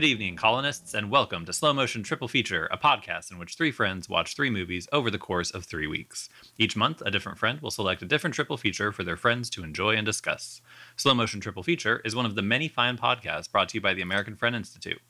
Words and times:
Good 0.00 0.06
evening, 0.06 0.36
colonists, 0.36 0.94
and 0.94 1.10
welcome 1.10 1.44
to 1.44 1.52
Slow 1.52 1.74
Motion 1.74 2.02
Triple 2.02 2.26
Feature, 2.26 2.66
a 2.70 2.78
podcast 2.78 3.30
in 3.30 3.38
which 3.38 3.54
three 3.54 3.70
friends 3.70 4.08
watch 4.08 4.34
three 4.34 4.48
movies 4.48 4.88
over 4.92 5.10
the 5.10 5.18
course 5.18 5.50
of 5.50 5.66
three 5.66 5.86
weeks. 5.86 6.30
Each 6.56 6.74
month, 6.74 7.02
a 7.04 7.10
different 7.10 7.36
friend 7.36 7.60
will 7.60 7.70
select 7.70 8.00
a 8.00 8.06
different 8.06 8.32
triple 8.32 8.56
feature 8.56 8.92
for 8.92 9.04
their 9.04 9.18
friends 9.18 9.50
to 9.50 9.62
enjoy 9.62 9.96
and 9.96 10.06
discuss. 10.06 10.62
Slow 10.96 11.12
Motion 11.12 11.38
Triple 11.38 11.62
Feature 11.62 12.00
is 12.02 12.16
one 12.16 12.24
of 12.24 12.34
the 12.34 12.40
many 12.40 12.66
fine 12.66 12.96
podcasts 12.96 13.52
brought 13.52 13.68
to 13.68 13.74
you 13.74 13.82
by 13.82 13.92
the 13.92 14.00
American 14.00 14.36
Friend 14.36 14.56
Institute. 14.56 15.02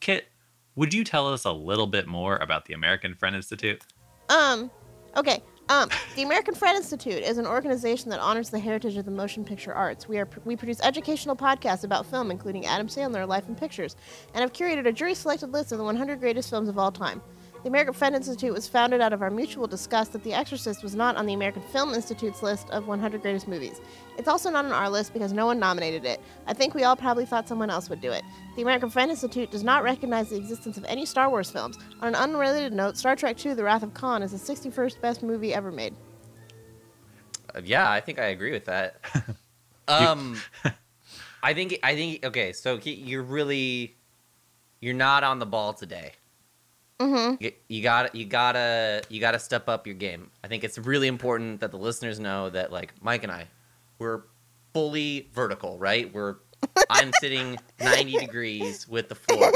Kit, 0.00 0.28
would 0.76 0.94
you 0.94 1.04
tell 1.04 1.30
us 1.30 1.44
a 1.44 1.52
little 1.52 1.86
bit 1.86 2.06
more 2.06 2.38
about 2.38 2.64
the 2.64 2.72
American 2.72 3.14
Friend 3.14 3.36
Institute? 3.36 3.82
Um, 4.30 4.70
okay. 5.14 5.42
Um, 5.70 5.90
the 6.16 6.22
American 6.22 6.54
Friend 6.54 6.74
Institute 6.74 7.22
is 7.22 7.36
an 7.36 7.46
organization 7.46 8.08
that 8.08 8.20
honors 8.20 8.48
the 8.48 8.58
heritage 8.58 8.96
of 8.96 9.04
the 9.04 9.10
motion 9.10 9.44
picture 9.44 9.74
arts. 9.74 10.08
We 10.08 10.16
are 10.18 10.26
we 10.46 10.56
produce 10.56 10.80
educational 10.80 11.36
podcasts 11.36 11.84
about 11.84 12.06
film, 12.06 12.30
including 12.30 12.64
Adam 12.64 12.86
Sandler, 12.86 13.28
Life 13.28 13.48
in 13.48 13.54
Pictures, 13.54 13.94
and 14.32 14.40
have 14.40 14.54
curated 14.54 14.86
a 14.86 14.92
jury-selected 14.92 15.52
list 15.52 15.72
of 15.72 15.78
the 15.78 15.84
100 15.84 16.20
greatest 16.20 16.48
films 16.48 16.70
of 16.70 16.78
all 16.78 16.90
time. 16.90 17.20
The 17.62 17.68
American 17.68 17.92
Friend 17.92 18.14
Institute 18.14 18.54
was 18.54 18.68
founded 18.68 19.00
out 19.00 19.12
of 19.12 19.20
our 19.20 19.30
mutual 19.30 19.66
disgust 19.66 20.12
that 20.12 20.22
The 20.22 20.32
Exorcist 20.32 20.84
was 20.84 20.94
not 20.94 21.16
on 21.16 21.26
the 21.26 21.34
American 21.34 21.62
Film 21.62 21.92
Institute's 21.92 22.40
list 22.40 22.70
of 22.70 22.86
100 22.86 23.20
greatest 23.20 23.48
movies. 23.48 23.80
It's 24.16 24.28
also 24.28 24.48
not 24.48 24.64
on 24.64 24.70
our 24.70 24.88
list 24.88 25.12
because 25.12 25.32
no 25.32 25.46
one 25.46 25.58
nominated 25.58 26.04
it. 26.04 26.20
I 26.46 26.54
think 26.54 26.74
we 26.74 26.84
all 26.84 26.94
probably 26.94 27.26
thought 27.26 27.48
someone 27.48 27.68
else 27.68 27.90
would 27.90 28.00
do 28.00 28.12
it. 28.12 28.22
The 28.54 28.62
American 28.62 28.90
Friend 28.90 29.10
Institute 29.10 29.50
does 29.50 29.64
not 29.64 29.82
recognize 29.82 30.30
the 30.30 30.36
existence 30.36 30.76
of 30.76 30.84
any 30.84 31.04
Star 31.04 31.30
Wars 31.30 31.50
films. 31.50 31.78
On 32.00 32.08
an 32.08 32.14
unrelated 32.14 32.72
note, 32.72 32.96
Star 32.96 33.16
Trek 33.16 33.44
II: 33.44 33.54
The 33.54 33.64
Wrath 33.64 33.82
of 33.82 33.92
Khan 33.92 34.22
is 34.22 34.30
the 34.30 34.54
61st 34.54 35.00
best 35.00 35.22
movie 35.24 35.52
ever 35.52 35.72
made. 35.72 35.94
Uh, 37.54 37.60
yeah, 37.64 37.90
I 37.90 38.00
think 38.00 38.20
I 38.20 38.26
agree 38.26 38.52
with 38.52 38.66
that. 38.66 39.00
um, 39.88 40.40
I 41.42 41.54
think 41.54 41.80
I 41.82 41.96
think 41.96 42.24
okay. 42.24 42.52
So 42.52 42.78
you're 42.84 43.22
really 43.22 43.96
you're 44.80 44.94
not 44.94 45.24
on 45.24 45.40
the 45.40 45.46
ball 45.46 45.72
today. 45.72 46.12
Mm-hmm. 47.00 47.36
You, 47.44 47.52
you 47.68 47.82
got 47.82 48.14
you 48.14 48.24
gotta 48.24 49.02
you 49.08 49.20
gotta 49.20 49.38
step 49.38 49.68
up 49.68 49.86
your 49.86 49.94
game. 49.94 50.30
I 50.42 50.48
think 50.48 50.64
it's 50.64 50.78
really 50.78 51.06
important 51.08 51.60
that 51.60 51.70
the 51.70 51.76
listeners 51.78 52.18
know 52.18 52.50
that 52.50 52.72
like 52.72 52.92
Mike 53.00 53.22
and 53.22 53.30
I, 53.32 53.46
we're 53.98 54.22
fully 54.74 55.28
vertical, 55.32 55.78
right? 55.78 56.12
We're 56.12 56.36
I'm 56.90 57.12
sitting 57.20 57.56
90 57.80 58.18
degrees 58.18 58.88
with 58.88 59.08
the 59.08 59.14
floor, 59.14 59.52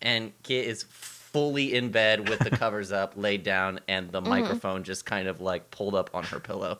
and 0.00 0.32
Kit 0.42 0.66
is 0.66 0.84
fully 0.84 1.74
in 1.74 1.90
bed 1.90 2.28
with 2.30 2.38
the 2.38 2.50
covers 2.50 2.92
up, 2.92 3.12
laid 3.16 3.42
down, 3.42 3.80
and 3.88 4.10
the 4.10 4.22
microphone 4.22 4.84
just 4.84 5.04
kind 5.04 5.28
of 5.28 5.42
like 5.42 5.70
pulled 5.70 5.94
up 5.94 6.08
on 6.14 6.22
her 6.24 6.40
pillow. 6.40 6.78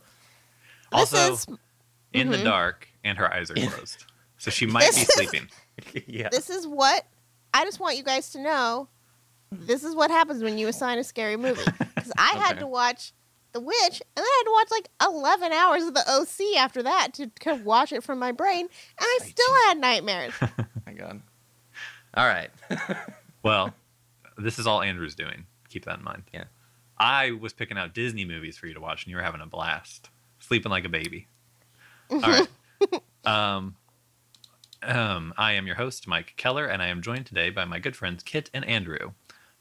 Also, 0.92 1.16
this 1.30 1.40
is 1.40 1.46
in 2.14 2.30
the 2.30 2.38
Mhm. 2.38 2.44
dark, 2.44 2.88
and 3.04 3.18
her 3.18 3.30
eyes 3.32 3.50
are 3.50 3.54
closed. 3.54 4.04
So 4.38 4.50
she 4.50 4.64
might 4.66 4.94
be 4.94 5.00
is- 5.02 5.08
sleeping. 5.08 5.48
yeah. 6.06 6.28
this 6.30 6.48
is 6.48 6.66
what 6.66 7.04
I 7.52 7.64
just 7.64 7.80
want 7.80 7.96
you 7.98 8.02
guys 8.02 8.30
to 8.30 8.40
know. 8.40 8.88
This 9.60 9.84
is 9.84 9.94
what 9.94 10.10
happens 10.10 10.42
when 10.42 10.58
you 10.58 10.68
assign 10.68 10.98
a 10.98 11.04
scary 11.04 11.36
movie. 11.36 11.62
Because 11.94 12.12
I 12.18 12.36
had 12.38 12.58
to 12.58 12.66
watch 12.66 13.12
The 13.52 13.60
Witch, 13.60 13.74
and 13.88 14.16
then 14.16 14.24
I 14.24 14.42
had 14.42 14.44
to 14.44 14.52
watch 14.52 14.68
like 14.70 14.88
11 15.02 15.52
hours 15.52 15.84
of 15.84 15.94
the 15.94 16.04
OC 16.06 16.58
after 16.58 16.82
that 16.82 17.14
to 17.14 17.30
kind 17.40 17.58
of 17.58 17.64
wash 17.64 17.92
it 17.92 18.02
from 18.02 18.18
my 18.18 18.30
brain, 18.30 18.60
and 18.60 18.68
I 19.00 19.18
still 19.22 19.54
had 19.66 19.78
nightmares. 19.78 20.34
my 20.86 20.92
god. 20.92 21.22
All 22.14 22.26
right. 22.26 22.50
Well, 23.42 23.74
this 24.38 24.58
is 24.58 24.66
all 24.66 24.80
Andrew's 24.80 25.14
doing. 25.14 25.44
Keep 25.68 25.84
that 25.84 25.98
in 25.98 26.04
mind. 26.04 26.22
Yeah. 26.32 26.44
I 26.96 27.32
was 27.32 27.52
picking 27.52 27.76
out 27.76 27.92
Disney 27.92 28.24
movies 28.24 28.56
for 28.56 28.66
you 28.66 28.72
to 28.72 28.80
watch, 28.80 29.04
and 29.04 29.10
you 29.10 29.16
were 29.18 29.22
having 29.22 29.42
a 29.42 29.46
blast, 29.46 30.08
sleeping 30.38 30.70
like 30.70 30.86
a 30.86 30.88
baby. 30.88 31.26
All 32.10 32.20
right. 32.20 32.48
um, 33.26 33.76
um, 34.82 35.34
I 35.36 35.52
am 35.52 35.66
your 35.66 35.76
host, 35.76 36.08
Mike 36.08 36.32
Keller, 36.38 36.64
and 36.64 36.82
I 36.82 36.86
am 36.86 37.02
joined 37.02 37.26
today 37.26 37.50
by 37.50 37.66
my 37.66 37.78
good 37.78 37.96
friends 37.96 38.22
Kit 38.22 38.48
and 38.54 38.64
Andrew. 38.64 39.12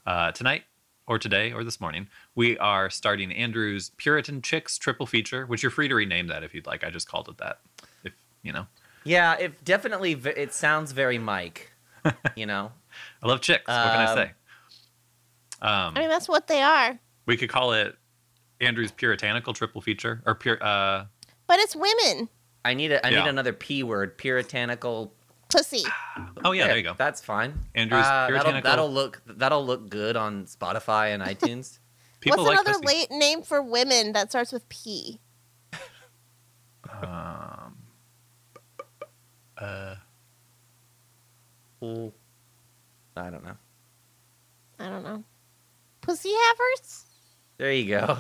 Uh, 0.06 0.32
tonight, 0.32 0.64
or 1.08 1.18
today, 1.18 1.52
or 1.54 1.64
this 1.64 1.80
morning, 1.80 2.08
we 2.36 2.58
are 2.58 2.90
starting 2.90 3.32
Andrew's 3.32 3.92
Puritan 3.98 4.42
Chicks 4.42 4.78
triple 4.78 5.06
feature, 5.06 5.46
which 5.46 5.64
you're 5.64 5.70
free 5.72 5.88
to 5.88 5.96
rename 5.96 6.28
that 6.28 6.44
if 6.44 6.54
you'd 6.54 6.66
like. 6.68 6.84
I 6.84 6.90
just 6.90 7.08
called 7.08 7.30
it 7.30 7.38
that. 7.38 7.60
If 8.04 8.14
you 8.42 8.52
know, 8.52 8.68
Yeah, 9.06 9.36
it 9.36 9.64
definitely 9.64 10.14
it 10.14 10.54
sounds 10.54 10.92
very 10.92 11.18
Mike. 11.18 11.72
You 12.36 12.46
know. 12.46 12.72
I 13.22 13.28
love 13.28 13.40
chicks. 13.42 13.68
What 13.68 13.92
can 13.92 14.02
I 14.02 14.06
Um, 14.12 14.16
say? 14.18 14.32
Um, 15.62 15.94
I 15.96 16.00
mean, 16.02 16.10
that's 16.10 16.28
what 16.28 16.48
they 16.48 16.62
are. 16.62 17.00
We 17.26 17.38
could 17.38 17.50
call 17.50 17.72
it 17.74 17.96
Andrew's 18.60 18.92
puritanical 18.92 19.54
triple 19.54 19.80
feature 19.82 20.22
or 20.26 20.36
pure. 20.36 20.62
Uh, 20.62 21.06
But 21.48 21.60
it's 21.60 21.76
women. 21.76 22.28
I 22.66 22.74
need 22.74 22.92
a 22.92 23.06
I 23.06 23.10
Yeah. 23.10 23.24
need 23.24 23.30
another 23.30 23.54
P 23.54 23.84
word, 23.84 24.18
puritanical. 24.18 25.14
Pussy. 25.54 25.84
oh 26.44 26.52
yeah, 26.52 26.68
there 26.68 26.78
you 26.78 26.84
go. 26.84 26.96
That's 26.98 27.22
fine. 27.22 27.54
Andrew's 27.76 28.06
Uh, 28.06 28.30
that'll, 28.32 28.62
that'll 28.62 28.92
look 28.92 29.22
that'll 29.26 29.66
look 29.66 29.90
good 29.90 30.16
on 30.16 30.46
Spotify 30.46 31.14
and 31.14 31.22
iTunes. 31.24 31.80
People 32.20 32.44
What's 32.44 32.58
like 32.58 32.66
another 32.66 32.80
pussy. 32.82 32.98
late 32.98 33.12
name 33.12 33.42
for 33.42 33.62
women 33.62 34.14
that 34.14 34.30
starts 34.30 34.52
with 34.52 34.68
P? 34.70 35.20
Um, 37.02 37.78
uh, 39.58 39.96
Ooh. 41.84 42.14
I 43.16 43.30
don't 43.30 43.44
know. 43.44 43.58
I 44.80 44.90
don't 44.90 45.04
know. 45.04 45.24
Pussy 46.02 46.32
havers? 46.32 47.06
There 47.58 47.72
you 47.72 47.90
go. 47.90 48.18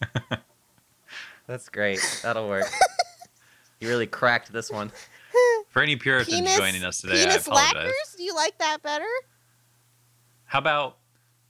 That's 1.46 1.68
great. 1.68 2.00
That'll 2.22 2.48
work. 2.48 2.66
you 3.80 3.88
really 3.88 4.06
cracked 4.06 4.52
this 4.52 4.70
one. 4.70 4.90
For 5.70 5.82
any 5.82 5.96
Puritans 5.96 6.36
Penis, 6.36 6.56
joining 6.56 6.84
us 6.84 7.00
today, 7.00 7.14
I 7.22 7.28
penis 7.28 7.46
apologize. 7.46 7.74
lackers? 7.74 8.14
Do 8.16 8.22
you 8.22 8.34
like 8.34 8.58
that 8.58 8.82
better? 8.82 9.06
How 10.44 10.58
about 10.58 10.98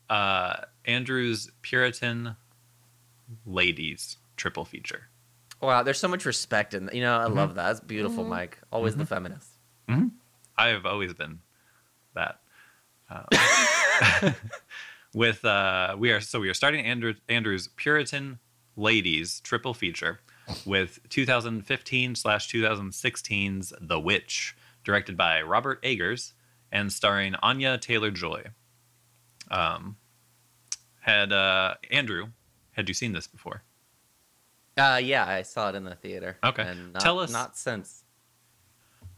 uh, 0.09 0.57
Andrew's 0.85 1.51
Puritan 1.63 2.37
ladies 3.47 4.19
triple 4.37 4.65
feature? 4.65 5.09
Wow, 5.61 5.83
there's 5.83 5.99
so 5.99 6.09
much 6.09 6.25
respect 6.25 6.73
in 6.75 6.89
you 6.93 7.01
know. 7.03 7.19
I 7.19 7.25
Mhm. 7.25 7.35
love 7.35 7.55
that. 7.55 7.67
That's 7.69 7.81
beautiful, 7.81 8.25
Mhm. 8.25 8.29
Mike. 8.29 8.59
Always 8.73 8.97
the 8.97 9.05
Mhm. 9.05 9.09
feminist. 9.09 9.49
I 10.57 10.69
have 10.69 10.85
always 10.87 11.15
been 11.15 11.41
that. 12.15 12.41
Uh, 13.11 13.25
with 15.15 15.45
uh, 15.45 15.97
we 15.99 16.13
are 16.13 16.21
so 16.21 16.39
we 16.39 16.49
are 16.49 16.55
starting 16.55 16.85
Andrew, 16.87 17.13
Andrew's 17.29 17.67
Puritan 17.67 18.39
ladies 18.77 19.41
triple 19.41 19.75
feature 19.75 20.21
with 20.67 20.99
2015 21.09 22.15
slash 22.15 22.49
2016's 22.53 23.73
The 23.81 23.99
Witch, 24.01 24.57
directed 24.85 25.17
by 25.17 25.43
Robert 25.43 25.81
Eggers 25.83 26.33
and 26.73 26.93
starring 26.93 27.35
Anya 27.37 27.79
Taylor 27.79 28.11
Joy. 28.11 28.45
Um, 29.51 29.97
had 31.01 31.33
uh, 31.33 31.75
Andrew, 31.91 32.29
had 32.73 32.89
you 32.89 32.95
seen 32.95 33.13
this 33.13 33.27
before? 33.27 33.63
Uh, 34.77 35.01
yeah, 35.03 35.27
I 35.27 35.43
saw 35.43 35.69
it 35.71 35.75
in 35.75 35.85
the 35.85 35.95
theater. 35.97 36.39
Okay. 36.45 36.63
and 36.63 36.93
not, 36.93 37.03
Tell 37.03 37.19
us- 37.19 37.33
not 37.33 37.57
since. 37.57 38.05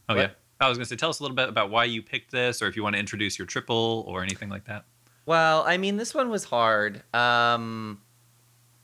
Oh 0.09 0.15
What? 0.15 0.21
yeah, 0.21 0.29
I 0.59 0.67
was 0.67 0.77
gonna 0.77 0.85
say, 0.85 0.95
tell 0.97 1.09
us 1.09 1.19
a 1.19 1.23
little 1.23 1.35
bit 1.35 1.47
about 1.47 1.69
why 1.69 1.85
you 1.85 2.01
picked 2.01 2.31
this, 2.31 2.61
or 2.61 2.67
if 2.67 2.75
you 2.75 2.83
want 2.83 2.95
to 2.95 2.99
introduce 2.99 3.37
your 3.39 3.45
triple 3.45 4.03
or 4.07 4.21
anything 4.23 4.49
like 4.49 4.65
that. 4.65 4.83
Well, 5.25 5.63
I 5.65 5.77
mean, 5.77 5.95
this 5.95 6.13
one 6.13 6.29
was 6.29 6.43
hard. 6.43 7.01
Um, 7.13 8.01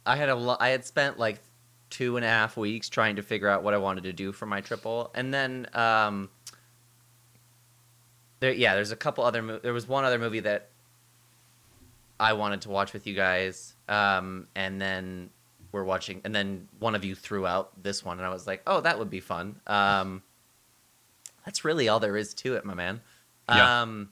I 0.05 0.15
had 0.15 0.29
a 0.29 0.35
lo- 0.35 0.55
I 0.61 0.69
had 0.69 0.85
spent 0.85 1.19
like 1.19 1.39
two 1.89 2.17
and 2.17 2.25
a 2.25 2.29
half 2.29 2.57
weeks 2.57 2.89
trying 2.89 3.15
to 3.15 3.21
figure 3.21 3.47
out 3.47 3.63
what 3.63 3.73
I 3.73 3.77
wanted 3.77 4.03
to 4.03 4.13
do 4.13 4.31
for 4.31 4.45
my 4.45 4.61
triple, 4.61 5.11
and 5.15 5.33
then 5.33 5.67
um, 5.73 6.29
there, 8.39 8.51
yeah, 8.51 8.75
there's 8.75 8.91
a 8.91 8.95
couple 8.95 9.23
other. 9.23 9.41
Mo- 9.41 9.59
there 9.59 9.73
was 9.73 9.87
one 9.87 10.05
other 10.05 10.19
movie 10.19 10.41
that 10.41 10.69
I 12.19 12.33
wanted 12.33 12.61
to 12.61 12.69
watch 12.69 12.93
with 12.93 13.07
you 13.07 13.15
guys, 13.15 13.73
um, 13.87 14.47
and 14.55 14.79
then 14.81 15.29
we're 15.71 15.83
watching, 15.83 16.21
and 16.23 16.33
then 16.33 16.67
one 16.79 16.95
of 16.95 17.03
you 17.03 17.15
threw 17.15 17.45
out 17.45 17.81
this 17.81 18.03
one, 18.03 18.17
and 18.17 18.25
I 18.25 18.29
was 18.29 18.47
like, 18.47 18.61
oh, 18.65 18.81
that 18.81 18.97
would 18.97 19.09
be 19.09 19.19
fun. 19.19 19.59
Um, 19.67 20.23
that's 21.45 21.63
really 21.63 21.87
all 21.89 21.99
there 21.99 22.17
is 22.17 22.33
to 22.35 22.55
it, 22.55 22.65
my 22.65 22.73
man. 22.73 23.01
Yeah. 23.47 23.81
Um, 23.81 24.09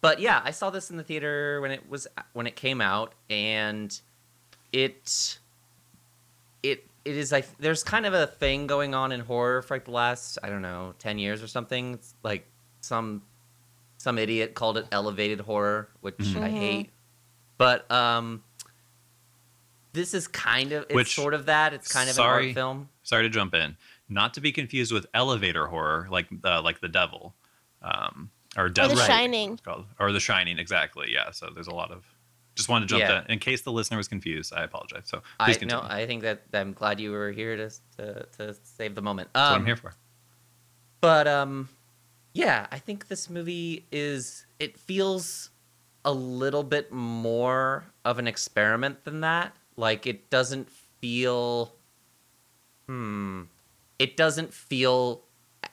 but 0.00 0.20
yeah, 0.20 0.40
I 0.44 0.50
saw 0.50 0.70
this 0.70 0.90
in 0.90 0.96
the 0.96 1.02
theater 1.02 1.60
when 1.60 1.70
it 1.70 1.88
was 1.88 2.06
when 2.32 2.46
it 2.46 2.56
came 2.56 2.80
out, 2.80 3.14
and 3.30 3.98
it 4.72 5.38
it 6.70 6.86
it 7.04 7.16
is 7.16 7.30
like 7.32 7.46
there's 7.58 7.84
kind 7.84 8.04
of 8.06 8.14
a 8.14 8.26
thing 8.26 8.66
going 8.66 8.94
on 8.94 9.12
in 9.12 9.20
horror 9.20 9.62
for 9.62 9.74
like 9.76 9.84
the 9.84 9.90
last 9.92 10.38
I 10.42 10.48
don't 10.48 10.62
know 10.62 10.94
ten 10.98 11.18
years 11.18 11.42
or 11.42 11.46
something. 11.46 11.94
It's 11.94 12.14
like 12.22 12.46
some 12.80 13.22
some 13.98 14.18
idiot 14.18 14.54
called 14.54 14.76
it 14.78 14.86
elevated 14.92 15.40
horror, 15.40 15.88
which 16.00 16.16
Mhm. 16.18 16.42
I 16.42 16.48
Mhm. 16.48 16.58
hate. 16.58 16.90
But 17.58 17.90
um, 17.90 18.42
this 19.92 20.12
is 20.14 20.28
kind 20.28 20.72
of 20.72 20.84
it's 20.84 20.94
Which- 20.94 21.14
sort 21.14 21.34
of 21.34 21.46
that. 21.46 21.72
It's 21.72 21.90
kind 21.92 22.08
of 22.08 22.14
sorry. 22.16 22.44
an 22.44 22.48
art 22.50 22.54
film. 22.54 22.88
Sorry 23.02 23.22
to 23.22 23.28
jump 23.30 23.54
in. 23.54 23.76
Not 24.08 24.34
to 24.34 24.40
be 24.40 24.52
confused 24.52 24.92
with 24.92 25.06
elevator 25.14 25.66
horror, 25.66 26.06
like 26.10 26.26
uh, 26.44 26.60
like 26.62 26.80
the 26.80 26.88
devil, 26.88 27.34
um, 27.82 28.30
or 28.56 28.68
devil, 28.68 28.94
The 28.96 29.02
I 29.02 29.06
think 29.06 29.18
Shining. 29.18 29.60
or 29.98 30.12
the 30.12 30.20
Shining. 30.20 30.58
Exactly. 30.58 31.12
Yeah. 31.12 31.30
So 31.32 31.50
there's 31.52 31.66
a 31.66 31.74
lot 31.74 31.90
of. 31.90 32.04
Just 32.56 32.68
wanted 32.68 32.88
to 32.88 32.98
jump 32.98 33.00
Yeah. 33.02 33.24
in 33.26 33.32
in 33.32 33.38
case 33.38 33.60
the 33.62 33.70
listener 33.70 33.96
was 33.98 34.08
confused. 34.08 34.52
I 34.52 34.64
apologize. 34.64 35.04
So 35.06 35.22
I 35.38 35.44
please 35.44 35.60
no, 35.62 35.78
continue. 35.78 35.84
I 35.88 36.06
think 36.06 36.22
that 36.22 36.42
I'm 36.52 36.72
glad 36.72 36.98
you 36.98 37.12
were 37.12 37.30
here 37.30 37.56
to 37.56 37.70
to, 37.98 38.26
to 38.38 38.54
save 38.62 38.94
the 38.94 39.02
moment. 39.02 39.28
Um, 39.34 39.40
That's 39.40 39.50
what 39.50 39.60
I'm 39.60 39.66
here 39.66 39.76
for. 39.76 39.94
But 41.00 41.28
um, 41.28 41.68
Yeah, 42.32 42.66
I 42.72 42.78
think 42.78 43.08
this 43.08 43.28
movie 43.30 43.86
is. 43.92 44.46
It 44.58 44.78
feels 44.78 45.50
a 46.04 46.12
little 46.12 46.62
bit 46.62 46.90
more 46.92 47.84
of 48.04 48.18
an 48.18 48.26
experiment 48.26 49.04
than 49.04 49.20
that. 49.20 49.54
Like 49.76 50.06
it 50.06 50.30
doesn't 50.30 50.70
feel. 50.70 51.74
Hmm. 52.86 53.42
It 53.98 54.16
doesn't 54.16 54.52
feel 54.54 55.22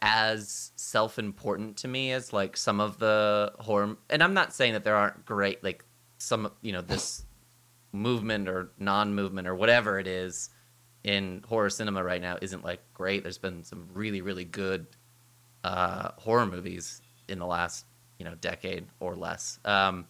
as 0.01 0.71
self-important 0.75 1.77
to 1.77 1.87
me 1.87 2.11
as 2.11 2.33
like 2.33 2.57
some 2.57 2.79
of 2.81 2.99
the 2.99 3.53
horror. 3.59 3.95
And 4.09 4.21
I'm 4.23 4.33
not 4.33 4.53
saying 4.53 4.73
that 4.73 4.83
there 4.83 4.95
aren't 4.95 5.25
great 5.25 5.63
like 5.63 5.85
some 6.23 6.51
you 6.61 6.71
know 6.71 6.81
this 6.81 7.25
movement 7.91 8.49
or 8.49 8.71
non-movement 8.79 9.47
or 9.47 9.55
whatever 9.55 9.99
it 9.99 10.07
is 10.07 10.49
in 11.03 11.43
horror 11.47 11.69
cinema 11.69 12.03
right 12.03 12.21
now 12.21 12.37
isn't 12.41 12.63
like 12.63 12.81
great. 12.93 13.23
There's 13.23 13.37
been 13.37 13.63
some 13.63 13.87
really 13.93 14.21
really 14.21 14.45
good 14.45 14.87
uh, 15.63 16.09
horror 16.17 16.45
movies 16.45 17.01
in 17.27 17.39
the 17.39 17.45
last 17.45 17.85
you 18.17 18.25
know 18.25 18.35
decade 18.35 18.85
or 18.99 19.15
less. 19.15 19.59
Um, 19.65 20.07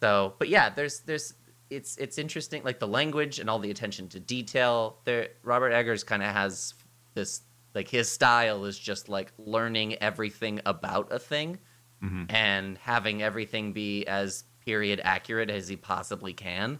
so, 0.00 0.34
but 0.38 0.48
yeah, 0.48 0.70
there's 0.70 1.00
there's 1.00 1.34
it's 1.70 1.96
it's 1.96 2.18
interesting 2.18 2.62
like 2.62 2.78
the 2.78 2.88
language 2.88 3.38
and 3.40 3.50
all 3.50 3.58
the 3.58 3.70
attention 3.70 4.08
to 4.10 4.20
detail. 4.20 4.98
There, 5.04 5.28
Robert 5.42 5.72
Eggers 5.72 6.04
kind 6.04 6.22
of 6.22 6.30
has 6.30 6.74
this 7.14 7.42
like 7.74 7.88
his 7.88 8.08
style 8.08 8.64
is 8.66 8.78
just 8.78 9.08
like 9.08 9.32
learning 9.38 9.94
everything 9.94 10.60
about 10.64 11.12
a 11.12 11.18
thing 11.18 11.58
Mhm. 12.04 12.26
and 12.32 12.78
having 12.78 13.22
everything 13.22 13.72
be 13.72 14.04
as 14.06 14.44
period 14.64 15.00
accurate 15.02 15.50
as 15.50 15.68
he 15.68 15.76
possibly 15.76 16.32
can. 16.34 16.78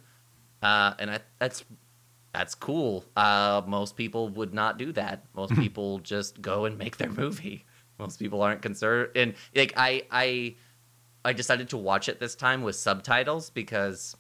Uh, 0.63 0.95
and 0.99 1.11
I, 1.11 1.21
that's 1.39 1.65
that's 2.33 2.55
cool. 2.55 3.05
Uh, 3.17 3.63
most 3.67 3.97
people 3.97 4.29
would 4.31 4.53
not 4.53 4.77
do 4.77 4.93
that. 4.93 5.25
Most 5.35 5.55
people 5.55 6.01
just 6.01 6.43
go 6.43 6.65
and 6.65 6.77
make 6.77 6.97
their 6.97 7.11
movie. 7.11 7.65
Most 7.99 8.19
people 8.19 8.43
aren't 8.43 8.61
concerned. 8.61 9.11
And 9.15 9.35
like 9.55 9.73
I, 9.77 10.03
I, 10.11 10.57
I 11.25 11.33
decided 11.33 11.69
to 11.69 11.77
watch 11.77 12.09
it 12.09 12.19
this 12.19 12.35
time 12.35 12.63
with 12.63 12.75
subtitles 12.75 13.51
because 13.51 14.17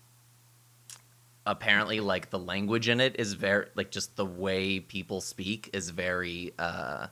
apparently, 1.45 1.99
like 2.01 2.31
the 2.31 2.39
language 2.39 2.89
in 2.89 3.01
it 3.01 3.17
is 3.19 3.33
very 3.33 3.67
like 3.75 3.91
just 3.91 4.15
the 4.17 4.25
way 4.25 4.79
people 4.79 5.21
speak 5.21 5.71
is 5.73 5.91
very 5.91 6.53
uh, 6.59 7.09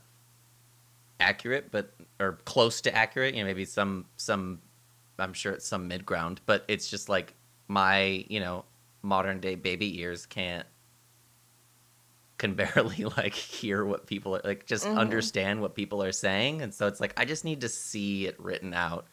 accurate, 1.22 1.70
but 1.70 1.94
or 2.20 2.38
close 2.44 2.80
to 2.82 2.94
accurate. 2.94 3.34
You 3.34 3.42
know, 3.42 3.46
maybe 3.46 3.64
some 3.64 4.06
some. 4.16 4.60
I'm 5.19 5.32
sure 5.32 5.52
it's 5.52 5.66
some 5.66 5.88
mid 5.88 6.04
ground, 6.04 6.40
but 6.46 6.64
it's 6.69 6.90
just 6.90 7.08
like 7.08 7.34
my 7.69 8.24
you 8.28 8.40
know 8.40 8.64
modern 9.02 9.40
day 9.40 9.54
baby 9.54 9.98
ears 10.00 10.26
can't 10.26 10.66
can 12.38 12.54
barely 12.56 13.04
like 13.16 13.34
hear 13.34 13.84
what 13.84 14.06
people 14.06 14.36
are 14.36 14.40
like 14.44 14.66
just 14.66 14.84
Mhm. 14.86 14.96
understand 14.98 15.60
what 15.60 15.74
people 15.74 16.02
are 16.02 16.12
saying 16.12 16.60
and 16.62 16.74
so 16.74 16.86
it's 16.86 17.00
like 17.00 17.12
i 17.16 17.24
just 17.24 17.44
need 17.44 17.60
to 17.60 17.69
see 17.69 18.26
it 18.26 18.38
written 18.40 18.74
out 18.74 19.06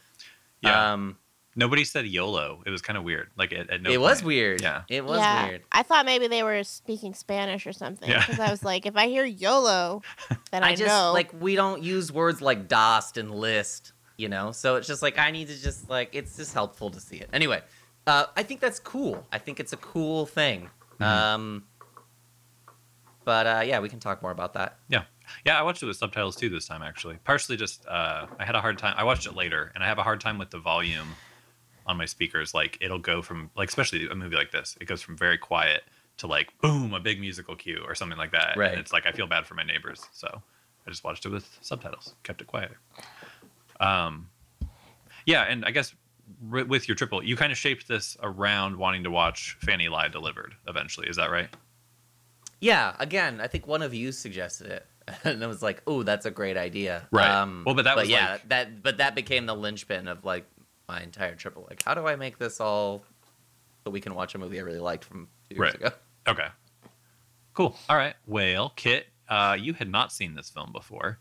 Yeah. 0.62 0.94
um 0.94 1.18
Nobody 1.60 1.84
said 1.84 2.06
YOLO. 2.08 2.64
It 2.66 2.70
was 2.70 2.82
kind 2.82 2.98
of 2.98 3.04
weird. 3.04 3.30
Like 3.38 3.52
at, 3.54 3.70
at 3.70 3.82
no 3.82 3.90
it 3.92 4.00
was 4.00 4.24
weird 4.24 4.62
Yeah. 4.62 4.84
it 4.90 5.04
was 5.04 5.20
yeah, 5.20 5.48
weird 5.48 5.62
I 5.72 5.84
thought 5.84 6.06
maybe 6.06 6.28
they 6.28 6.42
were 6.42 6.64
speaking 6.64 7.14
Spanish 7.14 7.68
or 7.68 7.74
something. 7.74 8.10
Yeah. 8.10 8.20
Because 8.26 8.40
I 8.40 8.50
was 8.50 8.64
like, 8.64 8.86
if 8.86 8.96
I 8.96 9.08
hear 9.08 9.26
YOLO, 9.26 10.02
then 10.52 10.64
I, 10.64 10.70
i 10.70 10.76
just 10.76 10.88
know. 10.88 11.12
like 11.14 11.30
we 11.40 11.56
don't 11.56 11.84
use 11.84 12.12
words 12.12 12.42
like 12.42 12.68
dost 12.68 13.18
and 13.18 13.30
list 13.36 13.92
you 14.18 14.28
know 14.28 14.52
so 14.52 14.76
it's 14.76 14.86
just 14.88 15.02
like 15.02 15.18
i 15.18 15.32
need 15.32 15.48
to 15.48 15.56
just 15.62 15.90
like 15.90 16.10
it's 16.14 16.36
just 16.36 16.54
helpful 16.54 16.90
to 16.90 17.00
see 17.00 17.16
it 17.18 17.30
anyway 17.32 17.62
uh 18.06 18.26
i 18.36 18.44
think 18.44 18.60
that's 18.60 18.78
cool 18.80 19.26
i 19.32 19.38
think 19.38 19.62
it's 19.62 19.72
a 19.72 19.78
cool 19.78 20.26
thing 20.26 20.70
Mhm. 21.00 21.06
um 21.06 21.64
but 23.24 23.48
uh 23.48 23.62
yeah 23.66 23.80
we 23.80 23.88
can 23.90 24.00
talk 24.00 24.22
more 24.22 24.32
about 24.32 24.54
that 24.56 24.78
Yeah. 24.90 25.04
Yeah, 25.46 25.60
I 25.60 25.62
watched 25.62 25.84
it 25.84 25.86
with 25.86 25.96
subtitles 25.98 26.36
too 26.36 26.50
this 26.50 26.68
time 26.68 26.82
actually. 26.82 27.18
Partially 27.24 27.56
just 27.56 27.86
uh, 27.88 28.26
I 28.40 28.46
had 28.46 28.56
a 28.56 28.62
hard 28.62 28.80
time. 28.80 28.96
I 28.98 29.04
watched 29.04 29.28
it 29.28 29.36
later, 29.36 29.72
and 29.76 29.84
I 29.84 29.88
have 29.88 30.00
a 30.00 30.04
hard 30.04 30.20
time 30.20 30.40
with 30.40 30.50
the 30.50 30.58
volume 30.58 31.10
on 31.90 31.98
my 31.98 32.06
speakers. 32.06 32.54
Like 32.54 32.78
it'll 32.82 33.00
go 33.00 33.22
from 33.22 33.50
like 33.58 33.68
especially 33.70 34.08
a 34.08 34.16
movie 34.16 34.36
like 34.36 34.52
this, 34.52 34.78
it 34.80 34.86
goes 34.86 35.02
from 35.02 35.18
very 35.18 35.38
quiet 35.38 35.82
to 36.18 36.28
like 36.28 36.48
boom, 36.62 36.94
a 36.94 37.00
big 37.00 37.20
musical 37.20 37.56
cue 37.56 37.82
or 37.88 37.96
something 37.96 38.18
like 38.18 38.32
that. 38.32 38.56
Right. 38.58 38.72
And 38.72 38.80
it's 38.80 38.94
like 38.94 39.06
I 39.06 39.12
feel 39.12 39.28
bad 39.28 39.46
for 39.48 39.56
my 39.56 39.64
neighbors, 39.64 40.02
so 40.14 40.28
I 40.86 40.90
just 40.90 41.04
watched 41.04 41.26
it 41.26 41.30
with 41.30 41.48
subtitles, 41.62 42.14
kept 42.24 42.42
it 42.42 42.48
quiet. 42.48 42.72
Um, 43.80 44.30
yeah, 45.26 45.44
and 45.44 45.66
I 45.66 45.72
guess 45.72 45.94
r- 46.52 46.66
with 46.66 46.88
your 46.88 46.96
triple, 46.96 47.24
you 47.24 47.36
kind 47.36 47.52
of 47.52 47.58
shaped 47.58 47.88
this 47.88 48.18
around 48.22 48.76
wanting 48.78 49.04
to 49.06 49.12
watch 49.12 49.58
Fanny 49.62 49.88
Lye 49.90 50.10
Deliver'd 50.10 50.56
eventually. 50.68 51.08
Is 51.08 51.16
that 51.18 51.32
right? 51.32 51.50
Yeah, 52.62 52.94
again, 53.00 53.40
I 53.40 53.48
think 53.48 53.68
one 53.68 53.82
of 53.82 53.94
you 53.94 54.12
suggested 54.12 54.68
it, 54.68 54.86
and 55.24 55.42
it 55.42 55.48
was 55.48 55.62
like, 55.62 55.82
"Oh, 55.88 56.04
that's 56.04 56.26
a 56.26 56.32
great 56.32 56.58
idea." 56.58 57.08
Right. 57.12 57.30
Um, 57.30 57.64
Well, 57.66 57.76
but 57.76 57.86
that 57.86 57.96
was 57.96 58.10
yeah, 58.10 58.34
like- 58.34 58.50
that 58.50 58.84
but 58.84 58.98
that 58.98 59.16
became 59.16 59.46
the 59.46 59.56
linchpin 59.56 60.08
of 60.10 60.26
like 60.26 60.46
my 60.90 61.02
entire 61.04 61.36
triple. 61.36 61.68
Like, 61.70 61.84
how 61.84 61.94
do 61.94 62.08
I 62.08 62.16
make 62.16 62.40
this 62.40 62.60
all 62.60 63.04
so 63.84 63.92
we 63.92 64.02
can 64.02 64.16
watch 64.16 64.34
a 64.34 64.40
movie 64.40 64.60
I 64.60 64.64
really 64.64 64.80
liked 64.80 65.06
from 65.06 65.28
two 65.50 65.56
years 65.56 65.60
Right. 65.60 65.76
ago? 65.76 65.90
Okay. 66.28 66.48
Cool. 67.54 67.78
All 67.88 67.96
right. 67.96 68.16
Well, 68.26 68.74
Kit, 68.76 69.06
uh, 69.30 69.56
you 69.60 69.74
had 69.74 69.88
not 69.90 70.12
seen 70.12 70.34
this 70.36 70.50
film 70.50 70.72
before. 70.72 71.20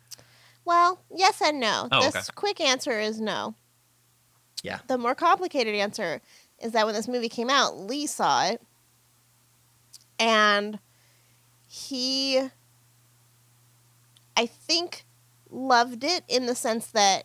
well, 0.65 1.03
yes 1.15 1.41
and 1.43 1.61
no. 1.61 1.89
Oh, 1.93 2.01
this 2.03 2.17
okay. 2.17 2.27
quick 2.35 2.61
answer 2.61 2.99
is 2.99 3.21
no. 3.21 3.55
Yeah. 4.63 4.79
The 4.87 4.97
more 4.99 5.15
complicated 5.15 5.75
answer 5.75 6.21
is 6.59 6.73
that 6.73 6.85
when 6.87 6.95
this 6.95 7.07
movie 7.09 7.29
came 7.29 7.49
out, 7.51 7.77
Lee 7.79 8.07
saw 8.07 8.47
it, 8.47 8.61
and 10.19 10.79
he, 11.67 12.49
I 14.37 14.47
think, 14.47 15.05
loved 15.51 16.05
it 16.05 16.25
in 16.29 16.47
the 16.47 16.55
sense 16.55 16.87
that 16.89 17.25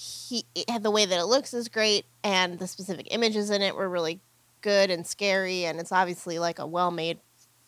he 0.00 0.46
had 0.66 0.82
the 0.82 0.90
way 0.90 1.04
that 1.04 1.18
it 1.18 1.26
looks 1.26 1.52
is 1.52 1.68
great, 1.68 2.06
and 2.24 2.58
the 2.58 2.66
specific 2.66 3.08
images 3.10 3.50
in 3.50 3.60
it 3.60 3.76
were 3.76 3.88
really 3.88 4.20
good 4.62 4.90
and 4.90 5.06
scary, 5.06 5.66
and 5.66 5.78
it's 5.78 5.92
obviously 5.92 6.38
like 6.38 6.58
a 6.58 6.66
well-made 6.66 7.18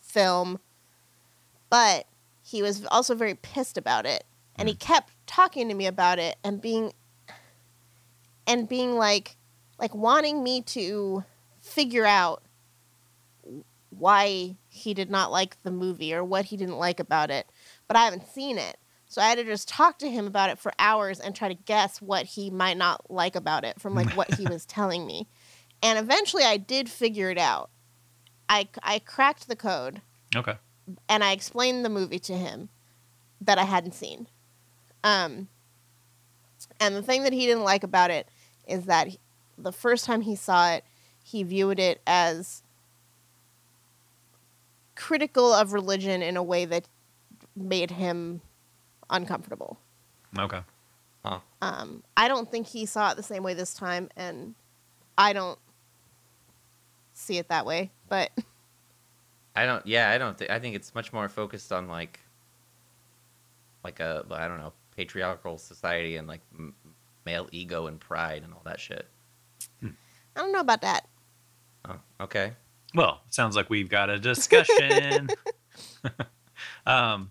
film. 0.00 0.58
But 1.68 2.06
he 2.42 2.62
was 2.62 2.86
also 2.86 3.14
very 3.14 3.34
pissed 3.34 3.76
about 3.76 4.06
it, 4.06 4.24
and 4.56 4.66
he 4.66 4.74
hmm. 4.74 4.78
kept 4.78 5.12
talking 5.26 5.68
to 5.68 5.74
me 5.74 5.86
about 5.86 6.18
it 6.18 6.36
and 6.42 6.62
being 6.62 6.94
and 8.46 8.66
being 8.66 8.96
like 8.96 9.36
like 9.78 9.94
wanting 9.94 10.42
me 10.42 10.62
to 10.62 11.24
figure 11.60 12.06
out 12.06 12.42
why 13.90 14.56
he 14.70 14.94
did 14.94 15.10
not 15.10 15.30
like 15.30 15.62
the 15.64 15.70
movie 15.70 16.14
or 16.14 16.24
what 16.24 16.46
he 16.46 16.56
didn't 16.56 16.78
like 16.78 16.98
about 16.98 17.30
it. 17.30 17.46
But 17.88 17.98
i 17.98 18.04
haven't 18.04 18.26
seen 18.26 18.56
it 18.56 18.78
so 19.12 19.21
i 19.21 19.26
had 19.26 19.37
to 19.38 19.45
just 19.45 19.69
talk 19.69 19.99
to 19.99 20.11
him 20.11 20.26
about 20.26 20.49
it 20.49 20.59
for 20.59 20.73
hours 20.78 21.21
and 21.21 21.35
try 21.37 21.49
to 21.49 21.54
guess 21.54 22.00
what 22.00 22.25
he 22.25 22.49
might 22.49 22.76
not 22.78 23.11
like 23.11 23.37
about 23.37 23.62
it 23.64 23.78
from 23.81 23.95
like 23.95 24.09
what 24.16 24.35
he 24.35 24.47
was 24.47 24.64
telling 24.64 25.07
me 25.07 25.26
and 25.83 25.99
eventually 25.99 26.42
i 26.45 26.57
did 26.57 26.88
figure 26.88 27.31
it 27.31 27.38
out 27.38 27.69
i 28.49 28.66
i 28.83 28.99
cracked 28.99 29.49
the 29.49 29.57
code 29.57 30.00
Okay. 30.35 30.54
and 31.11 31.23
I 31.23 31.33
explained 31.33 31.85
the 31.85 31.90
movie 31.90 32.19
to 32.21 32.33
him 32.33 32.71
that 33.42 33.59
I 33.59 33.64
hadn't 33.64 33.92
seen. 33.95 34.28
Um, 35.04 35.49
and 36.81 36.95
the 36.97 37.02
thing 37.02 37.23
that 37.25 37.35
he 37.35 37.45
didn't 37.45 37.64
like 37.64 37.85
about 37.85 38.11
it 38.11 38.26
is 38.66 38.87
that 38.87 39.09
he- 39.09 39.19
the 39.59 39.73
first 39.73 40.07
time 40.07 40.23
he 40.23 40.35
saw 40.35 40.71
it, 40.73 40.85
he 41.23 41.42
viewed 41.42 41.78
it 41.78 42.00
as 42.07 42.62
critical 44.95 45.52
of 45.52 45.73
religion 45.75 46.23
in 46.23 46.37
a 46.38 46.42
way 46.42 46.64
that 46.64 46.88
made 47.54 47.90
him 47.90 48.40
uncomfortable. 49.12 49.78
Okay. 50.37 50.61
Um, 51.62 52.02
I 52.16 52.26
don't 52.26 52.50
think 52.50 52.66
he 52.66 52.85
saw 52.87 53.12
it 53.12 53.16
the 53.16 53.23
same 53.23 53.45
way 53.45 53.54
this 53.54 53.75
time, 53.75 54.11
and 54.16 54.57
I 55.16 55.33
don't 55.33 55.59
see 57.14 57.38
it 57.38 57.49
that 57.49 57.64
way. 57.64 57.92
But 58.09 58.33
I 59.57 59.64
don't. 59.64 59.87
Yeah, 59.87 60.11
I 60.11 60.19
don't. 60.19 60.37
Th- 60.37 60.50
I 60.50 60.59
think 60.59 60.75
it's 60.75 60.95
much 60.95 61.12
more 61.12 61.28
focused 61.28 61.73
on 61.73 61.87
like, 61.87 62.19
like 63.85 64.00
a 64.00 64.25
I 64.31 64.49
don't 64.49 64.59
know 64.59 64.73
patriarchal 64.97 65.59
society 65.59 66.16
and 66.16 66.26
like 66.26 66.40
m- 66.59 66.75
male 67.25 67.49
ego 67.52 67.87
and 67.87 68.00
pride 68.00 68.42
and 68.42 68.52
all 68.52 68.62
that 68.64 68.81
shit. 68.81 69.07
I 69.85 69.90
don't 70.40 70.52
know 70.52 70.61
about 70.61 70.81
that. 70.81 71.07
Oh, 71.88 72.00
okay. 72.23 72.52
Well, 72.95 73.21
sounds 73.31 73.54
like 73.54 73.71
we've 73.71 73.88
got 73.88 74.11
a 74.11 74.19
discussion. 74.19 75.28
um, 76.87 77.31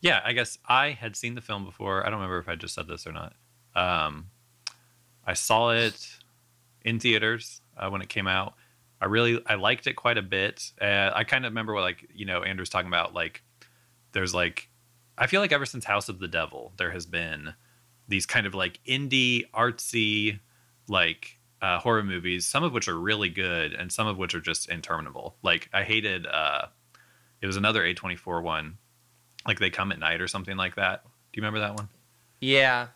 yeah, 0.00 0.20
I 0.24 0.32
guess 0.32 0.58
I 0.66 0.90
had 0.90 1.16
seen 1.16 1.34
the 1.34 1.40
film 1.40 1.64
before. 1.64 2.02
I 2.02 2.10
don't 2.10 2.20
remember 2.20 2.38
if 2.38 2.48
I 2.48 2.54
just 2.54 2.74
said 2.74 2.86
this 2.86 3.06
or 3.06 3.12
not. 3.12 3.34
Um, 3.74 4.26
I 5.26 5.34
saw 5.34 5.70
it 5.70 6.08
in 6.84 7.00
theaters 7.00 7.60
uh, 7.76 7.88
when 7.90 8.02
it 8.02 8.08
came 8.08 8.26
out. 8.26 8.54
I 9.00 9.06
really 9.06 9.40
I 9.46 9.54
liked 9.54 9.86
it 9.86 9.94
quite 9.94 10.18
a 10.18 10.22
bit. 10.22 10.72
Uh, 10.80 11.10
I 11.14 11.24
kind 11.24 11.44
of 11.44 11.52
remember 11.52 11.74
what 11.74 11.82
like 11.82 12.08
you 12.14 12.26
know 12.26 12.42
Andrew's 12.42 12.70
talking 12.70 12.88
about 12.88 13.14
like 13.14 13.42
there's 14.12 14.34
like 14.34 14.68
I 15.16 15.26
feel 15.26 15.40
like 15.40 15.52
ever 15.52 15.66
since 15.66 15.84
House 15.84 16.08
of 16.08 16.18
the 16.18 16.28
Devil 16.28 16.72
there 16.78 16.90
has 16.90 17.06
been 17.06 17.54
these 18.08 18.26
kind 18.26 18.46
of 18.46 18.54
like 18.54 18.80
indie 18.86 19.44
artsy 19.54 20.40
like 20.88 21.38
uh, 21.60 21.78
horror 21.78 22.02
movies, 22.02 22.46
some 22.46 22.64
of 22.64 22.72
which 22.72 22.88
are 22.88 22.98
really 22.98 23.28
good 23.28 23.72
and 23.72 23.92
some 23.92 24.06
of 24.06 24.16
which 24.16 24.34
are 24.34 24.40
just 24.40 24.68
interminable. 24.68 25.36
Like 25.42 25.68
I 25.72 25.84
hated 25.84 26.26
uh 26.26 26.66
it 27.40 27.46
was 27.46 27.56
another 27.56 27.82
A24 27.82 28.42
one. 28.42 28.78
Like 29.48 29.58
they 29.58 29.70
come 29.70 29.90
at 29.90 29.98
night 29.98 30.20
or 30.20 30.28
something 30.28 30.56
like 30.56 30.76
that. 30.76 31.02
Do 31.04 31.10
you 31.32 31.42
remember 31.42 31.58
that 31.60 31.74
one? 31.74 31.88
Yeah, 32.40 32.88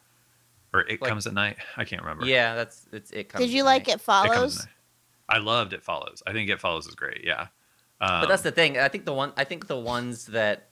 or 0.72 0.80
It 0.82 1.00
Like- 1.00 1.08
Comes 1.08 1.26
at 1.26 1.34
Night. 1.34 1.56
I 1.76 1.84
can't 1.84 2.02
remember. 2.02 2.26
yeah, 2.26 2.54
that's 2.54 2.86
it's 2.92 3.10
it. 3.10 3.28
Comes 3.28 3.44
Did 3.44 3.50
you 3.52 3.62
at 3.62 3.66
like 3.66 3.86
night. 3.88 3.88
It 3.88 4.00
It 4.00 4.04
Comes 4.06 4.26
at 4.26 4.34
Follows? 4.34 4.58
Night. 4.60 4.68
I 5.28 5.38
loved 5.38 5.72
It 5.72 5.82
Follows. 5.82 6.22
I 6.26 6.32
think 6.32 6.48
It 6.50 6.60
Follows 6.60 6.86
is 6.86 6.94
great. 6.94 7.22
Yeah. 7.24 7.48
Um, 8.00 8.20
But 8.22 8.26
that's 8.28 8.42
the 8.42 8.52
thing. 8.52 8.78
I 8.78 8.88
think 8.88 9.04
the 9.04 9.12
one. 9.14 9.32
I 9.36 9.44
think 9.44 9.66
the 9.66 9.78
ones 9.78 10.26
that 10.26 10.68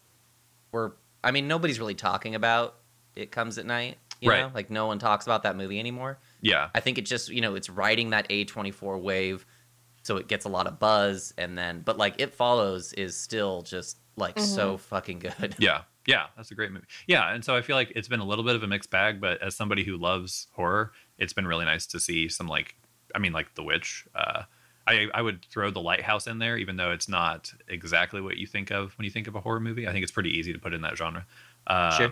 were. 0.72 0.96
I 1.25 1.30
mean, 1.32 1.49
nobody's 1.49 1.78
really 1.78 1.94
talking 1.94 2.34
about 2.34 2.76
it 3.16 3.30
comes 3.30 3.58
at 3.58 3.66
night. 3.66 3.96
You 4.20 4.30
Right. 4.30 4.40
know, 4.42 4.50
like 4.54 4.68
no 4.70 4.87
one 4.87 4.99
talks 4.99 5.26
about 5.26 5.42
that 5.44 5.56
movie 5.56 5.78
anymore. 5.80 6.18
yeah. 6.42 6.68
I 6.75 6.80
think 6.80 6.99
it 6.99 7.06
just 7.06 7.28
you 7.30 7.40
know 7.40 7.54
it's 7.54 7.70
riding 7.70 8.10
that 8.10 8.26
A 8.30 8.44
twenty 8.44 8.70
four 8.70 8.99
wave, 8.99 9.46
so 10.02 10.16
it 10.18 10.28
gets 10.28 10.44
a 10.44 10.49
lot 10.50 10.66
of 10.66 10.78
buzz, 10.78 11.32
and 11.38 11.56
then 11.56 11.80
but 11.80 11.96
like 11.96 12.16
it 12.20 12.34
follows 12.34 12.92
is 12.92 13.16
still 13.16 13.62
just 13.62 13.96
like 14.21 14.39
so 14.39 14.77
fucking 14.77 15.19
good. 15.19 15.57
Yeah, 15.59 15.83
yeah, 16.07 16.27
that's 16.37 16.50
a 16.50 16.55
great 16.55 16.71
movie. 16.73 16.87
Yeah, 17.07 17.33
and 17.33 17.45
so 17.45 17.57
I 17.57 17.62
feel 17.62 17.77
like 17.77 17.93
it's 17.97 18.09
been 18.09 18.21
a 18.21 18.25
little 18.25 18.45
bit 18.45 18.55
of 18.57 18.62
a 18.62 18.67
mixed 18.67 18.91
bag, 18.91 19.21
but 19.21 19.41
as 19.43 19.55
somebody 19.57 19.85
who 19.85 19.97
loves 19.97 20.47
horror, 20.53 20.93
it's 21.19 21.33
been 21.33 21.47
really 21.47 21.65
nice 21.65 21.87
to 21.89 22.00
see 22.00 22.29
some 22.29 22.47
like, 22.47 22.77
I 23.15 23.19
mean, 23.19 23.33
like 23.33 23.55
The 23.55 23.62
Witch. 23.62 24.07
Uh, 24.15 24.43
I 24.87 25.09
I 25.12 25.21
would 25.23 25.45
throw 25.47 25.71
The 25.71 25.81
Lighthouse 25.81 26.27
in 26.27 26.39
there, 26.39 26.57
even 26.57 26.77
though 26.77 26.91
it's 26.93 27.09
not 27.09 27.53
exactly 27.69 28.21
what 28.21 28.37
you 28.39 28.47
think 28.47 28.71
of 28.71 28.97
when 28.99 29.05
you 29.05 29.11
think 29.11 29.27
of 29.29 29.35
a 29.35 29.41
horror 29.41 29.61
movie. 29.61 29.87
I 29.89 29.93
think 29.93 30.03
it's 30.03 30.12
pretty 30.12 30.31
easy 30.31 30.53
to 30.53 30.59
put 30.59 30.73
in 30.73 30.81
that 30.83 30.97
genre. 30.97 31.27
Um, 31.67 31.93
Sure. 31.93 32.11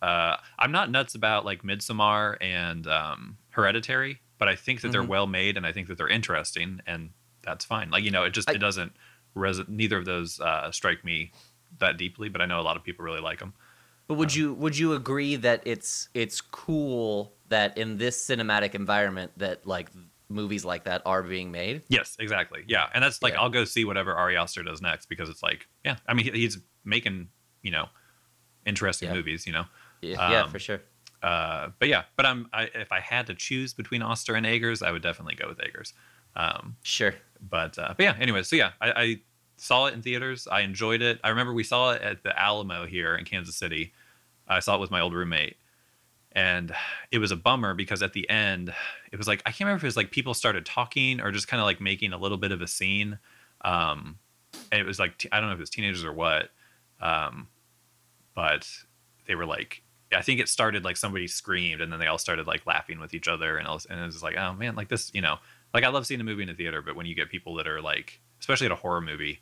Uh, 0.00 0.36
I'm 0.58 0.72
not 0.72 0.90
nuts 0.90 1.14
about 1.14 1.44
like 1.44 1.62
Midsommar 1.62 2.36
and 2.40 2.86
um, 2.88 3.38
Hereditary, 3.50 4.20
but 4.38 4.48
I 4.48 4.56
think 4.56 4.80
that 4.80 4.90
they're 4.90 5.02
Mhm. 5.04 5.08
well 5.08 5.26
made, 5.28 5.56
and 5.56 5.64
I 5.64 5.70
think 5.70 5.86
that 5.88 5.96
they're 5.96 6.08
interesting, 6.08 6.80
and 6.88 7.10
that's 7.44 7.64
fine. 7.64 7.90
Like 7.90 8.02
you 8.02 8.10
know, 8.10 8.24
it 8.24 8.30
just 8.30 8.50
I- 8.50 8.54
it 8.54 8.58
doesn't. 8.58 8.92
Res- 9.34 9.66
neither 9.68 9.96
of 9.98 10.04
those 10.04 10.40
uh, 10.40 10.70
strike 10.72 11.04
me 11.04 11.32
that 11.78 11.96
deeply, 11.96 12.28
but 12.28 12.40
I 12.40 12.46
know 12.46 12.60
a 12.60 12.62
lot 12.62 12.76
of 12.76 12.84
people 12.84 13.04
really 13.04 13.20
like 13.20 13.38
them. 13.38 13.54
But 14.08 14.14
would 14.14 14.34
you 14.34 14.52
would 14.54 14.76
you 14.76 14.92
agree 14.94 15.36
that 15.36 15.62
it's 15.64 16.08
it's 16.12 16.40
cool 16.40 17.32
that 17.48 17.78
in 17.78 17.96
this 17.96 18.26
cinematic 18.26 18.74
environment 18.74 19.32
that 19.38 19.66
like 19.66 19.88
movies 20.28 20.64
like 20.64 20.84
that 20.84 21.02
are 21.06 21.22
being 21.22 21.50
made? 21.50 21.82
Yes, 21.88 22.16
exactly. 22.18 22.64
Yeah, 22.66 22.88
and 22.92 23.02
that's 23.02 23.22
like 23.22 23.34
Yeah. 23.34 23.40
I'll 23.40 23.48
go 23.50 23.64
see 23.64 23.84
whatever 23.84 24.14
Ari 24.14 24.36
Aster 24.36 24.62
does 24.62 24.82
next 24.82 25.06
because 25.08 25.28
it's 25.30 25.42
like, 25.42 25.66
yeah, 25.84 25.96
I 26.06 26.14
mean 26.14 26.26
he- 26.26 26.40
he's 26.40 26.58
making 26.84 27.28
you 27.62 27.70
know 27.70 27.88
interesting 28.66 29.08
Yeah. 29.08 29.14
movies, 29.14 29.46
you 29.46 29.52
know. 29.52 29.64
Yeah, 30.02 30.30
yeah 30.30 30.42
Um, 30.42 30.50
for 30.50 30.58
sure. 30.58 30.80
Uh, 31.22 31.70
but 31.78 31.88
yeah, 31.88 32.02
but 32.16 32.26
I'm 32.26 32.48
I, 32.52 32.64
if 32.74 32.90
I 32.92 33.00
had 33.00 33.28
to 33.28 33.34
choose 33.34 33.72
between 33.72 34.02
Aster 34.02 34.34
and 34.34 34.44
Eggers, 34.44 34.82
I 34.82 34.90
would 34.90 35.02
definitely 35.02 35.36
go 35.36 35.48
with 35.48 35.58
Eggers. 35.58 35.92
Um, 36.34 36.76
Sure. 36.82 37.14
but 37.40 37.78
uh, 37.78 37.94
but 37.96 38.02
yeah, 38.02 38.16
anyway, 38.18 38.42
so 38.42 38.56
yeah, 38.56 38.72
I, 38.80 38.92
I 38.92 39.20
saw 39.56 39.86
it 39.86 39.94
in 39.94 40.02
theaters. 40.02 40.48
I 40.50 40.60
enjoyed 40.62 41.02
it. 41.02 41.20
I 41.22 41.28
remember 41.28 41.52
we 41.52 41.64
saw 41.64 41.92
it 41.92 42.02
at 42.02 42.22
the 42.22 42.38
Alamo 42.38 42.86
here 42.86 43.14
in 43.16 43.24
Kansas 43.24 43.56
City. 43.56 43.92
I 44.48 44.60
saw 44.60 44.76
it 44.76 44.80
with 44.80 44.90
my 44.90 45.00
old 45.00 45.14
roommate, 45.14 45.56
and 46.32 46.74
it 47.10 47.18
was 47.18 47.30
a 47.30 47.36
bummer 47.36 47.74
because 47.74 48.02
at 48.02 48.12
the 48.12 48.28
end, 48.28 48.74
it 49.12 49.16
was 49.16 49.28
like 49.28 49.42
I 49.46 49.50
can't 49.50 49.60
remember 49.60 49.78
if 49.78 49.84
it 49.84 49.88
was 49.88 49.96
like 49.96 50.10
people 50.10 50.34
started 50.34 50.64
talking 50.66 51.20
or 51.20 51.30
just 51.30 51.48
kind 51.48 51.60
of 51.60 51.66
like 51.66 51.80
making 51.80 52.12
a 52.12 52.18
little 52.18 52.38
bit 52.38 52.52
of 52.52 52.60
a 52.62 52.66
scene. 52.66 53.18
Um, 53.64 54.18
and 54.70 54.80
it 54.80 54.84
was 54.86 54.98
like 54.98 55.26
I 55.30 55.38
don't 55.38 55.48
know 55.48 55.54
if 55.54 55.58
it 55.58 55.62
was 55.62 55.70
teenagers 55.70 56.04
or 56.04 56.12
what, 56.12 56.50
um, 57.00 57.48
but 58.34 58.68
they 59.26 59.34
were 59.34 59.46
like. 59.46 59.82
I 60.14 60.20
think 60.20 60.40
it 60.40 60.48
started 60.50 60.84
like 60.84 60.98
somebody 60.98 61.26
screamed, 61.26 61.80
and 61.80 61.90
then 61.90 61.98
they 61.98 62.06
all 62.06 62.18
started 62.18 62.46
like 62.46 62.66
laughing 62.66 63.00
with 63.00 63.14
each 63.14 63.28
other, 63.28 63.56
and, 63.56 63.66
else, 63.66 63.86
and 63.86 63.98
it 63.98 64.04
was 64.04 64.22
like, 64.22 64.36
oh 64.36 64.52
man, 64.52 64.74
like 64.74 64.90
this, 64.90 65.10
you 65.14 65.22
know, 65.22 65.38
like 65.74 65.84
I 65.84 65.88
love 65.88 66.06
seeing 66.06 66.20
a 66.20 66.24
movie 66.24 66.42
in 66.42 66.48
a 66.48 66.54
theater, 66.54 66.82
but 66.82 66.96
when 66.96 67.06
you 67.06 67.14
get 67.14 67.30
people 67.30 67.54
that 67.56 67.66
are 67.66 67.80
like, 67.80 68.20
especially 68.40 68.66
at 68.66 68.72
a 68.72 68.76
horror 68.76 69.00
movie, 69.00 69.40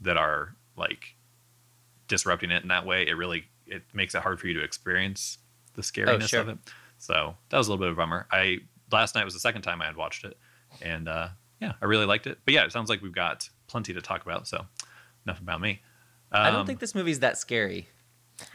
that 0.00 0.16
are 0.16 0.54
like 0.76 1.14
disrupting 2.08 2.50
it 2.50 2.62
in 2.62 2.68
that 2.68 2.86
way, 2.86 3.06
it 3.06 3.14
really 3.14 3.44
it 3.66 3.82
makes 3.92 4.14
it 4.14 4.22
hard 4.22 4.40
for 4.40 4.46
you 4.46 4.54
to 4.54 4.62
experience 4.62 5.38
the 5.74 5.82
scariness 5.82 6.28
sure. 6.28 6.40
of 6.40 6.48
it. 6.48 6.58
So 6.98 7.34
that 7.48 7.58
was 7.58 7.68
a 7.68 7.70
little 7.70 7.84
bit 7.84 7.90
of 7.90 7.98
a 7.98 8.00
bummer. 8.00 8.26
I 8.30 8.58
last 8.92 9.14
night 9.14 9.24
was 9.24 9.34
the 9.34 9.40
second 9.40 9.62
time 9.62 9.80
I 9.82 9.86
had 9.86 9.96
watched 9.96 10.24
it, 10.24 10.36
and 10.82 11.08
uh, 11.08 11.28
yeah, 11.60 11.72
I 11.80 11.86
really 11.86 12.06
liked 12.06 12.26
it. 12.26 12.38
But 12.44 12.54
yeah, 12.54 12.64
it 12.64 12.72
sounds 12.72 12.88
like 12.88 13.02
we've 13.02 13.14
got 13.14 13.48
plenty 13.66 13.94
to 13.94 14.00
talk 14.02 14.22
about. 14.22 14.46
So 14.46 14.64
enough 15.26 15.40
about 15.40 15.60
me. 15.60 15.80
I 16.30 16.50
don't 16.50 16.60
Um, 16.60 16.66
think 16.66 16.80
this 16.80 16.94
movie's 16.94 17.20
that 17.20 17.38
scary. 17.38 17.88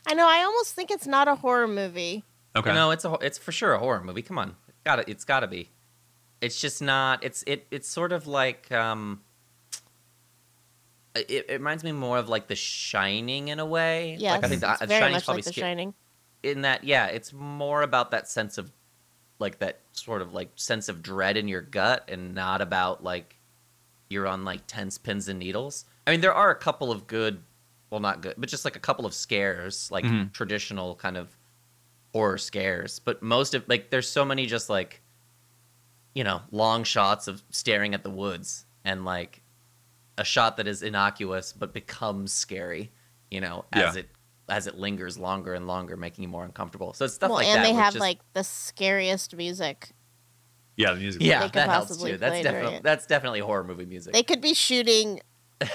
I 0.06 0.14
know. 0.14 0.28
I 0.28 0.44
almost 0.44 0.74
think 0.76 0.92
it's 0.92 1.08
not 1.08 1.28
a 1.28 1.36
horror 1.36 1.68
movie. 1.68 2.24
Okay. 2.56 2.74
No, 2.74 2.92
it's 2.92 3.06
a 3.06 3.10
ho- 3.10 3.20
it's 3.22 3.38
for 3.38 3.52
sure 3.52 3.74
a 3.74 3.80
horror 3.80 4.04
movie. 4.04 4.22
Come 4.22 4.38
on, 4.38 4.56
got 4.84 4.98
to 4.98 5.10
It's 5.10 5.24
got 5.24 5.42
to 5.42 5.48
be. 5.48 5.70
It's 6.42 6.60
just 6.60 6.82
not. 6.82 7.24
It's 7.24 7.44
it. 7.48 7.68
It's 7.72 7.88
sort 7.90 8.12
of 8.12 8.28
like 8.28 8.72
um. 8.72 9.22
It, 11.16 11.32
it 11.50 11.52
reminds 11.54 11.84
me 11.84 11.92
more 11.92 12.18
of 12.18 12.30
like 12.30 12.48
The 12.48 12.56
Shining 12.56 13.48
in 13.50 13.60
a 13.60 13.66
way. 13.66 14.16
Yes, 14.20 14.36
like 14.36 14.44
I 14.46 14.48
think 14.48 14.62
the, 14.62 14.70
it's 14.72 14.80
the 14.80 14.88
very 14.88 15.00
Shining's 15.02 15.16
much 15.16 15.26
probably 15.26 15.38
like 15.40 15.46
The 15.46 15.52
sca- 15.54 15.60
Shining. 15.62 15.94
in 16.44 16.62
that 16.62 16.84
yeah 16.84 17.08
it's 17.08 17.34
more 17.34 17.82
about 17.82 18.12
that 18.12 18.30
sense 18.30 18.58
of 18.58 18.72
like 19.40 19.60
that 19.60 19.80
sort 19.92 20.22
of 20.22 20.34
like 20.34 20.50
sense 20.56 20.88
of 20.88 21.02
dread 21.02 21.36
in 21.36 21.48
your 21.50 21.62
gut 21.62 22.06
and 22.10 22.34
not 22.36 22.62
about 22.62 23.04
like 23.04 23.36
you're 24.10 24.28
on 24.28 24.46
like 24.46 24.62
tense 24.68 24.98
pins 24.98 25.28
and 25.28 25.38
needles 25.40 25.84
i 26.08 26.12
mean 26.12 26.22
there 26.22 26.34
are 26.34 26.50
a 26.50 26.56
couple 26.56 26.92
of 26.92 27.08
good 27.08 27.42
well 27.90 28.00
not 28.00 28.22
good 28.22 28.36
but 28.38 28.48
just 28.48 28.64
like 28.64 28.76
a 28.78 28.80
couple 28.80 29.06
of 29.06 29.14
scares 29.14 29.90
like 29.92 30.06
Mhm. 30.06 30.32
traditional 30.32 30.96
kind 30.96 31.18
of 31.18 31.36
horror 32.14 32.38
scares 32.38 33.00
but 33.00 33.22
most 33.22 33.54
of 33.54 33.68
like 33.68 33.90
there's 33.90 34.08
so 34.10 34.24
many 34.24 34.46
just 34.46 34.70
like 34.70 35.02
you 36.14 36.24
know 36.24 36.42
long 36.52 36.84
shots 36.84 37.28
of 37.28 37.44
staring 37.50 37.94
at 37.94 38.04
the 38.04 38.10
woods 38.10 38.66
and 38.86 39.06
like 39.06 39.42
a 40.18 40.24
shot 40.26 40.58
that 40.58 40.68
is 40.68 40.82
innocuous 40.84 41.54
but 41.54 41.74
becomes 41.74 42.32
scary 42.34 42.92
you 43.32 43.40
know 43.42 43.66
as 43.72 43.96
Yeah. 43.96 44.02
it 44.02 44.10
as 44.50 44.66
it 44.68 44.76
lingers 44.76 45.18
longer 45.18 45.54
and 45.54 45.68
longer 45.68 45.96
making 45.96 46.24
you 46.24 46.28
more 46.28 46.44
uncomfortable 46.44 46.94
so 46.94 47.06
it's 47.06 47.14
stuff 47.14 47.30
well, 47.30 47.38
like 47.38 47.48
and 47.48 47.64
that 47.64 47.68
And 47.70 47.78
they 47.78 47.82
have 47.82 47.94
just- 47.94 48.02
like 48.02 48.20
the 48.34 48.44
scariest 48.44 49.36
music. 49.36 49.92
yeah, 50.76 50.94
the 50.94 51.00
music. 51.00 51.22
yeah 51.22 51.40
they 51.42 51.46
could 51.46 51.54
that 51.54 51.70
helps 51.70 51.88
possibly 51.90 52.12
too 52.12 52.18
that's 52.18 52.42
definitely 52.42 52.80
that's 52.84 53.06
definitely 53.06 53.40
horror 53.42 53.64
movie 53.64 53.86
music 53.86 54.14
They 54.14 54.24
could 54.24 54.42
be 54.42 54.54
shooting 54.56 55.22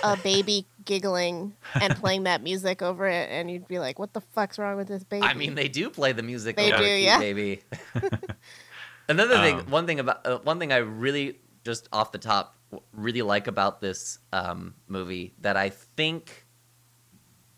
a 0.03 0.17
baby 0.23 0.67
giggling 0.85 1.55
and 1.81 1.95
playing 1.97 2.25
that 2.25 2.43
music 2.43 2.81
over 2.83 3.07
it, 3.07 3.29
and 3.31 3.51
you'd 3.51 3.69
be 3.69 3.79
like, 3.79 3.99
"What 3.99 4.15
the 4.15 4.23
fuck's 4.23 4.59
wrong 4.59 4.79
with 4.79 4.89
this 4.89 5.05
baby?" 5.05 5.23
I 5.27 5.35
mean, 5.35 5.55
they 5.55 5.69
do 5.69 5.91
play 5.91 6.13
the 6.13 6.23
music. 6.23 6.57
They 6.57 6.73
over 6.73 6.83
do, 6.83 6.89
Key 6.89 7.05
yeah. 7.05 7.19
Baby. 7.19 7.61
Another 9.09 9.37
thing, 9.39 9.61
Um, 9.61 9.67
one 9.71 9.87
thing 9.87 10.01
about 10.01 10.27
uh, 10.27 10.39
one 10.39 10.59
thing 10.59 10.73
I 10.73 10.79
really 10.79 11.39
just 11.65 11.89
off 11.93 12.13
the 12.13 12.19
top 12.19 12.57
really 12.93 13.23
like 13.23 13.47
about 13.47 13.81
this 13.81 14.19
um, 14.33 14.75
movie 14.89 15.35
that 15.41 15.57
I 15.57 15.69
think 15.71 16.47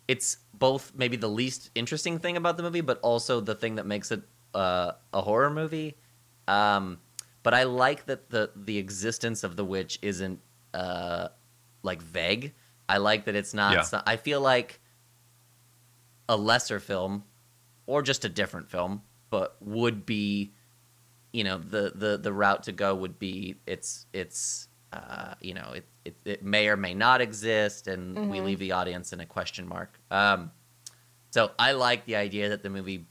it's 0.08 0.38
both 0.54 0.92
maybe 0.94 1.16
the 1.16 1.28
least 1.28 1.70
interesting 1.74 2.18
thing 2.18 2.36
about 2.36 2.56
the 2.56 2.62
movie, 2.62 2.80
but 2.80 2.98
also 3.00 3.40
the 3.40 3.54
thing 3.54 3.76
that 3.76 3.86
makes 3.86 4.10
it 4.12 4.22
uh, 4.54 4.92
a 5.12 5.22
horror 5.22 5.50
movie. 5.50 5.96
Um, 6.48 6.98
but 7.42 7.54
I 7.54 7.64
like 7.64 8.06
that 8.06 8.30
the 8.30 8.50
the 8.56 8.78
existence 8.78 9.42
of 9.44 9.56
the 9.56 9.64
witch 9.64 9.98
isn't 10.02 10.40
uh, 10.74 11.28
like 11.82 12.02
vague. 12.02 12.54
I 12.88 12.98
like 12.98 13.24
that 13.24 13.34
it's 13.34 13.54
not. 13.54 13.72
Yeah. 13.74 13.82
so- 13.82 14.02
I 14.06 14.16
feel 14.16 14.40
like 14.40 14.80
a 16.28 16.36
lesser 16.36 16.80
film 16.80 17.24
or 17.86 18.02
just 18.02 18.24
a 18.24 18.28
different 18.28 18.68
film, 18.70 19.02
but 19.30 19.56
would 19.60 20.04
be, 20.06 20.52
you 21.36 21.44
know, 21.44 21.58
the 21.58 21.92
the 21.94 22.16
the 22.16 22.32
route 22.32 22.62
to 22.64 22.72
go 22.72 22.94
would 22.94 23.18
be 23.18 23.56
it's 23.66 24.06
it's 24.14 24.68
uh, 24.92 25.34
you 25.40 25.52
know 25.52 25.72
it, 25.74 25.84
it 26.06 26.16
it 26.24 26.42
may 26.42 26.68
or 26.68 26.76
may 26.76 26.94
not 26.94 27.20
exist, 27.20 27.86
and 27.88 28.30
we 28.30 28.38
Mhm. 28.38 28.44
leave 28.44 28.58
the 28.58 28.72
audience 28.72 29.12
in 29.12 29.20
a 29.20 29.26
question 29.26 29.68
mark. 29.68 30.00
Um, 30.10 30.50
so 31.30 31.50
I 31.58 31.72
like 31.72 32.06
the 32.06 32.16
idea 32.16 32.48
that 32.48 32.62
the 32.62 32.70
movie 32.70 33.06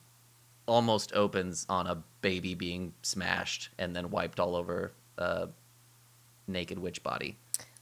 almost 0.66 1.14
opens 1.14 1.66
on 1.70 1.86
a 1.86 2.02
baby 2.22 2.56
being 2.56 2.94
smashed 3.04 3.70
and 3.78 3.96
then 3.96 4.10
wiped 4.10 4.40
all 4.40 4.56
over 4.56 4.94
a 5.20 5.50
naked 6.48 6.80
witch 6.80 7.04
body. 7.04 7.38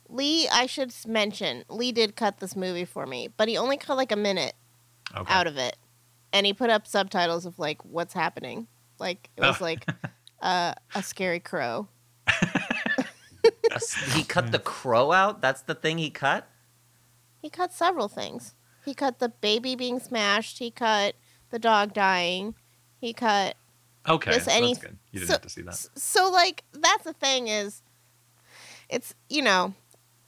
Lee, 0.09 0.49
I 0.51 0.65
should 0.65 0.93
mention, 1.07 1.63
Lee 1.69 1.93
did 1.93 2.17
cut 2.17 2.39
this 2.39 2.55
movie 2.57 2.83
for 2.85 3.05
me, 3.05 3.29
but 3.37 3.47
he 3.47 3.57
only 3.57 3.77
cut 3.77 3.95
like 3.95 4.11
a 4.11 4.17
minute 4.17 4.53
Okay. 5.15 5.33
out 5.33 5.47
of 5.47 5.55
it, 5.57 5.77
and 6.33 6.45
he 6.45 6.53
put 6.53 6.69
up 6.69 6.85
subtitles 6.85 7.45
of 7.45 7.57
like 7.57 7.83
what's 7.85 8.13
happening. 8.13 8.67
Like 8.99 9.29
it 9.37 9.41
was 9.41 9.61
Oh. 9.61 9.63
like 9.63 9.87
uh, 10.43 10.73
a 10.93 11.01
scary 11.01 11.39
crow. 11.39 11.87
He 14.13 14.23
cut 14.23 14.51
the 14.51 14.59
crow 14.59 15.11
out. 15.11 15.41
That's 15.41 15.61
the 15.61 15.75
thing 15.75 15.97
he 15.97 16.09
cut. 16.09 16.47
He 17.41 17.49
cut 17.49 17.73
several 17.73 18.07
things. 18.07 18.53
He 18.85 18.93
cut 18.93 19.19
the 19.19 19.29
baby 19.29 19.75
being 19.75 19.99
smashed. 19.99 20.59
He 20.59 20.69
cut 20.71 21.15
the 21.49 21.59
dog 21.59 21.93
dying. 21.93 22.55
He 22.99 23.13
cut 23.13 23.55
Okay, 24.07 24.33
Just 24.33 24.47
any- 24.49 24.73
that's 24.73 24.79
good. 24.85 24.97
You 25.11 25.19
didn't 25.19 25.27
so- 25.27 25.33
have 25.33 25.41
to 25.41 25.49
see 25.49 25.61
that. 25.63 25.75
So 25.95 26.29
like 26.31 26.63
that's 26.73 27.03
the 27.03 27.13
thing 27.13 27.47
is, 27.47 27.81
it's 28.89 29.15
you 29.29 29.41
know, 29.41 29.73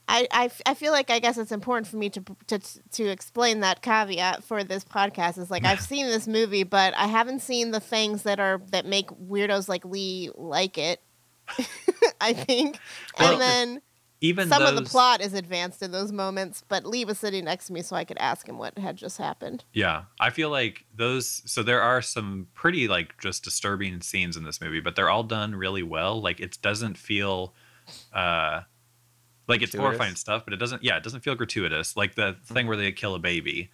I, 0.08 0.28
I, 0.30 0.44
f- 0.46 0.60
I 0.66 0.74
feel 0.74 0.92
like 0.92 1.10
I 1.10 1.18
guess 1.18 1.36
it's 1.36 1.50
important 1.52 1.86
for 1.88 1.96
me 1.96 2.08
to 2.10 2.22
to 2.46 2.58
to 2.92 3.04
explain 3.08 3.60
that 3.60 3.82
caveat 3.82 4.44
for 4.44 4.62
this 4.62 4.84
podcast 4.84 5.36
is 5.38 5.50
like 5.50 5.64
I've 5.64 5.80
seen 5.92 6.06
this 6.06 6.28
movie, 6.28 6.62
but 6.62 6.94
I 6.96 7.06
haven't 7.06 7.40
seen 7.40 7.72
the 7.72 7.80
things 7.80 8.22
that 8.22 8.38
are 8.38 8.60
that 8.70 8.86
make 8.86 9.08
weirdos 9.10 9.68
like 9.68 9.84
Lee 9.84 10.30
like 10.36 10.78
it. 10.78 11.00
I 12.20 12.32
think, 12.32 12.78
Well- 13.18 13.32
and 13.32 13.40
then 13.40 13.82
even 14.22 14.48
some 14.48 14.62
of 14.62 14.74
the 14.76 14.82
plot 14.82 15.20
is 15.20 15.34
advanced 15.34 15.82
in 15.82 15.92
those 15.92 16.10
moments, 16.10 16.64
but 16.66 16.86
Lee 16.86 17.04
was 17.04 17.18
sitting 17.18 17.44
next 17.44 17.66
to 17.66 17.72
me, 17.74 17.82
so 17.82 17.94
I 17.94 18.04
could 18.04 18.16
ask 18.18 18.48
him 18.48 18.56
what 18.56 18.78
had 18.78 18.96
just 18.96 19.18
happened. 19.18 19.62
Yeah, 19.74 20.04
I 20.18 20.30
feel 20.30 20.48
like 20.48 20.86
those. 20.94 21.42
So 21.44 21.62
there 21.62 21.82
are 21.82 22.00
some 22.00 22.46
pretty 22.54 22.88
like 22.88 23.18
just 23.18 23.44
disturbing 23.44 24.00
scenes 24.00 24.36
in 24.36 24.44
this 24.44 24.60
movie, 24.60 24.80
but 24.80 24.96
they're 24.96 25.10
all 25.10 25.22
done 25.22 25.54
really 25.54 25.82
well. 25.82 26.20
Like 26.22 26.40
it 26.40 26.56
doesn't 26.62 26.96
feel, 26.96 27.54
uh, 28.12 28.62
like 29.48 29.62
it's 29.62 29.72
Gratuitous? 29.72 29.80
horrifying 29.98 30.14
stuff, 30.16 30.44
but 30.44 30.52
it 30.54 30.56
doesn't. 30.58 30.82
Yeah, 30.82 30.96
it 30.96 31.02
doesn't 31.02 31.20
feel 31.20 31.34
gratuitous. 31.34 31.96
Like 31.96 32.14
the 32.14 32.36
thing 32.46 32.66
where 32.66 32.76
they 32.76 32.90
kill 32.92 33.14
a 33.14 33.18
baby. 33.18 33.70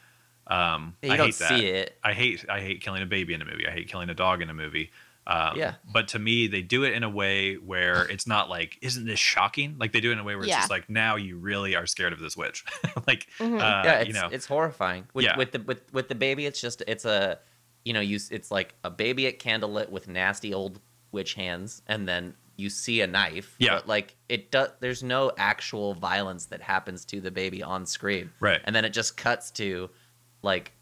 Um, 0.46 0.96
You 1.02 1.12
I 1.12 1.16
don't 1.16 1.26
hate 1.26 1.38
that. 1.38 1.48
see 1.58 1.66
it. 1.66 1.98
I 2.02 2.12
hate 2.14 2.44
I 2.48 2.60
hate 2.60 2.80
killing 2.80 3.02
a 3.02 3.06
baby 3.06 3.32
in 3.34 3.42
a 3.42 3.44
movie. 3.44 3.66
I 3.66 3.70
hate 3.70 3.88
killing 3.88 4.10
a 4.10 4.14
dog 4.14 4.42
in 4.42 4.50
a 4.50 4.54
movie. 4.54 4.90
Um, 5.24 5.56
Yeah. 5.56 5.74
But 5.90 6.08
to 6.08 6.18
me, 6.18 6.48
they 6.48 6.62
do 6.62 6.82
it 6.82 6.94
in 6.94 7.04
a 7.04 7.08
way 7.08 7.54
where 7.54 8.02
it's 8.10 8.26
not 8.26 8.50
like, 8.50 8.76
isn't 8.82 9.06
this 9.06 9.20
shocking? 9.20 9.76
Like 9.78 9.92
they 9.92 10.00
do 10.00 10.10
it 10.10 10.14
in 10.14 10.18
a 10.18 10.24
way 10.24 10.34
where 10.34 10.42
it's 10.42 10.50
Yeah. 10.50 10.58
just 10.58 10.70
like, 10.70 10.90
now 10.90 11.14
you 11.14 11.38
really 11.38 11.76
are 11.76 11.86
scared 11.86 12.12
of 12.12 12.18
this 12.18 12.36
witch. 12.36 12.64
like, 13.06 13.28
Mhm. 13.38 13.54
uh, 13.60 13.82
yeah, 13.84 13.92
it's 14.00 14.08
you 14.08 14.14
know, 14.14 14.28
it's 14.32 14.46
horrifying. 14.46 15.06
With 15.14 15.24
Yeah. 15.26 15.36
with 15.36 15.52
the 15.52 15.60
with 15.60 15.80
with 15.92 16.08
the 16.08 16.16
baby, 16.16 16.44
it's 16.46 16.60
just 16.60 16.82
it's 16.88 17.04
a 17.04 17.38
you 17.84 17.92
know 17.92 18.00
you 18.00 18.18
it's 18.32 18.50
like 18.50 18.74
a 18.82 18.90
baby 18.90 19.28
at 19.28 19.38
candlelit 19.38 19.90
with 19.90 20.08
nasty 20.08 20.52
old 20.52 20.80
witch 21.12 21.34
hands, 21.34 21.82
and 21.86 22.08
then 22.08 22.34
you 22.56 22.68
see 22.70 23.00
a 23.00 23.06
knife. 23.06 23.54
Yeah. 23.58 23.76
but 23.76 23.88
like 23.88 24.16
it 24.28 24.50
does. 24.50 24.68
There's 24.80 25.02
no 25.02 25.32
actual 25.38 25.94
violence 25.94 26.46
that 26.46 26.60
happens 26.62 27.04
to 27.06 27.20
the 27.20 27.30
baby 27.30 27.62
on 27.62 27.86
screen. 27.86 28.30
Right. 28.40 28.60
and 28.64 28.74
then 28.76 28.84
it 28.84 28.90
just 28.90 29.16
cuts 29.16 29.50
to 29.52 29.90
like 30.42 30.72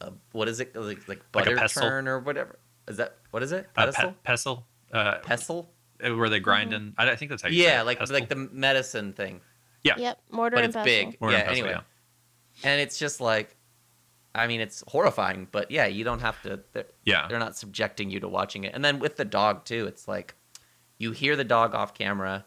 a, 0.00 0.12
what 0.32 0.48
is 0.48 0.60
it 0.60 0.74
like, 0.74 0.98
like 1.00 1.08
Like 1.08 1.32
butter 1.32 1.56
pestle? 1.56 1.82
churn 1.82 2.08
or 2.08 2.18
whatever. 2.20 2.58
Is 2.88 2.96
that 2.96 3.16
what 3.30 3.42
is 3.42 3.52
it? 3.52 3.66
a 3.76 3.80
Pedestal? 3.80 4.10
pe- 4.10 4.16
pestle, 4.24 4.66
uh, 4.92 5.18
pestle? 5.18 5.70
where 6.00 6.30
they 6.30 6.40
grind 6.40 6.72
in. 6.72 6.94
I, 6.96 7.10
I 7.10 7.16
think 7.16 7.30
that's 7.30 7.42
how 7.42 7.48
you 7.50 7.58
say 7.58 7.64
Yeah, 7.68 7.82
it, 7.82 7.84
like 7.84 7.98
pestle. 7.98 8.14
like 8.14 8.28
the 8.30 8.36
medicine 8.36 9.12
thing. 9.12 9.42
Yeah. 9.84 9.94
Yep, 9.98 10.18
mortar 10.30 10.56
But 10.56 10.64
and 10.64 10.68
it's 10.70 10.76
pestle. 10.76 10.84
big. 11.10 11.20
Mortar 11.20 11.36
yeah. 11.36 11.40
and 11.40 11.48
pestle, 11.50 11.64
anyway, 11.66 11.80
yeah. 12.64 12.70
and 12.70 12.80
it's 12.80 12.98
just 12.98 13.20
like, 13.20 13.56
I 14.34 14.46
mean, 14.46 14.60
it's 14.60 14.82
horrifying. 14.88 15.48
But 15.52 15.70
yeah, 15.70 15.86
you 15.86 16.04
don't 16.04 16.20
have 16.20 16.40
to. 16.42 16.60
They're, 16.72 16.86
Yeah. 17.04 17.26
they're 17.28 17.38
not 17.38 17.56
subjecting 17.56 18.10
you 18.10 18.20
to 18.20 18.28
watching 18.28 18.64
it. 18.64 18.74
And 18.74 18.82
then 18.84 18.98
with 18.98 19.16
the 19.16 19.24
dog 19.26 19.64
too, 19.64 19.86
it's 19.86 20.08
like, 20.08 20.34
you 21.00 21.10
hear 21.12 21.34
the 21.34 21.44
dog 21.44 21.74
off 21.74 21.94
camera, 21.94 22.44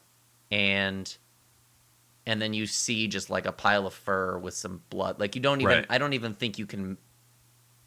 and 0.52 1.18
and 2.26 2.42
then 2.42 2.54
you 2.54 2.66
see 2.68 3.08
just 3.10 3.30
like 3.30 3.46
a 3.46 3.52
pile 3.52 3.86
of 3.86 3.94
fur 3.94 4.38
with 4.38 4.54
some 4.54 4.82
blood. 4.90 5.20
Like 5.20 5.36
you 5.36 5.42
don't 5.42 5.60
even. 5.60 5.78
Right. 5.80 5.86
I 5.90 5.98
don't 5.98 6.14
even 6.14 6.36
think 6.36 6.58
you 6.58 6.66
can. 6.66 6.98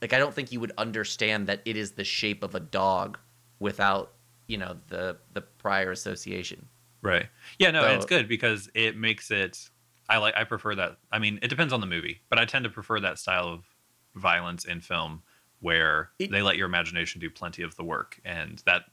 Like 0.02 0.12
I 0.12 0.18
don't 0.18 0.34
think 0.34 0.52
you 0.52 0.60
would 0.60 0.72
understand 0.76 1.46
that 1.46 1.62
it 1.64 1.76
is 1.76 1.92
the 1.92 2.04
shape 2.04 2.42
of 2.42 2.54
a 2.54 2.60
dog 2.60 3.18
without 3.60 4.12
you 4.48 4.58
know 4.58 4.76
the 4.88 5.16
the 5.32 5.40
prior 5.40 5.92
association. 5.92 6.66
Right. 7.00 7.26
Yeah, 7.58 7.70
no, 7.70 7.84
and 7.84 7.94
it's 7.94 8.04
good 8.06 8.28
because 8.28 8.68
it 8.74 8.96
makes 8.96 9.30
it 9.30 9.70
I 10.08 10.18
like 10.18 10.34
I 10.36 10.42
prefer 10.44 10.74
that. 10.74 10.98
I 11.12 11.20
mean, 11.20 11.38
it 11.42 11.48
depends 11.48 11.72
on 11.72 11.80
the 11.80 11.86
movie, 11.86 12.20
but 12.28 12.38
I 12.40 12.44
tend 12.44 12.64
to 12.64 12.70
prefer 12.70 12.98
that 13.00 13.18
style 13.20 13.46
of 13.46 13.64
violence 14.16 14.64
in 14.64 14.80
film 14.80 15.22
where 15.60 16.10
It- 16.18 16.30
they 16.32 16.42
let 16.42 16.56
your 16.56 16.66
imagination 16.66 17.20
do 17.20 17.30
plenty 17.30 17.62
of 17.62 17.76
the 17.76 17.84
work 17.84 18.20
and 18.24 18.62
that 18.66 18.84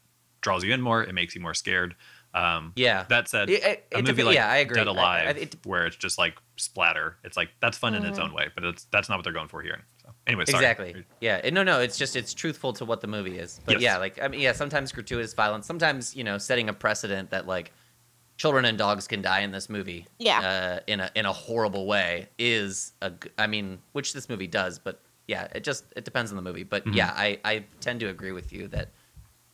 draws 0.44 0.64
you 0.64 0.72
in 0.74 0.82
more, 0.82 1.02
it 1.04 1.14
makes 1.14 1.34
you 1.34 1.42
more 1.42 1.56
scared. 1.56 1.96
Um 2.36 2.74
Yeah. 2.76 3.06
that 3.10 3.28
said, 3.28 3.50
It- 3.50 3.64
it- 3.64 3.88
a 3.94 4.02
movie 4.02 4.22
depe- 4.24 4.26
like 4.26 4.36
yeah, 4.36 4.50
I 4.50 4.58
agree. 4.58 4.76
Dead 4.76 4.88
I- 4.88 4.92
I- 4.92 4.94
Alive 4.94 5.38
it- 5.38 5.56
where 5.66 5.86
it's 5.86 5.96
just 5.96 6.18
like 6.18 6.36
splatter, 6.58 7.18
it's 7.24 7.38
like 7.38 7.50
that's 7.60 7.78
fun 7.78 7.94
in 7.96 8.04
its 8.06 8.18
Mhm. 8.18 8.24
own 8.24 8.34
way, 8.34 8.50
but 8.56 8.64
it's 8.64 8.86
that's 8.86 9.08
not 9.10 9.18
what 9.18 9.24
they're 9.24 9.34
going 9.34 9.48
for 9.50 9.62
here. 9.62 9.84
So 10.02 10.14
anyway, 10.28 10.46
sorry. 10.46 10.64
Exactly. 10.66 11.06
Yeah. 11.22 11.48
No, 11.52 11.62
no. 11.64 11.80
It's 11.80 11.98
just 11.98 12.16
it's 12.16 12.34
truthful 12.34 12.74
to 12.74 12.86
what 12.86 13.02
the 13.02 13.08
movie 13.08 13.38
is. 13.38 13.60
But 13.66 13.74
Yes. 13.74 13.82
yeah, 13.84 13.98
like 13.98 14.20
I 14.22 14.28
mean, 14.28 14.42
yeah. 14.42 14.52
Sometimes 14.54 14.92
gratuitous 14.92 15.34
violence. 15.36 15.66
Sometimes 15.68 16.16
you 16.16 16.24
know, 16.24 16.38
setting 16.40 16.70
a 16.70 16.74
precedent 16.74 17.30
that 17.30 17.46
like 17.48 17.72
children 18.38 18.66
and 18.66 18.80
dogs 18.80 19.08
can 19.08 19.22
die 19.22 19.42
in 19.42 19.52
this 19.52 19.70
movie. 19.70 20.08
Yeah. 20.18 20.40
Uh, 20.40 20.80
in 20.88 21.00
a 21.02 21.12
in 21.14 21.28
a 21.28 21.34
horrible 21.34 21.86
way 21.86 22.30
is 22.40 22.94
a. 23.04 23.12
I 23.38 23.46
mean, 23.46 23.80
which 23.92 24.14
this 24.14 24.28
movie 24.28 24.48
does, 24.48 24.80
but 24.80 25.00
yeah, 25.28 25.48
it 25.54 25.64
just 25.64 25.86
it 25.96 26.04
depends 26.04 26.32
on 26.32 26.36
the 26.36 26.42
movie. 26.42 26.64
But 26.64 26.84
Mhm. 26.86 26.96
yeah, 26.96 27.14
I 27.16 27.40
I 27.46 27.66
tend 27.80 28.00
to 28.00 28.08
agree 28.10 28.32
with 28.32 28.52
you 28.52 28.68
that 28.70 28.90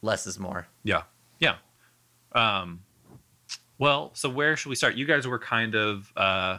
less 0.01 0.27
is 0.27 0.39
more. 0.39 0.67
Yeah. 0.83 1.03
Yeah. 1.39 1.55
Um, 2.33 2.81
well, 3.77 4.11
so 4.13 4.29
where 4.29 4.55
should 4.55 4.69
we 4.69 4.75
start? 4.75 4.95
You 4.95 5.05
guys 5.05 5.25
were 5.25 5.39
kind 5.39 5.75
of 5.75 6.11
uh, 6.17 6.57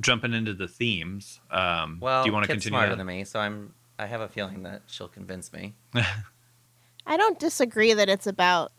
jumping 0.00 0.32
into 0.32 0.54
the 0.54 0.68
themes. 0.68 1.40
Um, 1.50 1.98
Well, 2.00 2.22
do 2.24 2.28
you 2.28 2.32
want 2.32 2.44
to 2.44 2.52
continue? 2.52 2.70
smarter 2.70 2.90
that? 2.90 2.96
than 2.96 3.06
me, 3.06 3.24
so 3.24 3.40
I'm. 3.40 3.74
I 3.98 4.06
have 4.06 4.20
a 4.20 4.28
feeling 4.28 4.64
that 4.64 4.82
she'll 4.86 5.06
convince 5.08 5.52
me. 5.52 5.74
I 7.06 7.16
don't 7.16 7.38
disagree 7.38 7.94
that 7.94 8.08
it's 8.08 8.26
about 8.26 8.72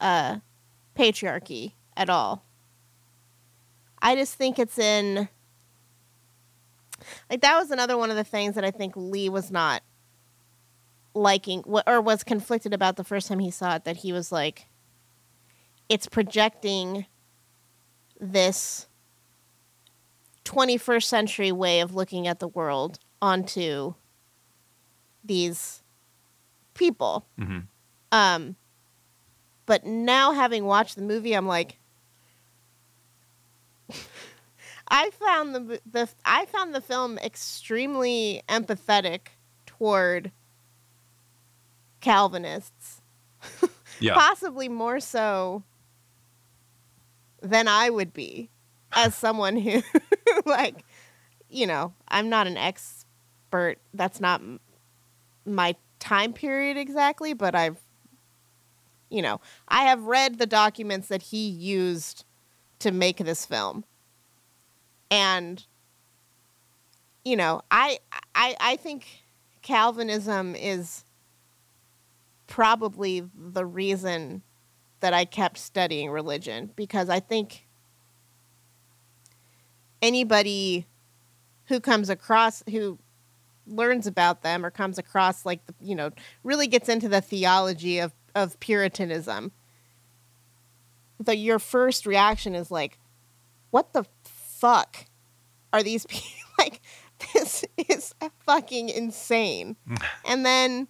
uh, 0.00 0.38
patriarchy 0.96 1.72
at 1.96 2.10
all. 2.10 2.44
I 4.02 4.16
just 4.16 4.34
think 4.34 4.58
it's 4.58 4.78
in. 4.78 5.28
Like, 7.30 7.42
that 7.42 7.56
was 7.58 7.70
another 7.70 7.96
one 7.96 8.10
of 8.10 8.16
the 8.16 8.24
things 8.24 8.54
that 8.56 8.64
I 8.64 8.70
think 8.72 8.94
Lee 8.96 9.28
was 9.28 9.50
not 9.52 9.82
liking, 11.16 11.62
or 11.86 12.00
was 12.00 12.22
conflicted 12.22 12.72
about 12.74 12.96
the 12.96 13.04
first 13.04 13.26
time 13.28 13.38
he 13.38 13.50
saw 13.50 13.74
it, 13.76 13.84
that 13.84 13.98
he 13.98 14.12
was 14.12 14.30
like, 14.30 14.66
it's 15.88 16.06
projecting 16.06 17.06
this 18.20 18.86
21st 20.44 21.04
century 21.04 21.52
way 21.52 21.80
of 21.80 21.94
looking 21.94 22.26
at 22.26 22.38
the 22.38 22.48
world 22.48 22.98
onto 23.20 23.94
these 25.24 25.82
people. 26.74 27.26
Mhm. 27.38 27.66
Um, 28.12 28.56
but 29.64 29.84
now 29.84 30.32
having 30.32 30.64
watched 30.64 30.94
the 30.96 31.02
movie, 31.02 31.32
I'm 31.34 31.46
like, 31.46 31.78
I 34.88 35.10
found 35.10 35.54
the 35.54 35.80
the 35.90 36.08
I 36.24 36.46
found 36.46 36.74
the 36.74 36.80
film 36.80 37.18
extremely 37.18 38.42
empathetic 38.48 39.28
toward 39.66 40.30
Calvinists, 42.00 43.00
Yeah. 44.00 44.14
possibly 44.14 44.68
more 44.68 45.00
so 45.00 45.62
than 47.42 47.68
I 47.68 47.90
would 47.90 48.12
be 48.12 48.50
as 48.92 49.14
someone 49.16 49.56
who, 49.56 49.82
like, 50.46 50.84
you 51.48 51.66
know, 51.66 51.92
I'm 52.08 52.28
not 52.28 52.46
an 52.46 52.56
expert. 52.56 53.76
That's 53.94 54.20
not 54.20 54.42
my 55.44 55.74
time 55.98 56.32
period 56.32 56.76
exactly, 56.76 57.32
but 57.32 57.54
I've, 57.54 57.78
you 59.10 59.22
know, 59.22 59.40
I 59.68 59.84
have 59.84 60.02
read 60.04 60.38
the 60.38 60.46
documents 60.46 61.08
that 61.08 61.22
he 61.22 61.48
used 61.48 62.24
to 62.80 62.90
make 62.90 63.18
this 63.18 63.46
film. 63.46 63.84
And, 65.10 65.64
you 67.24 67.36
know, 67.36 67.62
I, 67.70 68.00
I, 68.34 68.56
I 68.60 68.76
think 68.76 69.06
Calvinism 69.62 70.54
is 70.56 71.04
probably 72.46 73.22
the 73.34 73.64
reason 73.64 74.42
that 75.00 75.12
I 75.12 75.24
kept 75.24 75.58
studying 75.58 76.10
religion 76.10 76.70
because 76.76 77.08
I 77.08 77.20
think 77.20 77.66
anybody 80.00 80.86
who 81.66 81.80
comes 81.80 82.08
across 82.08 82.62
who 82.70 82.98
learns 83.66 84.06
about 84.06 84.42
them 84.42 84.64
or 84.64 84.70
comes 84.70 84.98
across 84.98 85.44
like 85.44 85.64
the, 85.66 85.74
you 85.80 85.94
know 85.94 86.10
really 86.44 86.66
gets 86.66 86.88
into 86.88 87.08
the 87.08 87.20
theology 87.20 87.98
of 87.98 88.12
of 88.34 88.58
puritanism 88.60 89.50
the 91.18 91.36
your 91.36 91.58
first 91.58 92.06
reaction 92.06 92.54
is 92.54 92.70
like 92.70 92.98
what 93.70 93.92
the 93.92 94.04
fuck 94.22 95.06
are 95.72 95.82
these 95.82 96.06
people 96.08 96.46
like 96.58 96.80
this 97.34 97.64
is 97.88 98.14
fucking 98.44 98.88
insane. 98.88 99.76
Mm. 99.88 100.02
And 100.24 100.46
then 100.46 100.88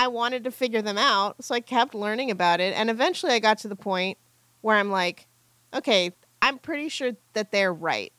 I 0.00 0.08
wanted 0.08 0.44
to 0.44 0.50
figure 0.50 0.80
them 0.80 0.96
out, 0.96 1.44
so 1.44 1.54
I 1.54 1.60
kept 1.60 1.94
learning 1.94 2.30
about 2.30 2.58
it, 2.60 2.74
and 2.74 2.88
eventually 2.88 3.32
I 3.32 3.38
got 3.38 3.58
to 3.58 3.68
the 3.68 3.76
point 3.76 4.16
where 4.62 4.76
I'm 4.76 4.90
like, 4.90 5.26
okay, 5.74 6.12
I'm 6.40 6.58
pretty 6.58 6.88
sure 6.88 7.12
that 7.34 7.52
they're 7.52 7.72
right. 7.74 8.12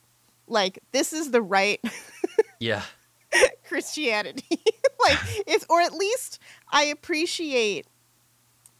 Like 0.46 0.78
this 0.92 1.12
is 1.12 1.30
the 1.32 1.42
right 1.42 1.80
Yeah. 2.60 2.82
Christianity. 3.66 4.44
like 5.00 5.18
it's 5.46 5.64
or 5.68 5.80
at 5.80 5.94
least 5.94 6.38
I 6.70 6.84
appreciate 6.84 7.86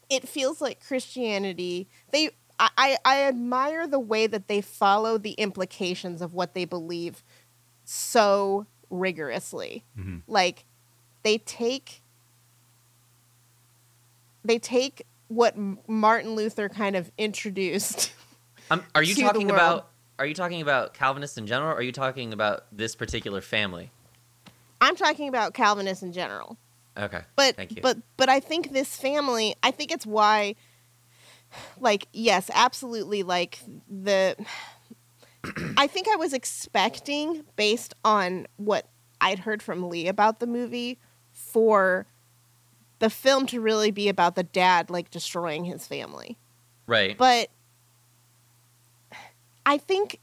it 0.09 0.27
feels 0.27 0.61
like 0.61 0.85
Christianity. 0.85 1.89
They 2.11 2.29
I, 2.59 2.69
I, 2.77 2.97
I 3.03 3.21
admire 3.23 3.87
the 3.87 3.99
way 3.99 4.27
that 4.27 4.47
they 4.47 4.61
follow 4.61 5.17
the 5.17 5.31
implications 5.31 6.21
of 6.21 6.33
what 6.33 6.53
they 6.53 6.65
believe 6.65 7.23
so 7.83 8.67
rigorously. 8.89 9.83
Mhm. 9.99 10.21
Like 10.27 10.65
they 11.23 11.39
take 11.39 12.02
they 14.43 14.59
take 14.59 15.05
what 15.27 15.55
Martin 15.87 16.35
Luther 16.35 16.69
kind 16.69 16.95
of 16.95 17.11
introduced. 17.17 18.11
Um, 18.71 18.81
are 18.95 19.03
you 19.03 19.13
talking 19.13 19.51
about? 19.51 19.89
Are 20.17 20.25
you 20.25 20.33
talking 20.33 20.61
about 20.61 20.93
Calvinists 20.93 21.37
in 21.37 21.45
general? 21.47 21.71
Or 21.71 21.75
are 21.75 21.81
you 21.81 21.91
talking 21.91 22.31
about 22.31 22.65
this 22.71 22.95
particular 22.95 23.41
family? 23.41 23.91
I'm 24.79 24.95
talking 24.95 25.27
about 25.27 25.53
Calvinists 25.53 26.01
in 26.01 26.13
general. 26.13 26.57
Okay. 26.97 27.21
But 27.35 27.57
Thank 27.57 27.75
you. 27.75 27.81
but 27.81 27.97
but 28.15 28.29
I 28.29 28.39
think 28.39 28.71
this 28.71 28.95
family, 28.95 29.55
I 29.61 29.71
think 29.71 29.91
it's 29.91 30.05
why 30.05 30.55
like 31.79 32.07
yes, 32.13 32.49
absolutely 32.53 33.23
like 33.23 33.59
the 33.89 34.35
I 35.77 35.87
think 35.87 36.07
I 36.07 36.15
was 36.15 36.33
expecting 36.33 37.43
based 37.55 37.93
on 38.05 38.47
what 38.57 38.87
I'd 39.19 39.39
heard 39.39 39.61
from 39.61 39.89
Lee 39.89 40.07
about 40.07 40.39
the 40.39 40.47
movie 40.47 40.99
for 41.31 42.05
the 43.03 43.09
film 43.09 43.45
to 43.45 43.59
really 43.59 43.91
be 43.91 44.07
about 44.07 44.35
the 44.35 44.43
dad 44.43 44.89
like 44.89 45.11
destroying 45.11 45.65
his 45.65 45.85
family. 45.85 46.37
Right. 46.87 47.17
But 47.17 47.49
I 49.65 49.77
think 49.77 50.21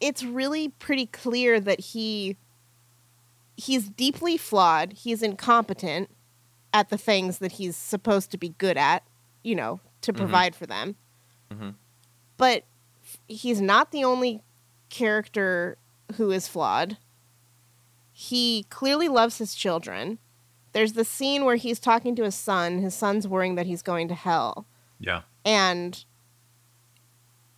it's 0.00 0.22
really 0.22 0.70
pretty 0.70 1.04
clear 1.04 1.60
that 1.60 1.78
he 1.78 2.38
he's 3.54 3.90
deeply 3.90 4.38
flawed, 4.38 4.94
he's 4.94 5.22
incompetent 5.22 6.08
at 6.72 6.88
the 6.88 6.96
things 6.96 7.36
that 7.36 7.52
he's 7.52 7.76
supposed 7.76 8.30
to 8.30 8.38
be 8.38 8.48
good 8.56 8.78
at, 8.78 9.02
you 9.42 9.54
know, 9.54 9.80
to 10.00 10.14
Mhm. 10.14 10.16
provide 10.16 10.56
for 10.56 10.64
them. 10.64 10.96
Mhm. 11.52 11.74
But 12.38 12.64
he's 13.28 13.60
not 13.60 13.90
the 13.90 14.04
only 14.04 14.40
character 14.88 15.76
who 16.14 16.30
is 16.30 16.48
flawed. 16.48 16.96
He 18.10 18.64
clearly 18.70 19.08
loves 19.08 19.36
his 19.36 19.54
children. 19.54 20.18
There's 20.72 20.92
the 20.92 21.04
scene 21.04 21.44
where 21.44 21.56
he's 21.56 21.78
talking 21.78 22.14
to 22.16 22.24
his 22.24 22.34
son. 22.34 22.78
His 22.78 22.94
son's 22.94 23.26
worrying 23.26 23.56
that 23.56 23.66
he's 23.66 23.82
going 23.82 24.08
to 24.08 24.14
hell. 24.14 24.66
Yeah. 24.98 25.22
And 25.44 26.04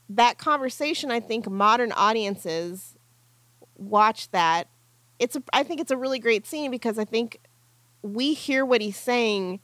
that 0.08 0.38
conversation, 0.38 1.10
I 1.10 1.20
think 1.20 1.48
modern 1.48 1.92
audiences 1.92 2.96
watch 3.76 4.30
that. 4.30 4.68
It's 5.18 5.36
a, 5.36 5.42
I 5.52 5.62
think 5.62 5.80
it's 5.80 5.90
a 5.90 5.96
really 5.96 6.18
great 6.18 6.46
scene 6.46 6.70
because 6.70 6.98
I 6.98 7.04
think 7.04 7.38
we 8.02 8.34
hear 8.34 8.64
what 8.64 8.80
he's 8.80 8.96
saying 8.96 9.60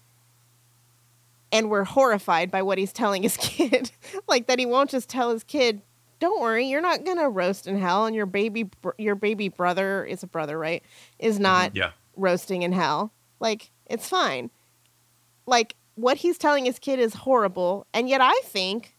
and 1.50 1.70
we're 1.70 1.84
horrified 1.84 2.50
by 2.50 2.62
what 2.62 2.78
he's 2.78 2.92
telling 2.92 3.22
his 3.22 3.37
kid. 3.40 3.90
like 4.26 4.46
that 4.46 4.58
he 4.58 4.66
won't 4.66 4.90
just 4.90 5.08
tell 5.08 5.32
his 5.32 5.42
kid, 5.44 5.80
"Don't 6.20 6.40
worry, 6.40 6.66
you're 6.66 6.80
not 6.82 7.04
going 7.04 7.18
to 7.18 7.28
roast 7.28 7.66
in 7.66 7.78
hell 7.78 8.06
and 8.06 8.14
your 8.14 8.26
baby 8.26 8.64
br- 8.64 8.90
your 8.98 9.14
baby 9.14 9.48
brother 9.48 10.04
is 10.04 10.22
a 10.22 10.26
brother, 10.26 10.58
right? 10.58 10.82
Is 11.18 11.37
mm-hmm. 11.37 11.42
not 11.44 11.76
Yeah. 11.76 11.90
roasting 12.16 12.62
in 12.62 12.72
hell. 12.72 13.12
Like, 13.40 13.70
it's 13.87 14.09
fine. 14.09 14.51
Like, 15.46 15.74
what 15.94 16.18
he's 16.18 16.38
telling 16.38 16.64
his 16.64 16.79
kid 16.79 16.98
is 16.98 17.14
horrible. 17.14 17.87
And 17.92 18.09
yet, 18.09 18.20
I 18.20 18.38
think, 18.44 18.96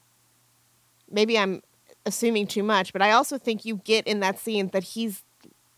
maybe 1.10 1.38
I'm 1.38 1.62
assuming 2.06 2.48
too 2.48 2.64
much, 2.64 2.94
but 2.94 3.02
I 3.02 3.12
also 3.12 3.38
think 3.38 3.66
you 3.66 3.78
get 3.78 4.08
in 4.08 4.20
that 4.20 4.40
scene 4.40 4.70
that 4.70 4.84
he's 4.84 5.24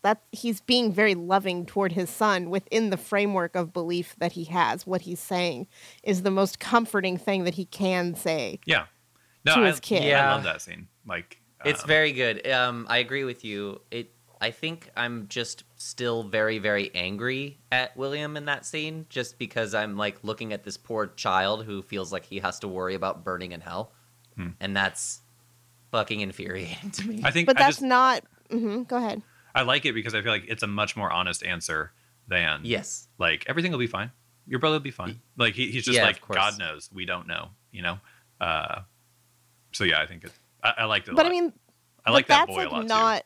that 0.03 0.23
he's 0.31 0.61
being 0.61 0.91
very 0.91 1.13
loving 1.13 1.63
toward 1.63 1.91
his 1.91 2.09
son 2.09 2.49
within 2.49 2.89
the 2.89 2.97
framework 2.97 3.55
of 3.55 3.71
belief 3.71 4.15
that 4.17 4.31
he 4.31 4.45
has. 4.45 4.87
What 4.87 5.01
he's 5.01 5.19
saying 5.19 5.67
is 6.01 6.23
the 6.23 6.31
most 6.31 6.59
comforting 6.59 7.17
thing 7.17 7.43
that 7.43 7.53
he 7.53 7.65
can 7.65 8.15
say. 8.15 8.59
Yeah. 8.65 8.85
No, 9.45 9.53
To 9.55 9.61
I, 9.61 9.67
his 9.67 9.79
kid. 9.79 10.03
Yeah, 10.03 10.27
I 10.27 10.33
love 10.33 10.43
that 10.43 10.61
scene. 10.61 10.87
Like 11.05 11.39
It's 11.63 11.83
um, 11.83 11.87
very 11.87 12.13
good. 12.13 12.47
Um, 12.47 12.87
I 12.89 12.97
agree 12.97 13.23
with 13.23 13.45
you. 13.45 13.81
It. 13.91 14.11
I 14.39 14.49
think 14.49 14.89
I'm 14.97 15.27
just 15.27 15.63
still 15.81 16.23
very, 16.23 16.59
very 16.59 16.91
angry 16.95 17.59
at 17.71 17.95
William 17.97 18.37
in 18.37 18.45
that 18.45 18.65
scene, 18.65 19.05
just 19.09 19.37
because 19.39 19.73
I'm 19.73 19.97
like 19.97 20.23
looking 20.23 20.53
at 20.53 20.63
this 20.63 20.77
poor 20.77 21.07
child 21.07 21.65
who 21.65 21.81
feels 21.81 22.11
like 22.13 22.25
he 22.25 22.39
has 22.39 22.59
to 22.59 22.67
worry 22.67 22.95
about 22.95 23.23
burning 23.23 23.51
in 23.51 23.61
hell, 23.61 23.91
Hmm. 24.35 24.49
and 24.59 24.75
that's 24.75 25.21
fucking 25.91 26.21
infuriating 26.21 26.91
to 26.91 27.07
me. 27.07 27.21
I 27.23 27.31
think 27.31 27.47
But 27.47 27.57
I 27.57 27.63
that's 27.63 27.77
just 27.77 27.81
not. 27.83 28.23
hmm 28.49 28.83
go 28.83 28.97
ahead. 28.97 29.21
I 29.53 29.63
like 29.63 29.85
it 29.85 29.93
because 29.93 30.15
I 30.15 30.21
feel 30.21 30.31
like 30.31 30.45
it's 30.47 30.63
a 30.63 30.67
much 30.67 30.95
more 30.95 31.11
honest 31.11 31.43
answer 31.43 31.91
than 32.27 32.61
yes. 32.63 33.07
like 33.17 33.43
everything 33.47 33.71
will 33.73 33.79
be 33.79 33.87
fine. 33.87 34.11
Your 34.47 34.59
brother 34.59 34.75
will 34.75 34.79
be 34.79 34.91
fine. 34.91 35.19
Like 35.37 35.53
he, 35.55 35.71
he's 35.71 35.83
just 35.85 35.97
Yeah, 35.97 36.05
like. 36.05 36.25
God 36.27 36.57
knows. 36.57 36.89
We 36.93 37.05
don't 37.05 37.27
know. 37.27 37.49
You 37.71 37.81
know. 37.81 37.99
Uh, 38.39 38.81
so 39.73 39.83
yeah, 39.83 40.01
I 40.01 40.05
think 40.07 40.23
it. 40.23 40.31
I, 40.63 40.73
I 40.79 40.85
liked 40.85 41.07
it. 41.07 41.11
A 41.11 41.15
But 41.15 41.25
lot. 41.25 41.29
I 41.29 41.31
mean, 41.31 41.53
I 42.05 42.11
like 42.11 42.27
that 42.27 42.47
boy 42.47 42.55
like 42.55 42.67
a 42.67 42.71
lot 42.71 42.85
not 42.87 43.23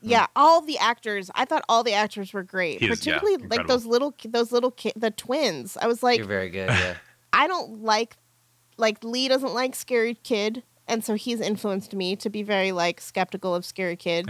yeah 0.00 0.26
all 0.36 0.60
the 0.60 0.78
actors 0.78 1.30
i 1.34 1.44
thought 1.44 1.64
all 1.68 1.82
the 1.82 1.92
actors 1.92 2.32
were 2.32 2.42
great 2.42 2.80
He 2.80 2.86
is, 2.88 3.04
yeah, 3.06 3.14
particularly 3.18 3.46
like 3.48 3.66
those 3.66 3.86
little 3.86 4.14
those 4.24 4.52
little 4.52 4.70
ki- 4.70 4.92
the 4.96 5.10
twins 5.10 5.76
i 5.80 5.86
was 5.86 6.02
like 6.02 6.18
You're 6.18 6.26
very 6.26 6.50
good. 6.50 6.68
Yeah. 6.68 6.96
i 7.32 7.46
don't 7.46 7.82
like 7.82 8.16
like 8.76 9.02
lee 9.04 9.28
doesn't 9.28 9.54
like 9.54 9.74
scary 9.74 10.14
kid 10.14 10.62
and 10.86 11.02
so 11.04 11.14
he's 11.14 11.40
influenced 11.40 11.94
me 11.94 12.16
to 12.16 12.28
be 12.28 12.42
very 12.42 12.72
like 12.72 13.00
skeptical 13.00 13.54
of 13.54 13.64
scary 13.64 13.96
kids 13.96 14.28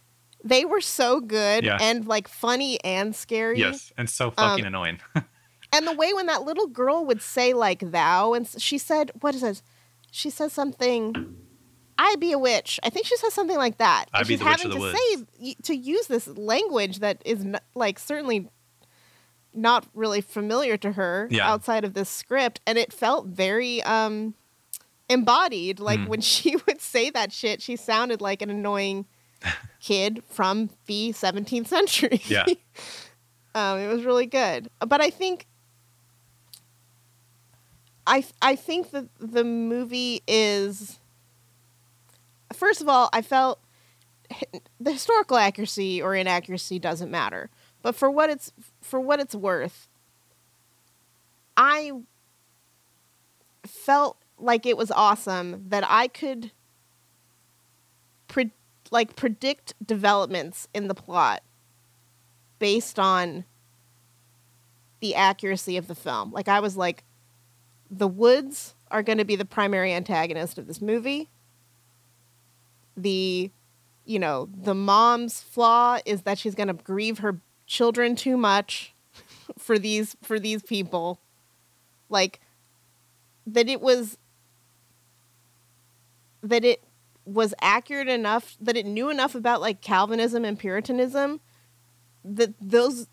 they 0.44 0.64
were 0.64 0.80
so 0.80 1.20
good 1.20 1.64
Yeah. 1.64 1.78
and 1.80 2.06
like 2.06 2.28
funny 2.28 2.78
and 2.84 3.16
scary. 3.16 3.58
Yes, 3.58 3.92
and 3.98 4.08
so 4.08 4.30
fucking 4.30 4.64
Um, 4.64 4.68
annoying. 4.68 5.00
and 5.72 5.86
the 5.86 5.92
way 5.92 6.12
when 6.12 6.26
that 6.26 6.42
little 6.42 6.68
girl 6.68 7.04
would 7.04 7.20
say 7.20 7.52
like 7.52 7.90
thou 7.90 8.32
and 8.34 8.48
she 8.58 8.78
said 8.78 9.10
what 9.20 9.34
is 9.34 9.40
this 9.40 9.62
she 10.12 10.30
says 10.30 10.52
something 10.52 11.36
i 11.98 12.14
be 12.16 12.32
a 12.32 12.38
witch. 12.38 12.78
I 12.82 12.90
think 12.90 13.06
she 13.06 13.16
says 13.16 13.32
something 13.32 13.56
like 13.56 13.78
that. 13.78 14.06
I 14.12 14.18
and 14.18 14.26
she's 14.26 14.38
the 14.38 14.44
witch 14.44 14.60
having 14.62 14.76
of 14.76 14.82
the 14.82 14.92
to 14.92 14.96
say 15.40 15.54
to 15.62 15.74
use 15.76 16.06
this 16.08 16.26
language 16.28 16.98
that 16.98 17.22
is 17.24 17.46
like 17.74 17.98
certainly 17.98 18.48
not 19.54 19.86
really 19.94 20.20
familiar 20.20 20.76
to 20.76 20.92
her 20.92 21.28
Yeah. 21.30 21.50
outside 21.50 21.84
of 21.84 21.94
this 21.94 22.10
script. 22.10 22.60
And 22.66 22.76
it 22.76 22.92
felt 22.92 23.26
very 23.26 23.82
um 23.84 24.34
embodied. 25.08 25.80
Like 25.80 26.00
Mm. 26.00 26.08
when 26.08 26.20
she 26.32 26.56
would 26.66 26.80
say 26.80 27.08
that 27.10 27.32
shit 27.32 27.62
she 27.62 27.76
sounded 27.76 28.20
like 28.20 28.42
an 28.42 28.50
annoying 28.50 29.06
kid 29.80 30.22
from 30.28 30.70
the 30.86 31.10
17th 31.12 31.66
century. 31.68 32.20
Yeah. 32.26 32.44
um, 33.54 33.78
it 33.78 33.86
was 33.88 34.04
really 34.04 34.26
good. 34.26 34.68
But 34.86 35.00
i 35.00 35.08
think 35.10 35.46
I 38.06 38.24
I 38.40 38.54
think 38.56 38.90
that 38.90 39.06
the 39.18 39.44
movie 39.44 40.22
is 40.28 40.98
first 42.56 42.80
of 42.80 42.88
all, 42.88 43.08
I 43.12 43.22
felt 43.22 43.60
the 44.80 44.92
historical 44.92 45.36
accuracy 45.36 46.02
or 46.02 46.14
inaccuracy 46.14 46.78
doesn't 46.78 47.10
matter. 47.10 47.50
But 47.82 47.94
for 47.94 48.10
what 48.10 48.30
it's 48.30 48.52
for 48.80 48.98
what 48.98 49.20
it's 49.20 49.34
worth, 49.34 49.88
I 51.56 51.92
felt 53.64 54.18
like 54.38 54.66
it 54.66 54.76
was 54.76 54.90
awesome 54.90 55.64
that 55.68 55.84
I 55.86 56.08
could 56.08 56.50
pre- 58.28 58.50
like 58.90 59.16
predict 59.16 59.74
developments 59.84 60.68
in 60.74 60.88
the 60.88 60.94
plot 60.94 61.42
based 62.58 62.98
on 62.98 63.44
the 65.00 65.14
accuracy 65.14 65.76
of 65.76 65.88
the 65.88 65.94
film. 65.94 66.32
Like 66.32 66.48
I 66.48 66.60
was 66.60 66.76
like 66.76 67.04
the 67.90 68.08
woods 68.08 68.74
are 68.90 69.02
going 69.02 69.18
to 69.18 69.24
be 69.24 69.36
the 69.36 69.44
primary 69.44 69.92
antagonist 69.92 70.58
of 70.58 70.66
this 70.66 70.80
movie. 70.80 71.28
The 72.96 73.50
you 74.04 74.20
know, 74.20 74.48
the 74.56 74.74
mom's 74.74 75.42
flaw 75.42 75.98
is 76.06 76.22
that 76.22 76.38
she's 76.38 76.54
going 76.54 76.68
to 76.68 76.74
grieve 76.74 77.18
her 77.18 77.40
children 77.66 78.14
too 78.14 78.36
much 78.36 78.94
for 79.58 79.78
these 79.78 80.16
for 80.22 80.38
these 80.38 80.62
people. 80.62 81.20
Like 82.08 82.40
that 83.46 83.68
it 83.68 83.80
was 83.80 84.16
that 86.42 86.64
it 86.64 86.82
was 87.24 87.52
accurate 87.60 88.08
enough 88.08 88.56
that 88.60 88.76
it 88.76 88.86
knew 88.86 89.10
enough 89.10 89.34
about 89.34 89.60
like 89.60 89.80
Calvinism 89.80 90.44
and 90.44 90.58
Puritanism 90.58 91.40
that 92.24 92.54
those 92.60 93.08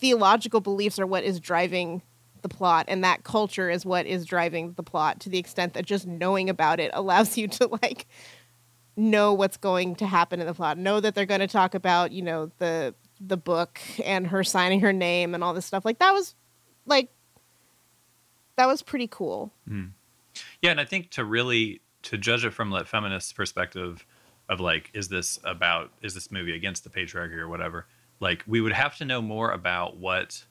theological 0.00 0.60
beliefs 0.60 0.98
are 0.98 1.06
what 1.06 1.24
is 1.24 1.40
driving 1.40 2.02
the 2.42 2.48
plot 2.48 2.84
and 2.88 3.02
that 3.02 3.24
culture 3.24 3.68
is 3.68 3.84
what 3.84 4.06
is 4.06 4.24
driving 4.24 4.72
the 4.74 4.82
plot 4.82 5.18
to 5.20 5.28
the 5.28 5.38
extent 5.38 5.74
that 5.74 5.84
just 5.84 6.06
knowing 6.06 6.48
about 6.48 6.78
it 6.78 6.90
allows 6.94 7.36
you 7.36 7.48
to 7.48 7.66
like 7.82 8.06
know 8.96 9.32
what's 9.34 9.56
going 9.56 9.94
to 9.96 10.06
happen 10.06 10.40
in 10.40 10.46
the 10.46 10.54
plot 10.54 10.78
know 10.78 11.00
that 11.00 11.14
they're 11.14 11.26
going 11.26 11.40
to 11.40 11.46
talk 11.46 11.74
about 11.74 12.12
you 12.12 12.22
know 12.22 12.50
the 12.58 12.94
the 13.20 13.36
book 13.36 13.80
and 14.04 14.26
her 14.26 14.42
signing 14.42 14.80
her 14.80 14.92
name 14.92 15.34
and 15.34 15.44
all 15.44 15.54
this 15.54 15.66
stuff 15.66 15.84
like 15.84 15.98
that 15.98 16.12
was 16.12 16.34
like 16.86 17.10
that 18.56 18.66
was 18.66 18.82
pretty 18.82 19.06
cool 19.06 19.52
Yeah, 20.62 20.70
and 20.70 20.80
I 20.80 20.84
think 20.84 21.10
to 21.12 21.24
really 21.24 21.80
to 22.02 22.18
judge 22.18 22.44
it 22.44 22.52
from 22.52 22.72
a 22.72 22.84
feminist 22.84 23.34
perspective 23.34 24.06
of 24.48 24.60
like, 24.60 24.90
is 24.94 25.08
this 25.08 25.38
about 25.44 25.90
is 26.02 26.14
this 26.14 26.30
movie 26.30 26.54
against 26.54 26.84
the 26.84 26.90
patriarchy 26.90 27.36
or 27.36 27.48
whatever? 27.48 27.86
Like, 28.20 28.44
we 28.46 28.60
would 28.60 28.72
have 28.72 28.96
to 28.98 29.04
know 29.04 29.20
more 29.20 29.50
about 29.50 29.96
what 29.96 30.44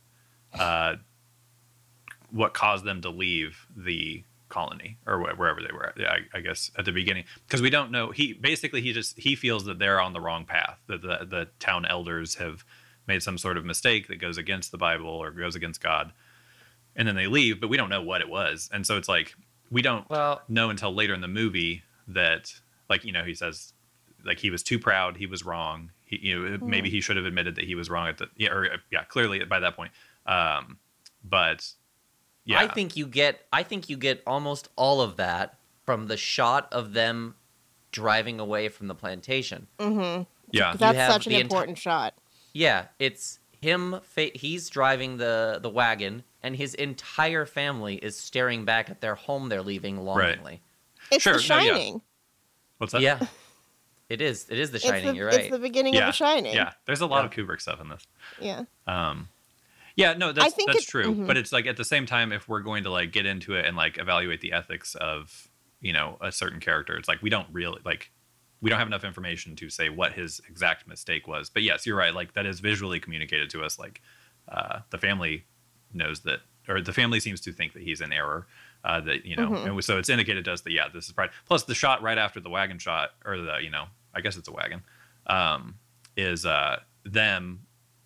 uh, 0.58 0.96
what 2.32 2.54
caused 2.54 2.86
them 2.86 3.02
to 3.02 3.10
leave 3.10 3.68
the 3.76 4.24
colony 4.50 4.98
or 5.06 5.20
wh- 5.20 5.38
wherever 5.38 5.62
they 5.62 5.74
were. 5.74 5.94
Yeah, 5.98 6.12
I, 6.12 6.38
I 6.38 6.42
guess 6.42 6.72
at 6.78 6.86
the 6.86 6.92
beginning 6.92 7.26
because 7.48 7.62
we 7.62 7.70
don't 7.70 7.92
know. 7.92 8.12
He 8.12 8.34
basically 8.34 8.82
he 8.82 8.94
just 8.94 9.18
he 9.20 9.36
feels 9.36 9.66
that 9.66 9.80
they're 9.80 10.00
on 10.02 10.14
the 10.14 10.22
wrong 10.22 10.46
path. 10.46 10.80
That 10.88 11.02
the 11.02 11.26
the 11.30 11.48
town 11.60 11.86
elders 11.86 12.36
have 12.36 12.64
made 13.08 13.22
some 13.24 13.38
sort 13.38 13.58
of 13.58 13.66
mistake 13.66 14.08
that 14.08 14.18
goes 14.18 14.38
against 14.38 14.72
the 14.72 14.78
Bible 14.78 15.10
or 15.10 15.32
goes 15.32 15.56
against 15.56 15.82
God, 15.82 16.12
and 16.96 17.08
then 17.08 17.16
they 17.16 17.28
leave. 17.28 17.60
But 17.62 17.70
we 17.70 17.78
don't 17.78 17.90
know 17.90 18.02
what 18.02 18.22
it 18.22 18.30
was, 18.30 18.70
and 18.74 18.86
so 18.86 18.98
it's 18.98 19.10
like 19.10 19.36
we 19.72 19.82
don't 19.82 20.10
Well, 20.10 20.42
know 20.48 20.70
until 20.70 20.94
later 20.94 21.14
in 21.14 21.22
the 21.22 21.28
movie 21.28 21.84
that 22.08 22.54
like 22.90 23.04
you 23.04 23.12
know 23.12 23.24
he 23.24 23.34
says 23.34 23.74
like 24.24 24.40
he 24.40 24.50
was 24.50 24.64
too 24.64 24.80
proud 24.80 25.18
he 25.18 25.26
was 25.26 25.44
wrong 25.44 25.92
he, 26.06 26.20
you 26.22 26.50
know 26.50 26.58
maybe 26.66 26.90
he 26.90 27.02
should 27.02 27.16
have 27.18 27.26
admitted 27.26 27.56
that 27.56 27.64
he 27.64 27.76
was 27.76 27.90
wrong 27.90 28.08
at 28.08 28.18
the 28.18 28.28
yeah 28.38 28.50
or 28.50 28.68
yeah 28.92 29.04
clearly 29.04 29.44
by 29.44 29.60
that 29.60 29.76
point 29.76 29.92
um 30.28 30.78
but 31.24 31.68
yeah. 32.46 32.60
I 32.60 32.68
think 32.68 32.96
you 32.96 33.08
get 33.08 33.46
I 33.52 33.64
think 33.64 33.90
you 33.90 33.98
get 33.98 34.22
almost 34.26 34.70
all 34.76 35.02
of 35.02 35.18
that 35.18 35.58
from 35.86 36.08
the 36.08 36.18
shot 36.18 36.68
of 36.72 36.94
them 36.94 37.36
driving 37.92 38.40
away 38.40 38.70
from 38.70 38.88
the 38.88 38.96
plantation. 38.96 39.68
Mm-hmm. 39.80 40.24
yeah. 40.52 40.76
That's 40.76 41.14
such 41.14 41.28
an 41.28 41.34
the 41.34 41.40
enti- 41.40 41.42
important 41.42 41.78
shot. 41.78 42.14
Yeah, 42.54 42.86
it's 43.00 43.40
him 43.62 44.00
fa- 44.04 44.32
he's 44.34 44.70
driving 44.70 45.18
the 45.18 45.60
the 45.62 45.70
wagon 45.70 46.24
and 46.44 46.56
his 46.56 46.74
entire 46.76 47.46
family 47.46 47.96
is 47.96 48.18
staring 48.18 48.66
back 48.66 48.90
at 48.90 49.02
their 49.02 49.16
home 49.16 49.50
they're 49.50 49.62
leaving 49.64 49.98
longingly. 50.04 50.62
It's 51.12 51.24
Sure, 51.24 51.34
The 51.34 51.48
no, 51.50 51.58
yeah. 51.58 51.64
Shining. 51.74 52.02
What's 52.78 52.94
that? 52.94 53.02
Yeah. 53.02 53.26
It 54.10 54.22
is. 54.22 54.46
It 54.50 54.60
is 54.60 54.70
the 54.70 54.78
shining, 54.80 55.08
the, 55.08 55.16
you're 55.16 55.28
right. 55.28 55.40
it's 55.40 55.50
the 55.50 55.58
beginning 55.58 55.96
yeah. 55.96 56.02
of 56.02 56.06
The 56.08 56.12
Shining. 56.18 56.54
Yeah. 56.54 56.74
There's 56.86 57.02
a 57.02 57.08
lot 57.08 57.22
Yeah. 57.22 57.26
of 57.26 57.48
Kubrick 57.48 57.60
stuff 57.62 57.82
in 57.82 57.90
this. 57.90 58.06
Yeah. 58.40 58.64
Um, 58.86 59.30
yeah, 59.96 60.14
no, 60.14 60.32
that's 60.32 60.54
that's 60.66 60.80
it- 60.84 60.88
true. 60.88 61.14
mhm. 61.16 61.28
But 61.28 61.38
it's 61.38 61.52
like 61.52 61.66
at 61.68 61.78
the 61.78 61.86
same 61.86 62.06
time, 62.06 62.32
if 62.32 62.48
we're 62.50 62.62
going 62.62 62.84
to 62.84 62.90
like 62.90 63.12
get 63.12 63.26
into 63.26 63.56
it 63.56 63.66
and 63.66 63.76
like 63.78 63.98
evaluate 63.98 64.42
the 64.42 64.52
ethics 64.54 64.96
of 64.96 65.48
you 65.82 65.94
know 65.94 66.18
a 66.22 66.32
certain 66.32 66.60
character, 66.60 66.98
it's 66.98 67.08
like 67.08 67.22
we 67.22 67.30
don't 67.30 67.48
really 67.52 67.80
like 67.86 68.12
we 68.62 68.70
don't 68.70 68.80
have 68.80 68.88
enough 68.88 69.04
information 69.04 69.56
to 69.58 69.70
say 69.70 69.90
what 69.90 70.14
his 70.14 70.42
exact 70.50 70.88
mistake 70.88 71.28
was. 71.28 71.50
But 71.50 71.64
yes, 71.64 71.86
you're 71.86 71.98
right. 71.98 72.14
Like 72.14 72.34
that 72.34 72.46
is 72.46 72.60
visually 72.60 73.00
communicated 73.00 73.50
to 73.52 73.64
us. 73.64 73.78
Like 73.78 74.02
uh, 74.50 74.80
the 74.90 74.98
family 74.98 75.46
knows 75.94 76.22
that, 76.22 76.40
or 76.68 76.82
the 76.82 76.94
family 76.94 77.20
seems 77.20 77.42
to 77.42 77.52
think 77.52 77.74
that 77.74 77.84
he's 77.84 78.02
in 78.02 78.12
error. 78.12 78.48
Uh, 78.84 79.02
that 79.02 79.26
you 79.26 79.36
know, 79.36 79.50
Mhm. 79.50 79.66
and 79.72 79.84
so 79.84 79.98
it's 79.98 80.10
indicated 80.10 80.46
to 80.46 80.54
us 80.54 80.62
that 80.62 80.72
yeah, 80.72 80.88
this 80.94 81.06
is 81.08 81.12
probably 81.12 81.34
plus 81.48 81.64
the 81.64 81.74
shot 81.74 82.02
right 82.04 82.18
after 82.20 82.40
the 82.40 82.50
wagon 82.50 82.78
shot, 82.78 83.12
or 83.26 83.38
the 83.38 83.58
you 83.62 83.70
know, 83.72 83.86
I 84.14 84.22
guess 84.22 84.38
it's 84.38 84.48
a 84.48 84.52
wagon, 84.52 84.84
um, 85.28 85.76
is 86.16 86.46
uh, 86.46 86.82
them 87.04 87.62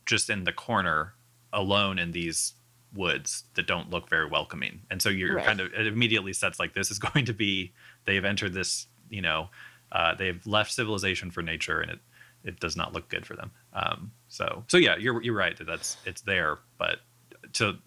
just 0.06 0.30
in 0.30 0.46
the 0.46 0.54
corner 0.54 1.14
alone 1.54 2.00
in 2.00 2.12
these 2.12 2.54
woods 2.94 3.44
that 3.56 3.68
don't 3.68 3.90
look 3.90 4.10
very 4.10 4.28
welcoming. 4.28 4.82
And 4.90 5.02
so 5.02 5.10
you're 5.10 5.36
Right. 5.36 5.46
kind 5.46 5.60
of 5.60 5.74
it 5.74 5.86
immediately 5.88 6.34
sets 6.34 6.60
like 6.60 6.74
this 6.74 6.90
is 6.92 7.00
going 7.14 7.26
to 7.26 7.34
be 7.34 7.74
they've 8.06 8.26
entered 8.26 8.54
this, 8.54 8.88
you 9.10 9.22
know, 9.22 9.50
uh, 9.92 10.16
they've 10.16 10.46
left 10.48 10.72
civilization 10.72 11.32
for 11.32 11.42
nature 11.42 11.82
and 11.82 11.92
it 11.92 12.00
it 12.44 12.60
does 12.60 12.76
not 12.78 12.94
look 12.94 13.10
good 13.10 13.26
for 13.26 13.36
them. 13.36 13.52
Um, 13.74 14.12
so 14.28 14.64
so 14.68 14.78
yeah, 14.78 14.96
you're 14.98 15.22
you're 15.22 15.36
right 15.36 15.58
that 15.58 15.68
that's 15.68 15.98
it's 16.06 16.22
there, 16.22 16.60
but 16.78 17.00
to 17.54 17.78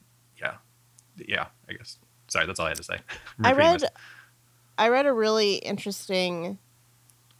yeah. 0.41 0.55
Yeah, 1.17 1.47
I 1.69 1.75
guess. 1.75 1.99
Sorry, 2.29 2.47
that's 2.47 2.59
all 2.59 2.67
I 2.67 2.71
had 2.71 2.79
to 2.79 2.85
say. 2.85 2.99
I 3.45 3.53
read. 3.53 3.85
I 4.79 4.89
read 4.89 5.05
a 5.05 5.13
really 5.13 5.57
interesting 5.57 6.59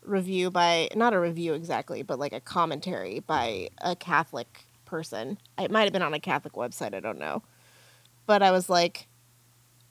review 0.03 0.51
by 0.51 0.89
not 0.95 1.15
a 1.15 1.19
review 1.21 1.55
exactly, 1.55 2.03
but 2.03 2.19
like 2.19 2.33
a 2.33 2.41
commentary 2.41 3.21
by 3.21 3.69
a 3.79 3.97
Catholic 3.97 4.67
person. 4.93 5.39
It 5.59 5.71
might 5.71 5.85
have 5.85 5.93
been 5.95 6.03
on 6.03 6.13
a 6.13 6.21
Catholic 6.21 6.53
website, 6.53 6.95
I 6.95 7.01
don't 7.01 7.19
know. 7.19 7.43
But 8.27 8.43
I 8.43 8.51
was 8.51 8.69
like 8.69 9.09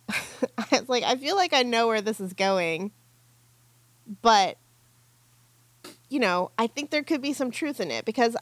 I 0.09 0.79
was 0.79 0.89
like, 0.89 1.03
I 1.03 1.15
feel 1.15 1.35
like 1.35 1.53
I 1.53 1.63
know 1.63 1.87
where 1.87 2.01
this 2.01 2.19
is 2.19 2.33
going, 2.33 2.91
but 4.21 4.57
you 6.07 6.19
know, 6.19 6.51
I 6.55 6.67
think 6.67 6.91
there 6.91 7.01
could 7.01 7.21
be 7.21 7.33
some 7.33 7.49
truth 7.49 7.79
in 7.79 7.89
it 7.89 8.05
because 8.05 8.37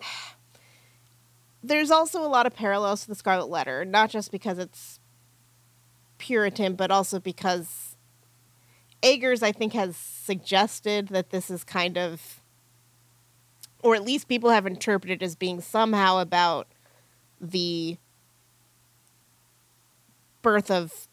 there's 1.62 1.90
also 1.90 2.24
a 2.24 2.28
lot 2.28 2.46
of 2.46 2.54
parallels 2.54 3.02
to 3.02 3.08
the 3.08 3.14
Scarlet 3.14 3.50
Letter, 3.50 3.84
not 3.84 4.08
just 4.08 4.32
because 4.32 4.58
it's 4.58 4.98
Puritan, 6.16 6.74
but 6.74 6.90
also 6.90 7.20
because 7.20 7.96
Eggers, 9.02 9.42
I 9.42 9.52
think, 9.52 9.74
has 9.74 9.94
suggested 9.94 11.08
that 11.08 11.30
this 11.30 11.50
is 11.50 11.64
kind 11.64 11.98
of, 11.98 12.37
or 13.82 13.94
at 13.94 14.02
least 14.04 14.28
people 14.28 14.50
have 14.50 14.66
interpreted 14.66 15.22
as 15.22 15.34
being 15.36 15.60
somehow 15.60 16.18
about 16.18 16.66
the 17.40 17.96
birth 20.42 20.70
of, 20.70 21.08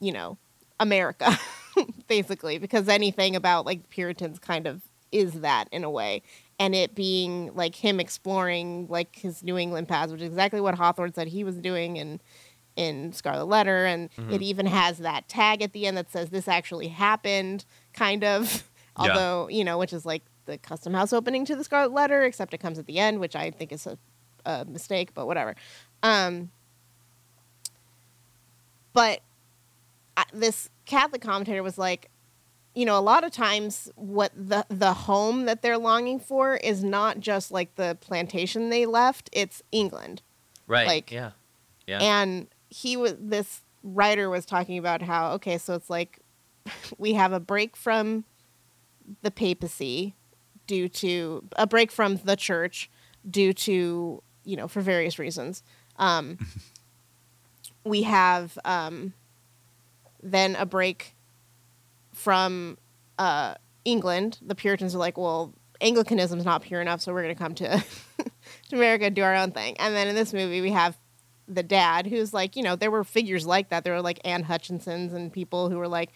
you 0.00 0.12
know, 0.12 0.38
America, 0.78 1.38
basically, 2.08 2.58
because 2.58 2.88
anything 2.88 3.36
about 3.36 3.66
like 3.66 3.88
Puritans 3.90 4.38
kind 4.38 4.66
of 4.66 4.82
is 5.12 5.40
that 5.40 5.66
in 5.72 5.84
a 5.84 5.90
way. 5.90 6.22
And 6.58 6.74
it 6.74 6.94
being 6.94 7.54
like 7.54 7.74
him 7.74 8.00
exploring 8.00 8.86
like 8.88 9.16
his 9.16 9.42
New 9.42 9.56
England 9.58 9.88
past, 9.88 10.12
which 10.12 10.20
is 10.20 10.28
exactly 10.28 10.60
what 10.60 10.74
Hawthorne 10.74 11.14
said 11.14 11.28
he 11.28 11.44
was 11.44 11.56
doing 11.56 11.98
and 11.98 12.20
in 12.76 13.12
Scarlet 13.12 13.46
Letter, 13.46 13.84
and 13.84 14.10
Mhm. 14.14 14.32
it 14.32 14.42
even 14.42 14.64
has 14.66 14.98
that 14.98 15.28
tag 15.28 15.60
at 15.60 15.72
the 15.72 15.86
end 15.86 15.96
that 15.96 16.10
says 16.10 16.30
this 16.30 16.48
actually 16.48 16.88
happened, 16.88 17.64
kind 17.92 18.24
of. 18.24 18.64
Yeah. 18.98 19.08
Although 19.08 19.48
you 19.48 19.64
know, 19.64 19.76
which 19.78 19.92
is 19.92 20.06
like 20.06 20.22
the 20.50 20.58
custom 20.58 20.94
house 20.94 21.12
opening 21.12 21.44
to 21.46 21.56
the 21.56 21.64
Scarlet 21.64 21.92
Letter, 21.92 22.22
except 22.24 22.52
it 22.54 22.58
comes 22.58 22.78
at 22.78 22.86
the 22.86 22.98
end, 22.98 23.20
which 23.20 23.36
I 23.36 23.50
think 23.50 23.72
is 23.72 23.86
a, 23.86 23.98
a 24.44 24.64
mistake, 24.64 25.14
but 25.14 25.26
whatever. 25.26 25.54
Um, 26.02 26.50
but 28.92 29.20
I, 30.16 30.24
this 30.32 30.68
Catholic 30.86 31.22
commentator 31.22 31.62
was 31.62 31.78
like, 31.78 32.10
you 32.74 32.84
know, 32.84 32.98
a 32.98 33.00
lot 33.00 33.24
of 33.24 33.32
times 33.32 33.90
what 33.96 34.32
the 34.34 34.64
the 34.68 34.92
home 34.92 35.44
that 35.46 35.62
they're 35.62 35.78
longing 35.78 36.20
for 36.20 36.56
is 36.56 36.84
not 36.84 37.20
just 37.20 37.50
like 37.50 37.74
the 37.76 37.96
plantation 38.00 38.70
they 38.70 38.86
left; 38.86 39.28
it's 39.32 39.62
England. 39.72 40.22
right. 40.66 40.86
like- 40.86 41.10
yeah. 41.10 41.30
Yeah. 41.86 41.98
And 42.00 42.46
he 42.68 42.96
was 42.96 43.16
this 43.18 43.62
writer 43.82 44.30
was 44.30 44.46
talking 44.46 44.78
about 44.78 45.02
how 45.02 45.32
okay, 45.32 45.58
so 45.58 45.74
it's 45.74 45.90
like 45.90 46.20
we 46.98 47.14
have 47.14 47.32
a 47.32 47.40
break 47.40 47.76
from 47.76 48.24
the 49.22 49.30
papacy 49.32 50.14
due 50.70 50.88
to 50.88 51.42
a 51.56 51.66
break 51.66 51.90
from 51.90 52.14
the 52.22 52.36
church 52.36 52.88
due 53.28 53.52
to 53.52 54.22
you 54.44 54.56
know 54.56 54.68
for 54.68 54.80
various 54.80 55.18
reasons. 55.18 55.64
Um, 55.96 56.38
we 57.84 58.02
have 58.02 58.56
um, 58.64 59.12
then 60.22 60.54
a 60.54 60.64
break 60.64 61.16
from 62.14 62.78
uh, 63.18 63.54
England. 63.84 64.38
The 64.40 64.54
Puritans 64.54 64.94
are 64.94 64.98
like, 64.98 65.18
well, 65.18 65.52
Anglicanism 65.80 66.38
is 66.38 66.44
not 66.44 66.62
pure 66.62 66.80
enough, 66.80 67.00
so 67.00 67.12
we're 67.12 67.24
going 67.24 67.34
to 67.34 67.42
come 67.42 67.54
to 67.56 67.84
to 68.68 68.76
America 68.76 69.06
and 69.06 69.16
do 69.16 69.22
our 69.22 69.34
own 69.34 69.50
thing. 69.50 69.76
And 69.78 69.92
then 69.96 70.06
in 70.06 70.14
this 70.14 70.32
movie, 70.32 70.60
we 70.60 70.70
have 70.70 70.96
the 71.48 71.64
dad 71.64 72.06
who's 72.06 72.32
like, 72.32 72.54
you 72.54 72.62
know, 72.62 72.76
there 72.76 72.92
were 72.92 73.02
figures 73.02 73.44
like 73.44 73.70
that. 73.70 73.82
There 73.82 73.94
were 73.94 74.02
like 74.02 74.20
Anne 74.24 74.44
Hutchinson's 74.44 75.12
and 75.12 75.32
people 75.32 75.68
who 75.68 75.78
were 75.78 75.88
like, 75.88 76.10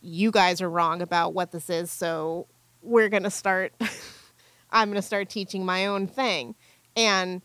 you 0.00 0.30
guys 0.30 0.62
are 0.62 0.70
wrong 0.70 1.02
about 1.02 1.34
what 1.34 1.52
this 1.52 1.68
is, 1.68 1.90
so 1.90 2.46
we're 2.86 3.08
going 3.08 3.24
to 3.24 3.30
start, 3.30 3.74
I'm 4.70 4.88
going 4.88 4.96
to 4.96 5.06
start 5.06 5.28
teaching 5.28 5.64
my 5.64 5.86
own 5.86 6.06
thing. 6.06 6.54
And 6.96 7.42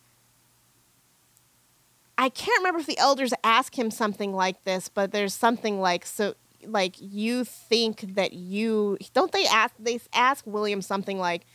I 2.17 2.29
can't 2.29 2.59
remember 2.59 2.79
if 2.79 2.85
the 2.85 2.97
elders 2.97 3.33
ask 3.43 3.77
him 3.77 3.91
something 3.91 4.33
like 4.33 4.63
this, 4.63 4.87
but 4.87 5.11
there's 5.11 5.33
something 5.33 5.79
like, 5.79 6.05
so, 6.05 6.35
like, 6.65 6.95
you 6.99 7.43
think 7.43 8.15
that 8.15 8.33
you, 8.33 8.97
don't 9.13 9.31
they 9.31 9.45
ask, 9.47 9.73
they 9.79 9.99
ask 10.13 10.45
William 10.45 10.81
something 10.81 11.17
like, 11.17 11.45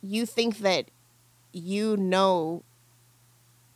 you 0.00 0.26
think 0.26 0.58
that 0.58 0.90
you 1.52 1.96
know 1.96 2.62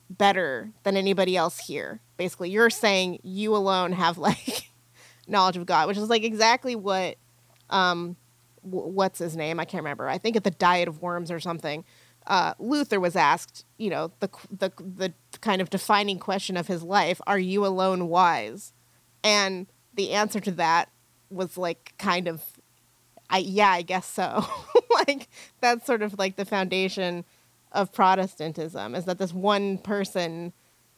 better 0.09 0.71
than 0.83 0.97
anybody 0.97 1.37
else 1.37 1.59
here. 1.59 2.01
Basically, 2.17 2.51
you're 2.51 2.71
saying 2.71 3.19
you 3.23 3.55
alone 3.57 3.93
have 3.93 4.19
like 4.19 4.71
knowledge 5.27 5.57
of 5.57 5.67
God, 5.67 5.89
which 5.89 5.97
is 5.97 6.09
like 6.09 6.25
exactly 6.25 6.77
what 6.77 7.17
um 7.71 8.17
what's 8.63 9.19
his 9.19 9.37
name? 9.37 9.61
I 9.61 9.65
can't 9.65 9.83
remember. 9.83 10.09
I 10.09 10.19
think 10.19 10.37
at 10.37 10.45
the 10.45 10.51
Diet 10.51 10.89
of 10.89 11.03
Worms 11.03 11.31
or 11.31 11.41
something. 11.41 11.85
Uh, 12.25 12.55
Luther 12.61 13.01
was 13.01 13.17
asked, 13.17 13.65
you 13.79 13.91
know, 13.91 14.13
the 14.21 14.31
the 14.51 14.71
the 14.79 15.13
kind 15.41 15.61
of 15.61 15.71
defining 15.71 16.19
question 16.21 16.57
of 16.57 16.69
his 16.69 16.83
life: 16.83 17.21
Are 17.27 17.39
you 17.39 17.67
alone 17.67 18.09
wise? 18.09 18.73
And 19.25 19.67
the 19.95 20.13
answer 20.13 20.41
to 20.41 20.53
that 20.53 20.89
was 21.31 21.57
like 21.57 21.95
kind 21.99 22.29
of, 22.29 22.43
I 23.29 23.39
yeah, 23.39 23.71
I 23.71 23.83
guess 23.83 24.07
so. 24.07 24.45
like 25.07 25.29
that's 25.61 25.85
sort 25.85 26.03
of 26.03 26.19
like 26.19 26.37
the 26.37 26.45
foundation 26.45 27.25
of 27.73 27.93
Protestantism 27.93 28.95
is 28.95 29.05
that 29.07 29.19
this 29.19 29.33
one 29.33 29.79
person 29.79 30.53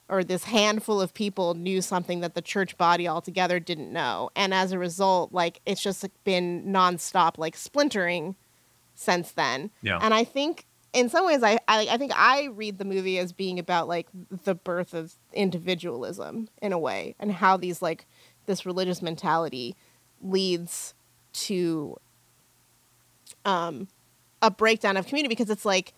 or 0.09 0.23
this 0.23 0.45
handful 0.45 1.01
of 1.01 1.15
people 1.15 1.55
knew 1.55 1.81
something 1.81 2.21
that 2.21 2.35
the 2.35 2.43
church 2.43 2.77
body 2.77 3.09
altogether 3.09 3.59
didn't 3.59 3.93
know. 3.93 4.31
And 4.37 4.53
as 4.53 4.73
a 4.73 4.79
result, 4.79 5.33
like 5.33 5.61
it's 5.65 5.83
just 5.83 6.07
been 6.25 6.65
nonstop 6.67 7.39
like 7.39 7.57
splintering 7.57 8.37
since 8.95 9.33
then. 9.33 9.71
Yeah. 9.83 9.99
And 10.01 10.13
I 10.13 10.25
think 10.25 10.67
in 10.93 11.09
some 11.09 11.27
ways 11.27 11.43
I, 11.43 11.59
I 11.69 11.89
I 11.91 11.97
think 11.97 12.13
I 12.15 12.45
read 12.53 12.79
the 12.79 12.85
movie 12.85 13.19
as 13.19 13.33
being 13.33 13.59
about 13.59 13.89
like 13.89 14.09
the 14.31 14.55
birth 14.55 14.95
of 14.95 15.15
individualism 15.33 16.49
in 16.63 16.73
a 16.73 16.79
way 16.79 17.17
and 17.19 17.33
how 17.33 17.57
these 17.57 17.83
like 17.83 18.07
this 18.47 18.65
religious 18.67 19.03
mentality 19.03 19.75
leads 20.23 20.95
to 21.33 21.97
um 23.45 23.89
a 24.41 24.51
breakdown 24.51 24.97
of 24.97 25.07
community 25.07 25.33
because 25.33 25.51
it's 25.51 25.65
like 25.65 25.95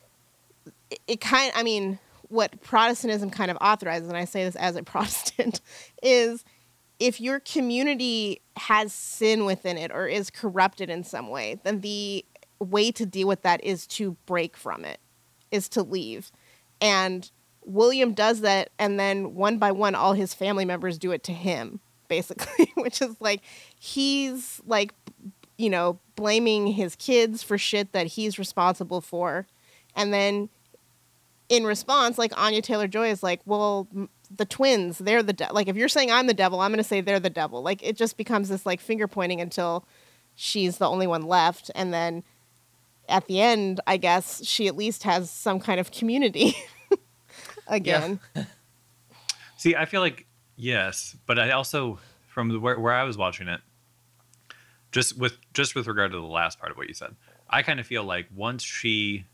it, 0.90 1.00
it 1.06 1.20
kind 1.20 1.52
I 1.54 1.62
mean 1.62 1.98
what 2.28 2.60
Protestantism 2.62 3.30
kind 3.30 3.50
of 3.50 3.56
authorizes 3.60 4.08
and 4.08 4.16
I 4.16 4.24
say 4.24 4.44
this 4.44 4.56
as 4.56 4.76
a 4.76 4.82
Protestant 4.84 5.60
is 6.02 6.44
if 6.98 7.20
your 7.20 7.40
community 7.40 8.40
has 8.56 8.92
sin 8.92 9.44
within 9.44 9.76
it 9.76 9.90
or 9.92 10.06
is 10.06 10.30
corrupted 10.30 10.90
in 10.90 11.04
some 11.04 11.28
way 11.28 11.60
then 11.62 11.80
the 11.80 12.24
way 12.58 12.90
to 12.90 13.04
deal 13.04 13.28
with 13.28 13.42
that 13.42 13.62
is 13.62 13.86
to 13.86 14.16
break 14.26 14.56
from 14.56 14.84
it 14.84 14.98
is 15.50 15.68
to 15.70 15.82
leave 15.82 16.32
and 16.80 17.30
William 17.66 18.14
does 18.14 18.40
that, 18.42 18.70
and 18.78 18.98
then 18.98 19.34
one 19.34 19.58
by 19.58 19.72
one, 19.72 19.94
all 19.94 20.12
his 20.12 20.32
family 20.32 20.64
members 20.64 20.98
do 20.98 21.10
it 21.10 21.24
to 21.24 21.32
him, 21.32 21.80
basically, 22.08 22.72
which 22.76 23.02
is 23.02 23.16
like 23.20 23.42
he's 23.78 24.60
like, 24.66 24.94
you 25.58 25.68
know, 25.68 25.98
blaming 26.14 26.68
his 26.68 26.96
kids 26.96 27.42
for 27.42 27.58
shit 27.58 27.92
that 27.92 28.06
he's 28.06 28.38
responsible 28.38 29.00
for. 29.00 29.46
And 29.94 30.12
then 30.12 30.50
in 31.48 31.64
response, 31.64 32.18
like 32.18 32.32
Anya 32.36 32.62
Taylor 32.62 32.88
Joy 32.88 33.10
is 33.10 33.22
like, 33.22 33.40
well, 33.44 33.88
m- 33.94 34.08
the 34.34 34.44
twins, 34.44 34.98
they're 34.98 35.22
the 35.22 35.32
de-. 35.32 35.52
like 35.52 35.68
if 35.68 35.76
you're 35.76 35.88
saying 35.88 36.10
I'm 36.10 36.26
the 36.26 36.34
devil, 36.34 36.60
I'm 36.60 36.70
going 36.70 36.78
to 36.78 36.84
say 36.84 37.00
they're 37.00 37.20
the 37.20 37.30
devil. 37.30 37.62
Like 37.62 37.82
it 37.82 37.96
just 37.96 38.16
becomes 38.16 38.48
this 38.48 38.66
like 38.66 38.80
finger 38.80 39.06
pointing 39.06 39.40
until 39.40 39.84
she's 40.34 40.78
the 40.78 40.88
only 40.88 41.06
one 41.06 41.22
left 41.22 41.70
and 41.74 41.92
then 41.94 42.22
at 43.08 43.26
the 43.26 43.40
end, 43.40 43.80
I 43.86 43.96
guess 43.96 44.44
she 44.44 44.66
at 44.66 44.76
least 44.76 45.04
has 45.04 45.30
some 45.30 45.60
kind 45.60 45.80
of 45.80 45.90
community 45.90 46.56
again. 47.66 48.20
See, 49.56 49.74
I 49.74 49.84
feel 49.84 50.00
like 50.00 50.26
yes, 50.56 51.16
but 51.26 51.38
I 51.38 51.52
also 51.52 51.98
from 52.26 52.48
the, 52.48 52.60
where 52.60 52.78
where 52.78 52.92
I 52.92 53.04
was 53.04 53.16
watching 53.16 53.48
it, 53.48 53.60
just 54.92 55.16
with 55.16 55.38
just 55.54 55.74
with 55.74 55.86
regard 55.86 56.12
to 56.12 56.18
the 56.18 56.26
last 56.26 56.58
part 56.58 56.70
of 56.70 56.76
what 56.76 56.88
you 56.88 56.94
said, 56.94 57.14
I 57.48 57.62
kind 57.62 57.80
of 57.80 57.86
feel 57.86 58.04
like 58.04 58.26
once 58.34 58.62
she 58.62 59.24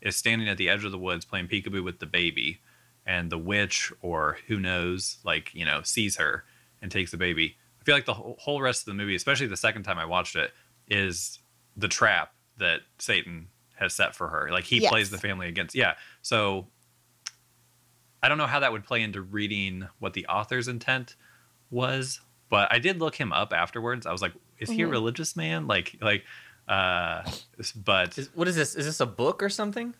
is 0.00 0.16
standing 0.16 0.48
at 0.48 0.56
the 0.58 0.68
edge 0.68 0.84
of 0.84 0.92
the 0.92 0.98
woods 0.98 1.24
playing 1.24 1.48
peekaboo 1.48 1.82
with 1.84 1.98
the 1.98 2.06
baby, 2.06 2.60
and 3.06 3.30
the 3.30 3.38
witch 3.38 3.92
or 4.02 4.38
who 4.46 4.58
knows, 4.60 5.18
like 5.24 5.50
you 5.54 5.64
know, 5.64 5.82
sees 5.82 6.16
her 6.16 6.44
and 6.82 6.90
takes 6.90 7.10
the 7.10 7.16
baby. 7.16 7.56
I 7.80 7.84
feel 7.84 7.94
like 7.94 8.04
the 8.06 8.14
whole, 8.14 8.60
rest 8.60 8.82
of 8.82 8.86
the 8.86 8.94
movie, 8.94 9.14
especially 9.14 9.46
the 9.46 9.56
second 9.56 9.82
time 9.84 9.98
I 9.98 10.04
watched 10.04 10.36
it, 10.36 10.52
is 10.88 11.38
the 11.76 11.88
trap 11.88 12.32
that 12.58 12.80
Satan 12.98 13.48
has 13.76 13.94
set 13.94 14.14
for 14.14 14.28
her. 14.28 14.48
Like 14.50 14.64
he 14.64 14.80
Yes. 14.80 14.90
plays 14.90 15.10
the 15.10 15.18
family 15.18 15.48
against. 15.48 15.74
Yeah. 15.74 15.94
So 16.22 16.68
I 18.22 18.28
don't 18.28 18.38
know 18.38 18.46
how 18.46 18.60
that 18.60 18.72
would 18.72 18.84
play 18.84 19.02
into 19.02 19.22
reading 19.22 19.88
what 20.00 20.12
the 20.12 20.26
author's 20.26 20.68
intent 20.68 21.14
was, 21.70 22.20
but 22.50 22.70
I 22.72 22.78
did 22.80 22.98
look 22.98 23.14
him 23.14 23.32
up 23.32 23.52
afterwards. 23.52 24.06
I 24.06 24.12
was 24.12 24.20
like, 24.22 24.32
is 24.58 24.70
he 24.70 24.82
a 24.82 24.86
Mhm. 24.86 24.90
religious 24.90 25.36
man? 25.36 25.66
Like, 25.68 25.94
like, 26.00 26.24
uh, 26.68 27.22
but 27.76 28.16
Is, 28.18 28.30
what 28.34 28.46
is 28.48 28.56
this? 28.56 28.74
Is 28.74 28.84
this 28.86 29.00
a 29.00 29.06
book 29.06 29.42
or 29.42 29.48
something? 29.48 29.94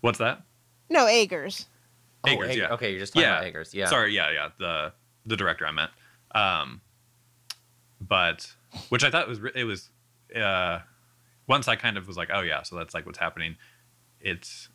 what's 0.00 0.18
that? 0.18 0.42
No, 0.90 1.06
Eggers. 1.06 1.66
Eggers, 2.26 2.50
Egg- 2.50 2.58
yeah. 2.58 2.68
Okay, 2.74 2.90
you're 2.90 3.00
just 3.00 3.12
talking 3.14 3.26
Yeah. 3.28 3.36
about 3.38 3.46
Eggers. 3.46 3.74
Yeah. 3.74 3.86
Sorry, 3.86 4.14
yeah, 4.14 4.30
yeah. 4.30 4.48
The 4.58 4.92
the 5.26 5.36
director 5.36 5.66
I 5.66 5.70
meant. 5.72 5.90
Um, 6.34 6.80
but 8.00 8.50
which 8.88 9.04
I 9.04 9.10
thought 9.10 9.28
was 9.28 9.40
re- 9.40 9.52
it 9.54 9.64
was. 9.64 9.90
Uh, 10.34 10.80
once 11.46 11.68
I 11.68 11.76
kind 11.76 11.96
of 11.98 12.06
was 12.06 12.16
like, 12.16 12.30
oh 12.32 12.40
yeah, 12.40 12.62
so 12.62 12.76
that's 12.76 12.94
like 12.94 13.06
what's 13.06 13.18
happening. 13.18 13.56
It's, 14.20 14.68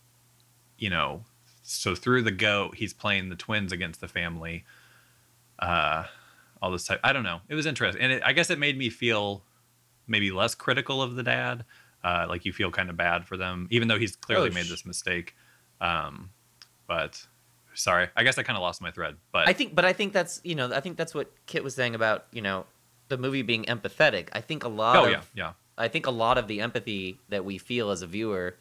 you 0.78 0.89
know, 0.89 1.25
so 1.63 1.95
through 1.95 2.21
the 2.21 2.32
goat, 2.32 2.75
he's 2.75 2.93
playing 2.93 3.30
the 3.30 3.36
twins 3.36 3.71
against 3.71 3.99
the 4.02 4.08
family. 4.08 4.63
Uh, 5.58 6.06
all 6.62 6.71
this 6.71 6.86
type. 6.86 6.99
I 7.04 7.12
don't 7.13 7.23
know. 7.23 7.41
It 7.49 7.56
was 7.56 7.65
interesting, 7.65 8.02
and 8.02 8.12
it, 8.13 8.21
I 8.25 8.34
guess 8.34 8.49
it 8.49 8.60
made 8.60 8.78
me 8.78 8.89
feel 8.89 9.43
maybe 10.10 10.32
less 10.32 10.56
critical 10.56 11.02
of 11.02 11.15
the 11.15 11.24
dad. 11.24 11.65
Uh, 12.04 12.26
like 12.30 12.45
you 12.45 12.54
feel 12.54 12.72
kind 12.72 12.89
of 12.89 12.95
bad 12.95 13.26
for 13.26 13.36
them, 13.38 13.67
even 13.72 13.88
though 13.89 14.00
he's 14.00 14.15
clearly 14.15 14.50
Oh, 14.50 14.54
made 14.54 14.67
this 14.67 14.86
mistake. 14.86 15.36
Um, 15.82 16.30
but 16.88 17.26
sorry, 17.74 18.08
I 18.15 18.24
guess 18.24 18.38
I 18.38 18.43
kind 18.43 18.56
of 18.56 18.62
lost 18.62 18.82
my 18.82 18.89
thread. 18.89 19.15
But 19.34 19.50
I 19.50 19.54
think, 19.54 19.76
but 19.76 19.84
I 19.84 19.91
think 19.93 20.13
that's 20.13 20.39
you 20.43 20.56
know, 20.56 20.72
I 20.74 20.80
think 20.80 20.95
that's 20.98 21.13
what 21.13 21.32
Kit 21.45 21.63
was 21.63 21.76
saying 21.76 21.95
about 21.95 22.26
you 22.32 22.41
know, 22.41 22.65
the 23.10 23.17
movie 23.17 23.41
being 23.41 23.65
empathetic. 23.65 24.30
I 24.32 24.39
think 24.41 24.63
a 24.63 24.69
lot 24.69 24.95
oh 24.95 25.06
of 25.06 25.12
yeah, 25.12 25.22
yeah, 25.36 25.54
I 25.78 25.89
think 25.89 26.08
a 26.08 26.12
lot 26.12 26.38
of 26.38 26.48
the 26.48 26.62
empathy 26.62 27.19
that 27.28 27.43
we 27.43 27.58
feel 27.58 27.89
as 27.91 28.02
a 28.02 28.08
viewer 28.08 28.56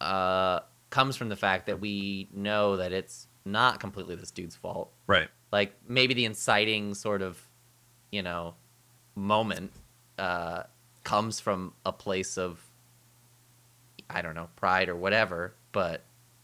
uh, 0.00 0.60
comes 0.90 1.16
from 1.16 1.28
the 1.30 1.36
fact 1.36 1.66
that 1.66 1.80
we 1.80 2.28
know 2.32 2.76
that 2.76 2.92
it's 2.92 3.26
not 3.44 3.80
completely 3.80 4.16
this 4.16 4.30
dude's 4.30 4.56
fault. 4.56 4.90
right, 5.06 5.28
Like 5.52 5.74
maybe 5.88 6.14
the 6.14 6.24
inciting 6.24 6.94
sort 6.94 7.22
of, 7.22 7.40
you 8.10 8.22
know, 8.22 8.54
moment 9.14 9.72
uh, 10.18 10.64
comes 11.04 11.40
from 11.40 11.72
a 11.84 11.92
place 11.92 12.36
of, 12.38 12.60
I 14.08 14.22
don't 14.22 14.34
know, 14.34 14.48
pride 14.56 14.88
or 14.88 14.96
whatever. 14.96 15.54
But 15.72 16.02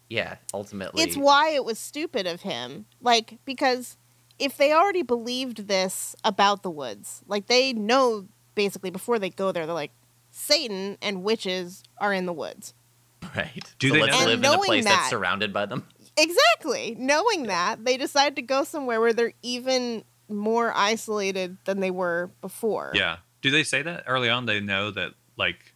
yeah, 0.08 0.36
ultimately, 0.52 1.02
It's 1.04 1.16
why 1.16 1.50
it 1.50 1.64
was 1.64 1.78
stupid 1.78 2.26
of 2.26 2.42
him. 2.42 2.86
Like, 3.00 3.38
because 3.44 3.96
if 4.38 4.56
they 4.56 4.72
already 4.72 5.02
believed 5.02 5.68
this 5.68 6.16
about 6.24 6.62
the 6.62 6.70
woods, 6.70 7.22
like 7.26 7.46
they 7.46 7.72
know 7.72 8.26
basically 8.54 8.90
before 8.90 9.18
they 9.18 9.30
go 9.30 9.52
there, 9.52 9.66
they're 9.66 9.74
like, 9.74 9.92
Satan 10.32 10.96
and 11.02 11.22
witches 11.22 11.82
are 11.98 12.12
in 12.12 12.26
the 12.26 12.32
woods. 12.32 12.74
right. 13.36 13.62
Do 13.78 13.88
so 13.88 13.94
they 13.94 14.00
let's 14.02 14.12
know- 14.18 14.26
live 14.26 14.34
And 14.38 14.44
in 14.46 14.52
a 14.54 14.58
place 14.58 14.84
that- 14.84 14.90
that's 14.90 15.10
surrounded 15.10 15.52
by 15.52 15.66
them. 15.66 15.86
Exactly. 16.16 16.96
Knowing 16.98 17.44
that, 17.44 17.84
they 17.84 17.96
decide 17.96 18.36
to 18.36 18.42
go 18.42 18.64
somewhere 18.64 19.00
where 19.00 19.12
they're 19.12 19.32
even 19.42 20.04
more 20.28 20.72
isolated 20.76 21.56
than 21.64 21.80
they 21.80 21.90
were 21.90 22.30
before. 22.40 22.92
yeah. 22.94 23.18
Do 23.42 23.50
they 23.50 23.62
say 23.62 23.82
that 23.82 24.04
early 24.06 24.28
on? 24.28 24.46
They 24.46 24.60
know 24.60 24.90
that 24.90 25.12
like 25.36 25.74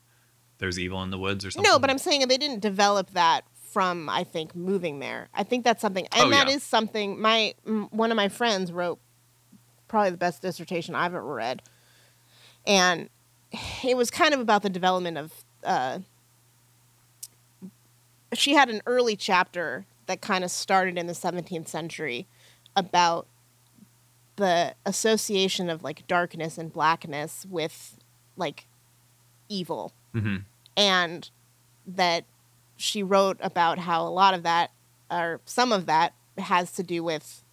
there's 0.58 0.78
evil 0.78 1.02
in 1.02 1.10
the 1.10 1.18
woods 1.18 1.44
or 1.44 1.50
something. 1.50 1.70
No, 1.70 1.78
but 1.78 1.90
I'm 1.90 1.98
saying 1.98 2.26
they 2.28 2.36
didn't 2.38 2.60
develop 2.60 3.10
that 3.10 3.44
from 3.72 4.08
I 4.08 4.22
think 4.24 4.54
moving 4.54 4.98
there. 5.00 5.28
I 5.34 5.42
think 5.42 5.64
that's 5.64 5.80
something, 5.80 6.06
and 6.12 6.28
Oh, 6.28 6.30
that 6.30 6.48
is 6.48 6.54
yeah. 6.54 6.58
something. 6.60 7.20
My 7.20 7.54
m- 7.66 7.88
one 7.90 8.10
of 8.12 8.16
my 8.16 8.28
friends 8.28 8.70
wrote 8.70 8.98
probably 9.88 10.10
the 10.10 10.16
best 10.16 10.42
dissertation 10.42 10.94
I've 10.94 11.14
ever 11.14 11.34
read, 11.34 11.62
and 12.66 13.08
it 13.84 13.96
was 13.96 14.10
kind 14.10 14.32
of 14.34 14.40
about 14.40 14.62
the 14.62 14.70
development 14.70 15.18
of. 15.18 15.32
Uh, 15.64 16.00
she 18.32 18.54
had 18.54 18.68
an 18.68 18.82
early 18.86 19.16
chapter 19.16 19.86
that 20.06 20.20
kind 20.20 20.44
of 20.44 20.50
started 20.50 20.98
in 20.98 21.06
the 21.06 21.12
17th 21.12 21.68
century 21.68 22.26
about 22.76 23.26
the 24.36 24.74
association 24.84 25.70
of 25.70 25.82
like 25.82 26.06
darkness 26.06 26.58
and 26.58 26.72
blackness 26.72 27.46
with 27.48 27.98
like 28.36 28.66
evil. 29.48 29.92
Hmm 30.12 30.38
and 30.76 31.30
that 31.86 32.24
she 32.76 33.02
wrote 33.02 33.36
about 33.40 33.78
how 33.78 34.06
a 34.06 34.10
lot 34.10 34.34
of 34.34 34.42
that 34.42 34.70
or 35.10 35.40
some 35.44 35.70
of 35.70 35.86
that 35.86 36.14
has 36.38 36.72
to 36.72 36.82
do 36.82 37.04
with 37.04 37.44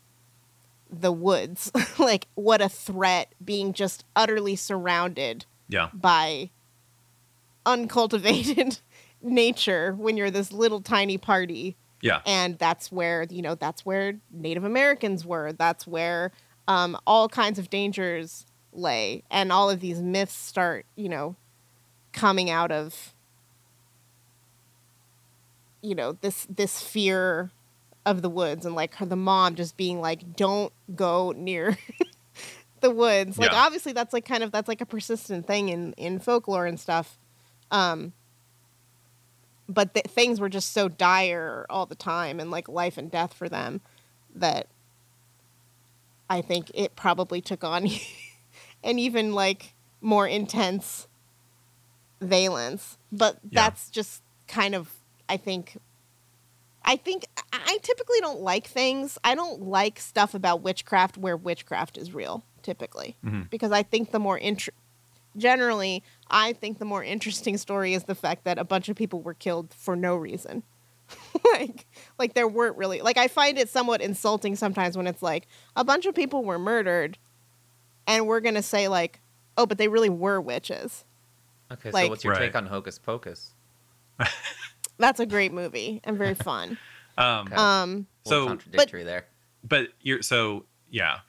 the 0.89 1.11
woods. 1.11 1.71
Like 1.99 2.27
what 2.33 2.61
a 2.61 2.69
threat 2.69 3.33
being 3.43 3.73
just 3.73 4.05
utterly 4.15 4.55
surrounded 4.55 5.45
Yeah, 5.67 5.89
by 5.93 6.49
uncultivated 7.65 8.79
nature 9.21 9.93
when 9.93 10.17
you're 10.17 10.31
this 10.31 10.51
little 10.51 10.81
tiny 10.81 11.17
party. 11.17 11.75
Yeah, 12.01 12.21
and 12.25 12.57
that's 12.57 12.91
where 12.91 13.27
you 13.29 13.43
know 13.43 13.53
that's 13.53 13.85
where 13.85 14.15
native 14.31 14.63
americans 14.63 15.23
were. 15.23 15.53
That's 15.53 15.85
where 15.85 16.31
um, 16.67 16.97
all 17.07 17.27
kinds 17.29 17.59
of 17.59 17.69
dangers 17.69 18.45
lay 18.73 19.23
and 19.29 19.51
all 19.51 19.69
of 19.69 19.79
these 19.81 20.01
myths 20.01 20.33
start 20.33 20.85
you 20.95 21.09
know 21.09 21.35
coming 22.13 22.49
out 22.49 22.71
of 22.71 23.13
you 25.81 25.95
know 25.95 26.13
this 26.21 26.45
this 26.49 26.81
fear 26.81 27.51
of 28.05 28.21
the 28.21 28.29
woods 28.29 28.65
and 28.65 28.75
like 28.75 28.95
her 28.95 29.05
the 29.05 29.15
mom 29.15 29.55
just 29.55 29.75
being 29.77 29.99
like 29.99 30.35
don't 30.35 30.71
go 30.95 31.33
near 31.35 31.77
the 32.81 32.89
woods 32.89 33.37
like 33.37 33.51
Yeah. 33.51 33.57
obviously 33.65 33.93
that's 33.93 34.13
like 34.13 34.25
kind 34.25 34.43
of 34.43 34.51
that's 34.51 34.67
like 34.67 34.81
a 34.81 34.85
persistent 34.85 35.45
thing 35.45 35.69
in 35.69 35.93
in 35.93 36.19
folklore 36.19 36.65
and 36.65 36.79
stuff 36.79 37.17
um 37.71 38.13
but 39.67 39.93
th- 39.93 40.07
things 40.07 40.39
were 40.39 40.49
just 40.49 40.71
so 40.73 40.87
dire 40.89 41.65
all 41.69 41.85
the 41.85 41.95
time 41.95 42.39
and 42.39 42.51
like 42.51 42.67
life 42.67 42.97
and 42.97 43.11
death 43.11 43.33
for 43.33 43.47
them 43.49 43.81
that 44.35 44.67
I 46.31 46.41
think 46.41 46.71
it 46.73 46.95
probably 46.95 47.41
took 47.41 47.63
on 47.63 47.87
an 48.83 48.97
even 48.99 49.33
like 49.33 49.73
more 50.01 50.25
intense 50.27 51.07
valence. 52.21 52.97
But 53.11 53.35
Yeah. 53.43 53.63
that's 53.63 53.89
just 53.89 54.21
kind 54.47 54.75
of 54.75 54.91
I 55.29 55.37
think 55.37 55.77
I 56.83 56.95
think 56.95 57.25
I 57.53 57.77
typically 57.83 58.19
don't 58.21 58.39
like 58.41 58.67
things. 58.67 59.17
I 59.23 59.35
don't 59.35 59.61
like 59.61 59.99
stuff 59.99 60.33
about 60.33 60.61
witchcraft 60.61 61.17
where 61.17 61.37
witchcraft 61.37 61.97
is 61.97 62.13
real, 62.13 62.43
typically. 62.63 63.15
Mhm. 63.23 63.49
Because 63.49 63.71
I 63.71 63.83
think 63.83 64.11
the 64.11 64.19
more 64.19 64.37
inter- 64.37 64.71
generally, 65.37 66.03
I 66.29 66.53
think 66.53 66.79
the 66.79 66.85
more 66.85 67.03
interesting 67.03 67.57
story 67.57 67.93
is 67.93 68.05
the 68.05 68.15
fact 68.15 68.43
that 68.45 68.57
a 68.57 68.63
bunch 68.63 68.89
of 68.89 68.95
people 68.95 69.21
were 69.21 69.33
killed 69.35 69.73
for 69.73 69.95
no 69.95 70.15
reason. 70.15 70.63
like 71.53 71.85
like 72.19 72.33
there 72.33 72.47
weren't 72.47 72.77
really 72.77 73.01
like 73.01 73.17
I 73.17 73.27
find 73.27 73.57
it 73.57 73.69
somewhat 73.69 74.01
insulting 74.01 74.55
sometimes 74.55 74.95
when 74.97 75.07
it's 75.07 75.21
like 75.21 75.47
a 75.75 75.83
bunch 75.83 76.05
of 76.05 76.13
people 76.15 76.43
were 76.43 76.59
murdered 76.59 77.17
and 78.07 78.27
we're 78.27 78.39
going 78.41 78.55
to 78.55 78.61
say 78.61 78.87
like 78.87 79.19
oh 79.57 79.65
but 79.65 79.77
they 79.77 79.87
really 79.87 80.09
were 80.09 80.39
witches. 80.41 81.03
Okay, 81.71 81.91
Like- 81.91 82.05
so 82.05 82.09
what's 82.09 82.23
your 82.23 82.33
Right. 82.33 82.39
take 82.39 82.55
on 82.55 82.65
Hocus 82.65 82.99
Pocus? 82.99 83.53
That's 84.97 85.19
a 85.19 85.25
great 85.25 85.51
movie 85.53 86.01
and 86.03 86.17
very 86.17 86.35
fun. 86.35 86.77
um, 87.17 87.47
Okay. 87.47 87.55
um 87.55 88.07
So- 88.25 88.31
little 88.31 88.47
contradictory 88.49 89.03
there. 89.03 89.25
but 89.63 89.87
you're 90.01 90.21
so 90.21 90.65
yeah. 90.89 91.19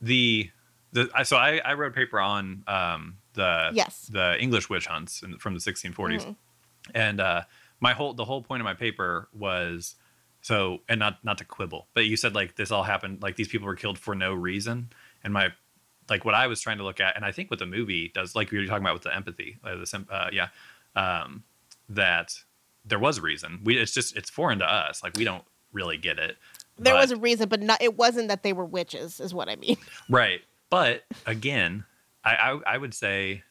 The 0.00 0.50
the 0.92 1.10
I- 1.14 1.22
so 1.24 1.36
I 1.36 1.58
I 1.58 1.74
wrote 1.74 1.92
a 1.92 1.94
paper 1.94 2.18
on 2.20 2.64
um 2.66 3.16
the 3.34 3.70
yes. 3.74 4.08
the 4.12 4.36
English 4.40 4.68
witch 4.68 4.86
hunts 4.86 5.22
in, 5.22 5.38
from 5.38 5.54
the 5.54 5.60
1640s, 5.60 6.24
Mhm. 6.24 6.36
and 6.94 7.20
uh, 7.20 7.42
my 7.80 7.92
whole 7.92 8.14
the 8.14 8.24
whole 8.24 8.42
point 8.42 8.60
of 8.60 8.64
my 8.64 8.74
paper 8.74 9.28
was 9.32 9.96
so 10.42 10.78
and 10.88 10.98
not 11.00 11.24
not 11.24 11.38
to 11.38 11.44
quibble, 11.44 11.88
but 11.94 12.06
you 12.06 12.16
said 12.16 12.34
like 12.34 12.56
this 12.56 12.70
all 12.70 12.82
happened 12.82 13.22
like 13.22 13.36
these 13.36 13.48
people 13.48 13.66
were 13.66 13.76
killed 13.76 13.98
for 13.98 14.14
no 14.14 14.32
reason, 14.34 14.90
and 15.24 15.32
my 15.32 15.52
like 16.08 16.24
what 16.24 16.34
I 16.34 16.46
was 16.46 16.60
trying 16.60 16.78
to 16.78 16.84
look 16.84 17.00
at, 17.00 17.14
and 17.16 17.24
I 17.24 17.32
think 17.32 17.50
what 17.50 17.58
the 17.60 17.66
movie 17.66 18.10
does, 18.14 18.34
like 18.34 18.50
we 18.50 18.58
were 18.58 18.66
talking 18.66 18.82
about 18.84 18.94
with 18.94 19.02
the 19.04 19.14
empathy, 19.14 19.58
uh, 19.64 19.76
the 19.76 20.06
uh, 20.10 20.28
yeah, 20.32 20.48
um, 20.96 21.44
that 21.88 22.34
there 22.84 22.98
was 22.98 23.18
a 23.18 23.22
reason. 23.22 23.60
We 23.64 23.76
it's 23.76 23.92
just 23.92 24.16
it's 24.16 24.30
foreign 24.30 24.58
to 24.60 24.64
us. 24.72 25.02
Like 25.02 25.16
we 25.16 25.24
don't 25.24 25.44
really 25.72 25.96
get 25.98 26.18
it. 26.18 26.36
There 26.78 26.94
But- 26.94 27.00
was 27.02 27.10
a 27.12 27.16
reason, 27.16 27.48
but 27.48 27.60
not, 27.60 27.82
it 27.82 27.96
wasn't 27.98 28.28
that 28.28 28.42
they 28.42 28.52
were 28.54 28.64
witches, 28.64 29.20
is 29.20 29.34
what 29.34 29.48
I 29.48 29.56
mean. 29.56 29.76
Right. 30.08 30.40
But 30.70 31.02
again, 31.26 31.84
I, 32.24 32.34
I 32.34 32.74
I 32.74 32.78
would 32.78 32.94
say 32.94 33.42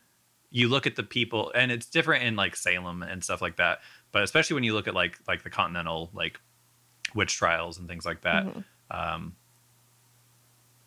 you 0.52 0.68
look 0.68 0.88
at 0.88 0.96
the 0.96 1.04
people 1.04 1.52
and 1.54 1.72
it's 1.72 1.86
different 1.86 2.24
in 2.24 2.36
like 2.36 2.56
Salem 2.56 3.04
and 3.04 3.24
stuff 3.24 3.42
like 3.42 3.58
that. 3.58 3.80
But 4.12 4.24
especially 4.24 4.56
when 4.56 4.64
you 4.64 4.74
look 4.74 4.88
at 4.88 4.94
like 4.94 5.18
like 5.28 5.44
the 5.44 5.50
continental 5.50 6.10
like 6.14 6.40
witch 7.16 7.36
trials 7.36 7.78
and 7.78 7.88
things 7.88 8.06
like 8.06 8.22
that, 8.22 8.46
Mhm. 8.46 8.64
um, 8.92 9.36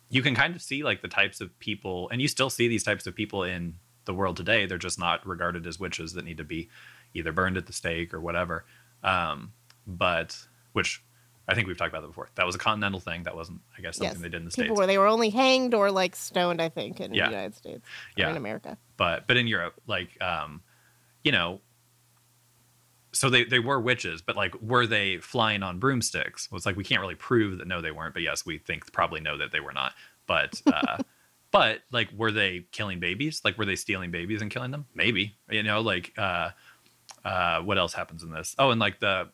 you 0.09 0.21
can 0.21 0.35
kind 0.35 0.55
of 0.55 0.61
see 0.61 0.83
like 0.83 1.01
the 1.01 1.07
types 1.07 1.41
of 1.41 1.57
people, 1.59 2.09
and 2.09 2.21
you 2.21 2.27
still 2.27 2.49
see 2.49 2.67
these 2.67 2.83
types 2.83 3.07
of 3.07 3.15
people 3.15 3.43
in 3.43 3.75
the 4.05 4.13
world 4.13 4.37
today. 4.37 4.65
They're 4.65 4.77
just 4.77 4.99
not 4.99 5.25
regarded 5.25 5.65
as 5.65 5.79
witches 5.79 6.13
that 6.13 6.25
need 6.25 6.37
to 6.37 6.43
be 6.43 6.69
either 7.13 7.31
burned 7.31 7.57
at 7.57 7.65
the 7.65 7.73
stake 7.73 8.13
or 8.13 8.19
whatever. 8.19 8.65
Um, 9.03 9.53
but 9.87 10.47
which 10.73 11.01
I 11.47 11.55
think 11.55 11.67
we've 11.67 11.77
talked 11.77 11.89
about 11.91 12.01
that 12.01 12.07
before. 12.07 12.29
That 12.35 12.45
was 12.45 12.55
a 12.55 12.59
continental 12.59 12.99
thing. 13.01 13.23
That 13.23 13.35
wasn't, 13.35 13.61
I 13.77 13.81
guess, 13.81 13.97
something 13.97 14.15
Yes. 14.15 14.21
they 14.21 14.29
did 14.29 14.37
in 14.37 14.45
the 14.45 14.51
People 14.51 14.75
states. 14.75 14.79
were 14.79 14.87
they 14.87 14.97
were 14.97 15.07
only 15.07 15.29
hanged 15.29 15.73
or 15.73 15.91
like 15.91 16.15
stoned, 16.15 16.61
I 16.61 16.69
think, 16.69 16.99
in 17.01 17.13
Yeah. 17.13 17.25
the 17.25 17.31
United 17.31 17.55
States. 17.55 17.81
or 17.85 18.21
Yeah. 18.21 18.29
in 18.31 18.37
America. 18.37 18.77
but 18.97 19.27
but 19.27 19.35
in 19.37 19.47
Europe, 19.47 19.81
like 19.87 20.21
um, 20.21 20.61
you 21.23 21.31
know, 21.31 21.59
so 23.13 23.29
they 23.29 23.43
they 23.43 23.59
were 23.59 23.79
witches, 23.79 24.21
but 24.21 24.35
like 24.35 24.59
were 24.61 24.87
they 24.87 25.17
flying 25.17 25.63
on 25.63 25.79
broomsticks? 25.79 26.51
Well, 26.51 26.57
it's 26.57 26.65
like 26.65 26.75
we 26.75 26.83
can't 26.83 27.01
really 27.01 27.15
prove 27.15 27.59
that 27.59 27.67
no, 27.67 27.81
they 27.81 27.91
weren't, 27.91 28.13
but 28.13 28.23
yes, 28.23 28.45
we 28.45 28.57
think 28.57 28.91
probably 28.91 29.21
know 29.21 29.37
that 29.37 29.51
they 29.51 29.59
were 29.59 29.73
not. 29.73 29.93
But 30.27 30.61
uh, 30.65 30.97
but 31.51 31.81
like 31.91 32.09
were 32.11 32.31
they 32.31 32.65
killing 32.71 32.99
babies? 32.99 33.41
Like 33.45 33.57
were 33.57 33.65
they 33.65 33.75
stealing 33.75 34.11
babies 34.11 34.41
and 34.41 34.51
killing 34.51 34.71
them? 34.71 34.85
Maybe 34.93 35.35
you 35.49 35.63
know, 35.63 35.81
like 35.81 36.13
uh, 36.17 36.49
uh, 37.23 37.61
what 37.61 37.77
else 37.77 37.93
happens 37.93 38.23
in 38.23 38.31
this? 38.31 38.55
Oh, 38.57 38.71
and 38.71 38.79
like 38.79 38.99
the 38.99 39.29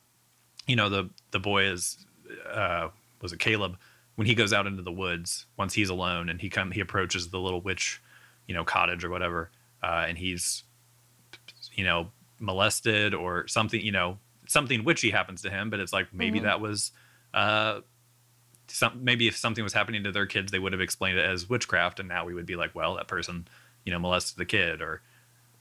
you 0.68 0.76
know 0.76 0.90
the 0.90 1.10
the 1.32 1.40
boy 1.40 1.64
is 1.64 2.06
uh, 2.52 2.90
was 3.22 3.34
it 3.34 3.40
Caleb 3.40 3.78
when 4.16 4.28
he 4.28 4.36
goes 4.36 4.52
out 4.52 4.68
into 4.68 4.84
the 4.84 4.92
woods 4.92 5.46
once 5.58 5.74
he's 5.74 5.90
alone 5.90 6.28
and 6.28 6.42
he 6.42 6.50
come 6.50 6.72
he 6.72 6.82
approaches 6.82 7.30
the 7.30 7.40
little 7.40 7.62
witch 7.62 8.02
you 8.48 8.54
know 8.54 8.66
cottage 8.66 9.06
or 9.06 9.10
whatever 9.10 9.50
uh, 9.82 10.06
and 10.08 10.18
he's 10.18 10.64
you 11.74 11.86
know 11.86 12.10
molested 12.40 13.14
or 13.14 13.48
something 13.48 13.82
you 13.82 13.92
know 13.92 14.18
something 14.48 14.84
witchy 14.84 15.10
happens 15.12 15.42
to 15.42 15.50
him 15.50 15.70
but 15.70 15.80
it's 15.80 15.94
like 15.94 16.08
maybe 16.14 16.40
Mhm. 16.40 16.44
that 16.44 16.62
was 16.62 16.92
uh 17.34 17.82
some 18.68 19.04
maybe 19.04 19.28
if 19.28 19.36
something 19.36 19.64
was 19.64 19.74
happening 19.74 20.04
to 20.04 20.12
their 20.12 20.26
kids 20.26 20.52
they 20.52 20.60
would 20.60 20.72
have 20.74 20.82
explained 20.82 21.18
it 21.18 21.26
as 21.26 21.50
witchcraft 21.50 22.00
and 22.00 22.08
now 22.08 22.26
we 22.26 22.34
would 22.34 22.46
be 22.46 22.56
like 22.56 22.74
well 22.76 22.96
that 22.96 23.08
person 23.08 23.48
you 23.86 23.92
know 23.92 24.00
molested 24.00 24.38
the 24.38 24.46
kid 24.46 24.82
or 24.82 25.02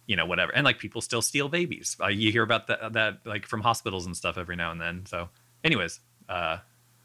you 0.07 0.16
know 0.16 0.24
whatever. 0.24 0.51
And 0.55 0.64
like 0.64 0.79
people 0.79 1.03
still 1.03 1.20
steal 1.20 1.51
babies. 1.51 1.95
Uh, 2.03 2.07
you 2.07 2.33
hear 2.33 2.43
about 2.43 2.66
that 2.68 2.95
that 2.95 3.18
like 3.26 3.45
from 3.45 3.61
hospitals 3.61 4.07
and 4.07 4.16
stuff 4.16 4.39
every 4.39 4.57
now 4.57 4.70
and 4.70 4.81
then. 4.81 5.05
So 5.05 5.29
anyways 5.62 6.01
uh 6.31 6.59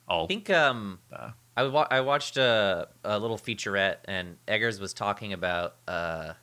all 0.08 0.24
I 0.24 0.28
think 0.28 0.50
um, 0.50 1.00
Uh, 1.12 1.32
I 1.58 1.64
wa- 1.68 1.88
I 1.92 2.00
watched 2.02 2.38
a, 2.38 2.88
a 3.04 3.20
little 3.20 3.38
featurette 3.38 3.98
and 4.06 4.38
Eggers 4.48 4.80
was 4.80 4.94
talking 4.94 5.34
about 5.34 5.76
uh, 5.88 6.34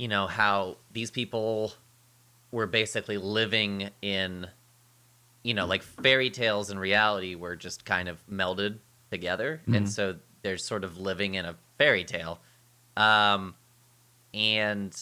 you 0.00 0.08
know 0.08 0.26
how 0.26 0.76
these 0.92 1.10
people 1.10 1.72
were 2.50 2.66
basically 2.66 3.18
living 3.18 3.90
in 4.02 4.46
you 5.42 5.54
know 5.54 5.66
like 5.66 5.82
fairy 5.82 6.30
tales 6.30 6.70
and 6.70 6.78
reality 6.80 7.34
were 7.34 7.54
just 7.66 7.84
kind 7.84 8.08
of 8.08 8.16
melded 8.28 8.78
together 9.10 9.60
Mhm. 9.66 9.76
and 9.76 9.90
so 9.96 10.16
they're 10.42 10.58
sort 10.72 10.84
of 10.84 10.96
living 10.98 11.34
in 11.34 11.44
a 11.44 11.54
fairy 11.78 12.04
tale 12.04 12.40
um, 12.96 13.54
and 14.34 14.94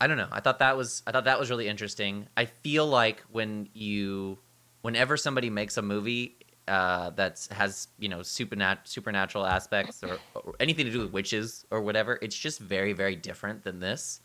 I 0.00 0.06
don't 0.06 0.16
know. 0.16 0.28
I 0.32 0.40
thought 0.40 0.58
that 0.58 0.76
was 0.76 1.02
I 1.06 1.12
thought 1.12 1.24
that 1.24 1.38
was 1.38 1.50
really 1.50 1.68
interesting. 1.68 2.26
I 2.36 2.44
feel 2.46 2.86
like 2.86 3.22
when 3.30 3.68
you 3.74 4.38
whenever 4.82 5.16
somebody 5.16 5.50
makes 5.50 5.76
a 5.76 5.82
movie 5.82 6.36
uh, 6.68 7.10
that 7.10 7.46
has 7.50 7.88
you 7.98 8.08
know 8.08 8.18
supernat- 8.20 8.86
supernatural 8.86 9.46
aspects 9.46 10.02
or, 10.02 10.18
or 10.34 10.54
anything 10.60 10.84
to 10.86 10.92
do 10.92 11.00
with 11.00 11.12
witches 11.12 11.64
or 11.70 11.80
whatever, 11.80 12.18
it's 12.22 12.36
just 12.36 12.58
very 12.60 12.92
very 12.92 13.16
different 13.16 13.62
than 13.62 13.78
this, 13.80 14.20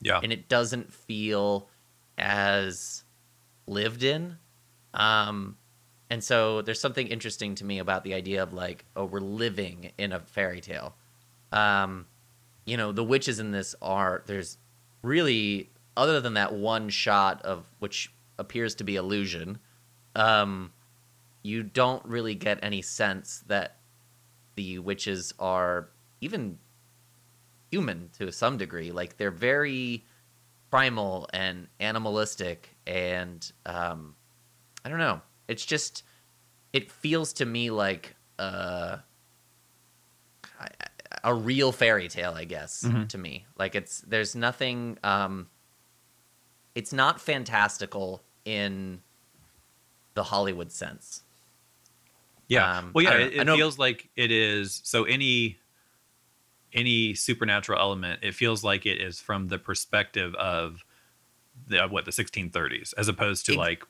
yeah 0.00 0.20
and 0.22 0.32
it 0.32 0.48
doesn't 0.48 0.92
feel 0.92 1.68
as 2.18 3.04
lived 3.66 4.02
in. 4.02 4.36
Um, 4.92 5.56
and 6.10 6.22
so 6.22 6.62
there's 6.62 6.80
something 6.80 7.06
interesting 7.08 7.54
to 7.56 7.64
me 7.64 7.78
about 7.78 8.04
the 8.04 8.14
idea 8.14 8.42
of 8.42 8.52
like, 8.52 8.84
oh, 8.94 9.04
we're 9.04 9.20
living 9.20 9.92
in 9.98 10.12
a 10.12 10.20
fairy 10.20 10.60
tale. 10.60 10.94
Um, 11.52 12.06
you 12.64 12.76
know, 12.76 12.92
the 12.92 13.04
witches 13.04 13.38
in 13.38 13.50
this 13.50 13.74
are 13.82 14.22
there's 14.26 14.58
really 15.02 15.70
other 15.96 16.20
than 16.20 16.34
that 16.34 16.52
one 16.52 16.88
shot 16.88 17.42
of 17.42 17.64
which 17.78 18.12
appears 18.38 18.74
to 18.76 18.84
be 18.84 18.96
illusion, 18.96 19.58
um, 20.16 20.72
you 21.42 21.62
don't 21.62 22.04
really 22.04 22.34
get 22.34 22.58
any 22.62 22.82
sense 22.82 23.44
that 23.46 23.76
the 24.56 24.78
witches 24.78 25.32
are 25.38 25.88
even 26.20 26.58
human 27.74 28.08
to 28.18 28.30
some 28.30 28.56
degree. 28.56 28.92
Like 28.92 29.16
they're 29.16 29.30
very 29.32 30.04
primal 30.70 31.28
and 31.32 31.66
animalistic, 31.80 32.76
and 32.86 33.50
um, 33.66 34.14
I 34.84 34.88
don't 34.88 34.98
know. 34.98 35.20
It's 35.48 35.64
just 35.66 36.04
it 36.72 36.90
feels 36.90 37.32
to 37.34 37.44
me 37.46 37.70
like 37.70 38.14
uh, 38.38 38.98
I- 40.60 40.68
a 41.24 41.34
real 41.34 41.72
fairy 41.72 42.08
tale, 42.08 42.32
I 42.34 42.44
guess. 42.44 42.84
Mhm. 42.84 43.08
To 43.08 43.18
me, 43.18 43.46
like 43.58 43.74
it's 43.74 44.00
there's 44.02 44.34
nothing. 44.36 44.98
Um, 45.02 45.48
it's 46.74 46.92
not 46.92 47.20
fantastical 47.20 48.22
in 48.44 49.00
the 50.14 50.24
Hollywood 50.24 50.70
sense. 50.72 51.22
Yeah. 52.48 52.78
Um, 52.78 52.90
well, 52.94 53.04
yeah, 53.04 53.14
it. 53.14 53.32
It 53.34 53.46
feels 53.56 53.78
like 53.78 54.10
it 54.16 54.30
is. 54.30 54.80
So 54.84 55.04
any 55.04 55.56
any 56.74 57.14
supernatural 57.14 57.78
element, 57.78 58.20
it 58.22 58.34
feels 58.34 58.62
like 58.64 58.84
it 58.86 59.00
is 59.00 59.20
from 59.20 59.48
the 59.48 59.58
perspective 59.58 60.34
of 60.34 60.84
the 61.68 61.86
what 61.88 62.04
the 62.04 62.10
1630s, 62.10 62.92
as 62.98 63.08
opposed 63.08 63.46
to 63.46 63.52
Ex- 63.52 63.58
like 63.58 63.84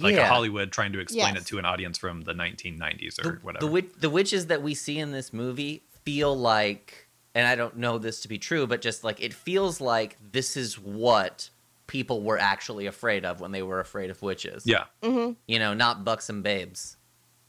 like 0.00 0.16
a 0.16 0.26
Hollywood 0.26 0.72
trying 0.72 0.92
to 0.94 0.98
explain 0.98 1.34
Yes. 1.34 1.42
it 1.44 1.46
to 1.48 1.58
an 1.58 1.66
audience 1.66 1.98
from 1.98 2.22
the 2.22 2.32
1990s 2.32 3.18
or 3.18 3.32
the, 3.32 3.38
whatever. 3.42 3.66
The, 3.66 3.70
wit- 3.70 4.00
the 4.00 4.08
witches 4.08 4.46
that 4.46 4.62
we 4.62 4.74
see 4.74 4.98
in 4.98 5.12
this 5.12 5.30
movie 5.30 5.82
feel 6.06 6.34
like, 6.34 7.06
and 7.34 7.46
I 7.46 7.54
don't 7.54 7.76
know 7.76 7.98
this 7.98 8.22
to 8.22 8.28
be 8.28 8.38
true, 8.38 8.66
but 8.66 8.80
just 8.80 9.04
like 9.04 9.20
it 9.22 9.34
feels 9.34 9.78
like 9.78 10.16
this 10.32 10.56
is 10.56 10.78
what 10.78 11.50
people 11.86 12.22
were 12.22 12.38
actually 12.38 12.86
afraid 12.86 13.26
of 13.26 13.40
when 13.40 13.52
they 13.52 13.62
were 13.62 13.78
afraid 13.80 14.08
of 14.08 14.22
witches. 14.22 14.62
yeah. 14.64 14.84
hmm 15.02 15.32
You 15.46 15.58
know, 15.58 15.74
not 15.74 16.02
buxom 16.04 16.40
babes 16.40 16.96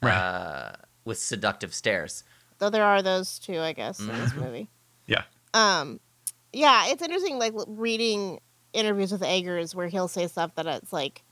Right. 0.04 0.14
uh, 0.18 0.72
with 1.06 1.20
seductive 1.20 1.74
stares. 1.74 2.26
Though 2.58 2.70
there 2.70 2.84
are 2.84 3.02
those 3.02 3.40
too, 3.40 3.60
I 3.62 3.72
guess, 3.72 4.00
in 4.02 4.08
this 4.08 4.32
Mhm. 4.34 4.38
movie. 4.42 4.70
Um, 5.54 6.00
yeah, 6.54 6.88
it's 6.88 7.02
interesting, 7.02 7.40
like 7.40 7.54
reading 7.68 8.40
interviews 8.74 9.12
with 9.12 9.24
Eggers 9.24 9.76
where 9.76 9.88
he'll 9.88 10.08
say 10.08 10.28
stuff 10.28 10.56
that 10.56 10.66
it's 10.66 10.94
like, 10.94 11.24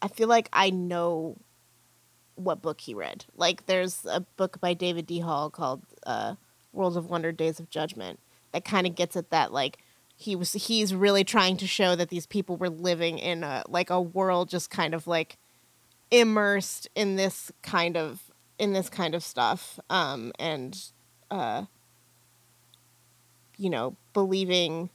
I 0.00 0.08
feel 0.08 0.28
like 0.28 0.48
I 0.52 0.70
know 0.70 1.36
what 2.34 2.62
book 2.62 2.80
he 2.80 2.94
read. 2.94 3.24
Like, 3.36 3.66
there's 3.66 4.04
a 4.04 4.20
book 4.20 4.60
by 4.60 4.74
David 4.74 5.06
D. 5.06 5.20
Hall 5.20 5.50
called 5.50 5.82
uh, 6.04 6.34
"Worlds 6.72 6.96
of 6.96 7.08
Wonder: 7.10 7.30
Days 7.30 7.60
of 7.60 7.70
Judgment" 7.70 8.18
that 8.52 8.64
kind 8.64 8.86
of 8.86 8.94
gets 8.94 9.16
at 9.16 9.30
that. 9.30 9.52
Like, 9.52 9.78
he 10.22 10.36
was 10.36 10.52
he's 10.52 10.94
really 10.94 11.24
trying 11.24 11.56
to 11.58 11.66
show 11.66 11.96
that 11.96 12.08
these 12.08 12.26
people 12.26 12.56
were 12.56 12.70
living 12.70 13.18
in 13.18 13.42
a 13.42 13.64
like 13.68 13.90
a 13.90 14.00
world 14.00 14.48
just 14.48 14.70
kind 14.70 14.94
of 14.94 15.06
like 15.06 15.36
immersed 16.10 16.88
in 16.94 17.16
this 17.16 17.50
kind 17.62 17.96
of 17.96 18.30
in 18.58 18.72
this 18.72 18.88
kind 18.88 19.14
of 19.14 19.22
stuff 19.24 19.80
um 19.90 20.30
and 20.38 20.90
uh 21.30 21.64
you 23.56 23.70
know 23.70 23.96
believing 24.12 24.90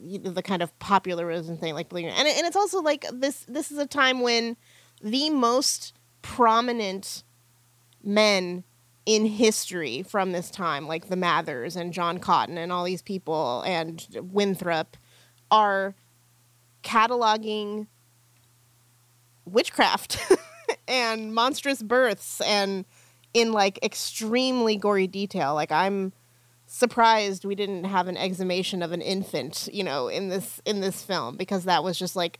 the 0.00 0.42
kind 0.42 0.62
of 0.62 0.76
popularism 0.78 1.56
thing 1.56 1.74
like 1.74 1.88
believing 1.88 2.10
and, 2.10 2.28
and 2.28 2.46
it's 2.46 2.56
also 2.56 2.80
like 2.80 3.04
this 3.12 3.44
this 3.48 3.70
is 3.72 3.78
a 3.78 3.86
time 3.86 4.20
when 4.20 4.56
the 5.02 5.28
most 5.30 5.92
prominent 6.22 7.24
men 8.02 8.62
in 9.06 9.26
history 9.26 10.02
from 10.02 10.32
this 10.32 10.50
time 10.50 10.86
like 10.86 11.08
the 11.08 11.16
mathers 11.16 11.74
and 11.74 11.92
john 11.92 12.18
cotton 12.18 12.56
and 12.56 12.70
all 12.70 12.84
these 12.84 13.02
people 13.02 13.62
and 13.66 14.06
winthrop 14.30 14.96
are 15.50 15.94
cataloging 16.82 17.86
witchcraft 19.44 20.20
and 20.88 21.34
monstrous 21.34 21.82
births 21.82 22.40
and 22.42 22.84
in 23.34 23.52
like 23.52 23.78
extremely 23.82 24.76
gory 24.76 25.06
detail. 25.06 25.54
Like 25.54 25.72
i'm 25.72 26.12
surprised 26.70 27.44
we 27.44 27.54
didn't 27.54 27.84
have 27.84 28.08
an 28.08 28.16
exhumation 28.16 28.82
of 28.82 28.92
an 28.92 29.00
infant 29.00 29.70
you 29.72 29.82
know 29.82 30.08
in 30.08 30.28
this 30.28 30.60
in 30.66 30.80
this 30.80 31.02
film 31.02 31.34
because 31.36 31.64
that 31.64 31.82
was 31.82 31.98
just 31.98 32.14
like 32.14 32.38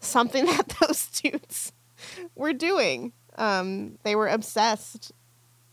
something 0.00 0.44
that 0.56 0.74
those 0.80 1.06
dudes 1.08 1.72
were 2.34 2.52
doing. 2.52 3.12
Um, 3.36 3.98
they 4.02 4.16
were 4.16 4.28
obsessed 4.28 5.12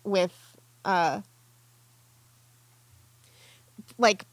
with 0.03 0.57
uh, 0.83 1.21
like 3.97 4.25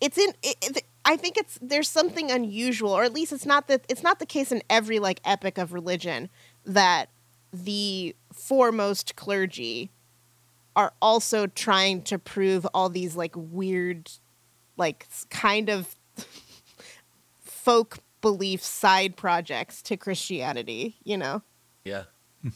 it's 0.00 0.18
in. 0.18 0.32
It, 0.42 0.56
it, 0.62 0.84
I 1.04 1.16
think 1.16 1.36
it's 1.36 1.58
there's 1.62 1.88
something 1.88 2.30
unusual, 2.30 2.90
or 2.90 3.04
at 3.04 3.12
least 3.12 3.32
it's 3.32 3.46
not 3.46 3.68
that 3.68 3.84
it's 3.88 4.02
not 4.02 4.18
the 4.18 4.26
case 4.26 4.52
in 4.52 4.62
every 4.68 4.98
like 4.98 5.20
epic 5.24 5.56
of 5.56 5.72
religion 5.72 6.28
that 6.64 7.08
the 7.52 8.14
foremost 8.32 9.16
clergy 9.16 9.90
are 10.78 10.94
also 11.02 11.46
trying 11.46 12.00
to 12.02 12.18
prove 12.18 12.66
all 12.72 12.88
these 12.88 13.16
like 13.16 13.34
weird, 13.36 14.10
like 14.78 15.06
kind 15.28 15.68
of 15.68 15.94
folk 17.40 17.98
belief 18.20 18.62
side 18.62 19.16
projects 19.16 19.82
to 19.82 19.96
Christianity. 19.96 20.96
You 21.04 21.18
know. 21.18 21.42
Yeah. 21.84 22.04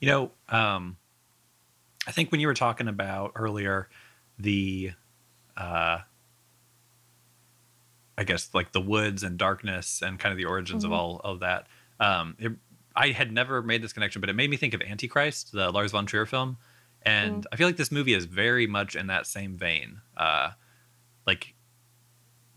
You 0.00 0.06
know, 0.06 0.30
um, 0.48 0.96
I 2.06 2.12
think 2.12 2.30
when 2.30 2.40
you 2.40 2.46
were 2.46 2.54
talking 2.54 2.86
about 2.86 3.32
earlier 3.34 3.88
the, 4.38 4.92
uh, 5.56 5.98
I 8.16 8.24
guess 8.24 8.50
like 8.54 8.70
the 8.70 8.80
woods 8.80 9.24
and 9.24 9.36
darkness 9.36 10.00
and 10.00 10.16
kind 10.16 10.30
of 10.30 10.36
the 10.36 10.44
origins 10.44 10.84
Mhm. 10.84 10.86
of 10.86 10.92
all 10.92 11.20
of 11.24 11.40
that. 11.40 11.66
Um, 11.98 12.36
it, 12.38 12.52
I 12.98 13.10
had 13.12 13.30
never 13.32 13.62
made 13.62 13.80
this 13.82 13.92
connection, 13.92 14.20
but 14.20 14.28
it 14.28 14.34
made 14.34 14.50
me 14.50 14.56
think 14.56 14.74
of 14.74 14.82
Antichrist, 14.82 15.52
the 15.52 15.70
Lars 15.70 15.92
von 15.92 16.04
Trier 16.04 16.26
film, 16.26 16.56
and 17.02 17.46
I 17.52 17.56
feel 17.56 17.68
like 17.68 17.76
this 17.76 17.92
movie 17.92 18.12
is 18.12 18.24
very 18.24 18.66
much 18.66 18.96
in 18.96 19.06
that 19.06 19.26
same 19.26 19.56
vein. 19.56 20.00
Uh, 20.16 20.50
like 21.26 21.54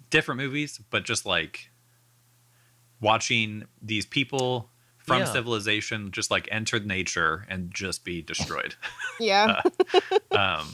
different 0.09 0.41
movies, 0.41 0.79
but 0.89 1.03
just 1.05 1.25
like 1.27 1.69
watching 2.99 3.65
these 3.81 4.05
people 4.05 4.69
from 4.97 5.19
Yeah. 5.19 5.25
civilization 5.25 6.11
just 6.11 6.31
like 6.31 6.47
enter 6.51 6.79
nature 6.79 7.45
and 7.49 7.71
just 7.73 8.03
be 8.03 8.21
destroyed. 8.21 8.75
Yeah. 9.19 9.61
um, 10.31 10.65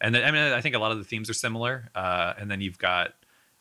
and 0.00 0.14
then, 0.14 0.24
I 0.24 0.30
mean, 0.30 0.52
I 0.54 0.62
think 0.62 0.74
a 0.74 0.78
lot 0.78 0.90
of 0.90 0.96
the 0.96 1.04
themes 1.04 1.28
are 1.28 1.34
similar. 1.34 1.90
Uh, 1.94 2.32
and 2.38 2.50
then 2.50 2.62
you've 2.62 2.78
got, 2.78 3.12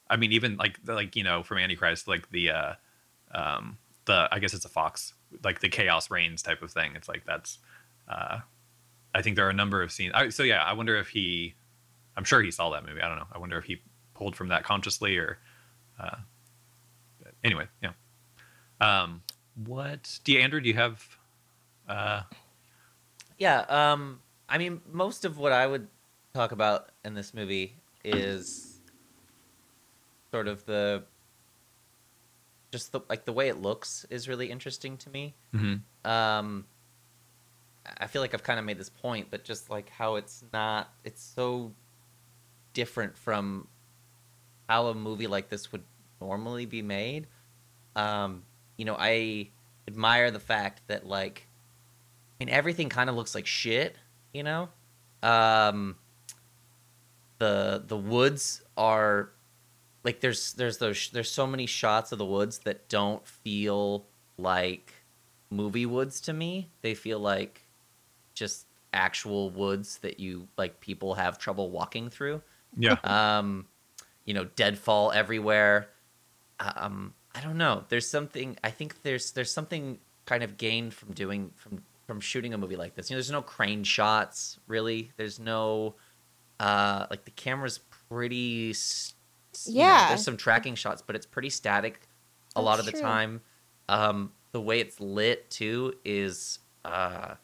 I 0.09 0.15
mean, 0.15 0.31
even 0.31 0.55
like 0.55 0.79
like 0.85 1.17
you 1.17 1.23
know 1.25 1.43
from 1.43 1.57
Antichrist, 1.57 2.07
like 2.07 2.29
the 2.29 2.51
uh, 2.51 2.73
um, 3.31 3.77
the 4.05 4.29
I 4.31 4.39
guess 4.39 4.53
it's 4.53 4.63
a 4.63 4.69
fox, 4.69 5.13
like 5.43 5.59
the 5.59 5.69
chaos 5.69 6.09
reigns 6.09 6.41
type 6.41 6.61
of 6.61 6.71
thing. 6.71 6.93
It's 6.95 7.07
like 7.07 7.23
that's. 7.25 7.59
Uh, 8.07 8.39
I 9.13 9.21
think 9.21 9.35
there 9.35 9.47
are 9.47 9.49
a 9.49 9.53
number 9.53 9.81
of 9.81 9.91
scenes. 9.91 10.13
I, 10.15 10.29
so 10.29 10.43
yeah, 10.43 10.63
I 10.63 10.73
wonder 10.73 10.97
if 10.97 11.09
he. 11.09 11.55
I'm 12.15 12.23
sure 12.23 12.41
he 12.41 12.51
saw 12.51 12.69
that 12.71 12.85
movie. 12.85 13.01
I 13.01 13.07
don't 13.07 13.17
know. 13.17 13.27
I 13.31 13.37
wonder 13.37 13.57
if 13.57 13.65
he 13.65 13.81
pulled 14.13 14.35
from 14.35 14.49
that 14.49 14.63
consciously 14.63 15.17
or. 15.17 15.39
Uh, 15.99 16.17
anyway, 17.43 17.67
yeah. 17.81 17.91
Um, 18.79 19.23
what 19.65 20.19
do 20.23 20.31
you, 20.33 20.39
Andrew? 20.39 20.61
Do 20.61 20.69
you 20.69 20.75
have? 20.75 21.03
Uh, 21.87 22.21
Yeah, 23.37 23.59
um, 23.69 24.19
I 24.49 24.57
mean, 24.57 24.81
most 24.91 25.25
of 25.25 25.37
what 25.37 25.51
I 25.51 25.67
would 25.67 25.87
talk 26.33 26.51
about 26.51 26.89
in 27.03 27.13
this 27.13 27.33
movie 27.33 27.75
is 28.03 28.79
sort 30.31 30.47
of 30.47 30.65
the 30.65 31.03
just 32.71 32.91
the 32.91 33.01
like 33.09 33.25
the 33.25 33.33
way 33.33 33.47
it 33.49 33.61
looks 33.61 34.05
is 34.09 34.27
really 34.27 34.49
interesting 34.51 34.97
to 34.97 35.09
me. 35.09 35.33
mhm. 35.53 35.81
Um, 36.03 36.65
I 37.99 38.07
feel 38.07 38.21
like 38.21 38.33
I've 38.33 38.43
kind 38.43 38.59
of 38.59 38.65
made 38.65 38.77
this 38.77 38.89
point, 38.89 39.27
but 39.31 39.43
just 39.45 39.69
like 39.69 39.89
how 39.89 40.15
it's 40.15 40.43
not, 40.51 40.91
it's 41.05 41.21
so 41.23 41.71
different 42.73 43.17
from 43.17 43.67
how 44.67 44.87
a 44.87 44.93
movie 44.93 45.27
like 45.27 45.49
this 45.49 45.71
would 45.71 45.83
normally 46.19 46.65
be 46.65 46.81
made. 46.81 47.27
Um, 47.95 48.43
you 48.75 48.83
know, 48.85 48.95
I 48.99 49.49
admire 49.87 50.31
the 50.31 50.39
fact 50.39 50.81
that 50.87 51.07
like, 51.07 51.47
I 52.39 52.43
mean, 52.43 52.49
everything 52.53 52.89
kind 52.89 53.09
of 53.09 53.15
looks 53.15 53.33
like 53.33 53.45
shit. 53.47 53.95
You 54.33 54.43
know, 54.43 54.69
um, 55.23 55.95
the 57.39 57.83
the 57.87 57.97
woods 57.97 58.61
are 58.75 59.29
like 60.07 60.21
there's 60.21 60.53
there's 60.53 60.77
those 60.77 61.09
there's 61.09 61.29
so 61.29 61.45
many 61.45 61.65
shots 61.65 62.13
of 62.13 62.17
the 62.17 62.25
woods 62.25 62.59
that 62.59 62.87
don't 62.87 63.27
feel 63.27 64.05
like 64.37 64.93
movie 65.49 65.85
woods 65.85 66.21
to 66.21 66.31
me. 66.31 66.69
They 66.81 66.93
feel 66.93 67.19
like 67.19 67.65
just 68.33 68.67
actual 68.93 69.49
woods 69.49 69.97
that 69.97 70.17
you 70.17 70.47
like 70.57 70.79
people 70.79 71.15
have 71.15 71.37
trouble 71.37 71.71
walking 71.71 72.09
through. 72.09 72.41
yeah. 72.77 72.95
Um, 73.03 73.65
you 74.23 74.33
know, 74.33 74.45
deadfall 74.45 75.11
everywhere. 75.11 75.89
Um, 76.61 77.13
I 77.35 77.41
don't 77.41 77.57
know. 77.57 77.83
There's 77.89 78.09
something. 78.09 78.57
I 78.63 78.71
think 78.71 79.03
there's 79.03 79.33
there's 79.33 79.51
something 79.51 79.99
kind 80.25 80.41
of 80.41 80.57
gained 80.57 80.93
from 80.93 81.11
doing 81.11 81.51
from 81.57 81.83
from 82.05 82.21
shooting 82.21 82.53
a 82.53 82.57
movie 82.57 82.77
like 82.77 82.95
this. 82.95 83.09
You 83.09 83.15
know, 83.15 83.17
there's 83.17 83.29
no 83.29 83.41
crane 83.41 83.83
shots 83.83 84.57
really. 84.67 85.11
There's 85.17 85.37
no 85.37 85.95
uh 86.61 87.07
like 87.09 87.25
the 87.25 87.31
camera's 87.31 87.81
pretty. 88.09 88.73
S- 89.57 89.67
s- 89.67 89.73
you 89.73 89.79
know, 89.81 89.87
Yeah. 89.87 90.07
there's 90.09 90.23
some 90.23 90.37
tracking 90.37 90.75
shots, 90.75 91.01
but 91.05 91.15
it's 91.15 91.25
pretty 91.25 91.49
static 91.49 92.01
a 92.55 92.61
lot 92.61 92.79
of 92.79 92.85
That's 92.85 92.97
the 92.97 93.01
true. 93.01 93.09
time. 93.09 93.41
Um, 93.89 94.31
the 94.51 94.61
way 94.61 94.79
it's 94.79 94.99
lit 94.99 95.49
too 95.49 95.95
is 96.05 96.59
uh, 96.85 97.35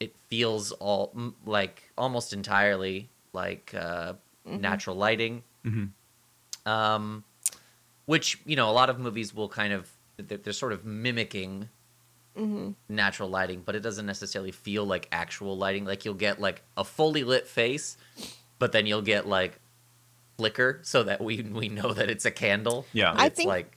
it 0.00 0.14
feels 0.28 0.72
all 0.72 1.12
m- 1.14 1.34
like 1.44 1.90
almost 1.98 2.32
entirely 2.32 3.08
like 3.32 3.74
uh, 3.74 4.14
Mhm. 4.46 4.60
natural 4.60 4.96
lighting 4.96 5.42
hmm 5.64 5.86
um, 6.66 7.24
which 8.06 8.38
you 8.46 8.56
know 8.56 8.70
a 8.70 8.72
lot 8.72 8.88
of 8.90 8.98
movies 8.98 9.34
will 9.34 9.48
kind 9.48 9.72
of 9.72 9.90
they're, 10.16 10.38
they're 10.38 10.52
sort 10.52 10.72
of 10.72 10.84
mimicking 10.84 11.68
hmm 12.36 12.70
natural 12.88 13.28
lighting 13.28 13.62
but 13.64 13.74
it 13.74 13.80
doesn't 13.80 14.06
necessarily 14.06 14.52
feel 14.52 14.84
like 14.84 15.08
actual 15.12 15.56
lighting 15.56 15.84
like 15.84 16.04
you'll 16.04 16.14
get 16.14 16.40
like 16.40 16.62
a 16.76 16.84
fully 16.84 17.24
lit 17.24 17.46
face 17.46 17.96
but 18.58 18.72
then 18.72 18.86
you'll 18.86 19.02
get 19.02 19.26
like 19.26 19.60
flicker 20.42 20.78
so 20.82 21.02
that 21.02 21.20
we 21.20 21.42
we 21.42 21.68
know 21.68 21.92
that 21.92 22.08
it's 22.08 22.24
a 22.24 22.30
candle 22.30 22.86
Yeah. 22.92 23.12
I 23.14 23.26
it's 23.26 23.36
think- 23.36 23.48
like 23.48 23.76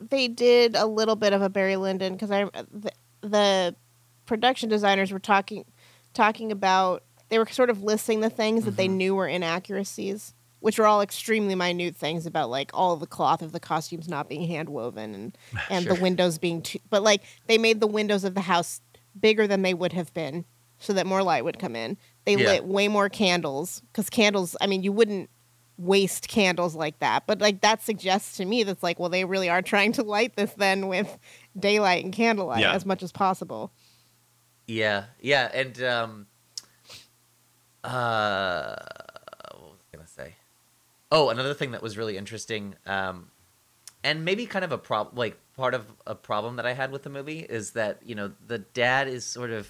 they 0.00 0.26
did 0.26 0.74
a 0.74 0.84
little 0.84 1.14
bit 1.14 1.32
of 1.32 1.40
a 1.42 1.48
Barry 1.48 1.76
Lyndon 1.76 2.14
because 2.14 2.32
I 2.32 2.44
the, 2.72 2.90
the 3.20 3.76
production 4.26 4.68
designers 4.68 5.12
were 5.12 5.20
talking 5.20 5.64
talking 6.12 6.50
about 6.50 7.04
they 7.28 7.38
were 7.38 7.46
sort 7.46 7.70
of 7.70 7.82
listing 7.84 8.20
the 8.20 8.28
things 8.28 8.64
that 8.64 8.76
they 8.76 8.88
Mhm. 8.88 8.94
knew 8.96 9.14
were 9.14 9.28
inaccuracies, 9.28 10.34
which 10.60 10.76
were 10.78 10.86
all 10.86 11.00
extremely 11.02 11.54
minute 11.54 11.94
things 11.96 12.26
about 12.26 12.50
like 12.50 12.70
all 12.74 12.96
the 12.96 13.06
cloth 13.06 13.40
of 13.40 13.52
the 13.52 13.60
costumes 13.60 14.08
not 14.08 14.28
being 14.28 14.46
hand 14.48 14.68
woven 14.68 15.14
and 15.14 15.38
and 15.70 15.84
Sure. 15.84 15.94
the 15.94 16.02
windows 16.02 16.36
being 16.38 16.62
too, 16.62 16.80
but 16.90 17.04
like 17.04 17.22
they 17.46 17.58
made 17.58 17.78
the 17.78 17.86
windows 17.86 18.24
of 18.24 18.34
the 18.34 18.40
house 18.42 18.80
bigger 19.18 19.46
than 19.46 19.62
they 19.62 19.72
would 19.72 19.92
have 19.92 20.12
been 20.14 20.44
so 20.80 20.92
that 20.94 21.06
more 21.06 21.22
light 21.22 21.44
would 21.44 21.60
come 21.60 21.76
in. 21.76 21.96
They 22.24 22.34
Yeah. 22.34 22.54
lit 22.54 22.64
way 22.64 22.88
more 22.88 23.08
candles 23.08 23.82
because 23.92 24.10
candles. 24.10 24.56
I 24.60 24.66
mean, 24.66 24.82
you 24.82 24.90
wouldn't 24.90 25.30
waste 25.82 26.28
candles 26.28 26.74
like 26.74 26.98
that. 27.00 27.26
But 27.26 27.40
like 27.40 27.60
that 27.62 27.82
suggests 27.82 28.36
to 28.36 28.44
me 28.44 28.62
that's 28.62 28.82
like, 28.82 28.98
well, 29.00 29.08
they 29.08 29.24
really 29.24 29.48
are 29.48 29.62
trying 29.62 29.92
to 29.92 30.02
light 30.02 30.36
this 30.36 30.52
then 30.54 30.88
with 30.88 31.18
daylight 31.58 32.04
and 32.04 32.12
candlelight 32.12 32.60
Yeah. 32.60 32.72
as 32.72 32.86
much 32.86 33.02
as 33.02 33.10
possible. 33.12 33.72
Yeah, 34.66 35.04
yeah, 35.20 35.50
and 35.52 35.82
um, 35.82 36.26
uh, 37.84 38.76
what 39.50 39.70
was 39.72 39.78
I 39.92 39.96
gonna 39.96 40.08
say? 40.08 40.36
Oh, 41.10 41.28
another 41.30 41.52
thing 41.54 41.72
that 41.72 41.82
was 41.82 41.98
really 41.98 42.16
interesting, 42.16 42.76
um, 42.86 43.30
and 44.04 44.24
maybe 44.24 44.46
kind 44.46 44.64
of 44.64 44.72
a 44.72 44.78
problem, 44.78 45.16
like 45.16 45.36
part 45.56 45.74
of 45.74 45.86
a 46.06 46.14
problem 46.14 46.56
that 46.56 46.66
I 46.66 46.72
had 46.72 46.90
with 46.92 47.02
the 47.02 47.10
movie 47.10 47.40
is 47.40 47.72
that 47.72 47.98
you 48.04 48.14
know 48.14 48.32
the 48.46 48.58
dad 48.58 49.08
is 49.08 49.26
sort 49.26 49.50
of, 49.50 49.68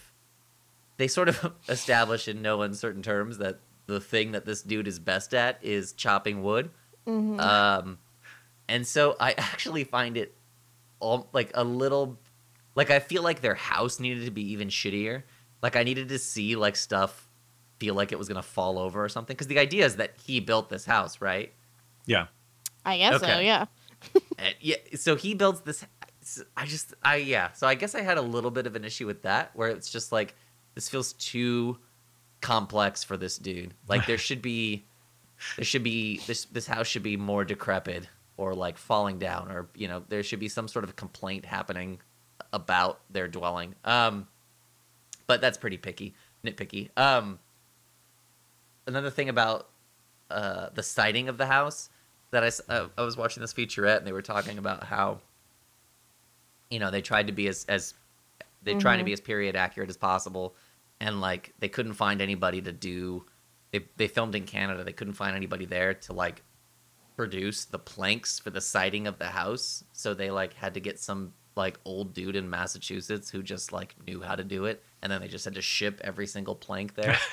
they 0.98 1.08
sort 1.08 1.28
of 1.28 1.52
establish 1.68 2.28
in 2.28 2.42
no 2.42 2.62
uncertain 2.62 3.02
terms 3.02 3.38
that 3.38 3.58
the 3.86 4.00
thing 4.00 4.32
that 4.32 4.44
this 4.44 4.62
dude 4.62 4.86
is 4.86 4.98
best 4.98 5.34
at 5.34 5.58
is 5.62 5.92
chopping 5.92 6.42
wood. 6.42 6.70
Mhm. 7.06 7.40
Um, 7.40 7.98
and 8.68 8.86
so 8.86 9.16
I 9.18 9.32
actually 9.38 9.84
find 9.84 10.16
it 10.16 10.34
all 11.00 11.28
like 11.32 11.50
a 11.54 11.64
little 11.64 12.18
like 12.74 12.90
I 12.90 13.00
feel 13.00 13.22
like 13.22 13.40
their 13.40 13.54
house 13.54 14.00
needed 14.00 14.24
to 14.24 14.30
be 14.30 14.52
even 14.52 14.68
shittier. 14.68 15.24
Like 15.62 15.76
I 15.76 15.82
needed 15.82 16.08
to 16.08 16.18
see 16.18 16.56
like 16.56 16.76
stuff 16.76 17.28
feel 17.78 17.94
like 17.94 18.12
it 18.12 18.18
was 18.18 18.28
gonna 18.28 18.42
fall 18.42 18.78
over 18.78 19.04
or 19.04 19.08
something. 19.08 19.34
Because 19.34 19.48
the 19.48 19.58
idea 19.58 19.84
is 19.84 19.96
that 19.96 20.14
he 20.24 20.40
built 20.40 20.68
this 20.70 20.84
house, 20.86 21.20
right? 21.20 21.52
Yeah. 22.06 22.26
I 22.84 22.98
guess 22.98 23.20
so. 23.20 23.38
Yeah. 23.38 23.66
And 24.38 24.54
yeah. 24.60 24.76
So 24.96 25.14
he 25.14 25.34
builds 25.34 25.60
this. 25.60 25.84
I 26.56 26.66
just 26.66 26.94
I 27.04 27.16
yeah. 27.16 27.52
So 27.52 27.66
I 27.68 27.74
guess 27.76 27.94
I 27.94 28.00
had 28.00 28.18
a 28.18 28.22
little 28.22 28.50
bit 28.50 28.66
of 28.66 28.74
an 28.74 28.84
issue 28.84 29.06
with 29.06 29.22
that, 29.22 29.54
where 29.54 29.68
it's 29.68 29.90
just 29.90 30.10
like 30.10 30.34
this 30.74 30.88
feels 30.88 31.12
too 31.12 31.78
complex 32.42 33.02
for 33.02 33.16
this 33.16 33.38
dude. 33.38 33.72
Like 33.88 34.06
there 34.06 34.18
should 34.28 34.42
be 34.42 34.84
there 35.56 35.64
should 35.64 35.82
be 35.82 36.18
this 36.26 36.44
this 36.46 36.66
house 36.66 36.86
should 36.86 37.02
be 37.02 37.16
more 37.16 37.44
decrepit 37.44 38.06
or 38.36 38.54
like 38.54 38.76
falling 38.76 39.18
down 39.18 39.50
or 39.50 39.68
you 39.74 39.88
know 39.88 40.04
there 40.08 40.22
should 40.22 40.40
be 40.40 40.48
some 40.48 40.68
sort 40.68 40.84
of 40.84 40.94
complaint 40.96 41.44
happening 41.46 41.98
about 42.52 43.00
their 43.10 43.28
dwelling. 43.28 43.74
Um 43.84 44.28
but 45.26 45.40
that's 45.40 45.56
pretty 45.56 45.78
picky, 45.78 46.14
nitpicky. 46.44 46.90
Um 46.98 47.38
another 48.86 49.10
thing 49.10 49.28
about 49.28 49.68
uh 50.30 50.68
the 50.74 50.82
siting 50.82 51.28
of 51.28 51.38
the 51.38 51.46
house 51.46 51.88
that 52.30 52.42
I 52.42 52.46
s- 52.48 52.60
uh, 52.68 52.88
I 52.96 53.02
was 53.02 53.16
watching 53.16 53.40
this 53.40 53.52
featurette 53.52 53.98
and 53.98 54.06
they 54.06 54.12
were 54.12 54.22
talking 54.22 54.58
about 54.58 54.84
how 54.84 55.20
you 56.70 56.78
know, 56.78 56.90
they 56.90 57.02
tried 57.02 57.26
to 57.26 57.32
be 57.32 57.48
as 57.48 57.64
as 57.68 57.94
they 58.62 58.74
tried 58.74 58.96
to 58.96 59.02
Mhm. 59.02 59.06
be 59.06 59.12
as 59.12 59.20
period 59.20 59.56
accurate 59.56 59.90
as 59.90 59.96
possible, 59.96 60.54
and 61.02 61.20
like 61.20 61.52
they 61.58 61.68
couldn't 61.68 61.94
find 61.94 62.22
anybody 62.22 62.62
to 62.62 62.72
do. 62.72 63.26
They 63.72 63.80
they 63.96 64.06
filmed 64.06 64.34
in 64.34 64.46
Canada. 64.46 64.84
They 64.84 64.92
couldn't 64.92 65.14
find 65.14 65.36
anybody 65.36 65.66
there 65.66 65.92
to 65.94 66.12
like 66.12 66.42
produce 67.16 67.64
the 67.66 67.78
planks 67.78 68.38
for 68.38 68.50
the 68.50 68.60
siding 68.60 69.06
of 69.06 69.18
the 69.18 69.26
house. 69.26 69.84
So 69.92 70.14
they 70.14 70.30
like 70.30 70.54
had 70.54 70.74
to 70.74 70.80
get 70.80 71.00
some 71.00 71.34
like 71.56 71.78
old 71.84 72.14
dude 72.14 72.36
in 72.36 72.48
Massachusetts 72.48 73.28
who 73.28 73.42
just 73.42 73.72
like 73.72 73.96
knew 74.06 74.22
how 74.22 74.36
to 74.36 74.44
do 74.44 74.64
it, 74.66 74.82
and 75.02 75.12
then 75.12 75.20
they 75.20 75.28
just 75.28 75.44
had 75.44 75.54
to 75.54 75.60
ship 75.60 76.00
every 76.02 76.26
single 76.26 76.54
plank 76.54 76.94
there. 76.94 77.18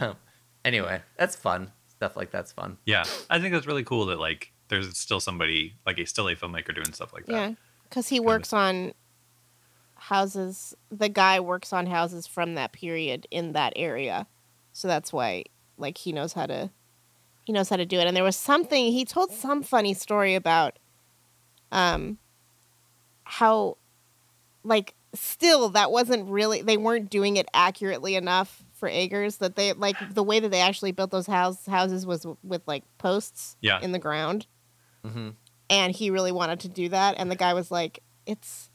Um, 0.00 0.16
anyway, 0.64 1.00
that's 1.16 1.36
fun. 1.36 1.70
Stuff 1.86 2.16
like 2.16 2.32
that's 2.32 2.50
fun. 2.50 2.76
Yeah, 2.86 3.04
I 3.30 3.38
think 3.38 3.52
that's 3.54 3.68
really 3.68 3.84
cool 3.84 4.06
that 4.06 4.18
like 4.18 4.52
there's 4.66 4.98
still 4.98 5.20
somebody 5.20 5.76
like 5.86 5.96
a 5.98 6.06
still 6.06 6.26
a 6.26 6.34
filmmaker 6.34 6.74
doing 6.74 6.92
stuff 6.92 7.12
like 7.12 7.26
that. 7.26 7.32
Yeah, 7.32 7.52
because 7.84 8.08
he 8.08 8.18
works 8.18 8.52
on 8.52 8.94
houses. 10.08 10.74
The 10.90 11.08
guy 11.08 11.40
works 11.40 11.72
on 11.72 11.86
houses 11.86 12.26
from 12.26 12.54
that 12.54 12.72
period 12.72 13.26
in 13.30 13.52
that 13.52 13.72
area, 13.76 14.26
so 14.72 14.88
that's 14.88 15.12
why 15.12 15.44
like 15.78 15.98
he 15.98 16.12
knows 16.12 16.32
how 16.32 16.46
to 16.46 16.70
he 17.44 17.52
knows 17.52 17.68
how 17.68 17.76
to 17.76 17.86
do 17.86 17.98
it. 17.98 18.06
And 18.06 18.16
there 18.16 18.24
was 18.24 18.36
something 18.36 18.86
he 18.92 19.04
told 19.04 19.30
some 19.32 19.62
funny 19.62 19.94
story 19.94 20.34
about 20.34 20.78
um 21.72 22.18
how 23.24 23.76
like 24.62 24.94
still 25.14 25.68
that 25.70 25.90
wasn't 25.90 26.28
really 26.28 26.62
they 26.62 26.76
weren't 26.76 27.10
doing 27.10 27.36
it 27.36 27.46
accurately 27.54 28.14
enough 28.16 28.62
for 28.74 28.88
Eggers 28.88 29.38
that 29.38 29.56
they 29.56 29.72
like 29.72 29.96
the 30.14 30.22
way 30.22 30.38
that 30.40 30.50
they 30.50 30.60
actually 30.60 30.92
built 30.92 31.10
those 31.10 31.26
house 31.26 31.64
houses 31.66 32.04
was 32.06 32.22
w- 32.22 32.36
with 32.44 32.62
like 32.66 32.84
posts 32.98 33.56
Yeah. 33.60 33.80
in 33.80 33.92
the 33.92 33.98
ground 33.98 34.46
Mm-hmm. 35.04 35.30
and 35.70 35.94
he 35.94 36.10
really 36.10 36.32
wanted 36.32 36.60
to 36.60 36.68
do 36.68 36.88
that 36.88 37.14
and 37.18 37.30
the 37.30 37.36
guy 37.36 37.54
was 37.54 37.70
like 37.70 38.00
it's 38.26 38.70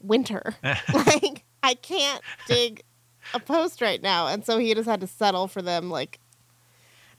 winter 0.00 0.54
like 0.62 1.44
i 1.62 1.74
can't 1.74 2.22
dig 2.46 2.82
a 3.34 3.40
post 3.40 3.80
right 3.80 4.02
now 4.02 4.26
and 4.26 4.44
so 4.44 4.58
he 4.58 4.74
just 4.74 4.88
had 4.88 5.00
to 5.00 5.06
settle 5.06 5.46
for 5.46 5.62
them 5.62 5.90
like 5.90 6.18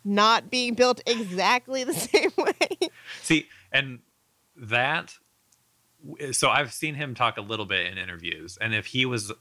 not 0.04 0.50
being 0.50 0.74
built 0.74 1.00
exactly 1.06 1.84
the 1.84 1.94
same 1.94 2.32
way 2.38 2.90
See, 3.22 3.48
and 3.72 4.00
that 4.56 5.14
so 6.32 6.50
I've 6.50 6.74
seen 6.74 6.96
him 6.96 7.14
talk 7.16 7.38
a 7.38 7.42
little 7.42 7.66
bit 7.66 7.86
in 7.92 7.98
interviews, 7.98 8.58
and 8.60 8.74
if 8.74 8.88
he 8.88 9.06
was, 9.06 9.32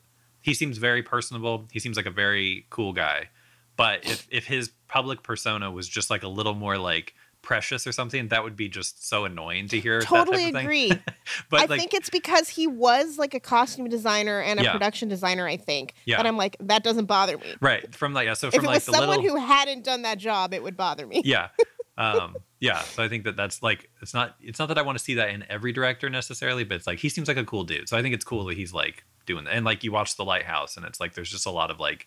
he 0.40 0.54
seems 0.54 0.78
very 0.78 1.02
personable. 1.02 1.66
He 1.72 1.78
seems 1.78 1.96
like 1.96 2.06
a 2.06 2.10
very 2.10 2.66
cool 2.70 2.92
guy. 2.92 3.30
But 3.76 4.04
if 4.04 4.26
if 4.30 4.46
his 4.46 4.70
public 4.88 5.22
persona 5.22 5.70
was 5.70 5.88
just 5.88 6.10
like 6.10 6.22
a 6.22 6.28
little 6.28 6.54
more 6.54 6.76
like 6.76 7.14
precious 7.42 7.86
or 7.86 7.92
something, 7.92 8.28
that 8.28 8.44
would 8.44 8.56
be 8.56 8.68
just 8.68 9.06
so 9.08 9.24
annoying 9.24 9.66
to 9.68 9.80
hear. 9.80 10.00
totally 10.00 10.50
that 10.50 10.52
type 10.52 10.64
of 10.64 10.70
thing. 10.70 10.92
agree 10.92 10.92
But 11.50 11.60
i 11.60 11.64
like, 11.66 11.80
think 11.80 11.94
it's 11.94 12.10
because 12.10 12.48
he 12.48 12.66
was 12.66 13.18
like 13.18 13.32
a 13.34 13.40
costume 13.40 13.88
designer 13.88 14.40
and 14.40 14.60
a 14.60 14.62
Yeah. 14.64 14.72
production 14.72 15.08
designer 15.08 15.46
i 15.46 15.56
think 15.56 15.94
Yeah. 16.04 16.18
and 16.18 16.28
i'm 16.28 16.36
like 16.36 16.56
that 16.60 16.84
doesn't 16.84 17.06
bother 17.06 17.38
me 17.38 17.54
right 17.60 17.94
from 17.94 18.12
like 18.12 18.26
yeah, 18.26 18.34
so 18.34 18.48
if 18.48 18.54
from 18.54 18.64
it 18.64 18.68
like 18.68 18.74
was 18.76 18.84
someone 18.84 19.20
little 19.20 19.36
who 19.36 19.36
hadn't 19.44 19.84
done 19.84 20.02
that 20.02 20.18
job 20.18 20.52
it 20.52 20.62
would 20.62 20.76
bother 20.76 21.06
me 21.06 21.22
yeah 21.24 21.48
um 21.98 22.36
yeah 22.60 22.80
so 22.82 23.02
i 23.02 23.08
think 23.08 23.24
that 23.24 23.36
that's 23.36 23.62
like 23.62 23.90
it's 24.02 24.12
not 24.14 24.36
it's 24.40 24.58
not 24.58 24.68
that 24.68 24.78
i 24.78 24.82
want 24.82 24.96
to 24.98 25.02
see 25.04 25.14
that 25.14 25.30
in 25.30 25.44
every 25.48 25.72
director 25.72 26.08
necessarily 26.10 26.64
but 26.64 26.74
it's 26.76 26.86
like 26.86 26.98
he 26.98 27.08
seems 27.08 27.26
like 27.28 27.36
a 27.36 27.44
cool 27.44 27.64
dude 27.64 27.88
so 27.88 27.96
i 27.96 28.02
think 28.02 28.14
it's 28.14 28.24
cool 28.24 28.44
that 28.44 28.56
he's 28.56 28.72
like 28.72 29.04
doing 29.26 29.44
that 29.44 29.54
and 29.54 29.64
like 29.64 29.82
you 29.84 29.92
watch 29.92 30.16
the 30.16 30.24
lighthouse 30.24 30.76
and 30.76 30.84
it's 30.86 31.00
like 31.00 31.14
there's 31.14 31.30
just 31.30 31.46
a 31.46 31.50
lot 31.50 31.70
of 31.70 31.78
like 31.80 32.06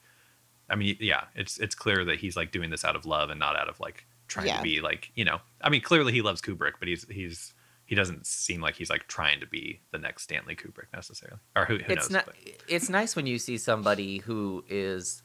i 0.69 0.75
mean 0.75 0.95
yeah 0.99 1.23
it's 1.35 1.57
it's 1.59 1.75
clear 1.75 2.03
that 2.05 2.19
he's 2.19 2.35
like 2.35 2.51
doing 2.51 2.69
this 2.69 2.83
out 2.85 2.95
of 2.95 3.05
love 3.05 3.29
and 3.29 3.39
not 3.39 3.55
out 3.55 3.67
of 3.69 3.79
like 3.79 4.05
trying 4.33 4.47
Yeah. 4.47 4.57
to 4.57 4.63
be 4.63 4.81
like 4.81 5.11
you 5.15 5.23
know 5.25 5.39
i 5.61 5.69
mean 5.69 5.81
clearly 5.81 6.11
he 6.11 6.21
loves 6.21 6.41
kubrick 6.41 6.73
but 6.79 6.87
he's 6.87 7.05
he's 7.09 7.53
he 7.85 7.95
doesn't 7.95 8.25
seem 8.25 8.61
like 8.61 8.75
he's 8.75 8.89
like 8.89 9.07
trying 9.07 9.39
to 9.39 9.45
be 9.47 9.79
the 9.91 9.97
next 9.99 10.23
stanley 10.23 10.55
kubrick 10.55 10.91
necessarily 10.93 11.39
or 11.55 11.65
who, 11.65 11.77
who 11.77 11.93
it's 11.93 12.09
knows 12.09 12.25
not. 12.25 12.35
It's 12.67 12.89
nice 12.89 13.15
when 13.15 13.27
you 13.27 13.37
see 13.37 13.57
somebody 13.57 14.17
who 14.19 14.63
is 14.67 15.21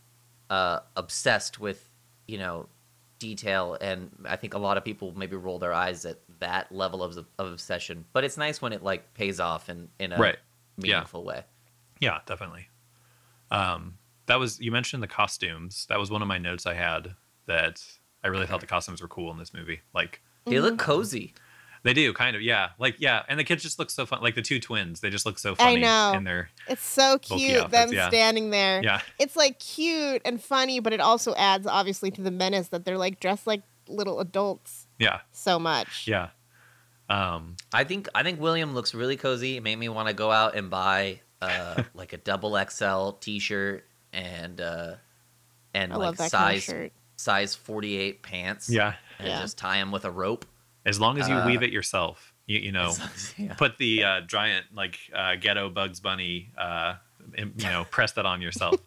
uh, 0.50 0.80
obsessed 0.96 1.58
with 1.60 1.88
you 2.26 2.38
know 2.38 2.68
detail, 3.18 3.76
and 3.80 4.10
I 4.28 4.36
think 4.36 4.54
a 4.54 4.58
lot 4.58 4.76
of 4.76 4.84
people 4.84 5.12
maybe 5.16 5.34
roll 5.36 5.58
their 5.58 5.72
eyes 5.72 6.04
at 6.04 6.18
that 6.40 6.70
level 6.70 7.02
of, 7.02 7.16
of 7.16 7.26
obsession. 7.52 8.04
But 8.12 8.22
it's 8.24 8.36
nice 8.36 8.62
when 8.62 8.72
it 8.72 8.82
like 8.82 9.12
pays 9.14 9.40
off 9.40 9.68
in 9.68 9.88
in 9.98 10.12
a 10.12 10.18
Right. 10.18 10.36
Yeah. 10.78 10.94
meaningful 10.96 11.24
way. 11.24 11.42
Yeah, 12.00 12.18
definitely. 12.26 12.68
Um, 13.50 13.98
that 14.26 14.38
was 14.38 14.60
you 14.60 14.70
mentioned 14.72 15.02
the 15.02 15.08
costumes. 15.08 15.86
That 15.88 15.98
was 15.98 16.10
one 16.10 16.22
of 16.22 16.28
my 16.28 16.38
notes 16.38 16.66
I 16.66 16.74
had 16.74 17.14
that 17.46 17.82
I 18.22 18.28
really 18.28 18.46
thought 18.46 18.60
the 18.60 18.66
costumes 18.66 19.00
were 19.00 19.08
cool 19.08 19.30
in 19.30 19.38
this 19.38 19.54
movie. 19.54 19.80
Like 19.94 20.20
They 20.46 20.60
look 20.60 20.78
cozy. 20.78 21.34
they 21.84 21.92
do, 21.92 22.12
kind 22.12 22.34
of, 22.34 22.42
yeah. 22.42 22.70
Like 22.78 22.96
yeah, 22.98 23.22
and 23.28 23.38
the 23.38 23.44
kids 23.44 23.62
just 23.62 23.78
look 23.78 23.90
so 23.90 24.06
fun. 24.06 24.20
Like 24.22 24.34
the 24.34 24.42
two 24.42 24.58
twins, 24.60 25.00
they 25.00 25.10
just 25.10 25.24
look 25.26 25.38
so 25.38 25.54
funny 25.54 25.80
know. 25.80 26.12
in 26.14 26.24
their 26.24 26.50
it's 26.66 26.82
so 26.82 27.18
cute 27.18 27.70
them 27.70 27.92
yeah. 27.92 28.08
standing 28.08 28.50
there 28.50 28.82
yeah, 28.82 29.00
it's 29.18 29.36
like 29.36 29.58
cute 29.58 30.22
and 30.24 30.42
funny, 30.42 30.80
but 30.80 30.92
it 30.92 31.00
also 31.00 31.34
adds 31.36 31.66
obviously 31.66 32.10
to 32.12 32.22
the 32.22 32.30
menace 32.30 32.68
that 32.68 32.84
they're 32.84 32.98
like 32.98 33.20
dressed 33.20 33.46
like 33.46 33.62
little 33.86 34.20
adults 34.20 34.86
yeah, 34.98 35.20
so 35.32 35.58
much. 35.58 36.06
yeah. 36.06 36.30
Um, 37.08 37.56
I 37.72 37.84
think 37.84 38.08
I 38.14 38.22
think 38.22 38.40
William 38.40 38.74
looks 38.74 38.94
really 38.94 39.16
cozy. 39.16 39.56
It 39.56 39.62
made 39.62 39.76
me 39.76 39.88
want 39.88 40.08
to 40.08 40.14
go 40.14 40.30
out 40.30 40.56
and 40.56 40.68
buy 40.68 41.20
uh, 41.40 41.82
like 41.94 42.12
a 42.12 42.18
double 42.18 42.58
XL 42.68 43.12
T-shirt 43.20 43.84
and 44.12 44.60
uh, 44.60 44.94
and 45.72 45.92
I 45.92 45.96
like 45.96 46.06
love 46.06 46.16
that 46.18 46.30
size 46.30 46.40
kind 46.40 46.56
of 46.56 46.62
shirt. 46.62 46.92
Size 47.18 47.54
forty 47.54 47.96
eight 47.98 48.22
pants. 48.22 48.70
yeah. 48.70 48.94
and 49.18 49.28
Yeah. 49.28 49.40
just 49.42 49.58
tie 49.58 49.76
them 49.78 49.90
with 49.92 50.04
a 50.06 50.10
rope. 50.10 50.46
As 50.86 50.98
long 50.98 51.18
as 51.18 51.28
you 51.28 51.34
Uh, 51.34 51.44
weave 51.46 51.62
it 51.62 51.70
yourself, 51.72 52.32
you 52.46 52.58
you 52.60 52.72
know, 52.72 52.94
yeah. 53.36 53.52
put 53.54 53.76
the 53.76 54.04
uh, 54.04 54.20
giant 54.22 54.66
like 54.74 54.98
uh, 55.14 55.34
ghetto 55.36 55.68
Bugs 55.68 56.00
Bunny, 56.00 56.50
uh, 56.56 56.94
you 57.36 57.52
know, 57.64 57.84
press 57.90 58.12
that 58.12 58.24
on 58.24 58.40
yourself. 58.40 58.76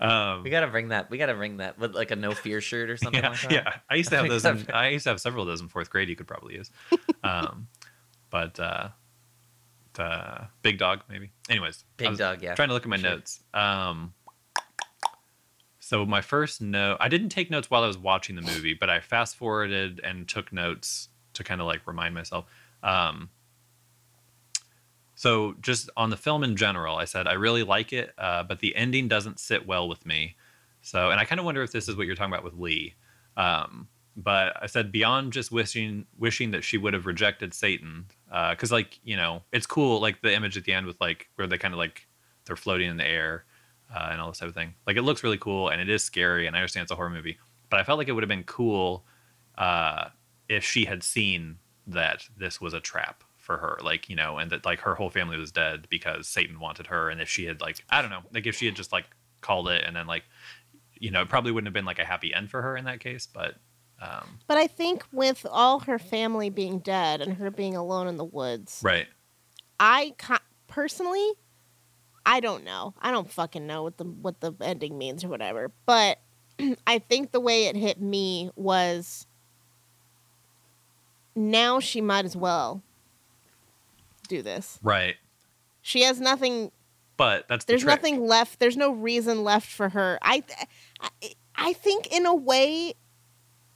um, 0.00 0.42
We 0.42 0.50
gotta 0.50 0.66
bring 0.68 0.88
that. 0.88 1.10
We 1.10 1.18
gotta 1.18 1.34
bring 1.34 1.56
that 1.58 1.78
with 1.78 1.94
like 1.94 2.10
a 2.10 2.16
no 2.16 2.32
fear 2.32 2.60
shirt 2.60 2.90
or 2.90 2.96
something 2.96 3.22
yeah, 3.22 3.30
like 3.30 3.40
that. 3.42 3.52
yeah. 3.52 3.74
I 3.88 3.94
used 3.96 4.10
to 4.10 4.16
have 4.16 4.28
those. 4.28 4.44
In, 4.44 4.66
I 4.72 4.88
used 4.88 5.04
to 5.04 5.10
have 5.10 5.20
several 5.20 5.42
of 5.42 5.48
those 5.48 5.60
in 5.60 5.68
fourth 5.68 5.90
grade. 5.90 6.08
You 6.08 6.16
could 6.16 6.26
probably 6.28 6.54
use, 6.54 6.70
um, 7.22 7.68
but 8.30 8.58
uh, 8.60 8.88
the 9.94 10.48
big 10.62 10.78
dog 10.78 11.00
maybe. 11.08 11.30
Anyways, 11.48 11.84
Big 11.96 12.16
dog. 12.18 12.42
Yeah. 12.42 12.54
Trying 12.54 12.68
to 12.68 12.74
look 12.74 12.82
at 12.84 12.88
my 12.88 12.98
Sure. 12.98 13.10
notes. 13.10 13.40
Um, 13.54 14.12
so 15.84 16.06
my 16.06 16.22
first 16.22 16.62
note, 16.62 16.96
I 16.98 17.08
didn't 17.08 17.28
take 17.28 17.50
notes 17.50 17.70
while 17.70 17.84
I 17.84 17.86
was 17.86 17.98
watching 17.98 18.36
the 18.36 18.42
movie, 18.42 18.72
but 18.72 18.88
I 18.88 19.00
fast 19.00 19.36
forwarded 19.36 20.00
and 20.02 20.26
took 20.26 20.50
notes 20.52 21.08
to 21.34 21.44
kind 21.44 21.60
of 21.60 21.66
like 21.66 21.86
remind 21.86 22.14
myself. 22.14 22.46
Um, 22.82 23.28
so 25.14 25.54
just 25.60 25.90
on 25.96 26.08
the 26.08 26.16
film 26.16 26.42
in 26.42 26.56
general, 26.56 26.96
I 26.96 27.04
said 27.04 27.26
I 27.28 27.34
really 27.34 27.62
like 27.62 27.92
it, 27.92 28.14
uh, 28.16 28.42
but 28.44 28.60
the 28.60 28.74
ending 28.74 29.08
doesn't 29.08 29.38
sit 29.38 29.66
well 29.66 29.86
with 29.86 30.06
me. 30.06 30.36
So, 30.80 31.10
and 31.10 31.20
I 31.20 31.24
kind 31.24 31.38
of 31.38 31.44
wonder 31.44 31.62
if 31.62 31.70
this 31.70 31.86
is 31.86 31.96
what 31.96 32.06
you're 32.06 32.16
talking 32.16 32.32
about 32.32 32.44
with 32.44 32.54
Lee. 32.54 32.94
Um, 33.36 33.88
but 34.16 34.56
I 34.62 34.66
said 34.66 34.90
beyond 34.90 35.32
just 35.32 35.52
wishing 35.52 36.06
wishing 36.18 36.52
that 36.52 36.64
she 36.64 36.78
would 36.78 36.94
have 36.94 37.04
rejected 37.04 37.52
Satan, 37.52 38.06
because 38.50 38.72
like 38.72 39.00
you 39.04 39.16
know 39.16 39.42
it's 39.52 39.66
cool 39.66 40.00
like 40.00 40.22
the 40.22 40.32
image 40.32 40.56
at 40.56 40.64
the 40.64 40.72
end 40.72 40.86
with 40.86 41.00
like 41.00 41.28
where 41.34 41.46
they 41.46 41.58
kind 41.58 41.74
of 41.74 41.78
like 41.78 42.06
they're 42.46 42.56
floating 42.56 42.88
in 42.88 42.96
the 42.96 43.06
air 43.06 43.44
uh, 43.92 44.08
and 44.10 44.20
all 44.20 44.28
this 44.28 44.38
type 44.38 44.48
of 44.48 44.54
thing. 44.54 44.74
Like 44.86 44.96
it 44.96 45.02
looks 45.02 45.22
really 45.22 45.38
cool 45.38 45.68
and 45.68 45.80
it 45.80 45.88
is 45.88 46.04
scary 46.04 46.46
and 46.46 46.54
I 46.54 46.60
understand 46.60 46.84
it's 46.84 46.92
a 46.92 46.96
horror 46.96 47.10
movie, 47.10 47.38
but 47.70 47.80
I 47.80 47.84
felt 47.84 47.98
like 47.98 48.08
it 48.08 48.12
would 48.12 48.22
have 48.22 48.28
been 48.28 48.44
cool 48.44 49.04
uh, 49.58 50.08
if 50.48 50.64
she 50.64 50.84
had 50.84 51.02
seen 51.02 51.58
that 51.86 52.28
this 52.36 52.60
was 52.60 52.74
a 52.74 52.80
trap 52.80 53.24
for 53.38 53.58
her, 53.58 53.78
like 53.82 54.08
you 54.08 54.16
know, 54.16 54.38
and 54.38 54.50
that 54.50 54.64
like 54.64 54.80
her 54.80 54.94
whole 54.94 55.10
family 55.10 55.36
was 55.36 55.52
dead 55.52 55.86
because 55.90 56.26
Satan 56.26 56.58
wanted 56.58 56.86
her, 56.86 57.10
and 57.10 57.20
if 57.20 57.28
she 57.28 57.44
had 57.44 57.60
like 57.60 57.84
I 57.90 58.00
don't 58.00 58.10
know, 58.10 58.22
like 58.32 58.46
if 58.46 58.56
she 58.56 58.66
had 58.66 58.74
just 58.74 58.90
like 58.90 59.04
called 59.42 59.68
it 59.68 59.84
and 59.86 59.94
then 59.94 60.06
like 60.06 60.24
you 60.98 61.10
know, 61.10 61.22
it 61.22 61.28
probably 61.28 61.52
wouldn't 61.52 61.66
have 61.66 61.74
been 61.74 61.84
like 61.84 61.98
a 61.98 62.04
happy 62.04 62.32
end 62.32 62.50
for 62.50 62.62
her 62.62 62.76
in 62.76 62.86
that 62.86 63.00
case, 63.00 63.28
but 63.30 63.56
um, 64.00 64.38
But 64.46 64.56
I 64.58 64.66
think 64.66 65.04
with 65.12 65.46
all 65.50 65.80
her 65.80 65.98
family 65.98 66.50
being 66.50 66.78
dead 66.78 67.20
and 67.20 67.34
her 67.34 67.50
being 67.50 67.76
alone 67.76 68.06
in 68.06 68.16
the 68.16 68.24
woods, 68.24 68.80
right, 68.82 69.06
I 69.78 70.14
personally, 70.66 71.32
I 72.26 72.40
don't 72.40 72.64
know. 72.64 72.94
I 73.00 73.10
don't 73.10 73.30
fucking 73.30 73.66
know 73.66 73.82
what 73.82 73.98
the 73.98 74.04
what 74.04 74.40
the 74.40 74.52
ending 74.60 74.96
means 74.98 75.24
or 75.24 75.28
whatever. 75.28 75.70
But 75.86 76.18
I 76.86 76.98
think 76.98 77.32
the 77.32 77.40
way 77.40 77.66
it 77.66 77.76
hit 77.76 78.00
me 78.00 78.50
was 78.56 79.26
now 81.34 81.80
she 81.80 82.00
might 82.00 82.24
as 82.24 82.36
well 82.36 82.82
do 84.28 84.42
this. 84.42 84.78
right, 84.82 85.16
She 85.82 86.02
has 86.02 86.20
nothing. 86.20 86.70
but 87.16 87.46
that's 87.48 87.64
the 87.64 87.72
There's 87.72 87.82
trick. 87.82 87.96
nothing 87.96 88.26
left. 88.26 88.58
There's 88.58 88.76
no 88.76 88.92
reason 88.92 89.44
left 89.44 89.68
for 89.68 89.90
her. 89.90 90.18
I, 90.22 90.42
I, 91.00 91.10
I 91.56 91.72
think 91.72 92.06
in 92.12 92.24
a 92.24 92.34
way, 92.34 92.94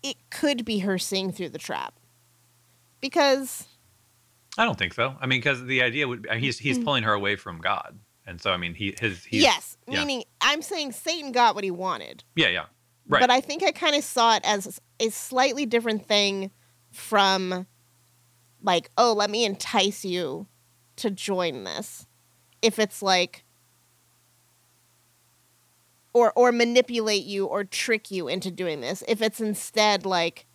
it 0.03 0.17
could 0.31 0.65
be 0.65 0.79
her 0.81 0.99
seeing 0.99 1.33
through 1.33 1.51
the 1.51 1.59
trap, 1.59 1.95
because 3.01 3.67
I 4.57 4.65
don't 4.65 4.79
think 4.79 4.95
so. 4.95 5.17
I 5.21 5.27
mean, 5.27 5.41
because 5.41 5.65
the 5.65 5.83
idea 5.83 6.09
would 6.09 6.23
be 6.23 6.39
he's 6.39 6.59
he's 6.59 6.77
mm-hmm. 6.77 6.85
pulling 6.85 7.03
her 7.05 7.13
away 7.13 7.37
from 7.37 7.59
God, 7.59 7.99
and 8.29 8.41
so 8.41 8.53
I 8.53 8.57
mean 8.59 8.75
he 8.75 8.95
his 9.01 9.27
yes, 9.31 9.77
yeah. 9.89 9.99
meaning 10.01 10.25
I'm 10.41 10.63
saying 10.63 10.93
Satan 10.93 11.33
got 11.33 11.55
what 11.55 11.65
he 11.65 11.71
wanted. 11.71 12.23
yeah 12.37 12.49
yeah 12.49 12.67
right 13.09 13.21
But 13.21 13.31
I 13.31 13.41
think 13.41 13.63
I 13.65 13.73
kind 13.73 13.97
of 13.97 14.05
saw 14.05 14.37
it 14.37 14.43
as 14.45 14.81
a 15.01 15.09
slightly 15.09 15.67
different 15.67 16.07
thing 16.07 16.51
from 16.93 17.67
like, 18.63 18.91
oh, 18.99 19.13
let 19.13 19.31
me 19.31 19.45
entice 19.45 20.05
you 20.05 20.47
to 20.97 21.11
join 21.11 21.65
this. 21.65 22.07
If 22.61 22.79
it's 22.79 23.03
like 23.03 23.45
or 26.13 26.33
or 26.35 26.53
manipulate 26.53 27.25
you 27.25 27.47
or 27.47 27.65
trick 27.65 28.11
you 28.11 28.29
into 28.29 28.51
doing 28.51 28.81
this. 28.81 29.03
If 29.09 29.23
it's 29.23 29.41
instead 29.41 30.05
like 30.05 30.47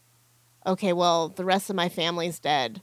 okay, 0.65 0.93
well, 0.93 1.27
the 1.27 1.43
rest 1.43 1.69
of 1.69 1.75
my 1.75 1.89
family's 1.89 2.39
dead. 2.39 2.81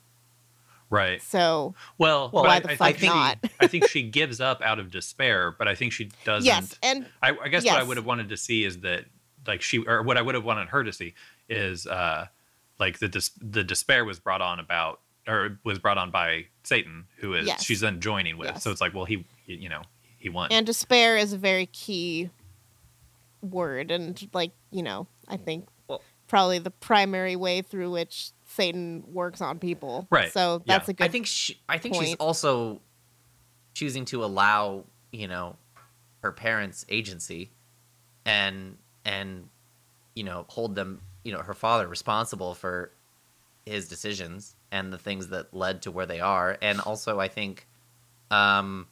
Right. 0.91 1.23
So 1.23 1.75
Well, 1.99 2.31
Well, 2.33 2.43
why 2.45 2.57
I, 2.57 2.61
the 2.61 2.71
I 2.73 2.77
fuck 2.77 2.97
think 2.97 3.15
not? 3.15 3.39
I 3.61 3.67
think 3.69 3.87
she 3.89 4.03
gives 4.03 4.41
up 4.41 4.61
out 4.61 4.79
of 4.81 4.91
despair, 4.91 5.53
but 5.57 5.69
I 5.69 5.75
think 5.77 5.93
she 5.93 6.11
doesn't. 6.25 6.45
yes, 6.47 6.75
and 6.83 7.07
I, 7.23 7.37
I 7.43 7.49
guess 7.49 7.65
what 7.65 7.75
I 7.79 7.83
would 7.85 7.97
have 7.97 8.07
wanted 8.07 8.29
to 8.31 8.37
see 8.37 8.65
is 8.65 8.81
that, 8.81 9.05
like 9.47 9.63
she, 9.63 9.79
or 9.87 10.03
what 10.03 10.17
I 10.19 10.23
would 10.23 10.35
have 10.35 10.45
wanted 10.45 10.69
her 10.69 10.83
to 10.85 10.93
see 10.93 11.15
is, 11.49 11.87
uh, 11.87 12.27
like 12.81 12.99
the 12.99 13.09
dis- 13.09 13.31
the 13.41 13.63
despair 13.63 14.05
was 14.05 14.19
brought 14.19 14.41
on 14.43 14.59
about, 14.59 15.01
or 15.29 15.59
was 15.65 15.79
brought 15.79 15.97
on 15.99 16.11
by 16.11 16.47
Satan, 16.65 17.07
who 17.19 17.35
is 17.35 17.47
Yes. 17.47 17.65
she's 17.65 17.81
then 17.81 18.01
joining 18.01 18.37
with. 18.37 18.49
Yes. 18.49 18.63
So 18.65 18.71
it's 18.73 18.81
like, 18.81 18.93
well, 18.93 19.05
he, 19.05 19.25
he- 19.47 19.55
you 19.55 19.69
know, 19.69 19.83
he 20.19 20.29
won. 20.29 20.51
and 20.51 20.67
despair 20.67 21.17
is 21.17 21.33
a 21.33 21.39
very 21.39 21.67
key 21.67 22.31
word 23.43 23.91
and 23.91 24.29
like, 24.33 24.53
you 24.71 24.83
know, 24.83 25.07
I 25.29 25.37
think 25.37 25.69
Well- 25.89 26.03
probably 26.27 26.59
the 26.59 26.71
primary 26.71 27.37
way 27.37 27.63
through 27.63 27.91
which 27.93 28.33
Satan 28.61 29.05
works 29.11 29.41
on 29.41 29.59
people. 29.59 30.07
Right, 30.11 30.31
So 30.31 30.63
that's 30.67 30.89
yeah. 30.89 30.93
a 30.93 30.95
good 30.95 31.05
I 31.05 31.09
think 31.09 31.27
she, 31.27 31.59
I 31.69 31.79
think 31.79 31.95
she's 31.95 32.15
also 32.17 32.81
choosing 33.73 34.05
to 34.07 34.23
allow 34.23 34.85
you 35.13 35.29
know 35.29 35.57
her 36.23 36.31
parents' 36.31 36.85
agency, 36.91 37.51
and 38.27 38.77
and 39.05 39.49
you 40.15 40.25
know 40.25 40.45
hold 40.49 40.75
them 40.75 41.01
you 41.25 41.33
know 41.33 41.41
her 41.41 41.55
father 41.55 41.89
responsible 41.89 42.55
for 42.55 42.93
his 43.65 43.89
decisions 43.89 44.57
and 44.71 44.93
the 44.93 44.99
things 44.99 45.29
that 45.29 45.55
led 45.55 45.83
to 45.83 45.91
where 45.91 46.07
they 46.07 46.21
are, 46.21 46.59
and 46.61 46.81
also 46.81 47.19
I 47.19 47.29
think, 47.29 47.67
um, 48.31 48.89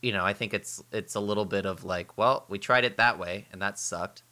you 0.00 0.12
know 0.12 0.24
I 0.24 0.32
think 0.32 0.54
it's 0.54 0.82
it's 0.92 1.14
a 1.14 1.20
little 1.20 1.44
bit 1.44 1.66
of 1.66 1.84
like 1.84 2.16
well 2.16 2.46
we 2.48 2.58
tried 2.58 2.84
it 2.84 2.96
that 2.96 3.18
way 3.18 3.46
and 3.52 3.60
that 3.60 3.78
sucked. 3.78 4.22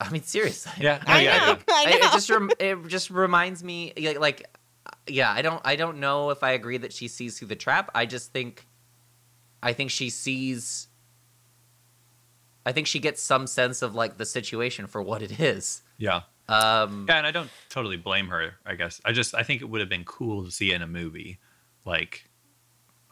I 0.00 0.10
mean 0.10 0.22
seriously. 0.22 0.72
yeah, 0.80 0.98
no, 1.06 1.12
I 1.12 1.20
yeah, 1.22 1.38
know. 1.38 1.54
think- 1.54 1.64
I 1.70 1.82
It- 1.90 2.00
know. 2.00 2.06
It 2.08 2.12
just 2.12 2.30
rem- 2.30 2.50
it 2.58 2.88
just 2.88 3.10
reminds 3.10 3.62
me 3.64 3.92
like, 3.96 4.18
like 4.20 4.58
yeah, 5.06 5.30
I 5.30 5.42
don't 5.42 5.60
I 5.64 5.76
don't 5.76 5.98
know 6.00 6.30
if 6.30 6.42
I 6.42 6.52
agree 6.52 6.78
that 6.78 6.92
she 6.92 7.08
sees 7.08 7.38
through 7.38 7.48
the 7.48 7.56
trap. 7.56 7.90
I 7.94 8.06
just 8.06 8.32
think 8.32 8.66
I 9.62 9.72
think 9.72 9.90
she 9.90 10.10
sees 10.10 10.88
I 12.66 12.72
think 12.72 12.86
she 12.86 12.98
gets 12.98 13.22
some 13.22 13.46
sense 13.46 13.82
of 13.82 13.94
like 13.94 14.16
the 14.16 14.26
situation 14.26 14.86
for 14.86 15.02
what 15.02 15.22
it 15.22 15.38
is. 15.38 15.82
yeah, 15.98 16.22
Um 16.48 17.06
yeah, 17.08 17.18
and 17.18 17.26
I 17.26 17.30
don't 17.30 17.50
totally 17.68 17.96
blame 17.96 18.28
her. 18.28 18.54
I 18.64 18.74
guess 18.74 19.00
I 19.04 19.12
just 19.12 19.34
I 19.34 19.42
think 19.42 19.60
it 19.62 19.66
would 19.66 19.80
have 19.80 19.90
been 19.90 20.04
cool 20.04 20.44
to 20.44 20.50
see 20.50 20.72
in 20.72 20.80
a 20.82 20.86
movie, 20.86 21.38
like, 21.84 22.24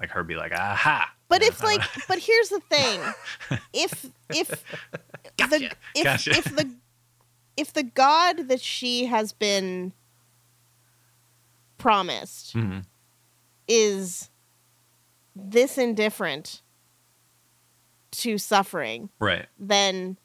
like 0.02 0.10
her 0.10 0.22
be 0.24 0.34
like, 0.34 0.52
aha. 0.52 1.10
But 1.28 1.42
if 1.42 1.62
like, 1.62 1.80
but 2.08 2.18
here's 2.18 2.50
the 2.50 2.60
thing: 2.60 3.14
if 3.72 4.06
if 4.32 4.66
the 5.38 5.70
if 5.94 6.04
Gotcha. 6.04 6.30
if 6.36 6.44
the 6.54 6.70
if 7.56 7.72
the 7.72 7.82
God 7.84 8.48
that 8.48 8.60
she 8.60 9.06
has 9.06 9.32
been 9.32 9.92
promised 11.78 12.54
Mhm. 12.54 12.84
is 13.68 14.28
this 15.34 15.78
indifferent 15.78 16.60
to 18.10 18.36
suffering, 18.38 19.08
right, 19.18 19.46
then 19.58 20.18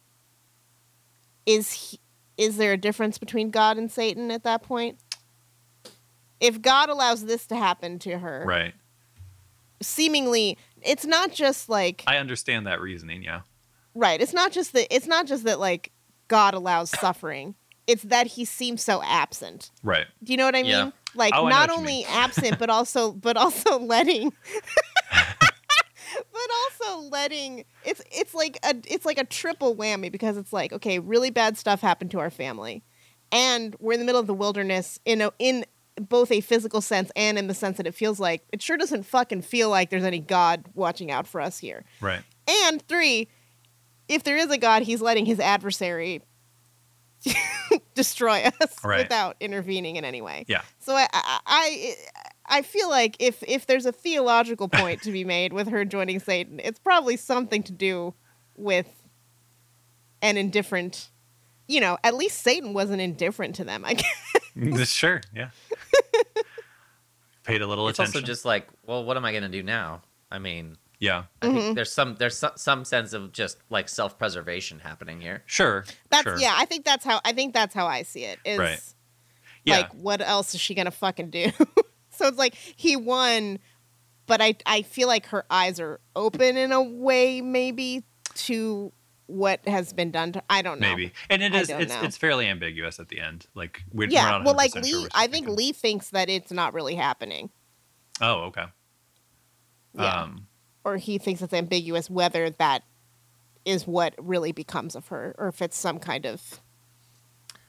is 1.46 1.72
he, 1.72 2.00
is 2.38 2.58
there 2.58 2.74
a 2.74 2.78
difference 2.78 3.18
between 3.18 3.50
God 3.52 3.78
and 3.78 3.92
Satan 3.92 4.32
at 4.32 4.44
that 4.44 4.64
point? 4.64 5.00
If 6.40 6.62
God 6.62 6.90
allows 6.90 7.26
this 7.26 7.48
to 7.48 7.56
happen 7.56 7.98
to 8.00 8.20
her, 8.20 8.44
right. 8.46 8.74
Seemingly 9.82 10.58
it's 10.82 11.06
not 11.06 11.32
just 11.32 11.70
like 11.70 12.04
I 12.08 12.18
understand 12.18 12.68
that 12.68 12.82
reasoning. 12.82 13.24
Yeah, 13.24 13.42
right 13.96 14.22
it's 14.22 14.34
not 14.34 14.52
just 14.52 14.74
that 14.74 14.94
it's 14.94 15.08
not 15.08 15.26
just 15.28 15.44
that 15.46 15.60
like 15.60 15.92
god 16.28 16.54
allows 16.54 16.90
suffering 16.92 17.56
it's 17.88 18.04
that 18.04 18.28
he 18.28 18.44
seems 18.46 18.84
so 18.84 19.02
absent 19.04 19.72
right. 19.84 20.08
do 20.24 20.34
you 20.34 20.38
know 20.38 20.46
what 20.46 20.56
i 20.56 20.62
mean 20.62 20.72
Yeah. 20.72 20.92
like 21.16 21.34
Oh, 21.36 21.48
not 21.48 21.70
only 21.70 22.04
absent 22.06 22.60
but 22.60 22.70
also 22.70 23.12
but 23.14 23.38
also 23.38 23.80
letting 23.96 24.34
but 25.12 26.50
also 26.84 27.02
letting 27.10 27.66
it's 27.86 28.02
it's 28.12 28.34
like 28.34 28.58
a 28.64 28.76
it's 28.88 29.06
like 29.06 29.18
a 29.18 29.24
triple 29.26 29.76
whammy 29.76 30.12
because 30.12 30.38
it's 30.38 30.54
like 30.54 30.74
okay 30.74 31.00
really 31.00 31.30
bad 31.30 31.58
stuff 31.58 31.82
happened 31.82 32.12
to 32.12 32.20
our 32.20 32.30
family 32.30 32.84
and 33.32 33.76
we're 33.80 33.94
in 33.94 34.00
the 34.00 34.06
middle 34.06 34.22
of 34.22 34.28
the 34.28 34.34
wilderness 34.34 35.00
in 35.06 35.22
a 35.22 35.32
in 35.40 35.66
both 36.00 36.32
a 36.32 36.42
physical 36.42 36.82
sense 36.82 37.12
and 37.16 37.38
in 37.38 37.48
the 37.48 37.54
sense 37.54 37.78
that 37.78 37.88
it 37.88 37.96
feels 37.96 38.20
like 38.20 38.44
it 38.52 38.62
sure 38.62 38.78
doesn't 38.78 39.04
fucking 39.04 39.42
feel 39.42 39.70
like 39.70 39.90
there's 39.90 40.04
any 40.04 40.20
god 40.20 40.66
watching 40.76 41.10
out 41.12 41.28
for 41.28 41.42
us 41.42 41.58
here 41.60 41.84
Right. 42.02 42.22
and 42.66 42.82
three, 42.88 43.28
if 44.08 44.24
there 44.24 44.38
is 44.38 44.50
a 44.52 44.58
God, 44.58 44.84
he's 44.84 45.02
letting 45.02 45.26
his 45.26 45.40
adversary 45.40 46.22
destroy 47.96 48.44
us 48.62 48.84
Right. 48.84 49.00
without 49.00 49.36
intervening 49.40 49.96
in 49.96 50.06
any 50.06 50.22
way. 50.22 50.46
Yeah. 50.48 50.62
So 50.80 50.94
I, 50.96 51.08
I, 51.12 51.40
I, 51.46 51.96
I 52.46 52.62
feel 52.62 52.90
like 52.90 53.18
if 53.20 53.44
if 53.48 53.66
there's 53.66 53.86
a 53.86 53.92
theological 53.92 54.70
point 54.70 55.02
to 55.02 55.12
be 55.12 55.24
made 55.26 55.52
with 55.52 55.68
her 55.68 55.84
joining 55.84 56.20
Satan, 56.20 56.62
it's 56.64 56.80
probably 56.80 57.18
something 57.18 57.64
to 57.64 57.72
do 57.74 58.14
with 58.56 58.88
an 60.22 60.38
indifferent. 60.38 61.10
You 61.68 61.82
know, 61.82 61.98
at 62.04 62.16
least 62.16 62.42
Satan 62.42 62.74
wasn't 62.74 63.02
indifferent 63.02 63.56
to 63.56 63.66
them. 63.66 63.84
I 63.84 63.96
guess. 63.96 64.36
sure. 64.86 65.22
Yeah. 65.36 65.50
Paid 67.44 67.62
a 67.62 67.68
little 67.68 67.88
it's 67.88 67.98
attention. 68.00 68.20
also 68.22 68.26
just 68.28 68.44
like, 68.44 68.68
well, 68.86 69.06
what 69.06 69.16
am 69.16 69.24
I 69.24 69.32
going 69.32 69.44
to 69.44 69.50
do 69.50 69.64
now? 69.64 70.02
I 70.30 70.38
mean, 70.40 70.76
yeah. 71.00 71.24
I 71.42 71.46
Mhm. 71.48 71.54
think 71.56 71.76
there's 71.76 71.94
some 71.94 72.16
there's 72.16 72.38
some, 72.38 72.52
some 72.58 72.84
sense 72.84 73.14
of 73.14 73.32
just 73.32 73.58
like 73.70 73.88
self-preservation 73.88 74.80
happening 74.80 75.22
here. 75.22 75.44
Sure. 75.46 75.86
That's 76.10 76.24
sure. 76.24 76.38
yeah. 76.40 76.56
I 76.58 76.66
think 76.66 76.84
that's 76.84 77.06
how 77.06 77.22
I 77.24 77.32
think 77.32 77.54
that's 77.54 77.74
how 77.74 77.88
I 77.88 78.02
see 78.04 78.26
it. 78.26 78.40
Is 78.44 78.60
Right. 78.60 78.80
Yeah. 79.64 79.78
like 79.78 79.94
what 79.94 80.22
else 80.22 80.54
is 80.56 80.60
she 80.62 80.76
gonna 80.76 80.92
fucking 80.92 81.30
do? 81.30 81.52
so 82.10 82.28
it's 82.28 82.38
like 82.38 82.56
he 82.56 82.98
won, 82.98 83.60
but 84.26 84.42
I 84.42 84.56
I 84.66 84.82
feel 84.82 85.08
like 85.08 85.28
her 85.28 85.46
eyes 85.50 85.80
are 85.80 86.02
open 86.18 86.58
in 86.58 86.74
a 86.74 86.82
way 86.82 87.40
maybe 87.40 88.04
to 88.36 88.92
what 89.28 89.66
has 89.68 89.94
been 89.94 90.12
done 90.12 90.32
to 90.34 90.44
I 90.50 90.62
don't 90.62 90.80
know. 90.80 90.90
Maybe. 90.90 91.14
And 91.30 91.44
it 91.44 91.54
I 91.54 91.60
is 91.62 91.68
don't 91.68 91.82
it's 91.82 91.94
know. 91.94 92.02
it's 92.04 92.18
fairly 92.18 92.48
ambiguous 92.48 93.00
at 93.00 93.10
the 93.10 93.20
end. 93.20 93.46
Like 93.54 93.84
we're, 93.94 94.08
we're 94.08 94.12
Yeah, 94.14 94.30
not 94.32 94.46
well, 94.46 94.56
like 94.56 94.72
100% 94.72 94.84
Lee, 94.84 94.92
sure 94.92 95.08
I 95.14 95.28
think. 95.28 95.48
Lee 95.48 95.72
thinks 95.74 96.10
that 96.12 96.30
it's 96.30 96.52
not 96.52 96.74
really 96.74 96.96
happening. 96.96 97.50
Oh, 98.22 98.46
okay. 98.46 98.66
Yeah, 99.94 100.24
Um 100.24 100.48
or 100.84 100.98
he 100.98 101.18
thinks 101.18 101.42
it's 101.42 101.54
ambiguous 101.54 102.10
whether 102.10 102.50
that 102.52 102.84
is 103.66 103.86
what 103.86 104.16
really 104.18 104.54
becomes 104.54 104.96
of 104.96 105.08
her, 105.10 105.36
or 105.38 105.50
if 105.50 105.62
it's 105.62 105.78
some 105.78 106.00
kind 106.00 106.26
of 106.26 106.62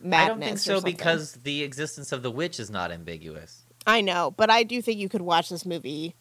madness. 0.00 0.24
I 0.24 0.28
don't 0.28 0.40
think 0.40 0.58
so 0.58 0.80
because 0.80 1.32
the 1.32 1.64
existence 1.64 2.12
of 2.12 2.22
the 2.22 2.30
witch 2.30 2.60
is 2.60 2.70
not 2.70 2.92
ambiguous. 2.92 3.64
I 3.86 4.00
know, 4.00 4.30
but 4.30 4.50
I 4.50 4.62
do 4.62 4.80
think 4.80 4.98
you 5.00 5.08
could 5.08 5.22
watch 5.22 5.48
this 5.48 5.66
movie 5.66 6.14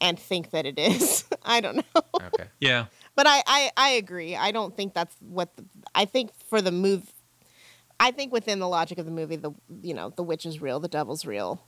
and 0.00 0.18
think 0.18 0.50
that 0.52 0.64
it 0.64 0.78
is. 0.78 1.24
I 1.44 1.60
don't 1.60 1.76
know. 1.76 2.02
Okay. 2.22 2.44
yeah. 2.60 2.86
But 3.18 3.26
I, 3.26 3.42
I, 3.48 3.70
I 3.76 3.88
agree. 3.90 4.36
I 4.36 4.52
don't 4.52 4.76
think 4.76 4.94
that's 4.94 5.16
what 5.18 5.56
the, 5.56 5.64
I 5.92 6.04
think 6.04 6.30
for 6.46 6.62
the 6.62 6.70
move. 6.70 7.12
I 7.98 8.12
think 8.12 8.32
within 8.32 8.60
the 8.60 8.68
logic 8.68 8.98
of 8.98 9.06
the 9.06 9.10
movie, 9.10 9.34
the 9.34 9.50
you 9.82 9.92
know 9.92 10.10
the 10.10 10.22
witch 10.22 10.46
is 10.46 10.60
real, 10.62 10.78
the 10.78 10.86
devil's 10.86 11.26
real, 11.26 11.60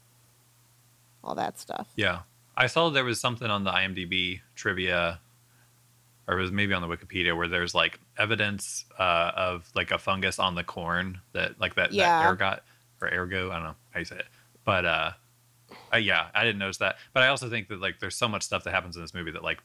all 1.25 1.35
that 1.35 1.59
stuff. 1.59 1.89
Yeah. 1.97 2.21
I 2.57 2.69
saw 2.69 2.89
there 2.91 3.03
was 3.05 3.21
something 3.21 3.51
on 3.51 3.65
the 3.65 3.73
IMDb 3.73 4.43
trivia 4.55 5.19
or 6.29 6.39
it 6.39 6.43
was 6.43 6.53
maybe 6.53 6.73
on 6.73 6.83
the 6.83 6.89
Wikipedia 6.89 7.37
where 7.37 7.49
there's 7.49 7.75
like 7.75 7.99
evidence 8.17 8.85
uh, 8.97 9.33
of 9.35 9.69
like 9.75 9.91
a 9.91 9.99
fungus 9.99 10.39
on 10.39 10.55
the 10.55 10.63
corn 10.63 11.21
that 11.33 11.61
like 11.61 11.75
that, 11.75 11.93
Yeah. 11.93 12.23
that 12.23 12.31
ergot 12.31 12.63
or 13.01 13.09
ergo, 13.09 13.51
I 13.51 13.55
don't 13.55 13.65
know 13.65 13.75
how 13.91 13.99
you 13.99 14.05
say 14.05 14.19
it. 14.19 14.27
But 14.65 14.85
uh, 14.85 15.11
uh 15.93 15.97
yeah, 15.97 16.29
I 16.33 16.45
didn't 16.45 16.61
notice 16.61 16.79
that. 16.79 16.95
But 17.13 17.25
I 17.25 17.27
also 17.27 17.51
think 17.51 17.67
that 17.71 17.81
like 17.81 17.99
there's 17.99 18.15
so 18.15 18.29
much 18.29 18.45
stuff 18.45 18.63
that 18.63 18.71
happens 18.71 18.95
in 18.95 19.03
this 19.03 19.15
movie 19.15 19.33
that 19.33 19.43
like 19.43 19.59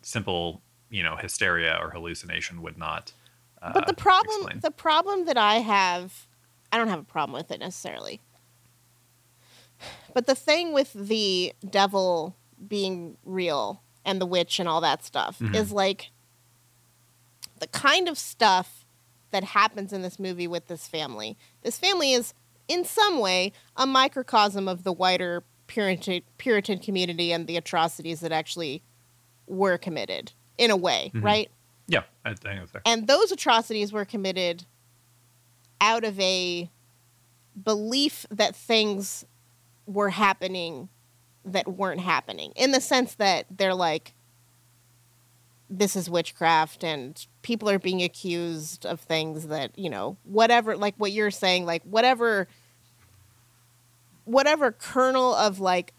simple, 0.00 0.62
you 0.92 1.02
know, 1.02 1.16
hysteria 1.16 1.76
or 1.80 1.90
hallucination 1.90 2.62
would 2.62 2.76
not 2.78 3.12
uh, 3.60 3.72
but 3.72 3.86
the 3.86 3.94
problem, 3.94 4.42
explain. 4.42 4.60
the 4.60 4.70
problem 4.70 5.24
that 5.26 5.38
I 5.38 5.56
have, 5.56 6.26
I 6.72 6.76
don't 6.76 6.88
have 6.88 6.98
a 7.00 7.04
problem 7.04 7.32
with 7.36 7.50
it 7.50 7.60
necessarily. 7.60 8.20
But 10.14 10.26
the 10.26 10.34
thing 10.34 10.72
with 10.72 10.92
the 10.92 11.52
devil 11.68 12.36
being 12.68 13.16
real 13.24 13.82
and 14.04 14.20
the 14.20 14.26
witch 14.26 14.58
and 14.60 14.68
all 14.68 14.80
that 14.80 15.04
stuff 15.04 15.38
Mhm. 15.38 15.54
is 15.54 15.72
like 15.72 16.10
the 17.58 17.66
kind 17.68 18.08
of 18.08 18.18
stuff 18.18 18.84
that 19.30 19.44
happens 19.44 19.92
in 19.92 20.02
this 20.02 20.18
movie 20.18 20.46
with 20.48 20.66
this 20.66 20.86
family. 20.88 21.38
This 21.62 21.78
family 21.78 22.12
is, 22.12 22.34
in 22.68 22.84
some 22.84 23.18
way, 23.20 23.52
a 23.76 23.86
microcosm 23.86 24.68
of 24.68 24.82
the 24.84 24.92
wider 24.92 25.44
Puritan, 25.68 26.22
Puritan 26.36 26.78
community 26.80 27.32
and 27.32 27.46
the 27.46 27.56
atrocities 27.56 28.20
that 28.20 28.32
actually 28.32 28.82
were 29.46 29.78
committed, 29.78 30.32
in 30.58 30.70
a 30.70 30.76
way, 30.76 31.10
Mhm. 31.14 31.22
right? 31.24 31.50
Yeah, 31.88 32.02
I 32.24 32.34
think 32.34 32.58
that's 32.60 32.70
fair. 32.70 32.82
and 32.84 33.06
those 33.06 33.32
atrocities 33.32 33.92
were 33.92 34.04
committed 34.04 34.64
out 35.80 36.04
of 36.04 36.18
a 36.20 36.70
belief 37.62 38.24
that 38.30 38.54
things 38.56 39.24
were 39.86 40.10
happening 40.10 40.88
that 41.44 41.66
weren't 41.66 42.00
happening 42.00 42.52
in 42.54 42.70
the 42.70 42.80
sense 42.80 43.14
that 43.16 43.46
they're 43.50 43.74
like 43.74 44.14
this 45.68 45.96
is 45.96 46.08
witchcraft 46.08 46.84
and 46.84 47.26
people 47.42 47.68
are 47.68 47.78
being 47.78 48.02
accused 48.02 48.84
of 48.86 49.00
things 49.00 49.48
that 49.48 49.76
you 49.76 49.90
know 49.90 50.16
whatever 50.24 50.76
like 50.76 50.94
what 50.98 51.10
you're 51.12 51.30
saying 51.32 51.66
like 51.66 51.82
whatever 51.82 52.46
whatever 54.24 54.70
kernel 54.70 55.34
of 55.34 55.58
like 55.60 55.92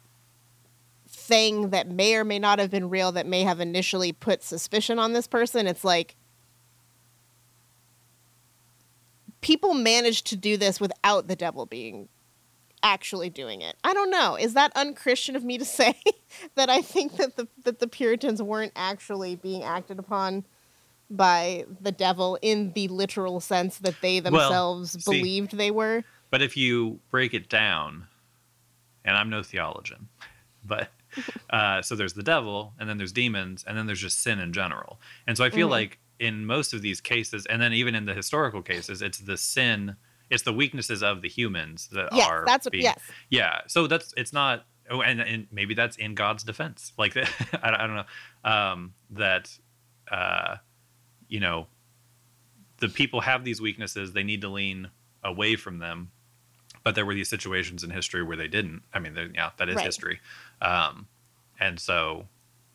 thing 1.24 1.70
that 1.70 1.88
may 1.88 2.16
or 2.16 2.24
may 2.24 2.40
not 2.40 2.60
have 2.60 2.70
been 2.70 2.90
real 2.90 3.12
that 3.12 3.26
may 3.26 3.44
have 3.44 3.60
initially 3.60 4.12
put 4.12 4.44
suspicion 4.44 5.00
on 5.00 5.14
this 5.14 5.28
person 5.28 5.68
it's 5.68 5.84
like 5.84 6.16
people 9.42 9.74
managed 9.74 10.26
to 10.28 10.36
do 10.36 10.58
this 10.58 10.80
without 10.80 11.28
the 11.28 11.36
devil 11.36 11.66
being 11.66 12.08
actually 12.82 13.30
doing 13.30 13.62
it. 13.62 13.76
I 13.84 13.94
don't 13.94 14.10
know. 14.10 14.36
Is 14.36 14.54
that 14.56 14.72
unchristian 14.76 15.36
of 15.36 15.44
me 15.44 15.58
to 15.58 15.66
say 15.80 15.96
that 16.56 16.70
I 16.70 16.82
think 16.82 17.18
that 17.18 17.36
the 17.36 17.48
that 17.64 17.80
the 17.80 17.88
Puritans 17.88 18.42
weren't 18.42 18.74
actually 18.76 19.36
being 19.36 19.64
acted 19.64 20.00
upon 20.00 20.46
by 21.10 21.66
the 21.80 21.92
devil 21.92 22.40
in 22.42 22.72
the 22.74 22.88
literal 22.88 23.40
sense 23.40 23.78
that 23.80 23.96
they 24.02 24.20
Well, 24.20 24.32
themselves 24.32 25.04
see- 25.04 25.12
believed 25.20 25.58
they 25.58 25.72
were? 25.72 26.04
But 26.32 26.42
if 26.42 26.58
you 26.58 27.00
break 27.12 27.36
it 27.36 27.48
down, 27.48 28.08
and 29.06 29.16
I'm 29.16 29.30
no 29.30 29.44
theologian, 29.44 30.10
but 30.66 30.90
uh, 31.50 31.82
so 31.82 31.96
there's 31.96 32.14
the 32.14 32.24
devil, 32.24 32.74
and 32.80 32.90
then 32.90 32.98
there's 32.98 33.12
demons, 33.12 33.64
and 33.68 33.78
then 33.78 33.86
there's 33.86 34.02
just 34.02 34.22
sin 34.22 34.40
in 34.40 34.54
general. 34.54 35.00
And 35.28 35.38
so 35.38 35.44
I 35.44 35.50
feel 35.50 35.68
Mhm. 35.68 35.72
like 35.72 36.00
in 36.20 36.46
most 36.46 36.74
of 36.74 36.82
these 36.82 37.02
cases, 37.02 37.46
and 37.48 37.62
then 37.62 37.74
even 37.74 37.96
in 37.96 38.06
the 38.06 38.14
historical 38.14 38.62
cases, 38.62 39.02
it's 39.02 39.18
the 39.20 39.38
sin, 39.38 39.96
it's 40.30 40.44
the 40.44 40.54
weaknesses 40.54 41.04
of 41.04 41.22
the 41.22 41.30
humans 41.30 41.90
that 41.92 42.10
Yes, 42.14 42.30
are 42.30 42.44
that's 42.46 42.66
what 42.66 42.72
being, 42.72 42.84
yes. 42.86 43.00
yeah. 43.30 43.62
So 43.68 43.88
that's 43.88 44.14
it's 44.18 44.34
not. 44.34 44.66
Oh, 44.90 45.02
and, 45.02 45.22
and 45.22 45.48
maybe 45.50 45.74
that's 45.76 45.96
in 45.96 46.14
God's 46.14 46.44
defense. 46.44 46.92
Like 46.98 47.16
I, 47.16 47.26
I 47.62 47.88
don't 47.88 47.96
know 47.96 48.06
um, 48.50 48.94
that 49.12 49.50
uh, 50.12 50.58
you 51.30 51.40
know 51.40 51.68
the 52.80 52.90
people 52.90 53.22
have 53.22 53.44
these 53.44 53.62
weaknesses. 53.62 54.14
They 54.14 54.24
need 54.24 54.42
to 54.42 54.50
lean 54.50 54.90
away 55.24 55.56
from 55.56 55.80
them. 55.80 56.12
But 56.84 56.96
there 56.96 57.06
were 57.06 57.14
these 57.14 57.30
situations 57.30 57.82
in 57.84 57.92
history 57.92 58.24
where 58.24 58.36
they 58.36 58.50
didn't. 58.50 58.84
I 58.94 59.00
mean, 59.00 59.16
yeah, 59.34 59.52
that 59.58 59.70
is 59.70 59.78
Right. 59.78 59.86
history. 59.86 60.20
Um, 60.64 61.08
and 61.60 61.80
so, 61.80 62.28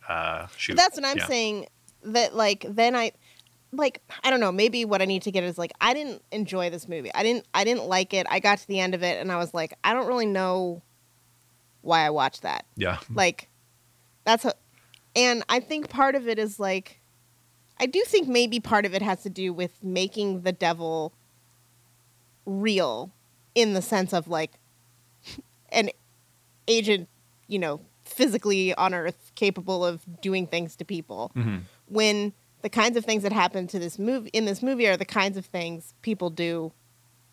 uh, 0.09 0.47
shoot. 0.57 0.77
But 0.77 0.83
that's 0.83 0.97
what 0.97 1.07
I'm 1.07 1.19
yeah. 1.19 1.27
saying. 1.27 1.67
That 2.05 2.37
like 2.37 2.65
then 2.69 2.95
I 2.95 3.13
like 3.73 4.03
I 4.23 4.31
don't 4.31 4.41
know. 4.41 4.53
Maybe 4.53 4.85
what 4.85 5.03
I 5.03 5.05
need 5.05 5.23
to 5.23 5.33
get 5.33 5.43
is 5.43 5.59
like 5.59 5.73
I 5.81 5.95
didn't 5.95 6.23
enjoy 6.31 6.71
this 6.71 6.89
movie. 6.89 7.13
I 7.15 7.23
didn't 7.23 7.47
I 7.55 7.65
didn't 7.65 7.87
like 7.87 8.15
it. 8.15 8.27
I 8.31 8.39
got 8.39 8.59
to 8.59 8.69
the 8.69 8.79
end 8.79 8.95
of 8.95 9.03
it 9.03 9.21
and 9.21 9.33
I 9.33 9.37
was 9.37 9.53
like 9.53 9.75
I 9.83 9.95
don't 9.95 10.07
really 10.07 10.27
know 10.27 10.83
why 11.83 12.07
I 12.07 12.11
watched 12.11 12.43
that. 12.43 12.65
Yeah. 12.77 12.99
Like 13.13 13.49
that's 14.25 14.45
a 14.45 14.55
and 15.17 15.43
I 15.49 15.61
think 15.61 15.89
part 15.89 16.15
of 16.15 16.29
it 16.29 16.39
is 16.39 16.61
like 16.61 17.01
I 17.81 17.87
do 17.87 18.03
think 18.07 18.29
maybe 18.29 18.61
part 18.61 18.87
of 18.87 18.95
it 18.95 19.03
has 19.03 19.23
to 19.23 19.31
do 19.31 19.53
with 19.53 19.83
making 19.83 20.43
the 20.43 20.53
devil 20.53 21.13
real 22.47 23.13
in 23.55 23.75
the 23.75 23.83
sense 23.83 24.13
of 24.13 24.29
like 24.29 24.53
an 25.71 25.91
agent, 26.67 27.09
you 27.49 27.59
know, 27.59 27.81
physically 28.05 28.73
on 28.75 28.95
earth 28.95 29.33
capable 29.35 29.85
of 29.85 30.03
doing 30.23 30.47
things 30.47 30.77
to 30.77 30.85
people 30.85 31.31
hmm 31.35 31.59
when 31.87 32.33
the 32.63 32.69
kinds 32.69 32.97
of 32.99 33.05
things 33.05 33.23
that 33.23 33.33
happen 33.33 33.67
to 33.67 33.79
this 33.79 33.99
movie 33.99 34.31
in 34.33 34.45
this 34.45 34.63
movie 34.63 34.87
are 34.87 34.97
the 34.97 35.05
kinds 35.05 35.37
of 35.39 35.45
things 35.47 35.95
people 36.03 36.29
do 36.31 36.73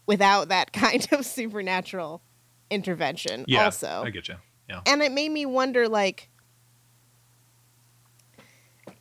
without 0.06 0.48
that 0.50 0.72
kind 0.86 1.08
of 1.12 1.26
supernatural 1.26 2.22
intervention 2.70 3.44
Yeah. 3.48 3.66
also 3.66 4.04
I 4.06 4.10
get 4.10 4.28
you. 4.28 4.36
Yeah. 4.70 4.82
and 4.86 5.02
it 5.02 5.12
made 5.12 5.32
me 5.32 5.46
wonder 5.46 5.88
like 5.90 6.30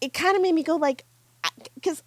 it 0.01 0.13
kind 0.13 0.37
of 0.37 0.43
made 0.43 0.55
me 0.55 0.63
go 0.63 0.77
like 0.77 1.05
because 1.75 2.03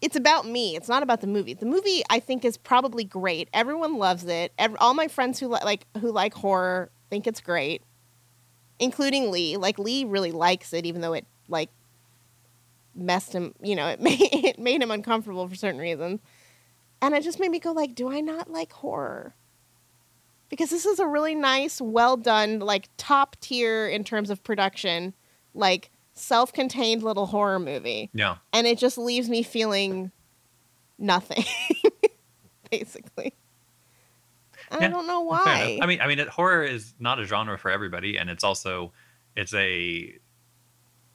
it's 0.00 0.16
about 0.16 0.46
me 0.46 0.76
it's 0.76 0.88
not 0.88 1.02
about 1.02 1.20
the 1.20 1.26
movie 1.26 1.54
the 1.54 1.66
movie 1.66 2.02
i 2.10 2.20
think 2.20 2.44
is 2.44 2.56
probably 2.56 3.04
great 3.04 3.48
everyone 3.52 3.96
loves 3.96 4.24
it 4.24 4.52
Ev 4.58 4.76
all 4.78 4.94
my 4.94 5.08
friends 5.08 5.40
who 5.40 5.48
li- 5.48 5.60
like 5.64 5.86
who 6.00 6.10
like 6.12 6.34
horror 6.34 6.90
think 7.14 7.28
it's 7.28 7.40
great 7.40 7.80
including 8.80 9.30
lee 9.30 9.56
like 9.56 9.78
lee 9.78 10.04
really 10.04 10.32
likes 10.32 10.72
it 10.72 10.84
even 10.84 11.00
though 11.00 11.12
it 11.12 11.24
like 11.48 11.70
messed 12.92 13.32
him 13.32 13.54
you 13.62 13.76
know 13.76 13.86
it 13.86 14.00
made 14.08 14.18
it 14.20 14.58
made 14.58 14.82
him 14.82 14.90
uncomfortable 14.90 15.48
for 15.48 15.54
certain 15.54 15.80
reasons 15.80 16.18
and 17.00 17.14
it 17.14 17.22
just 17.22 17.38
made 17.38 17.50
me 17.50 17.60
go 17.60 17.70
like 17.70 17.94
do 17.94 18.10
i 18.10 18.20
not 18.20 18.50
like 18.50 18.72
horror 18.72 19.34
because 20.48 20.70
this 20.70 20.86
is 20.86 21.00
a 21.00 21.06
really 21.06 21.34
nice, 21.34 21.80
well 21.80 22.16
done, 22.16 22.60
like 22.60 22.88
top 22.96 23.36
tier 23.40 23.88
in 23.88 24.04
terms 24.04 24.30
of 24.30 24.42
production, 24.44 25.14
like 25.52 25.90
self 26.12 26.52
contained 26.52 27.02
little 27.02 27.26
horror 27.26 27.58
movie. 27.58 28.10
Yeah. 28.14 28.36
And 28.52 28.66
it 28.66 28.78
just 28.78 28.96
leaves 28.96 29.28
me 29.28 29.42
feeling 29.42 30.12
nothing, 30.96 31.44
basically. 32.70 33.34
And 34.70 34.80
I 34.80 34.84
Yeah, 34.84 34.90
don't 34.90 35.06
know 35.06 35.20
why. 35.20 35.78
I 35.82 35.86
mean, 35.86 36.00
I 36.00 36.06
mean, 36.06 36.18
it, 36.18 36.28
horror 36.28 36.62
is 36.62 36.94
not 36.98 37.18
a 37.20 37.24
genre 37.24 37.58
for 37.58 37.70
everybody, 37.70 38.16
and 38.16 38.28
it's 38.30 38.44
also 38.44 38.92
it's 39.36 39.54
a 39.54 40.16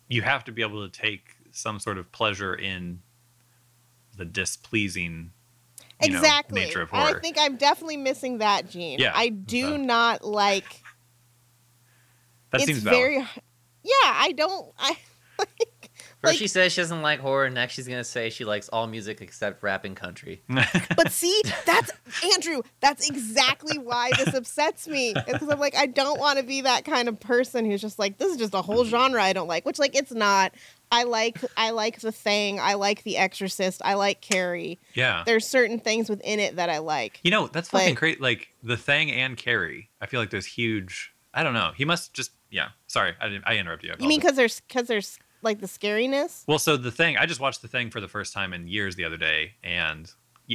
you 0.08 0.22
have 0.22 0.44
to 0.46 0.52
be 0.52 0.62
able 0.62 0.88
to 0.88 0.92
take 1.02 1.36
some 1.52 1.80
sort 1.80 1.98
of 1.98 2.12
pleasure 2.12 2.54
in 2.56 3.02
the 4.18 4.26
displeasing 4.26 5.32
you 6.02 6.12
know, 6.12 6.18
exactly. 6.20 6.62
nature 6.62 6.82
of 6.82 6.92
and 6.94 7.02
horror. 7.02 7.18
I 7.18 7.20
think 7.22 7.38
I'm 7.40 7.58
definitely 7.58 7.98
missing 7.98 8.38
that, 8.40 8.70
Gene. 8.70 9.00
Yeah, 9.00 9.12
I 9.16 9.30
do 9.30 9.62
so- 9.72 9.78
not 9.78 10.24
like. 10.24 10.82
that 12.52 12.62
it's 12.62 12.66
seems 12.68 12.80
valid. 12.80 13.00
very. 13.00 13.16
Yeah, 13.84 13.94
I 14.04 14.34
don't. 14.36 14.72
I 14.78 14.98
like. 15.40 15.69
First 16.22 16.34
Like- 16.34 16.38
she 16.40 16.48
says 16.48 16.74
she 16.74 16.82
doesn't 16.82 17.02
like 17.02 17.20
horror. 17.22 17.50
Next 17.50 17.74
she's 17.76 17.88
gonna 17.88 18.04
say 18.04 18.30
she 18.30 18.44
likes 18.44 18.68
all 18.70 18.88
music 18.88 19.22
except 19.22 19.64
rap 19.64 19.86
and 19.86 19.96
country. 19.96 20.42
But 20.98 21.12
see, 21.12 21.42
that's 21.66 21.92
Andrew. 22.34 22.62
That's 22.82 23.10
exactly 23.10 23.78
why 23.78 24.12
this 24.18 24.34
upsets 24.34 24.88
me. 24.88 25.14
Because 25.14 25.48
I'm 25.48 25.60
like, 25.60 25.76
I 25.76 25.86
don't 25.86 26.20
want 26.20 26.38
to 26.40 26.44
be 26.44 26.62
that 26.62 26.84
kind 26.84 27.08
of 27.08 27.20
person 27.22 27.64
who's 27.66 27.80
just 27.82 27.98
like, 28.00 28.18
this 28.18 28.32
is 28.32 28.38
just 28.38 28.54
a 28.54 28.62
whole 28.62 28.84
genre 28.84 29.24
I 29.24 29.32
don't 29.32 29.48
like. 29.48 29.66
Which, 29.66 29.80
like, 29.80 29.96
it's 29.96 30.12
not. 30.12 30.54
I 30.92 31.04
like, 31.04 31.38
I 31.56 31.70
like 31.70 32.00
the 32.02 32.12
Thing. 32.12 32.60
I 32.60 32.74
like 32.74 33.04
The 33.04 33.16
Exorcist. 33.18 33.82
I 33.86 33.94
like 33.94 34.20
Carrie. 34.22 34.80
yeah. 34.96 35.24
There's 35.26 35.46
certain 35.48 35.80
things 35.80 36.10
within 36.10 36.40
it 36.42 36.56
that 36.58 36.70
I 36.70 36.80
like. 36.80 37.20
You 37.24 37.32
know, 37.32 37.48
that's 37.48 37.70
fucking 37.70 37.94
But- 37.94 38.00
great. 38.00 38.20
Like 38.22 38.50
the 38.64 38.76
Thing 38.76 39.10
and 39.12 39.38
Carrie. 39.38 39.90
I 40.02 40.08
feel 40.08 40.20
like 40.20 40.32
there's 40.32 40.48
huge. 40.48 41.14
I 41.34 41.44
don't 41.44 41.54
know. 41.54 41.72
He 41.78 41.86
must 41.86 42.14
just. 42.14 42.32
Yeah. 42.50 42.70
Sorry, 42.88 43.14
I 43.22 43.30
didn't. 43.30 43.44
I 43.48 43.58
interrupted 43.58 43.88
you. 43.90 43.96
I 43.98 44.02
You 44.04 44.10
mean 44.10 44.20
because 44.20 44.36
there's 44.36 44.60
because 44.62 44.88
there's 44.88 45.20
like 45.42 45.60
the 45.60 45.68
scariness? 45.68 46.44
Well, 46.48 46.60
so 46.60 46.78
the 46.78 46.92
thing. 46.92 47.18
I 47.18 47.26
just 47.26 47.40
watched 47.40 47.62
the 47.62 47.68
Thing 47.68 47.90
for 47.90 48.02
the 48.02 48.08
first 48.08 48.34
time 48.34 48.54
in 48.54 48.68
years 48.68 48.96
the 48.96 49.06
other 49.06 49.18
day, 49.18 49.54
and 49.64 50.12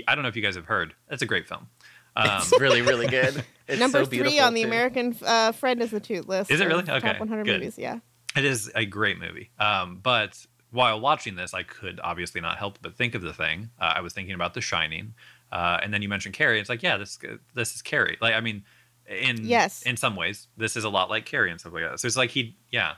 I 0.08 0.14
don't 0.14 0.22
know 0.22 0.28
if 0.28 0.36
you 0.36 0.42
guys 0.42 0.56
have 0.56 0.66
heard. 0.66 0.94
It's 1.10 1.22
a 1.22 1.26
great 1.26 1.48
film. 1.48 1.68
Um, 2.16 2.28
It's 2.38 2.52
really, 2.60 2.82
really 2.82 3.06
good. 3.06 3.44
It's 3.68 3.78
Number 3.80 4.04
so 4.04 4.06
three 4.06 4.38
on 4.38 4.54
the 4.54 4.62
too. 4.62 4.68
American 4.68 5.16
uh, 5.24 5.52
Friend 5.52 5.80
is 5.82 5.90
the 5.90 6.00
Toot 6.00 6.28
list. 6.28 6.50
Is 6.50 6.60
it 6.60 6.66
really? 6.66 6.82
Okay, 6.82 7.00
Top 7.00 7.20
100 7.20 7.44
good. 7.44 7.60
movies. 7.60 7.78
Yeah. 7.78 7.98
It 8.36 8.44
is 8.44 8.70
a 8.74 8.84
great 8.84 9.18
movie. 9.20 9.50
Um, 9.60 10.00
but 10.02 10.44
while 10.70 11.00
watching 11.00 11.36
this, 11.36 11.54
I 11.54 11.62
could 11.62 12.00
obviously 12.02 12.40
not 12.40 12.58
help 12.58 12.78
but 12.82 12.96
think 12.96 13.14
of 13.14 13.22
the 13.22 13.32
thing. 13.32 13.70
Uh, 13.80 13.92
I 13.96 14.00
was 14.00 14.12
thinking 14.12 14.34
about 14.34 14.54
The 14.54 14.60
Shining, 14.60 15.14
uh, 15.52 15.78
and 15.82 15.94
then 15.94 16.02
you 16.02 16.08
mentioned 16.08 16.34
Carrie. 16.34 16.58
It's 16.58 16.68
like, 16.68 16.82
yeah, 16.82 16.96
this 16.96 17.16
this 17.54 17.74
is 17.76 17.82
Carrie. 17.82 18.18
Like, 18.20 18.34
I 18.34 18.40
mean, 18.40 18.64
in 19.06 19.44
Yes. 19.44 19.82
in 19.82 19.96
some 19.96 20.16
ways, 20.16 20.48
this 20.56 20.76
is 20.76 20.82
a 20.82 20.88
lot 20.88 21.10
like 21.10 21.26
Carrie 21.26 21.52
and 21.52 21.60
stuff 21.60 21.72
like 21.74 21.84
that. 21.88 22.00
So 22.00 22.06
it's 22.08 22.16
like 22.16 22.30
he, 22.30 22.56
yeah, 22.72 22.94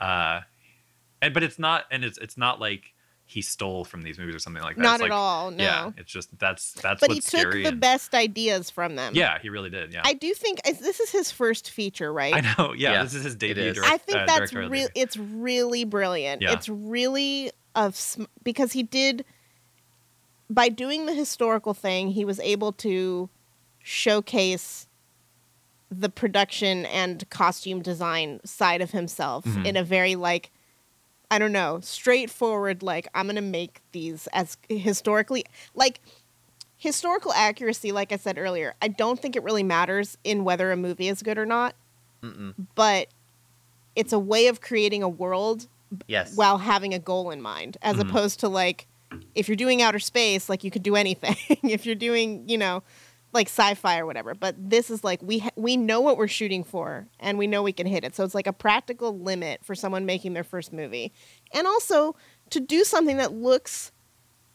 uh, 0.00 0.40
and 1.24 1.34
but 1.34 1.42
it's 1.42 1.58
not, 1.58 1.84
and 1.90 2.04
it's 2.04 2.18
it's 2.18 2.36
not 2.36 2.60
like 2.60 2.92
he 3.26 3.40
stole 3.40 3.84
from 3.86 4.02
these 4.02 4.18
movies 4.18 4.34
or 4.34 4.38
something 4.38 4.62
like 4.62 4.76
that. 4.76 4.82
Not 4.82 4.94
It's 4.96 5.04
at 5.04 5.10
like, 5.10 5.12
all. 5.12 5.50
No. 5.50 5.64
Yeah, 5.64 5.90
it's 5.96 6.12
just 6.12 6.38
that's 6.38 6.72
that's 6.74 7.00
but 7.00 7.10
he 7.10 7.20
took 7.20 7.40
scary. 7.40 7.62
the 7.62 7.70
and- 7.70 7.80
best 7.80 8.14
ideas 8.14 8.68
from 8.70 8.96
them. 8.96 9.14
yeah, 9.16 9.38
he 9.40 9.48
really 9.48 9.70
did. 9.70 9.92
Yeah, 9.94 10.02
I 10.04 10.12
do 10.12 10.32
think 10.34 10.62
this 10.62 11.00
is 11.00 11.10
his 11.10 11.30
first 11.30 11.70
feature, 11.70 12.12
right? 12.12 12.34
I 12.34 12.40
know. 12.40 12.74
Yeah, 12.74 12.92
Yeah, 12.92 13.02
this 13.02 13.14
is 13.14 13.24
his 13.24 13.34
it 13.34 13.38
debut. 13.38 13.62
is. 13.64 13.74
direct- 13.76 13.92
I 13.92 13.96
think 13.96 14.18
uh, 14.18 14.26
that's 14.26 14.38
directorial 14.50 14.70
real. 14.70 14.88
It's 14.94 15.16
really 15.16 15.84
brilliant. 15.84 16.42
Yeah. 16.42 16.52
It's 16.52 16.68
really 16.68 17.50
of 17.74 17.96
sm- 17.96 18.24
because 18.42 18.72
he 18.72 18.82
did 18.82 19.24
by 20.50 20.68
doing 20.68 21.06
the 21.06 21.14
historical 21.14 21.72
thing, 21.72 22.10
he 22.10 22.24
was 22.26 22.38
able 22.40 22.72
to 22.72 23.30
showcase 23.82 24.86
the 25.90 26.08
production 26.08 26.84
and 26.86 27.28
costume 27.30 27.80
design 27.80 28.40
side 28.44 28.80
of 28.82 28.90
himself 28.90 29.44
Mhm. 29.44 29.64
in 29.64 29.76
a 29.76 29.84
very 29.84 30.14
like 30.16 30.50
I 31.34 31.38
don't 31.40 31.50
know, 31.50 31.80
straightforward 31.82 32.80
like 32.84 33.08
I'm 33.12 33.26
going 33.26 33.34
to 33.34 33.42
make 33.42 33.80
these 33.90 34.28
as 34.32 34.56
historically 34.68 35.44
like 35.74 36.00
historical 36.76 37.32
accuracy 37.32 37.90
like 37.90 38.12
I 38.12 38.16
said 38.16 38.38
earlier. 38.38 38.74
I 38.80 38.86
don't 38.86 39.18
think 39.20 39.34
it 39.34 39.42
really 39.42 39.64
matters 39.64 40.16
in 40.22 40.44
whether 40.44 40.70
a 40.70 40.76
movie 40.76 41.08
is 41.08 41.22
good 41.24 41.36
or 41.36 41.44
not, 41.44 41.74
Mm-mm. 42.22 42.54
but 42.76 43.08
it's 43.96 44.12
a 44.12 44.18
way 44.18 44.46
of 44.46 44.60
creating 44.60 45.02
a 45.02 45.08
world 45.08 45.66
Yes. 46.08 46.36
while 46.36 46.58
having 46.58 46.94
a 46.94 46.98
goal 47.00 47.30
in 47.32 47.42
mind 47.42 47.78
as 47.82 47.96
Mhm. 47.96 48.08
opposed 48.08 48.38
to 48.40 48.48
like 48.48 48.86
if 49.34 49.48
you're 49.48 49.56
doing 49.56 49.82
outer 49.82 49.98
space 49.98 50.48
like 50.48 50.62
you 50.62 50.70
could 50.70 50.82
do 50.84 50.94
anything 50.94 51.36
if 51.64 51.84
you're 51.84 51.94
doing 51.96 52.48
you 52.48 52.58
know 52.58 52.82
like 53.34 53.48
sci-fi 53.48 53.98
or 53.98 54.06
whatever. 54.06 54.34
But 54.34 54.54
this 54.58 54.90
is 54.90 55.04
like 55.04 55.20
we 55.22 55.40
ha- 55.40 55.50
we 55.56 55.76
know 55.76 56.00
what 56.00 56.16
we're 56.16 56.28
shooting 56.28 56.64
for, 56.64 57.06
and 57.20 57.36
we 57.36 57.46
know 57.46 57.62
we 57.62 57.72
can 57.72 57.86
hit 57.86 58.04
it. 58.04 58.14
So 58.14 58.24
it's 58.24 58.34
like 58.34 58.46
a 58.46 58.52
practical 58.52 59.18
limit 59.18 59.64
for 59.64 59.74
someone 59.74 60.06
making 60.06 60.32
their 60.32 60.44
first 60.44 60.72
movie, 60.72 61.12
and 61.52 61.66
also 61.66 62.16
to 62.50 62.60
do 62.60 62.84
something 62.84 63.16
that 63.18 63.32
looks 63.32 63.90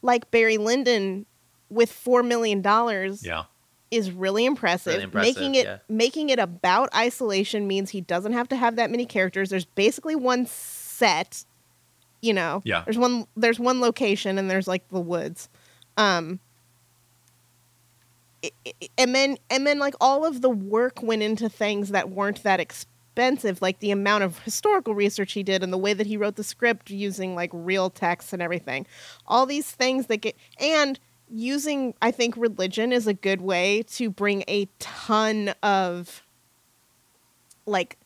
like 0.02 0.30
Barry 0.30 0.56
Lyndon 0.56 1.26
with 1.68 1.92
four 1.92 2.22
million 2.22 2.62
dollars 2.62 3.24
Yeah. 3.24 3.44
is 3.90 4.10
really 4.10 4.44
impressive. 4.46 4.94
Really 4.94 5.04
impressive, 5.04 5.36
making 5.36 5.54
it 5.56 5.66
yeah. 5.66 5.78
making 5.88 6.30
it 6.30 6.38
about 6.38 6.88
isolation 6.94 7.68
means 7.68 7.90
he 7.90 8.00
doesn't 8.00 8.32
have 8.32 8.48
to 8.48 8.56
have 8.56 8.76
that 8.76 8.90
many 8.90 9.04
characters. 9.06 9.50
There's 9.50 9.66
basically 9.66 10.16
one 10.16 10.46
set, 10.46 11.44
you 12.22 12.32
know. 12.32 12.62
Yeah. 12.64 12.82
There's 12.84 12.98
one 12.98 13.26
there's 13.36 13.60
one 13.60 13.80
location 13.80 14.38
and 14.38 14.50
there's 14.50 14.66
like 14.66 14.88
the 14.88 15.00
woods. 15.00 15.48
Um 15.96 16.40
and 18.96 19.14
then 19.14 19.36
and 19.50 19.66
then 19.66 19.78
like 19.78 19.94
all 20.00 20.24
of 20.24 20.40
the 20.40 20.50
work 20.50 21.02
went 21.02 21.22
into 21.22 21.48
things 21.48 21.90
that 21.90 22.10
weren't 22.10 22.42
that 22.42 22.60
expensive 22.60 23.60
like 23.60 23.80
the 23.80 23.90
amount 23.90 24.24
of 24.24 24.38
historical 24.40 24.94
research 24.94 25.32
he 25.32 25.42
did 25.42 25.62
and 25.62 25.72
the 25.72 25.78
way 25.78 25.92
that 25.92 26.06
he 26.06 26.16
wrote 26.16 26.36
the 26.36 26.44
script 26.44 26.90
using 26.90 27.34
like 27.34 27.50
real 27.52 27.90
text 27.90 28.32
and 28.32 28.40
everything. 28.40 28.86
All 29.26 29.46
these 29.46 29.70
things 29.70 30.06
that 30.06 30.18
get 30.18 30.36
and 30.58 30.98
using 31.32 31.94
i 32.02 32.10
think 32.10 32.36
religion 32.36 32.92
is 32.92 33.06
a 33.06 33.14
good 33.14 33.40
way 33.40 33.84
to 33.84 34.10
bring 34.10 34.42
a 34.48 34.66
ton 34.80 35.54
of 35.62 36.24
like 37.66 37.96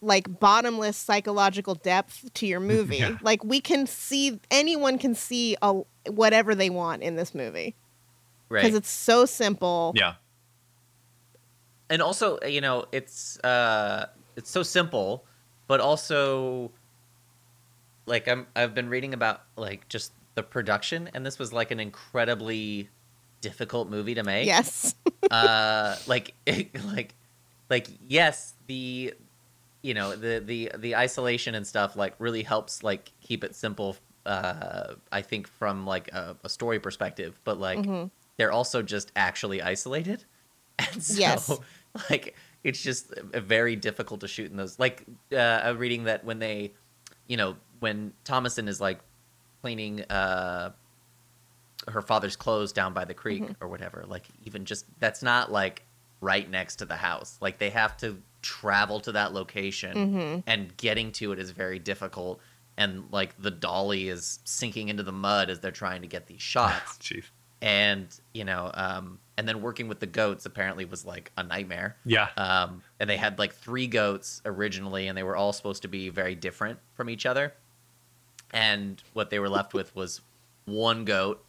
like 0.00 0.38
bottomless 0.38 0.96
psychological 0.96 1.74
depth 1.74 2.32
to 2.34 2.46
your 2.46 2.60
movie. 2.60 2.96
Yeah. 3.02 3.16
like 3.22 3.42
we 3.42 3.60
can 3.60 3.86
see 3.86 4.38
anyone 4.50 4.98
can 4.98 5.14
see 5.14 5.56
a, 5.62 5.80
whatever 6.08 6.54
they 6.54 6.70
want 6.70 7.02
in 7.02 7.16
this 7.16 7.34
movie 7.34 7.74
because 8.60 8.74
it's 8.74 8.90
so 8.90 9.24
simple 9.24 9.92
Yeah. 9.94 10.14
and 11.90 12.02
also 12.02 12.38
you 12.46 12.60
know 12.60 12.84
it's 12.92 13.38
uh 13.40 14.06
it's 14.36 14.50
so 14.50 14.62
simple 14.62 15.24
but 15.66 15.80
also 15.80 16.70
like 18.06 18.28
i'm 18.28 18.46
i've 18.56 18.74
been 18.74 18.88
reading 18.88 19.14
about 19.14 19.42
like 19.56 19.88
just 19.88 20.12
the 20.34 20.42
production 20.42 21.10
and 21.14 21.24
this 21.24 21.38
was 21.38 21.52
like 21.52 21.70
an 21.70 21.80
incredibly 21.80 22.88
difficult 23.40 23.88
movie 23.88 24.14
to 24.14 24.22
make 24.22 24.46
yes 24.46 24.94
uh 25.30 25.96
like 26.06 26.34
it, 26.46 26.82
like 26.94 27.14
like 27.70 27.88
yes 28.08 28.54
the 28.66 29.12
you 29.82 29.94
know 29.94 30.14
the 30.16 30.42
the 30.44 30.70
the 30.78 30.96
isolation 30.96 31.54
and 31.54 31.66
stuff 31.66 31.96
like 31.96 32.14
really 32.18 32.42
helps 32.42 32.82
like 32.82 33.12
keep 33.20 33.44
it 33.44 33.54
simple 33.54 33.96
uh 34.26 34.94
i 35.10 35.20
think 35.20 35.46
from 35.48 35.84
like 35.86 36.12
a, 36.12 36.36
a 36.44 36.48
story 36.48 36.78
perspective 36.78 37.38
but 37.44 37.58
like 37.58 37.78
Mhm. 37.80 38.10
They're 38.42 38.50
also 38.50 38.82
just 38.82 39.12
actually 39.14 39.62
isolated 39.62 40.24
and 40.80 41.00
so 41.00 41.16
Yes. 41.16 41.60
like 42.10 42.34
it's 42.64 42.82
just 42.82 43.14
very 43.32 43.76
difficult 43.76 44.18
to 44.22 44.26
shoot 44.26 44.50
in 44.50 44.56
those 44.56 44.80
like 44.80 45.04
uh 45.32 45.60
i'm 45.62 45.78
reading 45.78 46.04
that 46.04 46.24
when 46.24 46.40
they 46.40 46.72
you 47.28 47.36
know 47.36 47.54
when 47.78 48.12
Thomasin 48.24 48.66
is 48.66 48.80
like 48.80 48.98
cleaning 49.60 50.02
uh 50.10 50.72
her 51.86 52.02
father's 52.02 52.34
clothes 52.34 52.72
down 52.72 52.92
by 52.92 53.04
the 53.04 53.14
creek 53.14 53.42
Mhm. 53.42 53.54
or 53.60 53.68
whatever 53.68 54.04
like 54.08 54.26
even 54.44 54.64
just 54.64 54.86
that's 54.98 55.22
not 55.22 55.52
like 55.52 55.84
right 56.20 56.50
next 56.50 56.76
to 56.76 56.84
the 56.84 56.96
house 56.96 57.38
like 57.40 57.58
they 57.58 57.70
have 57.70 57.96
to 57.98 58.20
travel 58.42 58.98
to 59.00 59.12
that 59.12 59.32
location 59.32 60.14
hmm 60.14 60.38
and 60.48 60.76
getting 60.76 61.12
to 61.12 61.30
it 61.30 61.38
is 61.38 61.52
very 61.52 61.78
difficult 61.78 62.40
and 62.76 63.04
like 63.12 63.40
the 63.40 63.50
dolly 63.50 64.08
is 64.08 64.40
sinking 64.44 64.88
into 64.88 65.04
the 65.04 65.12
mud 65.12 65.48
as 65.50 65.60
they're 65.60 65.70
trying 65.70 66.02
to 66.02 66.08
get 66.08 66.26
these 66.26 66.42
shots 66.54 66.98
Jeez. 66.98 67.26
And 67.62 68.20
you 68.34 68.44
know 68.44 68.70
um 68.74 69.18
and 69.38 69.48
then 69.48 69.62
working 69.62 69.88
with 69.88 69.98
the 70.00 70.06
goats 70.06 70.44
apparently 70.44 70.84
was 70.84 71.06
like 71.06 71.32
a 71.38 71.42
nightmare 71.42 71.96
Yeah. 72.04 72.28
um 72.36 72.82
and 73.00 73.08
they 73.08 73.16
had 73.16 73.38
like 73.38 73.54
three 73.54 73.86
goats 73.86 74.42
originally 74.44 75.06
and 75.08 75.16
they 75.16 75.22
were 75.22 75.36
all 75.36 75.52
supposed 75.54 75.82
to 75.82 75.88
be 75.88 76.10
very 76.10 76.34
different 76.34 76.78
from 76.94 77.08
each 77.08 77.24
other 77.24 77.54
and 78.52 79.02
what 79.14 79.30
they 79.30 79.38
were 79.38 79.48
left 79.48 79.72
with 79.72 79.94
was 79.96 80.20
one 80.66 81.04
goat 81.06 81.44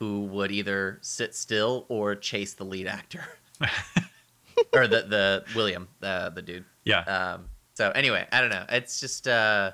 who 0.00 0.22
would 0.24 0.50
either 0.52 0.98
sit 1.00 1.34
still 1.34 1.86
or 1.88 2.14
chase 2.16 2.54
the 2.54 2.64
lead 2.64 2.86
actor 2.86 3.24
or 4.72 4.86
the 4.86 5.02
the 5.02 5.44
william 5.54 5.88
the 6.00 6.30
the 6.34 6.42
dude 6.42 6.64
yeah. 6.84 7.00
um, 7.34 7.46
so 7.72 7.90
anyway, 7.90 8.24
I 8.30 8.40
don't 8.40 8.50
know. 8.50 8.64
It's 8.68 9.00
just 9.00 9.26
uh, 9.26 9.72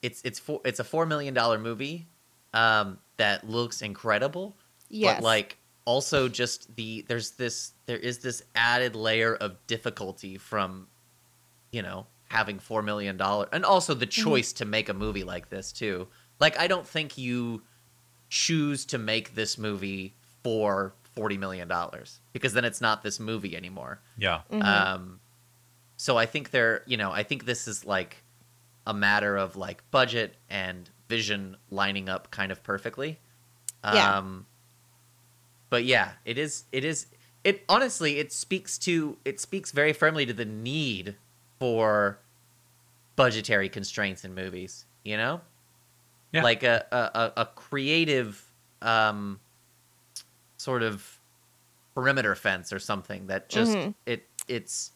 it's 0.00 0.22
it's 0.22 0.38
four, 0.38 0.62
it's 0.64 0.80
a 0.80 0.84
four 0.84 1.04
million 1.04 1.34
dollar 1.34 1.58
movie 1.58 2.06
um, 2.54 2.98
that 3.16 3.48
looks 3.48 3.82
incredible, 3.82 4.56
yes 4.88 5.16
but 5.16 5.22
like 5.24 5.58
also 5.84 6.28
just 6.28 6.74
the 6.76 7.04
there's 7.08 7.32
this 7.32 7.72
there 7.86 7.96
is 7.98 8.18
this 8.18 8.42
added 8.54 8.94
layer 8.94 9.34
of 9.34 9.56
difficulty 9.66 10.36
from 10.38 10.86
you 11.72 11.82
know 11.82 12.06
having 12.28 12.58
four 12.58 12.82
million 12.82 13.16
dollar 13.16 13.48
and 13.52 13.64
also 13.64 13.94
the 13.94 14.06
choice 14.06 14.52
to 14.52 14.64
make 14.64 14.88
a 14.88 14.94
movie 14.94 15.24
like 15.24 15.48
this 15.48 15.72
too. 15.72 16.06
Like 16.40 16.58
I 16.58 16.66
don't 16.66 16.86
think 16.86 17.16
you 17.18 17.62
choose 18.28 18.84
to 18.86 18.98
make 18.98 19.34
this 19.34 19.56
movie 19.58 20.14
for 20.42 20.94
forty 21.14 21.38
million 21.38 21.68
dollars 21.68 22.20
because 22.32 22.52
then 22.52 22.64
it's 22.64 22.80
not 22.80 23.02
this 23.02 23.18
movie 23.18 23.56
anymore. 23.56 24.00
yeah. 24.18 24.42
Mhm. 24.50 24.62
Um, 24.64 25.20
so 25.96 26.16
I 26.16 26.26
think 26.26 26.50
they're, 26.50 26.82
you 26.86 26.96
know, 26.96 27.10
I 27.10 27.24
think 27.24 27.44
this 27.44 27.66
is 27.66 27.84
like 27.84 28.22
a 28.86 28.94
matter 28.94 29.36
of 29.36 29.56
like 29.56 29.82
budget 29.90 30.36
and 30.48 30.88
vision 31.08 31.56
lining 31.70 32.08
up 32.08 32.30
kind 32.30 32.52
of 32.52 32.62
perfectly. 32.62 33.18
Yeah. 33.84 34.18
Um, 34.18 34.46
but 35.70 35.84
yeah, 35.84 36.12
it 36.24 36.38
is, 36.38 36.64
it 36.72 36.84
is, 36.84 37.06
it 37.44 37.62
honestly, 37.68 38.18
it 38.18 38.32
speaks 38.32 38.78
to, 38.78 39.16
it 39.24 39.40
speaks 39.40 39.70
very 39.72 39.92
firmly 39.92 40.26
to 40.26 40.32
the 40.32 40.44
need 40.44 41.16
for 41.58 42.18
budgetary 43.16 43.68
constraints 43.68 44.24
in 44.24 44.34
movies, 44.34 44.84
you 45.04 45.16
know? 45.16 45.40
Yeah. 46.32 46.42
Like 46.42 46.62
a, 46.62 46.86
a, 46.92 46.96
a- 47.18 47.32
a 47.42 47.46
creative, 47.46 48.44
um, 48.82 49.40
sort 50.56 50.82
of 50.82 51.18
perimeter 51.94 52.34
fence 52.34 52.72
or 52.72 52.78
something 52.78 53.26
that 53.28 53.48
just 53.48 53.72
Mhm. 53.76 53.94
it 54.06 54.24
it's 54.46 54.92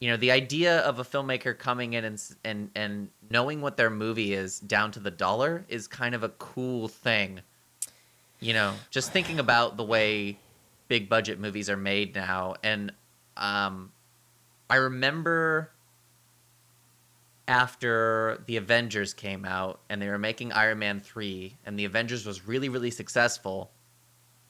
you 0.00 0.08
know 0.08 0.16
the 0.16 0.30
idea 0.30 0.78
of 0.80 0.98
a 0.98 1.04
filmmaker 1.04 1.56
coming 1.56 1.92
in 1.92 2.04
and 2.04 2.22
and 2.44 2.70
and 2.74 3.08
knowing 3.30 3.60
what 3.60 3.76
their 3.76 3.90
movie 3.90 4.32
is 4.32 4.58
down 4.60 4.90
to 4.92 5.00
the 5.00 5.10
dollar 5.10 5.64
is 5.68 5.86
kind 5.86 6.14
of 6.14 6.22
a 6.22 6.30
cool 6.30 6.88
thing. 6.88 7.40
You 8.40 8.54
know 8.54 8.74
just 8.90 9.12
thinking 9.12 9.38
about 9.38 9.76
the 9.76 9.84
way 9.84 10.38
big 10.88 11.08
budget 11.08 11.38
movies 11.38 11.70
are 11.70 11.76
made 11.76 12.14
now 12.14 12.54
and 12.64 12.92
um 13.36 13.92
i 14.68 14.74
remember 14.74 15.70
after 17.46 18.42
the 18.46 18.56
avengers 18.56 19.14
came 19.14 19.44
out 19.44 19.78
and 19.88 20.02
they 20.02 20.08
were 20.08 20.18
making 20.18 20.52
iron 20.52 20.80
man 20.80 20.98
3 20.98 21.54
and 21.64 21.78
the 21.78 21.84
avengers 21.84 22.26
was 22.26 22.48
really 22.48 22.68
really 22.68 22.90
successful 22.90 23.70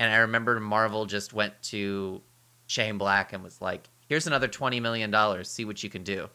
and 0.00 0.10
I 0.10 0.16
remember 0.16 0.58
Marvel 0.58 1.04
just 1.04 1.34
went 1.34 1.62
to 1.64 2.22
Shane 2.66 2.96
Black 2.96 3.34
and 3.34 3.44
was 3.44 3.60
like, 3.60 3.86
"Here's 4.10 4.26
another 4.26 4.48
twenty 4.48 4.80
million 4.80 5.10
dollars. 5.10 5.48
See 5.48 5.64
what 5.64 5.82
you 5.82 5.88
can 5.88 6.02
do." 6.02 6.28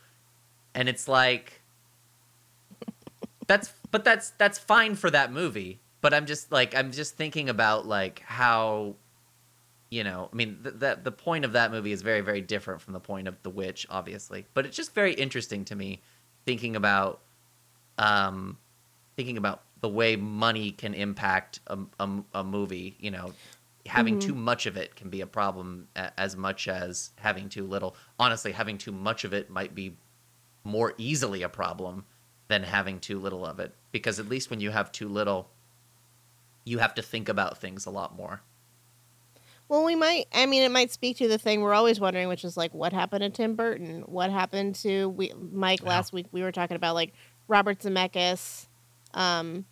And 0.73 0.89
it's 0.89 1.07
like, 1.07 1.61
that's 3.47 3.71
but 3.91 4.03
that's 4.03 4.31
that's 4.31 4.57
fine 4.57 4.95
for 4.95 5.11
that 5.11 5.31
movie. 5.31 5.81
But 6.01 6.13
I'm 6.13 6.25
just 6.25 6.51
like 6.51 6.73
I'm 6.73 6.91
just 6.91 7.15
thinking 7.17 7.49
about 7.49 7.85
like 7.85 8.21
how, 8.25 8.95
you 9.89 10.03
know, 10.03 10.29
I 10.31 10.35
mean, 10.35 10.59
th- 10.63 10.75
that 10.79 11.03
the 11.03 11.11
point 11.11 11.45
of 11.45 11.51
that 11.53 11.71
movie 11.71 11.91
is 11.91 12.01
very 12.01 12.21
very 12.21 12.41
different 12.41 12.81
from 12.81 12.93
the 12.93 12.99
point 12.99 13.27
of 13.27 13.35
The 13.43 13.49
Witch, 13.49 13.85
obviously. 13.89 14.45
But 14.53 14.65
it's 14.65 14.77
just 14.77 14.93
very 14.93 15.13
interesting 15.13 15.65
to 15.65 15.75
me 15.75 16.01
thinking 16.45 16.75
about, 16.75 17.21
um, 17.97 18.57
thinking 19.17 19.37
about 19.37 19.63
the 19.81 19.89
way 19.89 20.15
money 20.15 20.71
can 20.71 20.93
impact 20.93 21.59
a, 21.67 21.77
a, 21.99 22.09
a 22.35 22.43
movie. 22.43 22.95
You 22.99 23.11
know, 23.11 23.33
having 23.85 24.17
Mhm. 24.17 24.21
too 24.21 24.35
much 24.35 24.65
of 24.65 24.75
it 24.77 24.95
can 24.95 25.09
be 25.09 25.21
a 25.21 25.27
problem 25.27 25.87
a- 25.95 26.17
as 26.19 26.35
much 26.35 26.67
as 26.67 27.11
having 27.17 27.49
too 27.49 27.65
little. 27.65 27.95
Honestly, 28.19 28.51
having 28.51 28.77
too 28.77 28.91
much 28.91 29.23
of 29.23 29.33
it 29.33 29.49
might 29.49 29.75
be 29.75 29.97
more 30.63 30.93
easily 30.97 31.43
a 31.43 31.49
problem 31.49 32.05
than 32.47 32.63
having 32.63 32.99
too 32.99 33.19
little 33.19 33.45
of 33.45 33.59
it 33.59 33.75
because 33.91 34.19
at 34.19 34.27
least 34.27 34.49
when 34.49 34.59
you 34.59 34.71
have 34.71 34.91
too 34.91 35.07
little 35.07 35.49
you 36.63 36.79
have 36.79 36.95
to 36.95 37.01
think 37.03 37.29
about 37.29 37.59
things 37.59 37.85
a 37.85 37.91
lot 37.91 38.15
more. 38.15 38.41
Well, 39.67 39.83
we 39.83 39.95
might. 39.95 40.25
I 40.33 40.45
mean, 40.47 40.63
it 40.63 40.71
might 40.71 40.91
speak 40.91 41.17
to 41.17 41.27
the 41.27 41.37
thing 41.37 41.61
we're 41.61 41.73
always 41.73 41.99
wondering, 41.99 42.27
which 42.27 42.43
is 42.43 42.55
like, 42.57 42.73
what 42.73 42.91
happened 42.93 43.21
to 43.21 43.29
Tim 43.29 43.55
Burton? 43.55 44.01
What 44.07 44.31
happened 44.31 44.75
to 44.77 45.09
we, 45.09 45.31
Mike 45.51 45.83
last 45.83 46.11
week? 46.13 46.25
We 46.31 46.41
were 46.41 46.51
talking 46.51 46.75
about 46.75 46.95
like 46.95 47.13
Robert 47.47 47.79
Zemeckis, 47.79 48.67
um, 49.13 49.65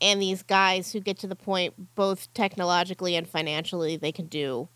and 0.00 0.20
these 0.20 0.42
guys 0.42 0.92
who 0.92 1.00
get 1.00 1.18
to 1.18 1.26
the 1.26 1.36
point, 1.36 1.94
both 1.94 2.32
technologically 2.34 3.16
and 3.16 3.28
financially, 3.28 3.96
they 3.96 4.12
can 4.12 4.26
do 4.26 4.68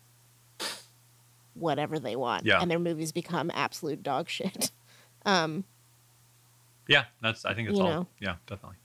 whatever 1.53 1.99
they 1.99 2.15
want, 2.15 2.45
Yeah. 2.45 2.59
and 2.61 2.69
their 2.69 2.79
movies 2.79 3.11
become 3.11 3.49
absolute 3.53 4.03
dog 4.03 4.29
shit. 4.29 4.71
Um, 5.27 5.63
Yeah, 6.87 7.05
that's. 7.19 7.45
I 7.45 7.55
think 7.55 7.67
it's 7.69 7.79
all. 7.79 7.89
know. 7.89 8.07
Yeah, 8.19 8.35
definitely. 8.45 8.77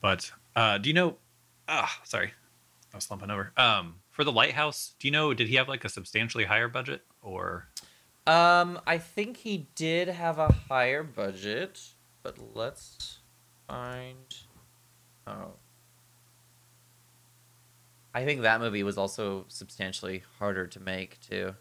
But 0.00 0.32
uh, 0.56 0.78
do 0.78 0.88
you 0.88 0.94
know? 0.94 1.16
Ah, 1.68 2.00
sorry. 2.04 2.32
I 2.92 2.96
was 2.96 3.04
slumping 3.04 3.30
over. 3.30 3.52
Um, 3.58 3.96
for 4.10 4.24
the 4.24 4.32
lighthouse, 4.32 4.94
do 4.98 5.08
you 5.08 5.12
know? 5.12 5.34
Did 5.34 5.48
he 5.48 5.56
have 5.56 5.68
like 5.68 5.84
a 5.84 5.88
substantially 5.88 6.44
higher 6.44 6.68
budget, 6.68 7.02
or 7.20 7.68
Um, 8.26 8.80
I 8.86 8.96
think 8.98 9.38
he 9.38 9.66
did 9.74 10.08
have 10.08 10.38
a 10.38 10.50
higher 10.52 11.02
budget, 11.02 11.80
but 12.22 12.38
let's 12.56 13.18
find. 13.68 14.36
Oh. 15.26 15.52
I 18.14 18.24
think 18.24 18.42
that 18.42 18.60
movie 18.60 18.82
was 18.82 18.96
also 18.96 19.44
substantially 19.48 20.22
harder 20.38 20.66
to 20.68 20.80
make 20.80 21.18
too. 21.20 21.54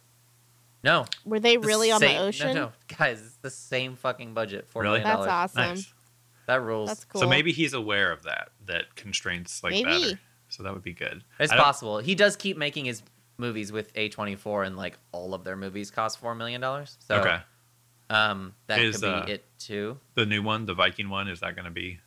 No, 0.84 1.06
Were 1.26 1.40
they 1.40 1.56
the 1.56 1.66
really 1.66 1.92
on 1.92 2.02
the 2.02 2.18
ocean? 2.18 2.48
No, 2.48 2.54
no, 2.66 2.72
guys, 2.98 3.22
it's 3.22 3.38
the 3.38 3.50
same 3.50 3.96
fucking 3.96 4.34
budget. 4.34 4.68
Four 4.68 4.82
Really? 4.82 5.00
million 5.00 5.18
That's 5.18 5.32
awesome. 5.32 5.62
nice? 5.62 5.94
That 6.46 6.62
rules. 6.62 6.90
That's 6.90 7.06
cool. 7.06 7.22
So 7.22 7.28
maybe 7.28 7.54
he's 7.54 7.74
aware 7.74 8.12
of 8.12 8.24
that. 8.24 8.50
That 8.66 8.96
constraints 8.96 9.64
like 9.64 9.72
Maybe. 9.72 9.86
matter. 9.86 10.20
So 10.50 10.64
that 10.64 10.74
would 10.74 10.84
be 10.84 10.94
good. 10.94 11.24
It's 11.40 11.54
possible. 11.54 12.00
He 12.00 12.16
does 12.16 12.36
keep 12.36 12.58
making 12.58 12.84
his 12.86 13.02
movies 13.38 13.72
with 13.72 13.94
A24, 13.94 14.68
and 14.68 14.76
like 14.78 14.98
all 15.14 15.34
of 15.34 15.46
their 15.46 15.56
movies 15.56 15.90
cost 15.90 16.20
four 16.20 16.36
million 16.36 16.60
dollars. 16.60 16.98
So 17.08 17.16
okay. 17.16 17.38
Um, 18.10 18.54
that 18.68 18.80
Is, 18.80 18.98
could 18.98 19.02
be 19.02 19.08
uh, 19.32 19.36
it 19.36 19.46
too. 19.60 19.98
The 20.16 20.26
new 20.26 20.42
one, 20.44 20.66
the 20.66 20.74
Viking 20.74 21.10
one, 21.10 21.28
is 21.28 21.40
that 21.40 21.56
going 21.56 21.66
to 21.66 21.72
be 21.72 22.00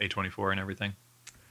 a 0.00 0.08
twenty 0.08 0.30
four 0.30 0.50
and 0.50 0.60
everything? 0.60 0.94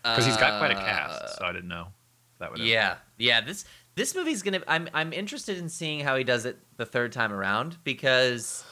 Because 0.03 0.25
he's 0.25 0.37
got 0.37 0.59
quite 0.59 0.71
a 0.71 0.77
Uh, 0.77 0.85
cast, 0.85 1.37
so 1.37 1.45
I 1.45 1.53
didn't 1.53 1.69
know 1.69 1.87
if 2.33 2.39
that 2.39 2.51
would. 2.51 2.59
Yeah, 2.59 2.97
yeah. 3.17 3.41
This 3.41 3.65
this 3.95 4.15
movie's 4.15 4.41
gonna. 4.41 4.61
I'm 4.67 4.89
I'm 4.93 5.13
interested 5.13 5.57
in 5.57 5.69
seeing 5.69 6.01
how 6.01 6.15
he 6.17 6.23
does 6.23 6.45
it 6.45 6.57
the 6.77 6.85
third 6.85 7.11
time 7.13 7.31
around 7.31 7.77
because 7.83 8.65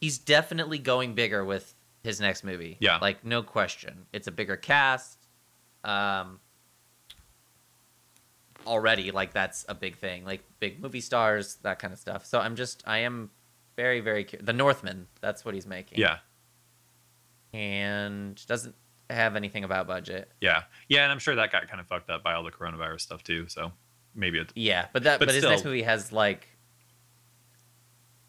he's 0.00 0.18
definitely 0.18 0.78
going 0.78 1.14
bigger 1.14 1.44
with 1.44 1.74
his 2.02 2.20
next 2.20 2.42
movie. 2.44 2.78
Yeah. 2.80 2.98
like 3.02 3.24
no 3.24 3.42
question. 3.42 4.06
It's 4.12 4.26
a 4.26 4.32
bigger 4.32 4.56
cast. 4.56 5.18
Um, 5.84 6.40
already 8.66 9.10
like 9.10 9.32
that's 9.32 9.64
a 9.68 9.74
big 9.74 9.96
thing. 9.96 10.24
Like 10.24 10.42
big 10.58 10.80
movie 10.80 11.00
stars, 11.00 11.56
that 11.62 11.78
kind 11.78 11.92
of 11.92 11.98
stuff. 11.98 12.24
So 12.24 12.40
I'm 12.40 12.56
just 12.56 12.82
I 12.86 12.98
am 12.98 13.30
very 13.76 14.00
very. 14.00 14.26
The 14.40 14.52
Northman. 14.52 15.06
That's 15.20 15.44
what 15.44 15.54
he's 15.54 15.66
making. 15.66 15.98
Yeah, 15.98 16.18
and 17.52 18.44
doesn't 18.46 18.74
have 19.08 19.34
anything 19.36 19.64
about 19.64 19.86
budget. 19.86 20.30
yeah, 20.40 20.62
yeah, 20.88 21.02
and 21.02 21.12
I'm 21.12 21.18
sure 21.18 21.34
that 21.34 21.50
got 21.52 21.68
kind 21.68 21.80
of 21.80 21.86
fucked 21.86 22.10
up 22.10 22.22
by 22.22 22.34
all 22.34 22.44
the 22.44 22.50
coronavirus 22.50 23.00
stuff 23.00 23.22
too. 23.24 23.48
So 23.48 23.72
maybe 24.14 24.38
it. 24.38 24.52
Yeah, 24.54 24.86
but 24.92 25.02
that 25.04 25.18
But 25.18 25.26
but, 25.28 25.34
his 25.34 25.44
next 25.44 25.64
movie 25.64 25.82
has 25.82 26.12
like 26.12 26.48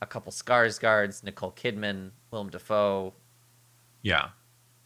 a 0.01 0.05
couple 0.05 0.31
Skarsgårds, 0.31 1.23
Nicole 1.23 1.51
Kidman, 1.51 2.11
Willem 2.31 2.49
Dafoe, 2.49 3.13
Yeah, 4.01 4.29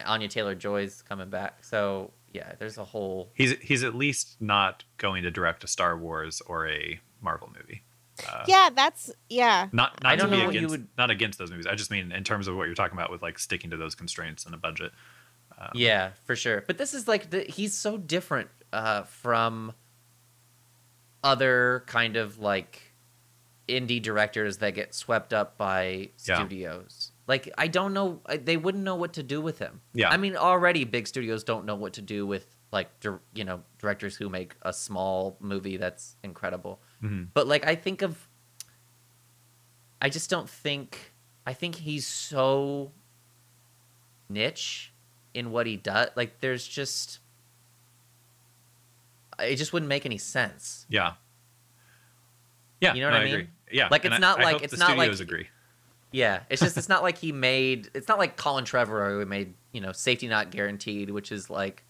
Anya 0.04 0.28
Taylor 0.28 0.54
Joy's 0.54 1.00
coming 1.02 1.30
back. 1.30 1.64
So 1.64 2.12
yeah, 2.32 2.52
there's 2.58 2.76
a 2.76 2.84
whole 2.84 3.30
he's 3.34 3.52
he's 3.62 3.82
at 3.82 3.94
least 3.94 4.36
not 4.40 4.84
going 4.98 5.22
to 5.22 5.30
direct 5.30 5.64
a 5.64 5.66
Star 5.66 5.96
Wars 5.96 6.42
or 6.46 6.68
a 6.68 7.00
Marvel 7.22 7.50
movie. 7.56 7.82
Uh, 8.28 8.44
Yeah, 8.46 8.70
that's 8.74 9.10
yeah. 9.28 9.68
Not 9.72 9.98
I 10.04 10.14
not 10.14 10.18
don't 10.18 10.30
to 10.30 10.36
be 10.36 10.40
know 10.40 10.46
what 10.46 10.54
you 10.54 10.58
against 10.60 10.70
would- 10.72 10.88
not 10.96 11.10
against 11.10 11.38
those 11.38 11.50
movies. 11.50 11.66
I 11.66 11.74
just 11.74 11.90
mean 11.90 12.12
in 12.12 12.24
terms 12.24 12.48
of 12.48 12.56
what 12.56 12.66
you're 12.66 12.74
talking 12.74 12.96
about 12.96 13.10
with 13.10 13.22
like 13.22 13.38
sticking 13.38 13.70
to 13.70 13.76
those 13.76 13.94
constraints 13.94 14.44
and 14.46 14.54
a 14.54 14.58
budget. 14.58 14.92
Um, 15.58 15.70
yeah 15.74 16.10
for 16.24 16.36
sure. 16.36 16.64
But 16.66 16.78
this 16.78 16.92
is 16.94 17.08
like 17.08 17.30
the, 17.30 17.40
he's 17.42 17.74
so 17.74 17.96
different 17.96 18.48
uh, 18.72 19.02
from 19.04 19.72
other 21.24 21.82
kind 21.86 22.16
of 22.16 22.38
like 22.38 22.92
indie 23.68 24.00
directors 24.00 24.58
that 24.58 24.74
get 24.74 24.94
swept 24.94 25.32
up 25.32 25.58
by 25.58 26.10
Yeah. 26.24 26.36
studios. 26.38 27.12
Like 27.26 27.50
I 27.58 27.66
don't 27.66 27.92
know, 27.92 28.20
they 28.44 28.56
wouldn't 28.56 28.84
know 28.84 28.94
what 28.94 29.14
to 29.14 29.22
do 29.22 29.40
with 29.40 29.58
him. 29.58 29.80
Yeah. 29.92 30.10
I 30.10 30.16
mean, 30.16 30.36
already 30.36 30.84
big 30.84 31.08
studios 31.08 31.42
don't 31.42 31.64
know 31.66 31.74
what 31.74 31.94
to 31.94 32.02
do 32.02 32.24
with 32.26 32.46
like 32.72 32.90
you 33.34 33.44
know 33.44 33.62
directors 33.78 34.16
who 34.16 34.28
make 34.28 34.54
a 34.62 34.72
small 34.72 35.36
movie 35.40 35.76
that's 35.76 36.16
incredible. 36.22 36.80
Mhm. 37.02 37.28
But 37.34 37.46
like 37.46 37.66
I 37.66 37.74
think 37.74 38.02
of, 38.02 38.28
I 40.00 40.08
just 40.08 40.28
don't 40.30 40.48
think. 40.48 41.12
I 41.46 41.52
think 41.52 41.76
he's 41.76 42.06
so 42.06 42.90
niche 44.28 44.92
in 45.34 45.50
what 45.52 45.66
he 45.66 45.76
does. 45.76 46.08
Like 46.16 46.40
there's 46.40 46.66
just, 46.66 47.20
it 49.38 49.56
just 49.56 49.72
wouldn't 49.72 49.88
make 49.88 50.04
any 50.06 50.18
sense. 50.18 50.86
Yeah. 50.88 51.12
Yeah, 52.80 52.94
You 52.94 53.00
know 53.02 53.06
what 53.08 53.14
no, 53.14 53.20
I 53.20 53.24
mean? 53.24 53.34
agree. 53.34 53.48
Yeah, 53.70 53.88
Like, 53.90 54.04
it's 54.04 54.14
I- 54.14 54.18
not 54.18 54.40
I 54.40 54.44
like- 54.44 54.52
hope 54.54 54.62
it's 54.64 54.76
not 54.78 54.96
like- 54.98 55.20
agree. 55.20 55.48
Yeah, 56.12 56.40
it's 56.50 56.62
just 56.62 56.76
it's 56.78 56.88
not 56.88 57.02
like 57.02 57.18
he 57.18 57.32
made. 57.32 57.90
It's 57.94 58.08
not 58.08 58.18
like 58.18 58.36
Colin 58.36 58.64
Trevorrow 58.64 59.18
who 59.20 59.26
made 59.26 59.54
you 59.72 59.80
know 59.80 59.92
Safety 59.92 60.28
Not 60.28 60.50
Guaranteed, 60.50 61.10
which 61.10 61.30
is 61.32 61.50
like 61.50 61.82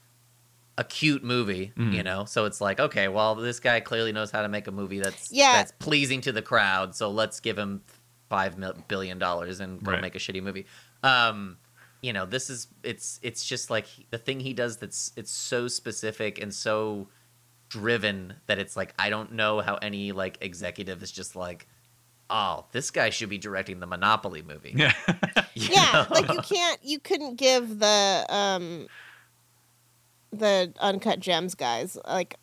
a 0.79 0.85
cute 0.85 1.25
movie. 1.25 1.73
Mhm. 1.77 1.93
You 1.95 2.03
know, 2.03 2.25
so 2.27 2.45
it's 2.45 2.61
like 2.61 2.79
okay, 2.81 3.09
well 3.09 3.35
this 3.35 3.61
guy 3.61 3.81
clearly 3.81 4.13
knows 4.13 4.31
how 4.31 4.43
to 4.43 4.49
make 4.49 4.67
a 4.67 4.73
movie 4.73 4.99
that's 5.01 5.31
Yeah. 5.33 5.53
that's 5.55 5.73
pleasing 5.79 6.21
to 6.23 6.33
the 6.33 6.43
crowd. 6.43 6.95
So 6.95 7.11
let's 7.11 7.41
give 7.41 7.57
him 7.59 7.83
five 8.29 8.59
mil- 8.59 8.77
billion 8.89 9.19
dollars 9.19 9.61
and 9.61 9.83
go 9.83 9.93
Right. 9.93 10.01
make 10.03 10.15
a 10.15 10.19
shitty 10.19 10.43
movie. 10.43 10.67
Um, 11.03 11.59
you 12.03 12.13
know, 12.13 12.27
this 12.27 12.51
is 12.51 12.69
it's 12.83 13.19
it's 13.23 13.45
just 13.45 13.71
like 13.71 13.87
the 14.11 14.19
thing 14.19 14.41
he 14.41 14.53
does 14.53 14.77
that's 14.77 15.13
it's 15.17 15.31
so 15.31 15.67
specific 15.69 16.41
and 16.41 16.53
so 16.53 17.09
driven 17.69 18.35
that 18.47 18.59
it's 18.59 18.77
like 18.77 18.95
I 18.99 19.11
don't 19.11 19.33
know 19.33 19.61
how 19.61 19.77
any 19.77 20.13
like 20.13 20.39
executive 20.41 21.03
is 21.03 21.11
just 21.11 21.35
like, 21.37 21.67
oh, 22.31 22.67
this 22.73 22.91
guy 22.91 23.11
should 23.11 23.29
be 23.29 23.39
directing 23.39 23.81
the 23.81 23.87
Monopoly 23.87 24.43
movie. 24.43 24.75
Yeah. 24.77 24.93
You 25.55 25.69
Yeah, 25.73 26.05
know? 26.11 26.15
like 26.15 26.29
you 26.31 26.41
can't 26.43 26.79
you 26.85 26.99
couldn't 27.01 27.37
give 27.37 27.79
the 27.79 28.27
um 28.29 28.89
the 30.39 30.73
uncut 30.81 31.21
gems 31.21 31.55
guys 31.55 31.97
like 32.07 32.37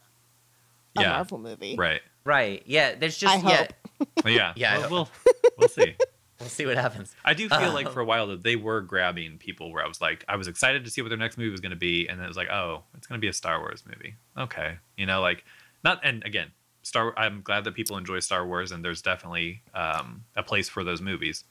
a 0.98 1.02
Yeah. 1.02 1.10
Marvel 1.12 1.38
movie. 1.40 1.76
right. 1.78 2.02
right? 2.26 2.62
Yeah, 2.66 2.96
there's 2.96 3.18
just 3.18 3.34
I 3.34 3.38
yeah. 3.50 3.58
hope. 3.58 4.08
Yeah. 4.26 4.54
Yeah, 4.56 4.76
I 4.76 4.78
We'll, 4.80 4.90
we'll 4.90 5.10
we'll 5.58 5.70
see. 5.70 5.96
We'll 6.40 6.50
see 6.50 6.66
what 6.66 6.76
happens. 6.76 7.16
I 7.24 7.36
do 7.36 7.48
feel 7.48 7.72
like 7.72 7.86
Um, 7.86 7.94
for 7.94 8.02
a 8.02 8.06
while 8.06 8.28
that 8.28 8.44
they 8.44 8.58
were 8.58 8.82
grabbing 8.82 9.38
people 9.38 9.72
where 9.72 9.82
I 9.82 9.88
was 9.88 10.02
like, 10.02 10.26
I 10.28 10.36
was 10.36 10.50
excited 10.50 10.84
to 10.84 10.92
see 10.92 11.02
what 11.02 11.08
their 11.08 11.18
next 11.18 11.38
movie 11.38 11.52
was 11.52 11.62
going 11.62 11.70
to 11.72 11.78
be, 11.78 12.06
and 12.10 12.20
then 12.20 12.26
it 12.26 12.28
was 12.28 12.36
like, 12.36 12.50
oh, 12.50 12.84
it's 12.98 13.08
going 13.08 13.18
to 13.18 13.22
be 13.22 13.30
a 13.30 13.34
Star 13.34 13.60
Wars 13.60 13.84
movie. 13.88 14.16
Okay, 14.38 14.78
you 14.98 15.06
know, 15.06 15.22
like 15.22 15.46
not. 15.86 16.02
And 16.04 16.22
again, 16.26 16.52
Star. 16.82 17.18
I'm 17.18 17.44
glad 17.44 17.64
that 17.64 17.76
people 17.76 17.96
enjoy 17.98 18.20
Star 18.20 18.46
Wars, 18.46 18.74
and 18.74 18.84
there's 18.84 19.02
definitely 19.02 19.62
um, 19.74 20.26
a 20.36 20.44
place 20.44 20.68
for 20.68 20.84
those 20.84 21.02
movies. 21.02 21.46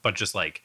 But 0.00 0.14
just 0.14 0.34
like 0.34 0.62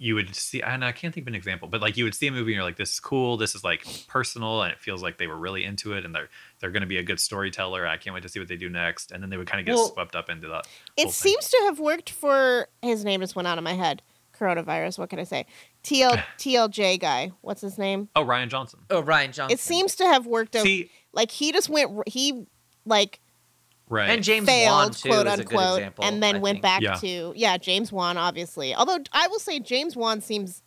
you 0.00 0.14
would 0.14 0.34
see, 0.34 0.62
and 0.62 0.84
I 0.84 0.92
can't 0.92 1.12
think 1.12 1.24
of 1.24 1.28
an 1.28 1.34
example, 1.34 1.66
but 1.68 1.80
like 1.80 1.96
you 1.96 2.04
would 2.04 2.14
see 2.14 2.28
a 2.28 2.30
movie 2.30 2.52
and 2.52 2.54
you're 2.54 2.62
like, 2.62 2.76
this 2.76 2.92
is 2.92 3.00
cool, 3.00 3.36
this 3.36 3.54
is 3.56 3.64
like 3.64 3.84
personal, 4.06 4.62
and 4.62 4.72
it 4.72 4.78
feels 4.78 5.02
like 5.02 5.18
they 5.18 5.26
were 5.26 5.36
really 5.36 5.64
into 5.64 5.92
it, 5.94 6.04
and 6.04 6.14
they're 6.14 6.28
they're 6.60 6.70
going 6.70 6.82
to 6.82 6.86
be 6.86 6.98
a 6.98 7.02
good 7.02 7.18
storyteller. 7.18 7.86
I 7.86 7.96
can't 7.96 8.14
wait 8.14 8.22
to 8.22 8.28
see 8.28 8.38
what 8.38 8.48
they 8.48 8.56
do 8.56 8.68
next, 8.68 9.10
and 9.10 9.22
then 9.22 9.28
they 9.30 9.36
would 9.36 9.48
kind 9.48 9.60
of 9.60 9.66
get 9.66 9.74
Well, 9.74 9.92
swept 9.92 10.14
up 10.14 10.30
into 10.30 10.48
that. 10.48 10.66
It 10.96 11.02
whole 11.02 11.10
thing. 11.10 11.32
seems 11.32 11.50
to 11.50 11.60
have 11.66 11.80
worked 11.80 12.10
for 12.10 12.68
his 12.80 13.04
name 13.04 13.20
just 13.20 13.34
went 13.34 13.48
out 13.48 13.58
of 13.58 13.64
my 13.64 13.74
head. 13.74 14.02
Coronavirus, 14.38 14.98
what 14.98 15.10
can 15.10 15.18
I 15.18 15.24
say? 15.24 15.46
TL 15.82 16.22
TLJ 16.38 17.00
guy. 17.00 17.32
What's 17.40 17.60
his 17.60 17.76
name? 17.76 18.08
Oh, 18.14 18.24
Rian 18.24 18.48
Johnson. 18.48 18.80
Oh, 18.90 19.02
Rian 19.02 19.32
Johnson. 19.32 19.50
It 19.50 19.58
seems 19.58 19.96
to 19.96 20.04
have 20.04 20.26
worked 20.26 20.54
out 20.54 20.62
See, 20.62 20.90
like 21.12 21.32
he 21.32 21.50
just 21.50 21.68
went 21.68 22.08
he 22.08 22.46
like 22.86 23.18
right? 23.88 24.10
and 24.10 24.22
James 24.22 24.46
failed 24.46 24.74
Wan 24.76 24.90
too 24.90 25.08
quote 25.08 25.26
is 25.26 25.32
a 25.34 25.36
good 25.44 25.56
unquote 25.56 25.78
example, 25.78 26.04
and 26.04 26.22
then 26.22 26.36
I 26.36 26.38
went 26.38 26.54
think. 26.56 26.62
back 26.62 26.82
Yeah. 26.82 26.94
to 26.96 27.32
yeah 27.36 27.56
james 27.58 27.90
wan 27.92 28.16
obviously 28.16 28.74
although 28.74 28.98
i 29.12 29.28
will 29.28 29.38
say 29.38 29.58
james 29.60 29.96
wan 29.96 30.20
seems 30.20 30.62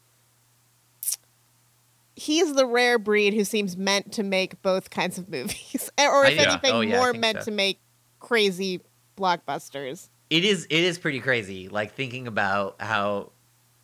he's 2.15 2.53
the 2.53 2.65
rare 2.65 2.99
breed 2.99 3.33
who 3.33 3.43
seems 3.43 3.77
meant 3.77 4.11
to 4.13 4.23
make 4.23 4.61
both 4.61 4.89
kinds 4.89 5.17
of 5.17 5.29
movies 5.35 5.89
eh, 5.97 6.07
or 6.07 6.25
I 6.25 6.29
if 6.31 6.39
anything 6.39 6.71
oh, 6.73 6.81
yeah, 6.81 6.97
more 6.97 7.13
meant 7.13 7.39
so. 7.39 7.45
to 7.45 7.51
make 7.51 7.79
crazy 8.19 8.81
blockbusters 9.17 10.09
It 10.29 10.43
is 10.45 10.65
it 10.69 10.83
is 10.83 10.97
pretty 10.97 11.19
crazy. 11.19 11.67
Like 11.69 11.93
thinking 11.93 12.27
about 12.27 12.75
how 12.79 13.31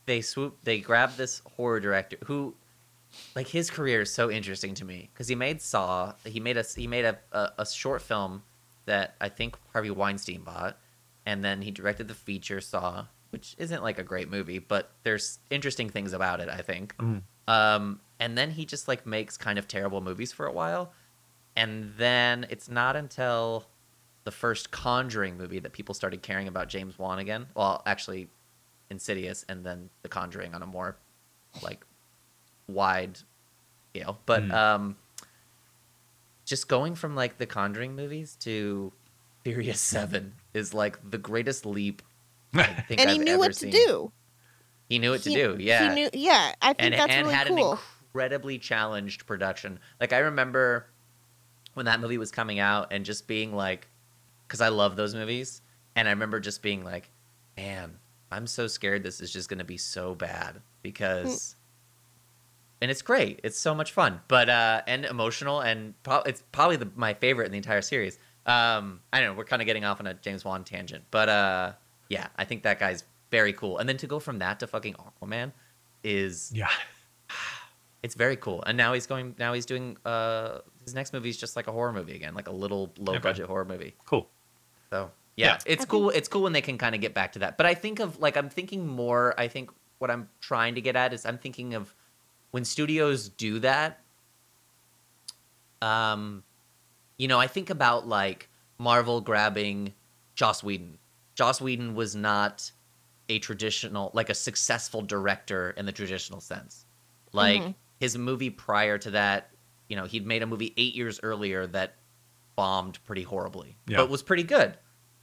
they 0.06 0.22
swoop 0.22 0.58
they 0.64 0.80
grab 0.80 1.16
this 1.18 1.42
horror 1.56 1.80
director 1.80 2.18
who 2.26 2.56
like 3.36 3.48
his 3.48 3.70
career 3.70 4.02
is 4.02 4.12
so 4.14 4.30
interesting 4.30 4.74
to 4.76 4.86
me 4.86 5.10
because 5.14 5.28
he 5.28 5.36
made 5.36 5.62
Saw. 5.62 6.14
He 6.24 6.40
made 6.40 6.58
a 6.58 6.64
he 6.76 6.88
made 6.88 7.06
a, 7.06 7.18
a 7.32 7.52
a 7.60 7.66
short 7.66 8.02
film 8.02 8.44
that 8.88 9.16
I 9.22 9.30
think 9.30 9.56
Harvey 9.72 9.92
Weinstein 9.92 10.42
bought, 10.42 10.78
and 11.26 11.46
then 11.46 11.62
he 11.62 11.72
directed 11.72 12.08
the 12.08 12.14
feature 12.16 12.60
Saw, 12.60 13.06
which 13.30 13.56
isn't 13.60 13.84
like 13.84 14.00
a 14.00 14.04
great 14.04 14.30
movie, 14.30 14.60
but 14.60 14.92
there's 15.04 15.40
interesting 15.50 15.90
things 15.90 16.12
about 16.14 16.40
it. 16.40 16.50
I 16.50 16.62
think. 16.62 16.98
Mhm. 16.98 17.22
Um, 17.48 18.02
and 18.20 18.38
then 18.38 18.52
he 18.52 18.66
just 18.66 18.88
like 18.88 19.06
makes 19.06 19.38
kind 19.38 19.58
of 19.60 19.68
terrible 19.68 20.02
movies 20.02 20.32
for 20.34 20.46
a 20.48 20.52
while, 20.52 20.92
and 21.56 21.94
then 21.98 22.46
it's 22.50 22.68
not 22.68 22.96
until 22.96 23.68
the 24.24 24.32
first 24.32 24.72
Conjuring 24.72 25.38
movie 25.38 25.60
that 25.60 25.72
people 25.72 25.94
started 25.96 26.22
caring 26.22 26.48
about 26.50 26.68
James 26.68 26.98
Wan 27.00 27.20
again. 27.20 27.48
Well, 27.56 27.82
actually, 27.86 28.28
Insidious, 28.90 29.46
and 29.48 29.66
then 29.66 29.90
The 30.02 30.10
Conjuring 30.10 30.54
on 30.56 30.62
a 30.62 30.66
more 30.66 30.98
like 31.62 31.86
wide 32.68 33.20
scale. 33.92 34.20
But 34.26 34.44
Mm. 34.44 34.54
um, 34.54 34.98
just 36.48 36.68
going 36.68 36.96
from 36.96 37.16
like 37.16 37.38
the 37.38 37.46
Conjuring 37.46 37.96
movies 37.96 38.36
to 38.38 38.92
Furious 39.44 39.80
Seven 39.96 40.34
is 40.54 40.74
like 40.74 40.98
the 41.08 41.20
greatest 41.20 41.66
leap 41.66 42.02
I 42.56 42.64
think 42.88 43.02
and 43.02 43.10
I've 43.12 43.18
he 43.18 43.24
knew 43.24 43.34
ever 43.34 43.40
what 43.40 43.56
seen. 43.56 43.72
to 43.72 43.78
do 43.78 44.12
He 44.90 44.98
knew 44.98 45.12
what 45.12 45.22
He- 45.22 45.36
to 45.36 45.56
do. 45.56 45.64
Yeah, 45.64 45.90
he 45.90 45.96
knew 45.96 46.10
yeah 46.14 46.54
i 46.62 46.74
think 46.74 46.78
and 46.80 46.94
that's 46.96 47.12
and 47.14 47.28
really 47.28 47.36
had 47.36 47.48
cool 47.48 47.74
an 47.74 47.80
incredibly 48.18 48.58
challenged 48.58 49.28
production. 49.28 49.80
Like 50.00 50.12
I 50.12 50.20
remember 50.20 50.88
when 51.76 51.86
that 51.86 52.00
movie 52.00 52.18
was 52.18 52.32
coming 52.32 52.58
out 52.58 52.88
and 52.92 53.06
just 53.06 53.28
being 53.28 53.56
like, 53.56 53.88
because 54.48 54.60
I 54.60 54.70
love 54.70 54.96
those 54.96 55.14
movies, 55.14 55.62
and 55.96 56.08
I 56.08 56.12
remember 56.12 56.40
just 56.40 56.64
being 56.64 56.84
like, 56.84 57.12
man, 57.56 58.00
I'm 58.32 58.48
so 58.48 58.66
scared 58.66 59.04
this 59.04 59.22
is 59.22 59.32
just 59.32 59.50
going 59.50 59.60
to 59.60 59.66
be 59.66 59.78
so 59.78 60.16
bad 60.16 60.56
mm. 60.56 60.62
because. 60.82 61.56
And 62.82 62.92
it's 62.92 63.02
great. 63.02 63.40
It's 63.44 63.58
so 63.58 63.74
much 63.74 63.92
fun, 63.92 64.22
but 64.28 64.50
uh, 64.50 64.82
and 64.88 65.04
emotional, 65.06 65.62
and 65.62 65.94
pro- 66.04 66.22
it's 66.22 66.44
probably 66.52 66.76
the, 66.76 66.90
my 66.96 67.14
favorite 67.16 67.46
in 67.48 67.52
the 67.52 67.58
entire 67.58 67.82
series. 67.82 68.20
Um, 68.46 69.02
I 69.12 69.20
don't 69.20 69.30
know. 69.32 69.38
We're 69.38 69.46
kind 69.46 69.62
of 69.62 69.66
getting 69.66 69.84
off 69.84 70.00
on 70.00 70.06
a 70.08 70.14
James 70.14 70.46
Wan 70.46 70.64
tangent, 70.64 71.04
but 71.10 71.28
uh, 71.28 71.72
yeah, 72.10 72.28
I 72.38 72.46
think 72.46 72.64
that 72.64 72.80
guy's 72.80 73.04
very 73.32 73.52
cool. 73.52 73.80
And 73.80 73.90
then 73.90 73.98
to 73.98 74.08
go 74.08 74.20
from 74.20 74.40
that 74.40 74.60
to 74.60 74.68
fucking 74.68 74.96
Aquaman 74.96 75.52
is 76.04 76.52
Yeah. 76.54 76.70
it's 78.04 78.16
very 78.16 78.36
cool. 78.36 78.64
And 78.66 78.78
now 78.78 78.94
he's 78.94 79.08
going. 79.08 79.36
Now 79.40 79.54
he's 79.54 79.66
doing. 79.66 79.98
Uh, 80.06 80.60
his 80.84 80.94
next 80.94 81.14
movie 81.14 81.30
is 81.30 81.38
just 81.38 81.56
like 81.56 81.68
a 81.68 81.72
horror 81.72 81.92
movie 81.92 82.16
again, 82.16 82.34
like 82.36 82.48
a 82.48 82.52
little 82.54 82.94
low 83.00 83.14
Okay. 83.14 83.22
budget 83.24 83.48
horror 83.48 83.66
movie. 83.66 83.96
Cool. 84.06 84.28
So 84.92 85.12
yeah, 85.36 85.48
Yeah. 85.48 85.58
it's 85.66 85.84
I 85.84 85.88
cool. 85.88 86.10
It's 86.12 86.28
cool 86.28 86.44
when 86.44 86.54
they 86.54 86.62
can 86.62 86.78
kind 86.78 86.94
of 86.96 87.02
get 87.02 87.14
back 87.14 87.34
to 87.34 87.40
that. 87.40 87.58
But 87.58 87.66
I 87.66 87.74
think 87.74 88.00
of 88.00 88.20
like 88.20 88.38
I'm 88.38 88.50
thinking 88.50 88.88
more. 88.88 89.34
I 89.38 89.48
think 89.48 89.72
what 89.98 90.12
I'm 90.12 90.30
trying 90.42 90.76
to 90.76 90.82
get 90.82 90.96
at 90.96 91.12
is 91.12 91.26
I'm 91.26 91.38
thinking 91.40 91.74
of 91.74 91.94
when 92.52 92.64
studios 92.66 93.30
do 93.30 93.60
that. 93.60 94.02
Um, 95.82 96.44
you 97.18 97.28
know, 97.28 97.40
I 97.40 97.48
think 97.48 97.70
about 97.70 98.08
like 98.08 98.50
Marvel 98.78 99.22
grabbing 99.22 99.94
Joss 100.36 100.64
Whedon. 100.64 100.98
Joss 101.36 101.62
Whedon 101.62 101.96
was 101.96 102.16
not 102.16 102.72
a 103.30 103.40
traditional, 103.40 104.12
like 104.14 104.30
a 104.30 104.34
successful 104.34 105.02
director 105.02 105.72
in 105.72 105.86
the 105.86 105.92
traditional 105.92 106.40
sense. 106.40 106.86
Like 107.34 107.62
Mhm. 107.62 107.76
his 108.00 108.18
movie 108.18 108.50
prior 108.50 108.98
to 109.00 109.12
that, 109.12 109.52
you 109.90 109.96
know, 109.96 110.06
he'd 110.06 110.26
made 110.26 110.42
a 110.42 110.48
movie 110.48 110.74
eight 110.78 110.96
years 110.96 111.20
earlier 111.22 111.68
that 111.68 111.96
bombed 112.56 113.04
pretty 113.04 113.24
horribly, 113.24 113.78
Yeah. 113.88 113.98
but 113.98 114.10
was 114.10 114.24
pretty 114.24 114.44
good. 114.44 114.78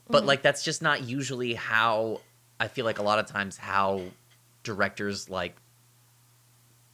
But 0.09 0.22
Mhm. 0.22 0.26
like 0.26 0.42
that's 0.42 0.62
just 0.62 0.82
not 0.82 1.02
usually 1.02 1.55
how 1.55 2.20
I 2.60 2.68
feel 2.68 2.84
like 2.84 2.98
a 2.98 3.02
lot 3.02 3.18
of 3.18 3.26
times 3.26 3.56
how 3.56 4.12
directors 4.62 5.28
like 5.28 5.56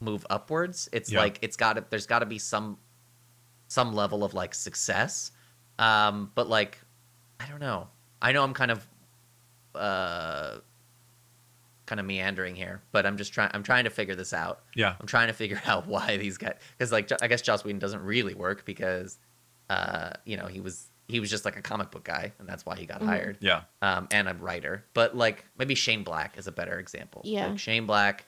move 0.01 0.27
upwards. 0.31 0.89
It's 0.93 1.11
Yeah. 1.13 1.21
like 1.21 1.39
it's 1.43 1.57
got 1.57 1.75
to 1.75 1.85
there's 1.91 2.07
got 2.07 2.21
to 2.21 2.27
be 2.27 2.39
some 2.39 2.79
some 3.69 3.93
level 3.95 4.25
of 4.25 4.35
like 4.35 4.55
success. 4.55 5.31
Um, 5.79 6.31
but 6.35 6.49
like 6.49 6.79
I 7.39 7.47
don't 7.47 7.61
know. 7.61 7.89
I 8.23 8.33
know 8.33 8.43
I'm 8.43 8.55
kind 8.55 8.71
of 8.71 8.87
uh 9.75 10.59
kind 11.87 11.99
of 12.01 12.07
meandering 12.07 12.55
here, 12.55 12.83
but 12.93 13.05
I'm 13.07 13.17
just 13.17 13.33
trying 13.33 13.51
I'm 13.53 13.63
trying 13.63 13.85
to 13.85 13.91
figure 13.91 14.15
this 14.15 14.33
out. 14.33 14.61
Yeah. 14.75 14.95
I'm 15.01 15.07
trying 15.07 15.27
to 15.29 15.33
figure 15.33 15.61
out 15.67 15.87
why 15.87 16.17
these 16.17 16.39
guys 16.39 16.55
because 16.77 16.93
like 16.93 17.11
I 17.23 17.29
guess 17.29 17.43
Joss 17.43 17.65
Whedon 17.65 17.79
doesn't 17.79 18.03
really 18.03 18.35
work 18.35 18.65
because 18.65 19.19
uh 19.69 20.11
you 20.25 20.37
know 20.37 20.47
he 20.47 20.61
was 20.61 20.87
he 21.09 21.19
was 21.19 21.29
just 21.31 21.45
like 21.45 21.57
a 21.57 21.63
comic 21.63 21.91
book 21.91 22.05
guy 22.05 22.33
and 22.39 22.49
that's 22.49 22.65
why 22.65 22.77
he 22.77 22.87
got 22.87 23.01
Mhm. 23.01 23.07
hired 23.07 23.37
Yeah. 23.41 23.63
um 23.83 24.07
and 24.13 24.29
a 24.29 24.35
writer 24.35 24.85
but 24.95 25.17
like 25.17 25.45
maybe 25.59 25.75
Shane 25.75 26.05
Black 26.05 26.39
is 26.39 26.47
a 26.47 26.53
better 26.53 26.79
example 26.79 27.23
Yeah. 27.25 27.49
like 27.49 27.59
Shane 27.59 27.87
Black 27.87 28.27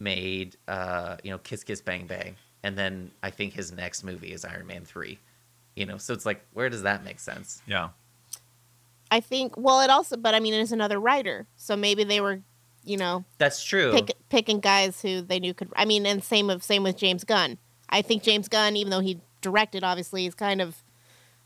made 0.00 0.56
uh 0.68 1.16
you 1.24 1.30
know 1.30 1.38
Kiss 1.38 1.64
Kiss 1.64 1.80
Bang 1.80 2.06
Bang 2.06 2.36
and 2.62 2.76
then 2.76 3.10
I 3.22 3.30
think 3.30 3.52
his 3.54 3.72
next 3.72 4.04
movie 4.04 4.32
is 4.32 4.44
Iron 4.44 4.66
Man 4.66 4.84
3 4.84 5.18
you 5.76 5.86
know 5.86 5.96
so 5.96 6.12
it's 6.12 6.26
like 6.26 6.44
where 6.52 6.68
does 6.68 6.82
that 6.82 7.04
make 7.04 7.20
sense 7.20 7.62
Yeah. 7.66 7.90
I 9.10 9.20
think. 9.20 9.56
Well, 9.56 9.80
it 9.80 9.88
also, 9.88 10.18
but 10.18 10.34
I 10.34 10.40
mean, 10.40 10.52
it's 10.52 10.70
another 10.70 11.00
writer, 11.00 11.46
so 11.56 11.76
maybe 11.76 12.04
they 12.04 12.20
were, 12.20 12.40
you 12.84 12.98
know, 12.98 13.24
that's 13.38 13.64
true 13.64 13.92
pick, 13.92 14.12
picking 14.28 14.60
guys 14.60 15.00
who 15.00 15.22
they 15.22 15.40
knew 15.40 15.54
could. 15.54 15.72
I 15.74 15.86
mean, 15.86 16.04
and 16.04 16.22
same 16.22 16.50
of 16.50 16.62
same 16.62 16.82
with 16.82 16.98
James 16.98 17.24
Gunn. 17.24 17.56
I 17.88 18.02
think 18.02 18.22
James 18.22 18.48
Gunn, 18.48 18.76
even 18.76 18.90
though 18.90 19.00
he 19.00 19.20
directed, 19.40 19.82
obviously, 19.82 20.26
is 20.26 20.34
kind 20.34 20.60
of 20.60 20.82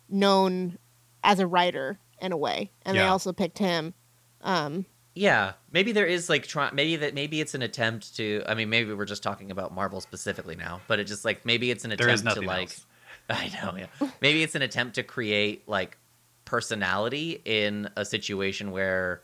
known 0.09 0.79
as 1.23 1.39
a 1.39 1.47
writer 1.47 1.99
in 2.21 2.33
a 2.33 2.37
way, 2.37 2.73
and 2.85 2.97
they 2.97 3.03
also 3.03 3.33
picked 3.33 3.59
him. 3.59 3.95
Um, 4.41 4.87
Yeah, 5.15 5.53
maybe 5.71 5.93
there 5.93 6.07
is 6.07 6.29
like 6.31 6.47
try 6.47 6.71
maybe 6.73 6.97
that 6.97 7.15
maybe 7.15 7.41
it's 7.41 7.55
an 7.55 7.63
attempt 7.63 8.17
to. 8.17 8.43
I 8.47 8.55
mean, 8.55 8.71
maybe 8.71 8.93
we're 8.95 9.05
just 9.05 9.23
talking 9.23 9.51
about 9.51 9.75
Marvel 9.75 10.01
specifically 10.01 10.57
now, 10.57 10.81
but 10.87 10.99
it 10.99 11.05
just 11.05 11.25
like 11.25 11.45
maybe 11.45 11.71
it's 11.71 11.85
an 11.85 11.91
There 11.97 12.09
is 12.09 12.21
attempt 12.23 12.41
to 12.41 12.47
nothing 12.47 12.47
like. 12.47 12.69
else. 12.69 12.87
I 13.31 13.49
know, 13.63 13.77
yeah. 13.77 14.09
Maybe 14.21 14.43
it's 14.43 14.55
an 14.55 14.63
attempt 14.63 14.95
to 14.97 15.03
create 15.03 15.69
like 15.69 15.99
personality 16.45 17.41
in 17.45 17.89
a 17.97 18.05
situation 18.05 18.71
where 18.71 19.21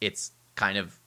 it's 0.00 0.32
kind 0.54 0.78
of 0.78 0.98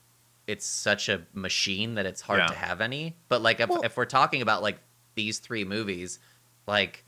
it's 0.46 0.66
such 0.66 1.08
a 1.08 1.22
machine 1.32 1.94
that 1.94 2.06
it's 2.06 2.20
hard 2.20 2.40
Yeah. 2.40 2.46
to 2.48 2.54
have 2.54 2.80
any. 2.80 3.16
But 3.28 3.40
like 3.42 3.60
if 3.60 3.68
Well- 3.68 3.82
if 3.82 3.96
we're 3.96 4.04
talking 4.04 4.42
about 4.42 4.62
like 4.62 4.78
these 5.14 5.38
three 5.38 5.64
movies, 5.64 6.18
like 6.66 7.04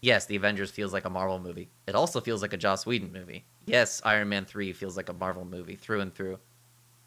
yes, 0.00 0.26
the 0.26 0.36
Avengers 0.36 0.70
feels 0.70 0.92
like 0.92 1.04
a 1.04 1.10
Marvel 1.10 1.38
movie. 1.38 1.68
It 1.86 1.94
also 1.94 2.20
feels 2.20 2.42
like 2.42 2.52
a 2.52 2.56
Joss 2.56 2.84
Whedon 2.86 3.12
movie. 3.12 3.44
Yes, 3.66 4.00
Iron 4.04 4.28
Man 4.30 4.44
3 4.46 4.72
feels 4.72 4.96
like 4.96 5.08
a 5.10 5.12
Marvel 5.12 5.44
movie 5.44 5.74
through 5.76 6.00
and 6.00 6.14
through. 6.14 6.38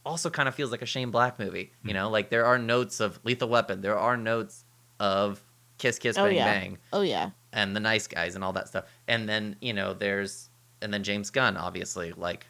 Also 0.05 0.29
kind 0.29 0.47
of 0.49 0.55
feels 0.55 0.71
like 0.71 0.81
a 0.81 0.85
Shane 0.85 1.11
Black 1.11 1.37
movie. 1.39 1.71
Hmm. 1.81 1.87
You 1.89 1.93
know, 1.93 2.09
like 2.09 2.29
there 2.29 2.45
are 2.45 2.57
notes 2.57 2.99
of 2.99 3.19
Lethal 3.23 3.49
Weapon, 3.49 3.81
there 3.81 3.97
are 3.99 4.17
notes 4.17 4.65
of 4.99 5.41
Kiss 5.77 5.99
Kiss 5.99 6.17
Oh, 6.17 6.25
Bang 6.25 6.35
yeah. 6.35 6.45
Bang 6.45 6.77
oh 6.93 7.01
yeah, 7.01 7.29
and 7.53 7.75
the 7.75 7.79
nice 7.79 8.07
guys 8.07 8.35
and 8.35 8.43
all 8.43 8.53
that 8.53 8.67
stuff. 8.67 8.85
And 9.07 9.27
then, 9.27 9.55
you 9.61 9.73
know, 9.73 9.93
there's 9.93 10.49
and 10.81 10.93
then 10.93 11.03
James 11.03 11.29
Gunn, 11.29 11.57
obviously, 11.57 12.11
like, 12.13 12.47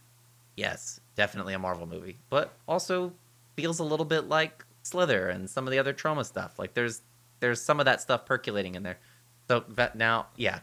yes, 0.56 1.00
definitely 1.16 1.54
a 1.54 1.60
Marvel 1.60 1.86
movie. 1.88 2.18
But 2.30 2.54
also 2.68 3.14
feels 3.56 3.80
a 3.80 3.84
little 3.84 4.06
bit 4.06 4.28
like 4.30 4.66
Slither 4.84 5.30
and 5.30 5.50
some 5.50 5.66
of 5.68 5.72
the 5.72 5.80
other 5.80 5.94
trauma 5.94 6.24
stuff. 6.26 6.58
Like 6.60 6.74
there's 6.74 7.02
there's 7.40 7.62
some 7.62 7.80
of 7.80 7.86
that 7.86 8.02
stuff 8.02 8.26
percolating 8.26 8.76
in 8.76 8.84
there. 8.84 8.98
So 9.48 9.64
that 9.70 9.96
now, 9.96 10.28
yeah. 10.36 10.60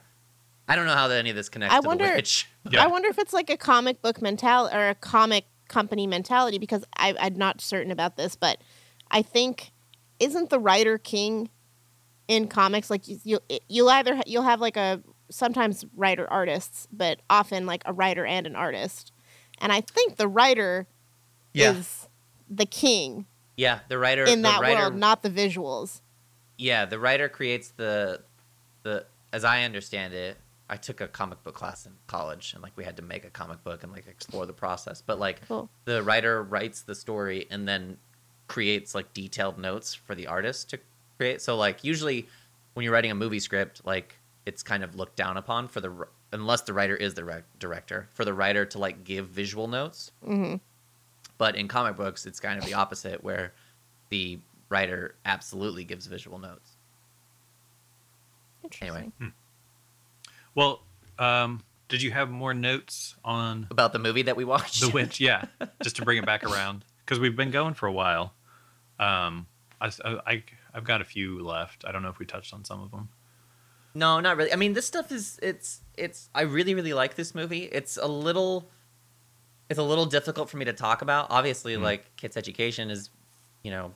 I 0.71 0.77
don't 0.77 0.85
know 0.87 0.95
how 0.95 1.09
any 1.09 1.31
of 1.31 1.37
this 1.37 1.49
connects 1.49 1.75
I 1.75 1.81
to 1.81 1.87
wonder- 1.87 2.07
the 2.09 2.15
witch. 2.17 2.49
Yeah. 2.71 2.85
I 2.85 2.87
wonder 2.89 3.09
if 3.09 3.19
it's 3.19 3.33
like 3.33 3.49
a 3.49 3.57
comic 3.57 4.03
book 4.03 4.21
mentality 4.21 4.77
or 4.77 4.91
a 4.91 4.95
comic 4.95 5.47
company 5.69 6.07
mentality 6.07 6.59
because 6.59 6.85
I, 6.97 7.15
I'm 7.21 7.37
not 7.37 7.61
certain 7.61 7.93
about 7.93 8.17
this, 8.17 8.35
but 8.37 8.59
I 9.11 9.23
think 9.23 9.73
isn't 10.19 10.51
the 10.51 10.59
writer 10.59 10.99
king 10.99 11.51
in 12.27 12.49
comics 12.49 12.91
like 12.91 13.09
you, 13.09 13.19
you 13.25 13.39
you'll 13.69 13.89
either 13.91 14.21
you'll 14.27 14.43
have 14.43 14.61
like 14.61 14.77
a 14.77 15.03
sometimes 15.31 15.85
writer 15.97 16.27
artists, 16.31 16.89
but 16.91 17.21
often 17.31 17.67
like 17.67 17.83
a 17.87 17.93
writer 17.93 18.27
and 18.27 18.47
an 18.47 18.57
artist, 18.57 19.13
and 19.59 19.73
I 19.73 19.81
think 19.81 20.17
the 20.17 20.29
writer 20.29 20.87
is 21.55 22.09
the 22.51 22.67
king 22.67 23.27
Yeah, 23.57 23.81
the 23.89 23.99
writer 23.99 24.25
in 24.25 24.43
the 24.43 24.49
that 24.49 24.61
writer, 24.61 24.81
world, 24.83 24.97
not 24.97 25.23
the 25.23 25.31
visuals. 25.31 26.01
Yeah, 26.57 26.85
the 26.87 26.99
writer 26.99 27.29
creates 27.29 27.71
the 27.71 28.23
the 28.83 29.07
as 29.33 29.45
I 29.45 29.63
understand 29.63 30.15
it, 30.15 30.37
I 30.71 30.77
took 30.77 31.01
a 31.01 31.09
comic 31.09 31.43
book 31.43 31.55
class 31.55 31.87
in 31.87 31.93
college 32.07 32.53
and 32.53 32.63
like 32.63 32.73
we 32.77 32.85
had 32.85 32.97
to 32.97 33.03
make 33.03 33.25
a 33.25 33.31
comic 33.31 33.65
book 33.65 33.83
and 33.83 33.91
like 33.93 34.07
explore 34.07 34.45
the 34.47 34.53
process. 34.53 35.03
But 35.05 35.19
like 35.19 35.47
Cool. 35.49 35.69
the 35.87 36.03
writer 36.03 36.43
writes 36.43 36.83
the 36.83 36.95
story 36.95 37.47
and 37.51 37.67
then 37.67 37.97
creates 38.49 38.95
like 38.95 39.13
detailed 39.15 39.59
notes 39.59 39.95
for 39.95 40.15
the 40.15 40.27
artist 40.27 40.71
to 40.71 40.79
create. 41.17 41.41
So 41.41 41.57
like 41.57 41.85
usually 41.85 42.29
when 42.75 42.85
you're 42.85 42.93
writing 42.93 43.11
a 43.11 43.15
movie 43.15 43.41
script, 43.41 43.81
like 43.85 44.17
it's 44.47 44.63
kind 44.63 44.85
of 44.85 44.95
looked 44.95 45.17
down 45.17 45.37
upon 45.39 45.69
for 45.69 45.81
the 45.81 46.07
unless 46.33 46.61
the 46.63 46.75
writer 46.75 46.95
is 46.97 47.15
the 47.15 47.25
rec- 47.25 47.45
director 47.59 48.09
for 48.13 48.25
the 48.27 48.35
writer 48.35 48.67
to 48.67 48.79
like 48.79 49.05
give 49.05 49.29
visual 49.29 49.69
notes. 49.69 50.13
hmm 50.23 50.57
But 51.39 51.57
in 51.57 51.67
comic 51.69 51.97
books, 51.97 52.27
it's 52.27 52.41
kind 52.41 52.59
of 52.59 52.67
the 52.67 52.75
opposite 52.75 53.25
where 53.25 53.53
the 54.11 54.39
writer 54.69 55.15
absolutely 55.25 55.85
gives 55.85 56.07
visual 56.07 56.39
notes. 56.39 56.73
Interesting. 58.65 59.13
Well, 60.59 60.83
um, 61.21 61.63
did 61.87 62.03
you 62.03 62.11
have 62.11 62.31
more 62.31 62.53
notes 62.53 63.15
on 63.25 63.69
About 63.71 63.93
the 63.93 64.01
movie 64.01 64.23
that 64.23 64.37
we 64.37 64.45
watched. 64.45 64.81
the 64.81 64.89
witch? 64.89 65.21
Yeah, 65.21 65.45
just 65.85 65.95
to 65.97 66.03
bring 66.05 66.19
it 66.19 66.27
back 66.27 66.43
around 66.43 66.85
because 67.05 67.21
we've 67.21 67.37
been 67.37 67.53
going 67.53 67.75
for 67.75 67.87
a 67.87 67.93
while. 67.93 68.35
Um, 68.99 69.47
I, 69.81 69.93
I 70.27 70.43
I've 70.75 70.83
got 70.83 71.01
a 71.01 71.05
few 71.05 71.41
left. 71.45 71.85
I 71.87 71.93
don't 71.93 72.03
know 72.03 72.09
if 72.09 72.19
we 72.19 72.27
touched 72.27 72.53
on 72.53 72.65
some 72.65 72.83
of 72.83 72.91
them. 72.91 73.09
No, 73.95 74.19
not 74.19 74.37
really. 74.37 74.53
I 74.53 74.57
mean, 74.57 74.73
this 74.73 74.85
stuff 74.85 75.13
is 75.13 75.39
it's 75.41 75.81
it's. 75.97 76.29
I 76.35 76.41
really 76.43 76.75
really 76.75 76.93
like 76.93 77.15
this 77.15 77.37
movie. 77.37 77.63
It's 77.67 77.97
a 77.97 78.09
little, 78.09 78.69
it's 79.71 79.79
a 79.79 79.83
little 79.85 80.07
difficult 80.07 80.51
for 80.51 80.57
me 80.57 80.65
to 80.65 80.73
talk 80.73 81.03
about. 81.03 81.29
Obviously, 81.31 81.77
Mm. 81.77 81.83
like 81.83 82.17
Kit's 82.17 82.37
education 82.37 82.91
is, 82.91 83.11
you 83.63 83.71
know, 83.71 83.95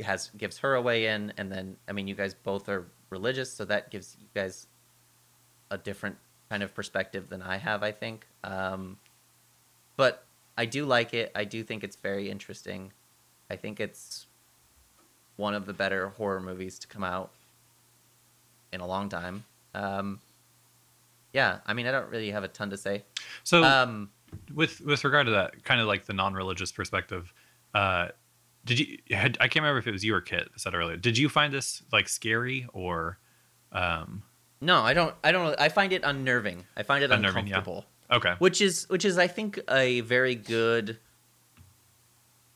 has 0.00 0.30
gives 0.36 0.58
her 0.58 0.76
a 0.76 0.80
way 0.80 1.06
in, 1.06 1.32
and 1.36 1.50
then 1.50 1.76
I 1.88 1.92
mean, 1.92 2.06
you 2.06 2.14
guys 2.14 2.34
both 2.34 2.68
are 2.68 2.86
religious, 3.10 3.52
so 3.52 3.64
that 3.64 3.90
gives 3.90 4.16
you 4.20 4.28
guys 4.32 4.68
a 5.70 5.78
different 5.78 6.16
kind 6.50 6.62
of 6.62 6.74
perspective 6.74 7.28
than 7.28 7.42
I 7.42 7.56
have. 7.58 7.82
I 7.82 7.92
think, 7.92 8.26
um, 8.44 8.96
but 9.96 10.24
I 10.56 10.64
do 10.64 10.84
like 10.84 11.14
it. 11.14 11.30
I 11.34 11.44
do 11.44 11.62
think 11.62 11.84
it's 11.84 11.96
very 11.96 12.30
interesting. 12.30 12.92
I 13.50 13.56
think 13.56 13.80
it's 13.80 14.26
one 15.36 15.54
of 15.54 15.66
the 15.66 15.72
better 15.72 16.08
horror 16.08 16.40
movies 16.40 16.78
to 16.80 16.88
come 16.88 17.04
out 17.04 17.30
in 18.72 18.80
a 18.80 18.86
long 18.86 19.08
time. 19.08 19.44
Um, 19.74 20.20
yeah, 21.32 21.58
I 21.66 21.74
mean, 21.74 21.86
I 21.86 21.90
don't 21.90 22.10
really 22.10 22.30
have 22.30 22.44
a 22.44 22.48
ton 22.48 22.70
to 22.70 22.76
say. 22.76 23.04
So 23.44 23.62
Um, 23.62 24.10
with 24.54 24.80
with 24.80 25.04
regard 25.04 25.26
to 25.26 25.32
that 25.32 25.64
kind 25.64 25.80
of 25.80 25.86
like 25.86 26.06
the 26.06 26.12
non-religious 26.12 26.72
perspective, 26.72 27.32
uh, 27.74 28.08
did 28.64 28.80
you? 28.80 28.98
Had, 29.10 29.36
I 29.40 29.48
can't 29.48 29.62
remember 29.62 29.78
if 29.78 29.86
it 29.86 29.92
was 29.92 30.04
you 30.04 30.14
or 30.14 30.20
Kit 30.20 30.48
that 30.52 30.60
said 30.60 30.74
earlier. 30.74 30.96
Did 30.96 31.16
you 31.16 31.28
find 31.28 31.52
this 31.52 31.82
like 31.92 32.08
scary 32.08 32.66
or? 32.72 33.18
Um, 33.70 34.22
No, 34.60 34.80
I 34.82 34.92
don't. 34.94 35.14
I 35.22 35.30
don't. 35.32 35.58
I 35.60 35.68
find 35.68 35.92
it 35.92 36.02
unnerving. 36.04 36.64
I 36.76 36.82
find 36.82 37.04
it 37.04 37.10
Unnerving, 37.10 37.46
yeah. 37.46 37.58
uncomfortable. 37.58 37.84
Okay. 38.10 38.34
Which 38.38 38.60
is 38.60 38.88
which 38.88 39.04
is 39.04 39.18
I 39.18 39.26
think 39.28 39.60
a 39.70 40.00
very 40.00 40.34
good. 40.34 40.98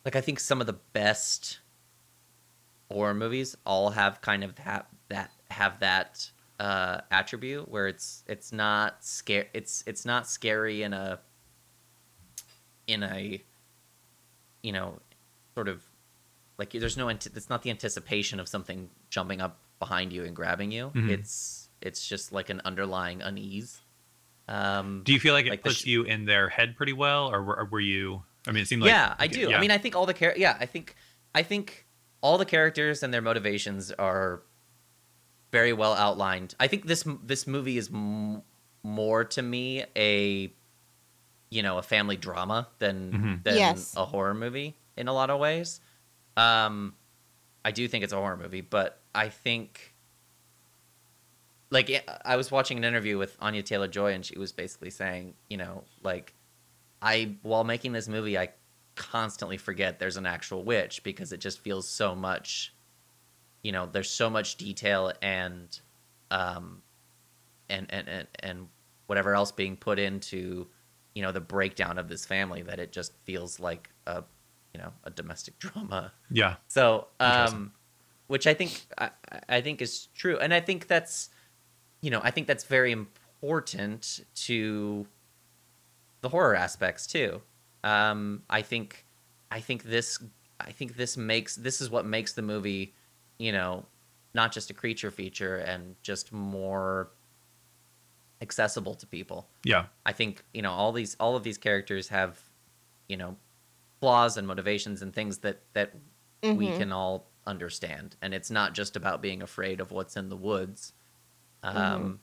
Like 0.05 0.17
I 0.17 0.21
think 0.21 0.41
some 0.41 0.61
of 0.61 0.67
the 0.67 0.73
best 0.93 1.61
horror 2.91 3.15
movies 3.15 3.57
all 3.65 3.91
have 3.91 4.21
kind 4.21 4.43
of 4.43 4.55
that 4.57 4.87
that 5.09 5.31
have 5.51 5.79
that 5.81 6.31
uh, 6.59 7.03
attribute 7.11 7.69
where 7.69 7.87
it's 7.87 8.25
it's 8.27 8.53
not 8.53 9.05
scare 9.05 9.47
it's 9.55 9.85
it's 9.87 10.05
not 10.05 10.27
scary 10.27 10.83
in 10.83 10.93
a 10.93 11.21
in 12.89 13.03
a 13.03 13.41
you 14.63 14.73
know 14.73 14.99
sort 15.55 15.69
of 15.69 15.83
like 16.59 16.71
there's 16.73 16.97
no 16.97 17.09
it's 17.09 17.49
not 17.49 17.63
the 17.63 17.71
anticipation 17.71 18.41
of 18.41 18.49
something 18.49 18.91
jumping 19.11 19.41
up 19.41 19.59
behind 19.79 20.13
you 20.13 20.25
and 20.25 20.35
grabbing 20.37 20.71
you 20.73 20.91
Mhm. 20.95 21.11
it's 21.11 21.62
it's 21.83 22.07
just 22.07 22.33
like 22.33 22.49
an 22.51 22.61
underlying 22.65 23.21
unease 23.23 23.81
um 24.49 25.03
Do 25.05 25.13
you 25.13 25.21
feel 25.21 25.35
like 25.35 25.47
it 25.47 25.51
like 25.51 25.63
the 25.63 25.69
puts 25.71 25.81
sh- 25.81 25.87
you 25.87 26.03
in 26.05 26.25
their 26.25 26.49
head 26.49 26.77
pretty 26.77 26.93
well, 26.93 27.29
or 27.33 27.43
were, 27.43 27.57
or 27.59 27.65
were 27.67 27.81
you? 27.81 28.23
I 28.47 28.51
mean, 28.51 28.63
it 28.63 28.67
seemed 28.67 28.83
like 28.83 28.91
yeah, 28.91 29.15
I 29.19 29.27
do. 29.29 29.51
Yeah. 29.51 29.57
I 29.57 29.61
mean, 29.61 29.71
I 29.71 29.79
think 29.79 29.95
all 29.95 30.05
the 30.07 30.13
char- 30.15 30.35
yeah, 30.37 30.57
I 30.59 30.67
think 30.67 30.97
I 31.35 31.43
think 31.45 31.87
all 32.23 32.39
the 32.39 32.45
characters 32.45 33.03
and 33.05 33.15
their 33.15 33.23
motivations 33.23 33.93
are 33.93 34.43
very 35.53 35.73
well 35.73 35.93
outlined. 35.95 36.55
I 36.59 36.67
think 36.67 36.87
this 36.87 37.05
this 37.25 37.47
movie 37.47 37.79
is 37.79 37.89
m- 37.89 38.43
more 38.83 39.25
to 39.25 39.43
me 39.43 39.85
a 39.95 40.53
you 41.51 41.63
know 41.63 41.79
a 41.79 41.83
family 41.83 42.17
drama 42.17 42.69
than 42.81 43.13
Mhm. 43.13 43.45
than 43.45 43.57
Yes. 43.57 43.95
a 43.97 44.05
horror 44.05 44.35
movie 44.35 44.77
in 44.97 45.07
a 45.09 45.13
lot 45.13 45.31
of 45.31 45.39
ways. 45.39 45.81
Um, 46.37 46.95
I 47.65 47.71
do 47.71 47.87
think 47.87 48.03
it's 48.03 48.13
a 48.13 48.17
horror 48.17 48.37
movie, 48.37 48.61
but 48.63 49.01
I 49.15 49.29
think 49.29 49.92
like 51.73 52.09
I 52.25 52.37
was 52.37 52.51
watching 52.51 52.77
an 52.77 52.85
interview 52.85 53.19
with 53.19 53.37
Anya 53.41 53.63
Taylor 53.63 53.89
Joy, 53.89 54.13
and 54.13 54.25
she 54.25 54.39
was 54.39 54.53
basically 54.53 54.91
saying, 54.91 55.35
you 55.49 55.57
know, 55.57 55.85
like 56.03 56.35
I 57.01 57.37
while 57.43 57.65
making 57.65 57.93
this 57.93 58.09
movie, 58.09 58.39
I 58.39 58.51
constantly 58.95 59.57
forget 59.57 59.99
there's 59.99 60.19
an 60.19 60.27
actual 60.27 60.65
witch 60.65 61.03
because 61.03 61.33
it 61.33 61.41
just 61.41 61.61
feels 61.61 61.89
so 61.89 62.15
much, 62.15 62.75
you 63.63 63.73
know, 63.73 63.89
there's 63.91 64.11
so 64.11 64.29
much 64.29 64.57
detail 64.57 65.13
and, 65.23 65.81
um, 66.31 66.83
and 67.71 67.87
and 67.89 68.07
and 68.07 68.29
and 68.41 68.69
whatever 69.07 69.35
else 69.35 69.51
being 69.51 69.77
put 69.77 69.99
into, 69.99 70.67
you 71.15 71.23
know, 71.23 71.33
the 71.33 71.41
breakdown 71.41 71.97
of 71.99 72.07
this 72.09 72.27
family 72.27 72.61
that 72.63 72.79
it 72.81 72.93
just 72.93 73.15
feels 73.25 73.59
like 73.59 73.89
a, 74.07 74.23
you 74.75 74.81
know, 74.81 74.93
a 75.05 75.11
domestic 75.11 75.59
drama. 75.59 76.13
yeah, 76.31 76.57
So, 76.69 77.09
um, 77.19 77.73
which 78.27 78.47
I 78.47 78.53
think 78.53 78.87
I, 78.99 79.11
I 79.49 79.61
think 79.63 79.81
is 79.81 80.09
true, 80.15 80.39
and 80.39 80.53
I 80.53 80.61
think 80.61 80.87
that's, 80.87 81.31
you 82.03 82.11
know, 82.11 82.21
I 82.23 82.31
think 82.31 82.47
that's 82.47 82.65
very 82.65 82.93
important 82.93 84.21
to 84.35 85.07
the 86.21 86.29
horror 86.29 86.55
aspects 86.55 87.07
too. 87.07 87.43
Um, 87.85 88.43
I 88.49 88.63
think, 88.63 89.05
I 89.51 89.61
think 89.61 89.85
this, 89.85 90.23
I 90.61 90.71
think 90.73 90.97
this 90.97 91.17
makes 91.17 91.57
this 91.57 91.81
is 91.81 91.91
what 91.91 92.07
makes 92.07 92.33
the 92.35 92.43
movie, 92.43 92.95
you 93.39 93.53
know, 93.53 93.87
not 94.35 94.53
just 94.53 94.71
a 94.71 94.75
creature 94.75 95.11
feature 95.11 95.57
and 95.57 95.97
just 96.03 96.33
more 96.33 97.11
accessible 98.41 98.95
to 98.97 99.07
people. 99.07 99.49
yeah, 99.65 99.87
I 100.05 100.13
think 100.13 100.45
you 100.53 100.63
know 100.63 100.73
all 100.73 100.93
these 100.93 101.17
all 101.21 101.37
of 101.37 101.45
these 101.45 101.59
characters 101.59 102.09
have 102.09 102.41
you 103.09 103.17
know 103.17 103.37
flaws 104.01 104.37
and 104.37 104.47
motivations 104.49 105.03
and 105.03 105.15
things 105.15 105.39
that 105.39 105.61
that 105.75 105.95
we 106.55 106.69
Mhm. 106.69 106.77
can 106.77 106.93
all 106.93 107.27
understand 107.47 108.17
and 108.23 108.35
it's 108.35 108.51
not 108.51 108.75
just 108.75 108.97
about 108.97 109.23
being 109.23 109.43
afraid 109.43 109.81
of 109.81 109.91
what's 109.93 110.17
in 110.17 110.29
the 110.29 110.37
woods 110.37 110.93
um 111.63 112.21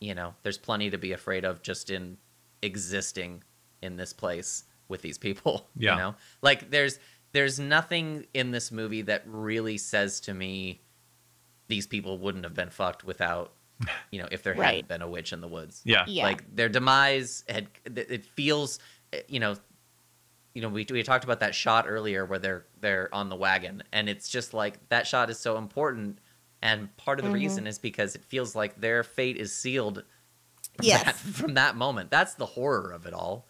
you 0.00 0.14
know 0.14 0.34
there's 0.42 0.58
plenty 0.58 0.90
to 0.90 0.98
be 0.98 1.12
afraid 1.12 1.44
of 1.44 1.62
just 1.62 1.90
in 1.90 2.16
existing 2.62 3.42
in 3.82 3.96
this 3.96 4.12
place 4.12 4.64
with 4.88 5.02
these 5.02 5.18
people 5.18 5.66
Yeah. 5.76 5.92
you 5.94 5.98
know 6.00 6.14
like 6.42 6.70
there's 6.70 6.98
there's 7.32 7.58
nothing 7.60 8.26
in 8.34 8.50
this 8.50 8.72
movie 8.72 9.02
that 9.02 9.22
really 9.26 9.78
says 9.78 10.20
to 10.22 10.34
me 10.34 10.80
these 11.68 11.86
people 11.86 12.18
wouldn't 12.18 12.44
have 12.44 12.54
been 12.54 12.70
fucked 12.70 13.04
without 13.04 13.52
you 14.10 14.20
know 14.20 14.28
if 14.30 14.42
there 14.42 14.54
Right. 14.54 14.66
hadn't 14.66 14.88
been 14.88 15.02
a 15.02 15.08
witch 15.08 15.32
in 15.32 15.40
the 15.40 15.48
woods 15.48 15.80
yeah, 15.84 16.04
Yeah. 16.06 16.24
like 16.24 16.54
their 16.54 16.68
demise 16.68 17.44
had 17.48 17.68
it 17.86 18.26
feels 18.26 18.78
you 19.28 19.40
know 19.40 19.56
you 20.54 20.60
know 20.62 20.68
we 20.68 20.86
we 20.90 21.02
talked 21.02 21.24
about 21.24 21.40
that 21.40 21.54
shot 21.54 21.86
earlier 21.88 22.24
where 22.26 22.38
they're 22.38 22.64
they're 22.80 23.08
on 23.14 23.28
the 23.28 23.36
wagon 23.36 23.82
and 23.92 24.08
it's 24.08 24.28
just 24.28 24.52
like 24.52 24.86
that 24.88 25.06
shot 25.06 25.30
is 25.30 25.38
so 25.38 25.56
important 25.56 26.18
and 26.62 26.94
part 26.96 27.18
of 27.18 27.24
the 27.24 27.30
Mhm. 27.30 27.34
reason 27.34 27.66
is 27.66 27.78
because 27.78 28.14
it 28.14 28.24
feels 28.24 28.54
like 28.54 28.80
their 28.80 29.02
fate 29.02 29.36
is 29.36 29.54
sealed 29.54 30.04
Yes. 30.82 31.04
that- 31.04 31.16
from 31.34 31.54
that 31.54 31.76
moment 31.76 32.10
that's 32.10 32.34
the 32.34 32.46
horror 32.46 32.92
of 32.92 33.06
it 33.06 33.12
all 33.14 33.46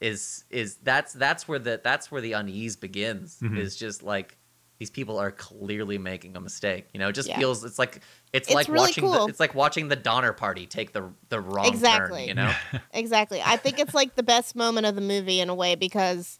is 0.00 0.44
is 0.50 0.76
that's 0.76 1.12
that's 1.12 1.46
where 1.48 1.58
the 1.58 1.80
that's 1.82 2.10
where 2.10 2.20
the 2.22 2.32
unease 2.32 2.76
begins 2.76 3.38
Mhm. 3.40 3.58
is 3.58 3.76
just 3.76 4.02
like 4.02 4.36
these 4.78 4.90
people 4.90 5.18
are 5.18 5.30
clearly 5.30 5.98
making 5.98 6.34
a 6.36 6.40
mistake 6.40 6.86
you 6.94 7.00
know 7.00 7.08
it 7.08 7.12
just 7.14 7.28
Yeah. 7.28 7.38
feels 7.38 7.64
it's 7.64 7.78
like 7.78 8.00
it's, 8.32 8.48
It's 8.48 8.54
like 8.54 8.68
really 8.68 8.80
watching 8.88 9.04
the, 9.10 9.16
cool. 9.18 9.26
it's 9.26 9.40
like 9.40 9.54
watching 9.54 9.88
the 9.88 9.96
donner 9.96 10.32
party 10.32 10.66
take 10.66 10.92
the 10.92 11.12
the 11.28 11.38
wrong 11.40 11.66
Exactly. 11.66 12.20
turn 12.20 12.28
you 12.28 12.34
know 12.34 12.54
Exactly. 12.94 13.42
I 13.44 13.56
think 13.58 13.78
it's 13.78 13.92
like 13.94 14.14
the 14.14 14.22
best 14.22 14.56
moment 14.56 14.86
of 14.86 14.94
the 14.94 15.00
movie 15.02 15.40
in 15.40 15.48
a 15.50 15.54
way 15.54 15.74
because, 15.74 16.38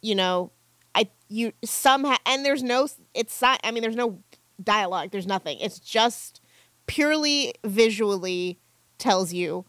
you 0.00 0.14
know, 0.14 0.50
I 0.94 1.10
you 1.28 1.52
somehow 1.64 2.16
and 2.24 2.44
there's 2.44 2.62
no 2.62 2.86
it's 3.14 3.34
si- 3.34 3.58
I 3.64 3.70
mean 3.70 3.82
there's 3.82 3.96
no 3.96 4.22
dialogue. 4.62 5.10
There's 5.10 5.26
nothing. 5.26 5.58
It's 5.60 5.78
just 5.78 6.40
purely 6.86 7.54
visually 7.64 8.58
tells 8.98 9.32
you 9.32 9.64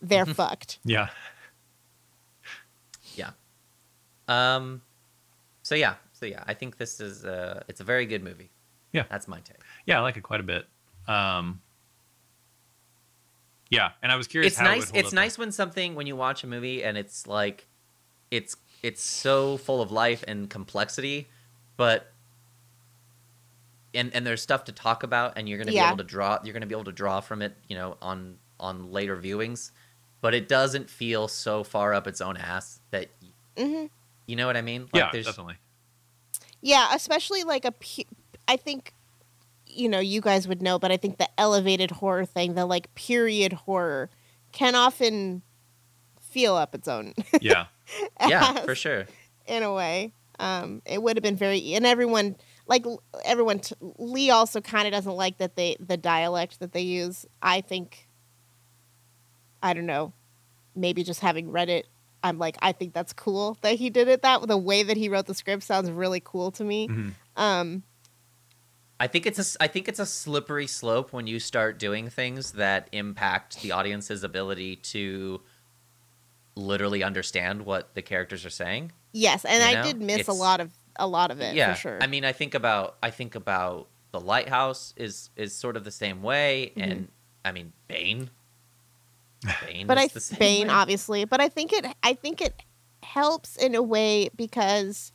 they're 0.00 0.26
fucked. 0.26 0.78
yeah. 0.84 1.08
Yeah. 3.14 3.30
Um, 4.28 4.82
so 5.62 5.74
yeah, 5.74 5.94
so 6.12 6.26
yeah, 6.26 6.42
I 6.46 6.54
think 6.54 6.76
this 6.78 7.00
is 7.00 7.24
uh 7.24 7.62
it's 7.68 7.80
a 7.80 7.84
very 7.84 8.06
good 8.06 8.22
movie. 8.22 8.50
Yeah. 8.92 9.04
that's 9.10 9.26
my 9.28 9.40
take. 9.40 9.56
Yeah, 9.86 9.98
I 9.98 10.02
like 10.02 10.16
it 10.16 10.22
quite 10.22 10.40
a 10.40 10.44
bit. 10.44 10.66
Um, 11.08 11.60
yeah, 13.70 13.90
and 14.02 14.12
I 14.12 14.16
was 14.16 14.26
curious. 14.28 14.52
It's 14.52 14.60
how 14.60 14.66
it 14.66 14.68
would 14.68 14.76
nice. 14.78 14.90
hold 14.90 14.98
It's 14.98 15.08
up. 15.08 15.14
nice 15.14 15.38
when 15.38 15.52
something 15.52 15.94
when 15.94 16.06
you 16.06 16.16
watch 16.16 16.44
a 16.44 16.46
movie 16.46 16.84
and 16.84 16.96
it's 16.96 17.26
like, 17.26 17.66
it's 18.30 18.56
it's 18.82 19.02
so 19.02 19.56
full 19.56 19.82
of 19.82 19.90
life 19.90 20.22
and 20.28 20.48
complexity, 20.48 21.26
but 21.76 22.12
and 23.94 24.12
and 24.14 24.26
there's 24.26 24.42
stuff 24.42 24.64
to 24.64 24.72
talk 24.72 25.02
about, 25.02 25.34
and 25.36 25.48
you're 25.48 25.58
gonna 25.58 25.72
Yeah. 25.72 25.84
be 25.84 25.88
able 25.88 25.96
to 25.98 26.04
draw. 26.04 26.38
You're 26.44 26.52
gonna 26.54 26.66
be 26.66 26.74
able 26.74 26.84
to 26.84 26.92
draw 26.92 27.20
from 27.20 27.42
it, 27.42 27.56
you 27.68 27.76
know, 27.76 27.96
on 28.02 28.38
on 28.60 28.90
later 28.92 29.16
viewings. 29.16 29.70
But 30.20 30.32
it 30.34 30.48
doesn't 30.48 30.88
feel 30.88 31.28
so 31.28 31.62
far 31.64 31.92
up 31.92 32.06
its 32.06 32.20
own 32.20 32.36
ass 32.36 32.80
that 32.90 33.10
hmm 33.58 33.86
you 34.26 34.36
know 34.36 34.46
what 34.46 34.56
I 34.56 34.62
mean. 34.62 34.82
Like 34.82 34.94
Yeah, 34.94 35.10
there's, 35.12 35.26
definitely. 35.26 35.56
Yeah, 36.62 36.94
especially 36.94 37.44
like 37.44 37.64
a 37.64 37.72
pu- 37.72 38.04
I 38.48 38.56
think 38.56 38.92
you 39.66 39.88
know, 39.88 39.98
you 39.98 40.20
guys 40.20 40.46
would 40.46 40.62
know, 40.62 40.78
but 40.78 40.92
I 40.92 40.96
think 40.96 41.18
the 41.18 41.28
elevated 41.38 41.90
horror 41.90 42.24
thing, 42.24 42.54
the 42.54 42.64
like 42.64 42.94
period 42.94 43.52
horror 43.52 44.08
can 44.52 44.74
often 44.76 45.42
feel 46.20 46.54
up 46.54 46.74
its 46.74 46.86
own 46.86 47.12
Yeah, 47.40 47.66
Yeah, 48.24 48.62
for 48.64 48.74
sure. 48.74 49.06
in 49.46 49.62
a 49.62 49.72
way. 49.74 50.12
Um, 50.38 50.80
it 50.84 51.02
would 51.02 51.16
have 51.16 51.22
been 51.22 51.36
very, 51.36 51.74
and 51.74 51.84
everyone 51.86 52.36
like 52.66 52.84
everyone. 53.24 53.58
T- 53.60 53.74
Lee 53.98 54.30
also 54.30 54.60
kind 54.60 54.86
of 54.86 54.92
doesn't 54.92 55.12
like 55.14 55.38
that 55.38 55.56
they 55.56 55.76
the 55.80 55.96
dialect 55.96 56.60
that 56.60 56.72
they 56.72 56.80
use. 56.82 57.26
I 57.42 57.60
think, 57.60 58.08
I 59.62 59.72
don't 59.74 59.86
know, 59.86 60.12
maybe 60.74 61.02
just 61.04 61.20
having 61.20 61.50
read 61.50 61.68
it, 61.68 61.86
I'm 62.22 62.38
like, 62.38 62.56
I 62.62 62.72
think 62.72 62.94
that's 62.94 63.12
cool 63.12 63.58
that 63.62 63.74
he 63.76 63.90
did 63.90 64.08
it 64.08 64.22
that 64.22 64.46
the 64.46 64.56
way 64.56 64.82
that 64.82 64.96
he 64.96 65.08
wrote 65.08 65.26
the 65.26 65.34
script 65.34 65.62
sounds 65.62 65.90
really 65.90 66.20
cool 66.24 66.50
to 66.52 66.64
me. 66.64 66.88
Mhm. 66.88 67.12
Um, 67.36 67.82
I 68.98 69.08
think 69.08 69.26
it's 69.26 69.38
a 69.38 69.42
s- 69.42 69.56
I 69.60 69.66
think 69.66 69.88
it's 69.88 69.98
a 69.98 70.06
slippery 70.06 70.66
slope 70.66 71.12
when 71.12 71.26
you 71.26 71.38
start 71.40 71.78
doing 71.78 72.08
things 72.08 72.52
that 72.52 72.88
impact 72.92 73.60
the 73.60 73.72
audience's 73.72 74.22
ability 74.24 74.76
to 74.76 75.42
literally 76.56 77.02
understand 77.02 77.62
what 77.66 77.94
the 77.94 78.02
characters 78.02 78.44
are 78.44 78.50
saying. 78.50 78.92
yes, 79.12 79.44
and 79.44 79.62
You 79.62 79.68
I 79.68 79.74
know, 79.74 79.82
did 79.92 80.00
miss 80.00 80.28
a 80.28 80.32
lot 80.32 80.60
of 80.60 80.70
a 80.96 81.06
lot 81.06 81.30
of 81.30 81.40
it 81.40 81.54
yeah, 81.54 81.74
for 81.74 81.80
sure. 81.80 81.98
I 82.02 82.06
mean, 82.06 82.24
I 82.24 82.32
think 82.32 82.54
about 82.54 82.96
I 83.02 83.10
think 83.10 83.34
about 83.34 83.88
the 84.12 84.20
lighthouse 84.20 84.94
is 84.96 85.30
is 85.36 85.54
sort 85.54 85.76
of 85.76 85.84
the 85.84 85.90
same 85.90 86.22
way, 86.22 86.72
Mhm. 86.76 86.82
and 86.82 87.08
I 87.44 87.52
mean 87.52 87.72
Bane. 87.88 88.30
Bane, 89.66 89.86
but 89.86 89.98
is 89.98 90.04
I 90.04 90.08
the 90.08 90.20
same 90.20 90.38
Bane 90.38 90.68
way. 90.68 90.72
obviously, 90.74 91.24
but 91.24 91.40
I 91.40 91.48
think 91.48 91.72
it 91.72 91.84
I 92.02 92.14
think 92.14 92.40
it 92.40 92.62
helps 93.02 93.56
in 93.56 93.74
a 93.74 93.82
way 93.82 94.30
because 94.36 95.12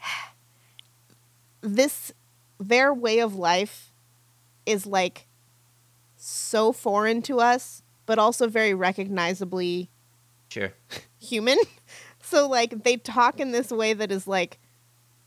this 1.60 2.12
their 2.58 2.92
way 2.92 3.18
of 3.20 3.34
life 3.34 3.92
is 4.66 4.86
like 4.86 5.26
so 6.16 6.72
foreign 6.72 7.22
to 7.22 7.40
us, 7.40 7.82
but 8.06 8.18
also 8.18 8.48
very 8.48 8.74
recognizably 8.74 9.90
Sure. 10.48 10.72
human. 11.18 11.58
So 12.34 12.48
like 12.48 12.82
they 12.84 12.96
talk 12.96 13.38
in 13.40 13.52
this 13.52 13.70
way 13.70 13.92
that 13.92 14.10
is 14.10 14.26
like 14.26 14.58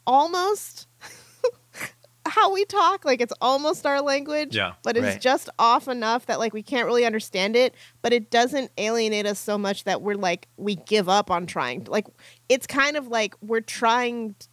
almost 0.05 0.87
how 2.27 2.53
we 2.53 2.65
talk. 2.65 3.05
Like 3.05 3.21
it's 3.21 3.33
almost 3.41 3.85
our 3.85 4.01
language. 4.01 4.55
Yeah. 4.55 4.73
But 4.83 4.97
it's 4.97 5.05
Right. 5.05 5.21
just 5.21 5.49
off 5.57 5.87
enough 5.87 6.25
that 6.25 6.39
like 6.39 6.53
we 6.53 6.61
can't 6.63 6.85
really 6.85 7.05
understand 7.05 7.55
it, 7.55 7.75
but 8.01 8.11
it 8.11 8.29
doesn't 8.29 8.71
alienate 8.77 9.25
us 9.25 9.39
so 9.39 9.57
much 9.57 9.85
that 9.85 10.01
we're 10.01 10.15
like 10.15 10.47
we 10.57 10.75
give 10.75 11.07
up 11.07 11.31
on 11.31 11.45
trying. 11.45 11.85
to- 11.85 11.91
Like 11.91 12.07
it's 12.49 12.67
kind 12.67 12.97
of 12.97 13.07
like 13.07 13.35
we're 13.41 13.61
trying 13.61 14.33
t- 14.37 14.47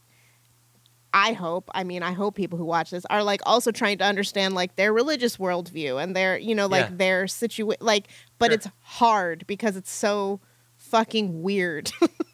I 1.16 1.32
hope, 1.32 1.70
I 1.74 1.84
mean, 1.84 2.02
I 2.02 2.10
hope 2.12 2.34
people 2.34 2.58
who 2.58 2.64
watch 2.64 2.90
this 2.90 3.04
are 3.08 3.22
like 3.22 3.40
also 3.46 3.70
trying 3.70 3.98
to 3.98 4.04
understand 4.04 4.54
like 4.54 4.74
their 4.76 4.92
religious 4.92 5.36
worldview 5.36 6.02
and 6.02 6.14
their, 6.16 6.36
you 6.38 6.54
know, 6.56 6.66
like 6.66 6.86
Yeah. 6.90 6.96
their 6.96 7.26
situation, 7.28 7.78
like, 7.84 8.08
but 8.38 8.46
Sure. 8.46 8.54
it's 8.54 8.68
hard 8.80 9.44
because 9.46 9.76
it's 9.76 9.92
so 9.92 10.40
fucking 10.76 11.42
weird 11.42 11.90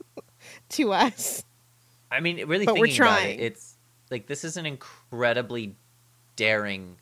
to 0.70 0.92
us. 0.92 1.44
I 2.10 2.20
mean, 2.20 2.44
really 2.47 2.66
But 2.66 2.76
we're 2.78 2.86
thinking 2.86 3.02
about 3.02 3.18
trying. 3.18 3.38
it, 3.38 3.42
it's 3.42 3.74
like 4.10 4.26
this 4.26 4.44
is 4.44 4.56
an 4.56 4.66
incredibly 4.66 5.76
daring 6.36 6.97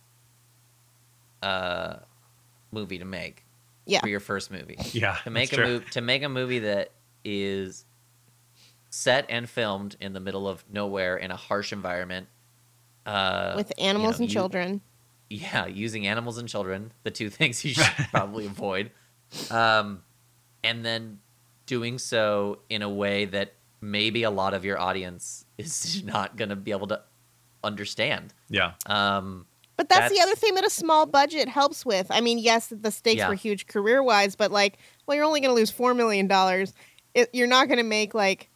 uh 1.42 1.96
movie 2.72 2.98
to 2.98 3.04
make 3.04 3.44
Yeah. 3.86 4.00
for 4.00 4.08
your 4.08 4.20
first 4.20 4.50
movie. 4.50 4.76
Yeah. 4.92 5.16
To 5.24 5.30
make 5.30 5.52
a 5.52 5.56
that's 5.56 5.64
true. 5.66 5.72
movie 5.74 5.84
to 5.92 6.00
make 6.00 6.22
a 6.22 6.28
movie 6.28 6.58
that 6.60 6.90
is 7.24 7.84
set 8.90 9.26
and 9.28 9.48
filmed 9.48 9.96
in 10.00 10.12
the 10.12 10.20
middle 10.20 10.48
of 10.48 10.64
nowhere 10.70 11.16
in 11.16 11.30
a 11.30 11.36
harsh 11.36 11.72
environment. 11.72 12.26
Uh, 13.06 13.54
With 13.56 13.72
animals 13.78 14.18
know, 14.18 14.24
and 14.24 14.30
you- 14.30 14.34
children. 14.34 14.80
yeah, 15.30 15.66
using 15.66 16.06
animals 16.06 16.36
and 16.38 16.48
children, 16.48 16.92
the 17.04 17.10
two 17.10 17.30
things 17.38 17.64
you 17.64 17.72
should 17.74 18.06
probably 18.10 18.46
avoid. 18.46 18.90
Um, 19.50 20.02
and 20.64 20.84
then 20.84 21.20
doing 21.66 21.98
so 21.98 22.58
in 22.68 22.82
a 22.82 22.88
way 22.88 23.26
that 23.26 23.52
maybe 23.80 24.22
a 24.22 24.30
lot 24.30 24.54
of 24.54 24.64
your 24.64 24.78
audience 24.80 25.44
is 25.58 26.02
not 26.04 26.36
going 26.36 26.50
to 26.50 26.56
be 26.56 26.70
able 26.70 26.86
to 26.88 27.00
understand. 27.64 28.32
Yeah. 28.48 28.72
Um, 28.86 29.46
But 29.76 29.88
that's, 29.88 30.14
the 30.14 30.20
other 30.20 30.34
thing 30.34 30.54
that 30.54 30.64
a 30.64 30.70
small 30.70 31.06
budget 31.06 31.48
helps 31.48 31.84
with. 31.86 32.06
I 32.10 32.20
mean, 32.20 32.38
yes, 32.38 32.72
the 32.74 32.90
stakes 32.90 33.18
Yeah. 33.18 33.28
were 33.28 33.34
huge 33.34 33.66
career 33.66 34.02
wise, 34.02 34.36
but 34.36 34.50
like, 34.50 34.78
well, 35.06 35.16
you're 35.16 35.24
only 35.24 35.40
going 35.40 35.50
to 35.50 35.54
lose 35.54 35.72
$4 35.72 35.96
million. 35.96 36.28
It, 37.14 37.30
you're 37.32 37.46
not 37.46 37.68
going 37.68 37.78
to 37.78 37.84
make 37.84 38.14
like 38.14 38.48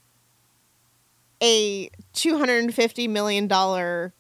a 1.43 1.91
$250 2.15 3.09
million 3.09 4.13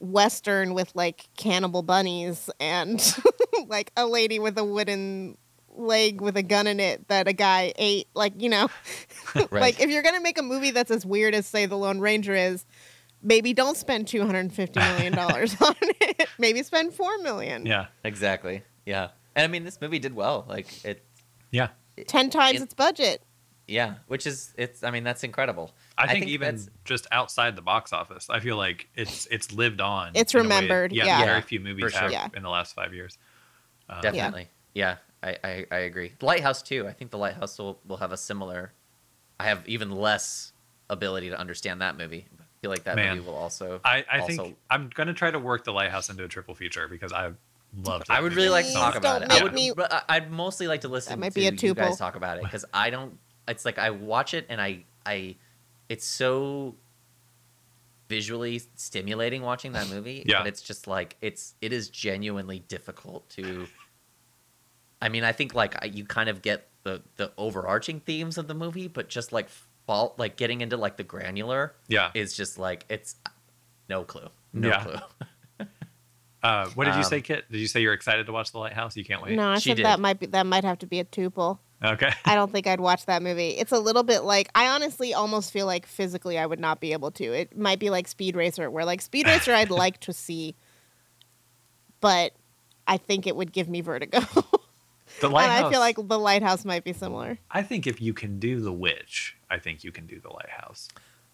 Western 0.00 0.74
with 0.74 0.94
like 0.94 1.28
cannibal 1.36 1.82
bunnies 1.82 2.48
and 2.60 3.18
like 3.66 3.90
a 3.96 4.06
lady 4.06 4.38
with 4.38 4.56
a 4.56 4.64
wooden 4.64 5.36
leg 5.78 6.20
with 6.20 6.36
a 6.36 6.42
gun 6.42 6.66
in 6.66 6.80
it 6.80 7.08
that 7.08 7.28
a 7.28 7.32
guy 7.32 7.72
ate. 7.76 8.08
Like, 8.14 8.34
you 8.40 8.48
know, 8.48 8.68
right. 9.34 9.52
like 9.52 9.80
if 9.80 9.88
you're 9.90 10.02
going 10.02 10.14
to 10.16 10.20
make 10.20 10.38
a 10.38 10.42
movie 10.42 10.70
that's 10.70 10.90
as 10.90 11.06
weird 11.06 11.34
as, 11.34 11.46
say, 11.46 11.66
The 11.66 11.76
Lone 11.76 12.00
Ranger 12.00 12.34
is, 12.34 12.64
maybe 13.22 13.52
don't 13.52 13.76
spend 13.76 14.06
$250 14.06 14.76
million 14.76 15.18
on 15.18 15.36
it. 16.00 16.28
Maybe 16.38 16.62
spend 16.62 16.92
4 16.94 17.18
million. 17.18 17.64
Yeah. 17.66 17.86
exactly. 18.04 18.62
Yeah. 18.86 19.08
And 19.34 19.44
I 19.44 19.46
mean, 19.48 19.64
this 19.64 19.80
movie 19.80 19.98
did 19.98 20.14
well. 20.14 20.44
Like 20.48 20.84
it, 20.84 21.04
Yeah. 21.50 21.68
10 22.06 22.30
times 22.30 22.56
In- 22.58 22.62
its 22.62 22.74
budget. 22.74 23.22
yeah, 23.66 23.94
which 24.06 24.26
is, 24.26 24.54
it's, 24.56 24.82
I 24.84 24.90
mean, 24.90 25.04
that's 25.04 25.24
incredible. 25.24 25.74
I 25.96 26.04
I 26.04 26.06
think, 26.06 26.20
think 26.20 26.30
even 26.32 26.60
just 26.84 27.06
outside 27.10 27.56
the 27.56 27.62
box 27.62 27.92
office, 27.92 28.28
I 28.30 28.38
feel 28.40 28.56
like 28.56 28.88
it's 28.94 29.26
it's 29.32 29.52
lived 29.52 29.80
on. 29.80 30.12
It's 30.14 30.32
in 30.32 30.38
a 30.40 30.42
remembered, 30.44 30.92
Yeah, 30.92 31.06
yeah. 31.06 31.24
very 31.24 31.40
few 31.42 31.58
movies 31.58 31.90
sure. 31.90 32.00
have 32.02 32.12
Yeah. 32.12 32.28
in 32.36 32.42
the 32.44 32.48
last 32.48 32.74
five 32.76 32.94
years. 32.94 33.18
Um, 33.88 34.00
Definitely. 34.00 34.46
Yeah, 34.74 34.96
I, 35.22 35.36
I, 35.42 35.66
I 35.70 35.76
agree. 35.78 36.12
Lighthouse 36.20 36.62
too. 36.62 36.86
I 36.86 36.92
think 36.92 37.10
the 37.10 37.18
Lighthouse 37.18 37.58
will, 37.58 37.80
will 37.86 37.96
have 37.96 38.12
a 38.12 38.16
similar. 38.16 38.72
I 39.40 39.44
have 39.44 39.66
even 39.68 39.90
less 39.90 40.52
ability 40.90 41.30
to 41.30 41.38
understand 41.38 41.80
that 41.80 41.96
movie. 41.96 42.26
I 42.38 42.42
feel 42.60 42.70
like 42.70 42.84
that 42.84 42.96
Man. 42.96 43.16
movie 43.16 43.28
will 43.28 43.36
also. 43.36 43.80
I, 43.84 44.04
I 44.10 44.20
also, 44.20 44.44
think 44.44 44.56
I'm 44.70 44.90
gonna 44.94 45.14
try 45.14 45.30
to 45.30 45.38
work 45.38 45.64
the 45.64 45.72
Lighthouse 45.72 46.10
into 46.10 46.24
a 46.24 46.28
triple 46.28 46.54
feature 46.54 46.88
because 46.88 47.12
I 47.12 47.32
loved. 47.84 48.06
I 48.10 48.20
would 48.20 48.32
movie 48.32 48.42
really 48.42 48.50
like 48.50 48.66
to 48.66 48.72
talk 48.72 48.94
about 48.96 49.22
it. 49.22 49.30
I 49.30 49.42
would, 49.42 49.52
me- 49.54 49.72
but 49.76 49.92
I- 49.92 50.02
I'd 50.08 50.30
mostly 50.30 50.66
like 50.66 50.80
to 50.82 50.88
listen 50.88 51.18
might 51.20 51.30
to 51.30 51.34
be 51.34 51.46
a 51.46 51.52
you 51.52 51.74
guys 51.74 51.94
tuple. 51.94 51.98
talk 51.98 52.16
about 52.16 52.38
it 52.38 52.42
because 52.44 52.64
I 52.72 52.90
don't. 52.90 53.18
It's 53.46 53.64
like 53.64 53.78
I 53.78 53.90
watch 53.90 54.34
it 54.34 54.46
and 54.48 54.60
I 54.60 54.84
I, 55.06 55.36
it's 55.88 56.04
so 56.04 56.74
visually 58.08 58.60
stimulating 58.74 59.42
watching 59.42 59.72
that 59.72 59.88
movie. 59.88 60.24
Yeah. 60.26 60.38
But 60.40 60.48
it's 60.48 60.62
just 60.62 60.86
like 60.86 61.16
it's 61.20 61.54
it 61.60 61.72
is 61.72 61.88
genuinely 61.88 62.60
difficult 62.60 63.28
to. 63.30 63.66
I 65.00 65.08
mean, 65.08 65.24
I 65.24 65.32
think 65.32 65.54
like 65.54 65.74
you 65.92 66.04
kind 66.04 66.28
of 66.28 66.42
get 66.42 66.68
the 66.82 67.02
the 67.16 67.32
overarching 67.38 68.00
themes 68.00 68.38
of 68.38 68.48
the 68.48 68.54
movie, 68.54 68.88
but 68.88 69.08
just 69.08 69.32
like 69.32 69.48
fault 69.86 70.18
like 70.18 70.36
getting 70.36 70.60
into 70.60 70.76
like 70.76 70.96
the 70.96 71.04
granular 71.04 71.74
Yeah. 71.88 72.10
is 72.14 72.36
just 72.36 72.58
like 72.58 72.84
it's 72.88 73.16
no 73.88 74.04
clue, 74.04 74.28
no 74.52 74.68
Yeah. 74.68 74.82
clue. 74.84 74.96
Uh, 76.40 76.68
what 76.76 76.84
did 76.84 76.94
you 76.94 76.98
Um, 77.00 77.04
say, 77.04 77.20
Kit? 77.20 77.50
Did 77.50 77.58
you 77.58 77.66
say 77.66 77.80
you're 77.80 77.92
excited 77.94 78.26
to 78.26 78.32
watch 78.32 78.52
the 78.52 78.60
Lighthouse? 78.60 78.96
You 78.96 79.04
can't 79.04 79.20
wait. 79.20 79.34
No, 79.34 79.48
I 79.50 79.58
She 79.58 79.70
said 79.70 79.78
did. 79.78 79.86
that 79.86 79.98
might 79.98 80.20
be 80.20 80.26
that 80.26 80.46
might 80.46 80.62
have 80.62 80.78
to 80.78 80.86
be 80.86 81.00
a 81.00 81.04
tuple. 81.04 81.58
Okay. 81.84 82.12
I 82.24 82.36
don't 82.36 82.52
think 82.52 82.68
I'd 82.68 82.78
watch 82.78 83.06
that 83.06 83.22
movie. 83.24 83.50
It's 83.50 83.72
a 83.72 83.78
little 83.80 84.04
bit 84.04 84.22
like 84.22 84.48
I 84.54 84.68
honestly 84.68 85.12
almost 85.14 85.52
feel 85.52 85.66
like 85.66 85.84
physically 85.84 86.38
I 86.38 86.46
would 86.46 86.60
not 86.60 86.80
be 86.80 86.92
able 86.92 87.10
to. 87.12 87.24
It 87.32 87.58
might 87.58 87.80
be 87.80 87.90
like 87.90 88.06
Speed 88.06 88.36
Racer, 88.36 88.70
where 88.70 88.84
like 88.84 89.00
Speed 89.00 89.26
Racer 89.26 89.52
I'd 89.52 89.70
like 89.72 89.98
to 90.02 90.12
see, 90.12 90.54
but 92.00 92.34
I 92.86 92.98
think 92.98 93.26
it 93.26 93.34
would 93.34 93.52
give 93.52 93.68
me 93.68 93.80
vertigo. 93.80 94.20
The 95.20 95.28
and 95.28 95.36
I 95.36 95.70
feel 95.70 95.80
like 95.80 95.96
the 95.96 96.18
Lighthouse 96.18 96.64
might 96.64 96.84
be 96.84 96.92
similar. 96.92 97.38
I 97.50 97.62
think 97.62 97.86
if 97.86 98.00
you 98.00 98.12
can 98.14 98.38
do 98.38 98.60
the 98.60 98.72
Witch, 98.72 99.36
I 99.50 99.58
think 99.58 99.84
you 99.84 99.92
can 99.92 100.06
do 100.06 100.20
the 100.20 100.30
Lighthouse. 100.30 100.88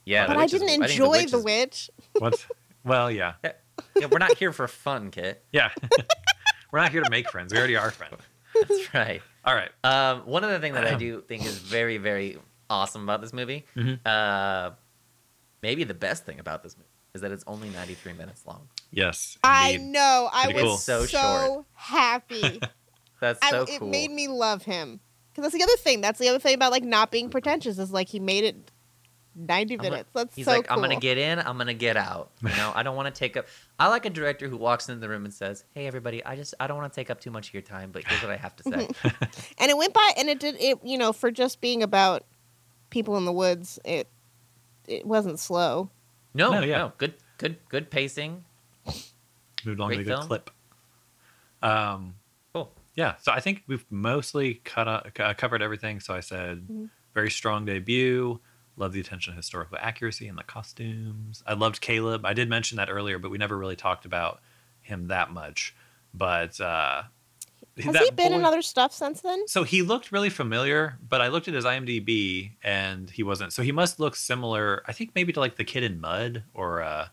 Yeah, 0.04 0.26
but 0.26 0.36
I 0.36 0.46
didn't 0.46 0.68
think 0.68 0.84
enjoy 0.84 1.08
Witch 1.10 1.30
the 1.30 1.38
witch. 1.40 1.90
What? 2.18 2.46
well, 2.84 3.10
yeah, 3.20 3.34
Yeah, 3.42 4.06
we're 4.10 4.18
not 4.18 4.36
here 4.36 4.52
for 4.52 4.68
fun, 4.68 5.10
Kit. 5.10 5.42
yeah. 5.52 5.70
We're 6.72 6.80
not 6.80 6.90
here 6.90 7.02
to 7.04 7.10
make 7.10 7.30
friends. 7.30 7.52
We 7.52 7.58
already 7.58 7.76
are 7.76 7.92
friends. 7.92 8.16
That's 8.52 8.92
right. 8.92 9.22
All 9.44 9.54
right. 9.54 9.70
Um, 9.84 10.22
one 10.26 10.42
other 10.42 10.58
thing 10.58 10.72
that 10.74 10.84
I 10.84 10.94
do 10.98 11.20
think 11.20 11.46
is 11.46 11.56
very, 11.56 11.98
very 11.98 12.36
awesome 12.68 13.04
about 13.04 13.20
this 13.20 13.32
movie, 13.32 13.64
Mhm. 13.76 14.00
uh, 14.04 14.70
maybe 15.62 15.84
the 15.84 15.94
best 15.94 16.24
thing 16.26 16.40
about 16.40 16.64
this 16.64 16.76
movie, 16.76 16.88
is 17.14 17.20
that 17.20 17.30
it's 17.30 17.44
only 17.46 17.68
93 17.70 18.14
minutes 18.14 18.44
long. 18.44 18.68
Yes. 18.90 19.38
I 19.44 19.70
indeed. 19.70 19.92
know. 19.92 20.28
I 20.32 20.48
was 20.48 20.62
cool. 20.62 20.76
so, 20.78 21.06
So 21.06 21.18
short. 21.18 21.64
happy. 21.74 22.60
That's 23.20 23.38
I, 23.42 23.50
so 23.50 23.62
it 23.62 23.78
cool. 23.78 23.88
made 23.88 24.10
me 24.10 24.28
love 24.28 24.62
him. 24.64 25.00
Because 25.30 25.50
that's 25.50 25.54
the 25.54 25.62
other 25.64 25.76
thing. 25.78 26.00
That's 26.00 26.18
the 26.18 26.28
other 26.28 26.38
thing 26.38 26.54
about 26.54 26.70
like 26.72 26.84
not 26.84 27.10
being 27.10 27.28
pretentious 27.30 27.78
is 27.78 27.90
like 27.90 28.08
he 28.08 28.20
made 28.20 28.44
it 28.44 28.70
ninety 29.34 29.74
I'm 29.74 29.78
gonna- 29.78 29.90
minutes. 29.90 30.10
That's 30.14 30.34
He's 30.36 30.44
so 30.44 30.52
like, 30.52 30.68
cool. 30.68 30.76
I'm 30.76 30.80
gonna 30.82 31.00
get 31.00 31.18
in, 31.18 31.40
I'm 31.40 31.58
gonna 31.58 31.74
get 31.74 31.96
out. 31.96 32.30
You 32.42 32.50
know, 32.50 32.70
I 32.76 32.82
don't 32.84 32.94
want 32.96 33.12
to 33.12 33.18
take 33.18 33.36
up. 33.36 33.46
I 33.78 33.88
like 33.88 34.06
a 34.06 34.10
director 34.10 34.48
who 34.48 34.56
walks 34.56 34.88
into 34.88 35.00
the 35.00 35.08
room 35.08 35.24
and 35.24 35.34
says, 35.34 35.64
"Hey, 35.74 35.86
everybody, 35.88 36.24
I 36.24 36.36
just 36.36 36.54
I 36.60 36.66
don't 36.68 36.76
want 36.76 36.92
to 36.92 36.94
take 36.94 37.10
up 37.10 37.20
too 37.20 37.30
much 37.32 37.48
of 37.48 37.54
your 37.54 37.62
time, 37.62 37.90
but 37.90 38.04
here's 38.06 38.22
what 38.22 38.30
I 38.30 38.36
have 38.36 38.54
to 38.56 38.62
say." 38.62 38.88
and 39.58 39.70
it 39.70 39.76
went 39.76 39.92
by, 39.92 40.12
and 40.16 40.28
it 40.28 40.38
did 40.38 40.56
it. 40.60 40.78
You 40.84 40.98
know, 40.98 41.12
for 41.12 41.30
just 41.32 41.60
being 41.60 41.82
about 41.82 42.22
people 42.90 43.16
in 43.16 43.24
the 43.24 43.32
woods, 43.32 43.80
it 43.84 44.06
it 44.86 45.04
wasn't 45.04 45.40
slow. 45.40 45.90
No, 46.32 46.50
No, 46.52 46.60
no, 46.60 46.66
yeah. 46.66 46.90
good, 46.98 47.14
good, 47.38 47.56
good 47.68 47.90
pacing. 47.90 48.44
Moved 49.64 49.80
on 49.80 49.88
Great 49.88 49.96
to 49.96 50.00
a 50.02 50.04
good 50.04 50.10
film. 50.18 50.26
clip. 50.28 50.50
Um, 51.62 52.00
Cool. 52.02 52.23
Yeah, 52.94 53.14
so 53.20 53.32
I 53.32 53.40
think 53.40 53.62
we've 53.66 53.84
mostly 53.90 54.54
cut 54.64 54.88
uh, 54.88 55.34
covered 55.34 55.62
everything. 55.62 56.00
So 56.00 56.14
I 56.14 56.20
said 56.20 56.66
Mhm. 56.70 56.90
very 57.14 57.30
strong 57.30 57.64
debut. 57.64 58.40
Love 58.76 58.92
the 58.92 59.00
attention 59.00 59.32
to 59.32 59.36
historical 59.36 59.78
accuracy 59.80 60.26
and 60.26 60.36
the 60.36 60.42
costumes. 60.42 61.42
I 61.46 61.54
loved 61.54 61.80
Caleb. 61.80 62.24
I 62.24 62.32
did 62.34 62.48
mention 62.48 62.76
that 62.76 62.90
earlier, 62.90 63.18
but 63.18 63.30
we 63.30 63.38
never 63.38 63.56
really 63.56 63.76
talked 63.76 64.04
about 64.04 64.40
him 64.80 65.06
that 65.08 65.30
much. 65.30 65.74
But 66.12 66.60
uh, 66.60 67.04
Has 67.78 67.96
he 67.98 68.10
been 68.10 68.32
boy- 68.32 68.38
in 68.38 68.44
other 68.44 68.62
stuff 68.62 68.92
since 68.92 69.20
then? 69.20 69.46
So 69.46 69.62
he 69.62 69.82
looked 69.82 70.10
really 70.12 70.28
familiar, 70.30 70.98
but 71.08 71.20
I 71.20 71.28
looked 71.28 71.46
at 71.48 71.54
his 71.54 71.64
IMDb 71.64 72.52
and 72.64 73.10
he 73.10 73.22
wasn't. 73.22 73.52
So 73.52 73.62
he 73.62 73.70
must 73.72 74.00
look 74.00 74.16
similar. 74.16 74.82
I 74.86 74.92
think 74.92 75.10
maybe 75.14 75.32
to 75.32 75.40
like 75.40 75.54
the 75.56 75.64
kid 75.64 75.82
in 75.84 76.00
Mud 76.00 76.42
or 76.52 76.82
uh, 76.82 77.08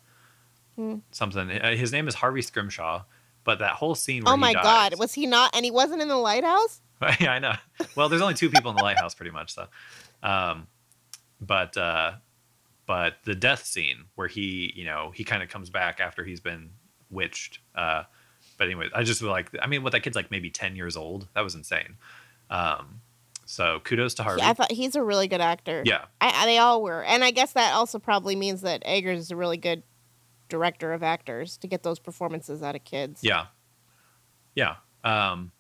Hmm. 0.76 0.96
something. 1.12 1.52
Uh, 1.52 1.76
His 1.76 1.92
name 1.92 2.08
is 2.08 2.16
Harvey 2.16 2.42
Scrimshaw. 2.42 3.04
But 3.44 3.60
that 3.60 3.72
whole 3.72 3.96
scene 3.96 4.24
where 4.24 4.34
Oh 4.34 4.36
he 4.36 4.42
my 4.42 4.54
dies- 4.54 4.64
god, 4.64 5.00
was 5.00 5.14
he 5.14 5.26
not? 5.26 5.56
And 5.56 5.66
he 5.66 5.72
wasn't 5.72 6.02
in 6.02 6.08
the 6.08 6.16
lighthouse. 6.18 6.82
yeah, 7.20 7.32
I 7.32 7.40
know. 7.40 7.54
Well, 7.96 8.08
there's 8.10 8.22
only 8.22 8.36
two 8.36 8.50
people 8.50 8.70
in 8.70 8.78
the 8.78 8.84
lighthouse, 8.84 9.16
pretty 9.16 9.32
much. 9.32 9.54
So, 9.56 9.66
um, 10.22 10.68
but 11.40 11.76
uh, 11.76 12.14
but 12.86 13.16
the 13.24 13.34
death 13.36 13.66
scene 13.66 14.06
where 14.16 14.28
he, 14.28 14.72
you 14.76 14.86
know, 14.86 15.12
he 15.16 15.24
kind 15.24 15.42
of 15.42 15.50
comes 15.50 15.70
back 15.72 16.00
after 16.00 16.24
he's 16.24 16.40
been 16.40 16.70
witched. 17.10 17.58
Uh, 17.74 18.04
but 18.58 18.66
anyway, 18.66 18.90
I 18.94 19.02
just 19.04 19.22
like, 19.24 19.50
I 19.60 19.66
mean, 19.68 19.82
what 19.82 19.94
that 19.94 20.02
kid's 20.02 20.16
like 20.16 20.30
maybe 20.30 20.50
ten 20.52 20.76
years 20.76 20.96
old. 20.96 21.28
That 21.34 21.42
was 21.42 21.56
insane. 21.56 21.96
Um, 22.52 23.02
so 23.46 23.80
kudos 23.84 24.14
to 24.16 24.24
Harvey. 24.24 24.42
I 24.44 24.54
thought 24.54 24.72
he's 24.72 24.96
a 24.96 25.04
really 25.04 25.28
good 25.28 25.42
actor. 25.42 25.82
yeah, 25.86 26.06
I, 26.22 26.44
I- 26.44 26.46
they 26.46 26.58
all 26.60 26.84
were, 26.84 27.04
and 27.04 27.24
I 27.24 27.32
guess 27.32 27.54
that 27.54 27.74
also 27.74 27.98
probably 27.98 28.36
means 28.36 28.62
that 28.62 28.84
Eggers 28.86 29.18
is 29.20 29.32
a 29.32 29.36
really 29.36 29.58
good 29.58 29.82
director 30.52 30.94
of 30.94 31.02
actors 31.02 31.58
to 31.58 31.68
get 31.68 31.82
those 31.82 31.98
performances 31.98 32.62
out 32.62 32.76
of 32.76 32.84
kids. 32.84 33.22
yeah, 33.24 33.48
yeah. 34.54 34.76
Um, 35.04 35.52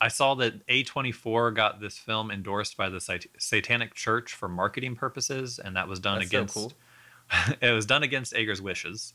I 0.00 0.06
saw 0.06 0.36
that 0.36 0.64
A24 0.68 1.54
got 1.56 1.80
this 1.80 1.98
film 1.98 2.30
endorsed 2.30 2.76
by 2.76 2.88
the 2.88 3.00
Sat- 3.00 3.26
Satanic 3.38 3.94
Church 3.94 4.32
for 4.32 4.48
marketing 4.48 4.94
purposes, 4.94 5.58
and 5.58 5.74
that 5.74 5.88
was 5.88 5.98
done 5.98 6.20
That's 6.20 6.30
so 6.30 6.36
against 6.38 6.54
cool. 6.54 6.72
it 7.60 7.72
was 7.72 7.84
done 7.86 8.04
against 8.04 8.32
Eggers' 8.34 8.62
wishes. 8.62 9.14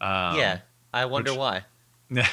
Um, 0.00 0.36
yeah, 0.38 0.60
I 0.94 1.04
wonder 1.04 1.32
which- 1.32 1.38
why. 1.38 1.64
it 2.10 2.24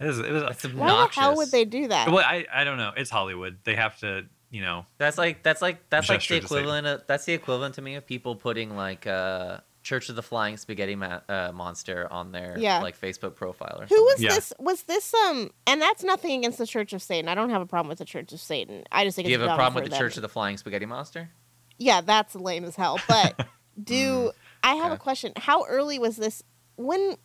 was, 0.00 0.18
it 0.20 0.30
was 0.30 0.42
That's 0.42 0.64
Why 0.64 0.70
obnoxious. 0.90 1.14
the 1.16 1.20
hell 1.22 1.36
would 1.36 1.50
they 1.50 1.64
do 1.64 1.88
that? 1.88 2.10
well, 2.10 2.24
I 2.24 2.44
I 2.52 2.62
don't 2.64 2.76
know. 2.76 2.92
It's 2.96 3.10
Hollywood. 3.10 3.56
They 3.64 3.74
have 3.74 3.98
to, 4.00 4.26
you 4.50 4.60
know. 4.60 4.84
That's 4.98 5.16
like 5.16 5.42
that's 5.42 5.62
like 5.62 5.88
that's 5.88 6.08
like 6.10 6.24
the 6.26 6.36
equivalent. 6.36 6.86
Of, 6.86 7.02
that's 7.06 7.24
the 7.24 7.32
equivalent 7.32 7.74
to 7.76 7.82
me 7.82 7.94
of 7.94 8.06
people 8.06 8.36
putting 8.36 8.76
like 8.76 9.06
uh, 9.06 9.60
Church 9.82 10.08
of 10.08 10.16
the 10.16 10.22
Flying 10.22 10.56
Spaghetti 10.56 10.96
Ma- 10.96 11.20
uh, 11.28 11.52
Monster 11.54 12.06
on 12.12 12.32
their 12.32 12.56
Yeah. 12.58 12.80
like 12.80 13.00
Facebook 13.00 13.36
profile 13.36 13.76
or 13.80 13.86
Who 13.86 13.94
something. 13.96 14.04
was 14.04 14.22
Yeah. 14.22 14.34
this? 14.34 14.52
Was 14.58 14.82
this 14.82 15.14
um? 15.14 15.50
And 15.66 15.80
that's 15.80 16.02
nothing 16.04 16.38
against 16.38 16.58
the 16.58 16.66
Church 16.66 16.92
of 16.92 17.00
Satan. 17.02 17.28
I 17.28 17.34
don't 17.34 17.50
have 17.50 17.62
a 17.62 17.66
problem 17.66 17.88
with 17.88 17.98
the 17.98 18.04
Church 18.04 18.32
of 18.32 18.40
Satan. 18.40 18.84
I 18.92 19.04
just 19.04 19.16
think 19.16 19.26
Do 19.26 19.30
you 19.32 19.36
it's 19.38 19.42
have 19.46 19.52
a 19.52 19.56
problem 19.56 19.74
with 19.82 19.84
the 19.84 19.90
them. 19.90 19.98
Church 20.00 20.16
of 20.16 20.22
the 20.22 20.28
Flying 20.28 20.56
Spaghetti 20.56 20.84
Monster? 20.86 21.30
Yeah, 21.78 22.00
that's 22.00 22.34
lame 22.34 22.64
as 22.64 22.76
hell. 22.76 22.98
But 23.08 23.46
do 23.82 24.32
I 24.62 24.74
have 24.74 24.92
a 24.92 24.96
question? 24.98 25.32
How 25.36 25.64
early 25.66 25.98
was 25.98 26.16
this? 26.16 26.42
When? 26.76 27.16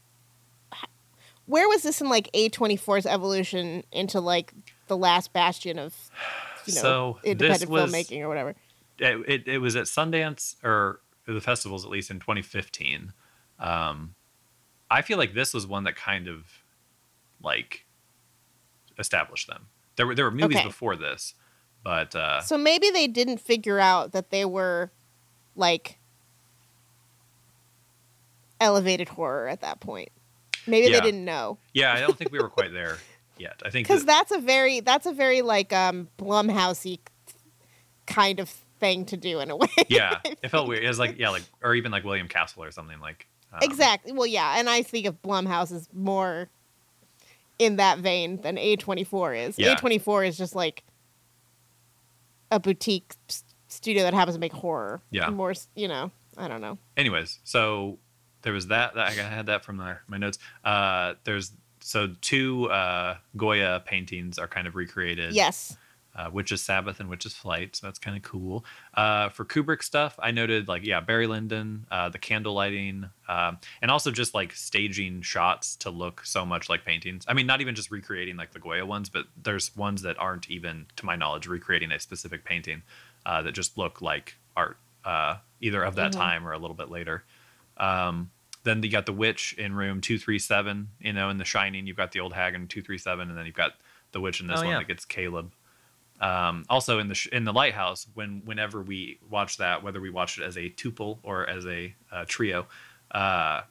Where 1.45 1.67
was 1.67 1.83
this 1.83 1.99
in 1.99 2.07
like 2.09 2.29
A24's 2.33 3.05
evolution 3.05 3.83
into 3.91 4.19
like 4.21 4.53
the 4.87 4.95
last 4.95 5.33
bastion 5.33 5.77
of, 5.77 5.93
you 6.65 6.75
know, 6.75 6.81
So, 6.81 7.19
this 7.23 7.31
independent 7.31 7.69
was- 7.71 7.91
filmmaking 7.91 8.21
or 8.21 8.29
whatever? 8.29 8.55
It, 8.99 9.17
it 9.27 9.47
it 9.47 9.57
was 9.57 9.75
at 9.75 9.85
Sundance 9.85 10.55
or 10.63 11.01
the 11.31 11.39
festivals 11.41 11.85
at 11.85 11.91
least 11.91 12.11
in 12.11 12.19
2015. 12.19 13.13
Um, 13.59 14.15
I 14.91 15.01
feel 15.01 15.17
like 15.17 15.33
this 15.33 15.53
was 15.53 15.65
one 15.65 15.83
that 15.85 15.95
kind 15.95 16.27
of 16.27 16.45
like 17.41 17.85
established 18.99 19.47
them. 19.47 19.67
There 19.95 20.05
were 20.07 20.15
there 20.15 20.25
were 20.25 20.31
movies 20.31 20.57
Okay. 20.57 20.67
before 20.67 20.95
this, 20.95 21.33
but 21.83 22.15
uh, 22.15 22.41
So 22.41 22.57
maybe 22.57 22.89
they 22.89 23.07
didn't 23.07 23.37
figure 23.39 23.79
out 23.79 24.11
that 24.11 24.29
they 24.31 24.43
were 24.45 24.91
like 25.55 25.99
elevated 28.59 29.09
horror 29.09 29.47
at 29.47 29.61
that 29.61 29.79
point. 29.79 30.09
Maybe 30.65 30.87
Yeah. 30.87 30.99
they 30.99 31.01
didn't 31.11 31.25
know. 31.25 31.57
yeah, 31.73 31.93
I 31.93 31.99
don't 31.99 32.17
think 32.17 32.31
we 32.31 32.39
were 32.39 32.49
quite 32.49 32.71
there 32.73 32.97
yet. 33.37 33.61
I 33.65 33.69
think 33.69 33.87
because 33.87 34.05
that, 34.05 34.27
that's 34.29 34.31
a 34.31 34.39
very 34.45 34.79
that's 34.79 35.05
a 35.05 35.13
very 35.13 35.41
like 35.41 35.73
um 35.73 36.07
Blumhousey 36.17 36.99
kind 38.07 38.39
of 38.39 38.62
thing 38.83 39.05
to 39.05 39.17
do 39.17 39.39
in 39.39 39.49
a 39.49 39.55
way. 39.63 39.67
yeah, 39.87 40.19
it 40.23 40.49
felt 40.49 40.67
weird. 40.67 40.83
It 40.83 40.87
was 40.87 40.99
like 40.99 41.17
yeah, 41.17 41.29
like 41.29 41.43
or 41.61 41.73
even 41.73 41.91
like 41.91 42.03
William 42.03 42.27
Castle 42.27 42.63
or 42.63 42.71
something 42.71 42.99
like 42.99 43.27
um, 43.53 43.59
exactly. 43.61 44.11
Well, 44.11 44.27
yeah, 44.27 44.55
and 44.57 44.69
I 44.69 44.83
think 44.83 45.05
of 45.05 45.21
Blumhouse 45.21 45.71
as 45.71 45.87
more 45.93 46.49
in 47.59 47.77
that 47.77 47.99
vein 47.99 48.41
than 48.41 48.57
A 48.57 48.75
twenty 48.75 49.03
four 49.03 49.33
is. 49.33 49.57
A 49.57 49.75
twenty 49.75 49.99
four 49.99 50.23
is 50.23 50.37
just 50.37 50.55
like 50.55 50.83
a 52.51 52.59
boutique 52.59 53.15
studio 53.67 54.03
that 54.03 54.13
happens 54.13 54.35
to 54.35 54.39
make 54.39 54.53
horror. 54.53 55.01
Yeah. 55.11 55.29
more 55.29 55.53
you 55.75 55.87
know. 55.87 56.11
I 56.35 56.47
don't 56.47 56.61
know. 56.61 56.79
anyways, 56.97 57.39
so 57.43 57.99
there 58.41 58.53
was 58.53 58.67
that. 58.67 58.95
that 58.95 59.07
I 59.07 59.11
had 59.11 59.45
that 59.45 59.63
from 59.63 59.77
my, 59.77 59.95
my 60.07 60.17
notes. 60.17 60.39
Uh, 60.63 61.13
there's 61.23 61.51
so 61.79 62.09
two 62.21 62.69
uh, 62.71 63.17
Goya 63.37 63.83
paintings 63.85 64.39
are 64.39 64.47
kind 64.47 64.67
of 64.67 64.75
recreated. 64.75 65.33
Yes. 65.33 65.77
Uh, 66.15 66.29
is 66.51 66.61
Sabbath 66.61 66.99
and 66.99 67.09
which 67.09 67.25
is 67.25 67.33
Flight, 67.33 67.75
so 67.75 67.87
that's 67.87 67.97
kind 67.97 68.15
of 68.15 68.21
cool. 68.21 68.63
Uh, 68.93 69.29
for 69.29 69.45
Kubrick 69.45 69.81
stuff, 69.81 70.19
I 70.21 70.29
noted 70.29 70.67
like 70.67 70.85
yeah, 70.85 70.99
Barry 70.99 71.25
Lyndon, 71.25 71.87
uh, 71.89 72.09
the 72.09 72.19
candle 72.19 72.53
lighting, 72.53 73.09
um, 73.27 73.57
and 73.81 73.89
also 73.89 74.11
just 74.11 74.35
like 74.35 74.53
staging 74.53 75.23
shots 75.23 75.75
to 75.77 75.89
look 75.89 76.23
so 76.23 76.45
much 76.45 76.69
like 76.69 76.85
paintings. 76.85 77.25
I 77.27 77.33
mean, 77.33 77.47
not 77.47 77.61
even 77.61 77.73
just 77.73 77.89
recreating 77.89 78.37
like 78.37 78.51
the 78.53 78.59
Goya 78.59 78.85
ones, 78.85 79.09
but 79.09 79.25
there's 79.41 79.75
ones 79.75 80.03
that 80.03 80.19
aren't 80.19 80.49
even, 80.51 80.85
to 80.97 81.05
my 81.05 81.15
knowledge, 81.15 81.47
recreating 81.47 81.91
a 81.91 81.99
specific 81.99 82.45
painting 82.45 82.83
uh, 83.25 83.41
that 83.41 83.53
just 83.53 83.75
look 83.77 84.01
like 84.01 84.35
art, 84.55 84.77
uh, 85.03 85.37
either 85.61 85.81
of 85.83 85.95
that 85.95 86.11
Mhm. 86.11 86.17
time 86.17 86.47
or 86.47 86.51
a 86.51 86.59
little 86.59 86.75
bit 86.75 86.89
later. 86.89 87.23
Um, 87.77 88.29
then 88.63 88.83
you 88.83 88.89
got 88.91 89.05
the 89.07 89.13
witch 89.13 89.53
in 89.57 89.73
room 89.73 89.99
237, 89.99 90.89
you 90.99 91.11
know, 91.11 91.29
in 91.29 91.37
The 91.39 91.43
Shining, 91.45 91.87
you've 91.87 91.97
got 91.97 92.11
the 92.11 92.19
old 92.19 92.33
hag 92.33 92.53
in 92.53 92.67
237, 92.67 93.29
and 93.29 93.37
then 93.37 93.45
you've 93.47 93.55
got 93.55 93.73
the 94.11 94.21
witch 94.21 94.39
in 94.39 94.47
this 94.47 94.61
Oh, 94.61 94.65
one 94.65 94.73
yeah. 94.73 94.79
that 94.79 94.87
gets 94.87 95.05
Caleb. 95.05 95.51
Um, 96.23 96.65
also 96.69 96.99
in 96.99 97.09
the 97.09 97.15
sh- 97.15 97.27
in 97.31 97.43
the 97.43 97.51
lighthouse, 97.53 98.07
when 98.13 98.41
whenever 98.45 98.81
we 98.81 99.19
watch 99.29 99.57
that, 99.57 99.83
whether 99.83 99.99
we 99.99 100.09
watch 100.09 100.37
it 100.37 100.43
as 100.43 100.57
a 100.57 100.69
tuple 100.69 101.17
or 101.23 101.47
as 101.49 101.65
a 101.65 101.93
uh, 102.11 102.23
trio, 102.27 102.65
uh, 103.11 103.61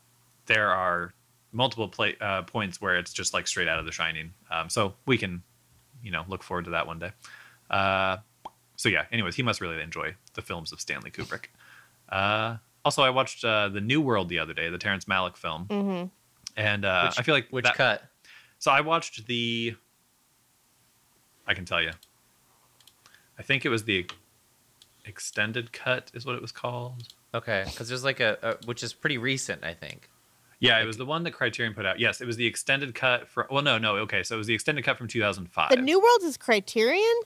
there 0.47 0.71
are 0.71 1.15
multiple 1.53 1.89
play, 1.89 2.17
uh, 2.21 2.43
points 2.43 2.81
where 2.81 2.97
it's 2.97 3.13
just 3.13 3.33
like 3.35 3.47
straight 3.47 3.69
out 3.69 3.79
of 3.79 3.87
The 3.87 3.93
Shining. 3.93 4.33
Um, 4.51 4.69
so 4.69 4.95
we 5.07 5.17
can, 5.19 5.43
you 6.03 6.11
know, 6.11 6.25
look 6.29 6.43
forward 6.43 6.65
to 6.67 6.73
that 6.73 6.87
one 6.87 6.99
day. 6.99 7.13
Uh, 7.71 8.19
so 8.77 8.89
yeah. 8.89 9.05
Anyways, 9.13 9.35
he 9.37 9.43
must 9.43 9.61
really 9.61 9.81
enjoy 9.81 10.15
the 10.35 10.43
films 10.43 10.73
of 10.73 10.81
Stanley 10.81 11.11
Kubrick. 11.11 11.47
Uh, 12.09 12.57
also, 12.85 13.03
I 13.03 13.11
watched 13.11 13.45
uh, 13.45 13.69
the 13.71 13.81
New 13.81 14.01
World 14.03 14.29
the 14.29 14.39
other 14.41 14.53
day, 14.53 14.69
the 14.69 14.79
Terrence 14.79 15.05
Malick 15.07 15.37
film, 15.37 15.67
hmm 15.71 16.05
and 16.57 16.85
uh, 16.85 17.07
Which- 17.09 17.19
I 17.19 17.23
feel 17.23 17.35
like 17.35 17.49
Which 17.51 17.65
that- 17.65 17.77
cut? 17.77 18.03
so 18.59 18.71
I 18.71 18.83
watched 18.83 19.27
the. 19.27 19.75
I 21.47 21.55
can 21.55 21.65
tell 21.65 21.81
you. 21.81 21.93
I 23.43 23.45
think 23.45 23.67
it 23.67 23.71
was 23.71 23.83
the 23.83 24.07
extended 25.05 25.73
cut, 25.73 26.13
is 26.15 26.25
what 26.25 26.37
it 26.37 26.41
was 26.43 26.53
called. 26.53 27.09
Okay, 27.35 27.65
because 27.67 27.89
there's 27.89 28.05
like 28.05 28.21
a, 28.21 28.39
a 28.41 28.67
which 28.67 28.85
is 28.85 28.93
pretty 28.93 29.19
recent, 29.19 29.65
I 29.65 29.75
think. 29.75 30.09
Yeah, 30.61 30.81
it 30.81 30.87
was 30.87 30.97
the 30.97 31.05
one 31.05 31.25
that 31.25 31.33
Criterion 31.33 31.75
put 31.75 31.85
out. 31.85 31.99
Yes, 31.99 32.21
it 32.21 32.27
was 32.29 32.37
the 32.37 32.47
extended 32.47 32.95
cut 32.95 33.27
for. 33.27 33.49
Well, 33.51 33.65
no, 33.65 33.79
no. 33.79 33.97
Okay, 33.97 34.23
so 34.23 34.37
it 34.37 34.39
was 34.39 34.47
the 34.47 34.55
extended 34.55 34.85
cut 34.85 34.97
from 34.97 35.09
2005. 35.09 35.71
The 35.71 35.77
New 35.77 35.99
World 36.01 36.21
is 36.23 36.37
Criterion. 36.37 37.21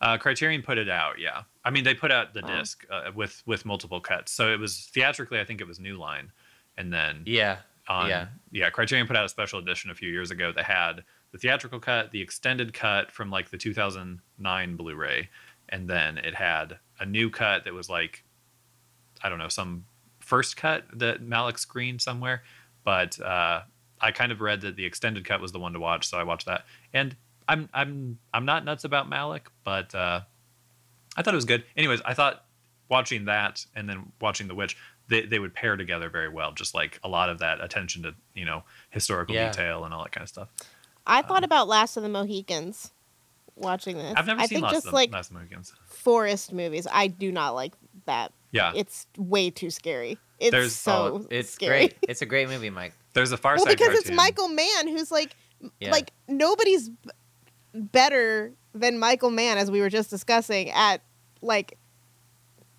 uh, 0.00 0.16
Criterion 0.16 0.62
put 0.62 0.78
it 0.78 0.88
out. 0.88 1.18
Yeah, 1.18 1.42
I 1.64 1.70
mean 1.70 1.82
they 1.82 1.94
put 1.94 2.12
out 2.12 2.34
the 2.34 2.44
Oh. 2.44 2.56
disc 2.58 2.86
uh, 2.88 3.10
with 3.12 3.42
with 3.46 3.64
multiple 3.64 4.00
cuts. 4.00 4.30
So 4.30 4.52
it 4.52 4.60
was 4.60 4.88
theatrically, 4.94 5.40
I 5.40 5.44
think 5.44 5.60
it 5.60 5.66
was 5.66 5.80
New 5.80 5.96
Line, 5.98 6.30
and 6.76 6.92
then 6.92 7.24
Yeah, 7.26 7.56
on 7.88 8.08
Yeah. 8.08 8.28
yeah 8.52 8.70
criterion 8.70 9.08
put 9.08 9.16
out 9.16 9.24
a 9.24 9.28
special 9.28 9.58
edition 9.58 9.90
a 9.90 9.94
few 9.96 10.08
years 10.08 10.30
ago 10.30 10.52
that 10.52 10.66
had 10.66 11.02
the 11.32 11.38
theatrical 11.38 11.80
cut 11.80 12.12
the 12.12 12.22
extended 12.22 12.72
cut 12.72 13.10
from 13.10 13.28
like 13.28 13.50
the 13.50 13.58
2009 13.58 14.76
blu-ray 14.76 15.28
and 15.68 15.88
then 15.88 16.18
it 16.18 16.34
had 16.34 16.78
a 17.00 17.06
new 17.06 17.30
cut 17.30 17.64
that 17.64 17.72
was 17.74 17.88
like 17.88 18.24
i 19.22 19.28
don't 19.28 19.38
know 19.38 19.48
some 19.48 19.84
first 20.20 20.56
cut 20.56 20.84
that 20.92 21.22
Malick 21.22 21.58
screened 21.58 22.00
somewhere 22.02 22.42
but 22.84 23.18
uh, 23.20 23.62
i 24.00 24.10
kind 24.12 24.30
of 24.32 24.40
read 24.40 24.60
that 24.60 24.76
the 24.76 24.84
extended 24.84 25.24
cut 25.24 25.40
was 25.40 25.52
the 25.52 25.58
one 25.58 25.72
to 25.72 25.80
watch 25.80 26.06
so 26.08 26.18
i 26.18 26.22
watched 26.22 26.46
that 26.46 26.64
and 26.92 27.16
i'm 27.48 27.68
i'm 27.72 28.18
i'm 28.34 28.44
not 28.44 28.64
nuts 28.64 28.84
about 28.84 29.08
Malick 29.08 29.42
but 29.64 29.94
uh, 29.94 30.20
i 31.16 31.22
thought 31.22 31.34
it 31.34 31.36
was 31.36 31.44
good 31.44 31.64
anyways 31.76 32.00
i 32.04 32.14
thought 32.14 32.44
watching 32.90 33.26
that 33.26 33.64
and 33.74 33.88
then 33.88 34.12
watching 34.20 34.48
the 34.48 34.54
witch 34.54 34.76
they, 35.08 35.22
they 35.22 35.38
would 35.38 35.54
pair 35.54 35.76
together 35.76 36.08
very 36.10 36.28
well 36.28 36.52
just 36.52 36.74
like 36.74 36.98
a 37.02 37.08
lot 37.08 37.30
of 37.30 37.38
that 37.38 37.62
attention 37.62 38.02
to 38.02 38.14
you 38.34 38.44
know 38.44 38.62
historical 38.90 39.34
Yeah. 39.34 39.50
detail 39.50 39.84
and 39.84 39.94
all 39.94 40.02
that 40.02 40.12
kind 40.12 40.22
of 40.22 40.28
stuff 40.28 40.48
I 41.10 41.22
thought 41.22 41.42
about 41.42 41.68
Last 41.68 41.96
of 41.96 42.02
the 42.02 42.08
Mohicans. 42.10 42.90
Watching 43.60 43.96
this, 43.98 44.14
i've 44.16 44.26
never 44.26 44.40
I 44.40 44.46
seen 44.46 44.56
think 44.56 44.62
lots 44.62 44.74
just 44.76 44.86
of 44.88 44.92
like 44.92 45.12
last 45.12 45.32
Mohicans. 45.32 45.72
forest 45.86 46.52
movies. 46.52 46.86
I 46.90 47.08
do 47.08 47.30
not 47.32 47.54
like 47.54 47.72
that. 48.06 48.32
yeah 48.52 48.72
It's 48.74 49.06
way 49.16 49.50
too 49.50 49.70
scary. 49.70 50.18
It's 50.38 50.50
There's- 50.52 50.72
so 50.74 50.92
oh, 51.22 51.26
it's 51.30 51.50
scary. 51.50 51.78
great. 51.88 51.96
It's 52.08 52.22
a 52.22 52.26
great 52.26 52.48
movie, 52.48 52.70
Mike. 52.70 52.94
there's 53.14 53.32
a 53.32 53.36
far 53.36 53.56
well, 53.56 53.64
side 53.66 53.76
because 53.78 53.98
it's. 53.98 54.10
Michael 54.10 54.48
Mann 54.48 54.88
who's 54.88 55.10
like, 55.10 55.34
Yeah. 55.80 55.90
like 55.90 56.12
nobody's 56.28 56.88
b- 56.90 57.10
better 57.74 58.52
than 58.74 58.98
Michael 58.98 59.30
Mann, 59.30 59.58
as 59.58 59.70
we 59.70 59.80
were 59.80 59.90
just 59.90 60.08
discussing, 60.10 60.70
at 60.70 61.02
like 61.42 61.76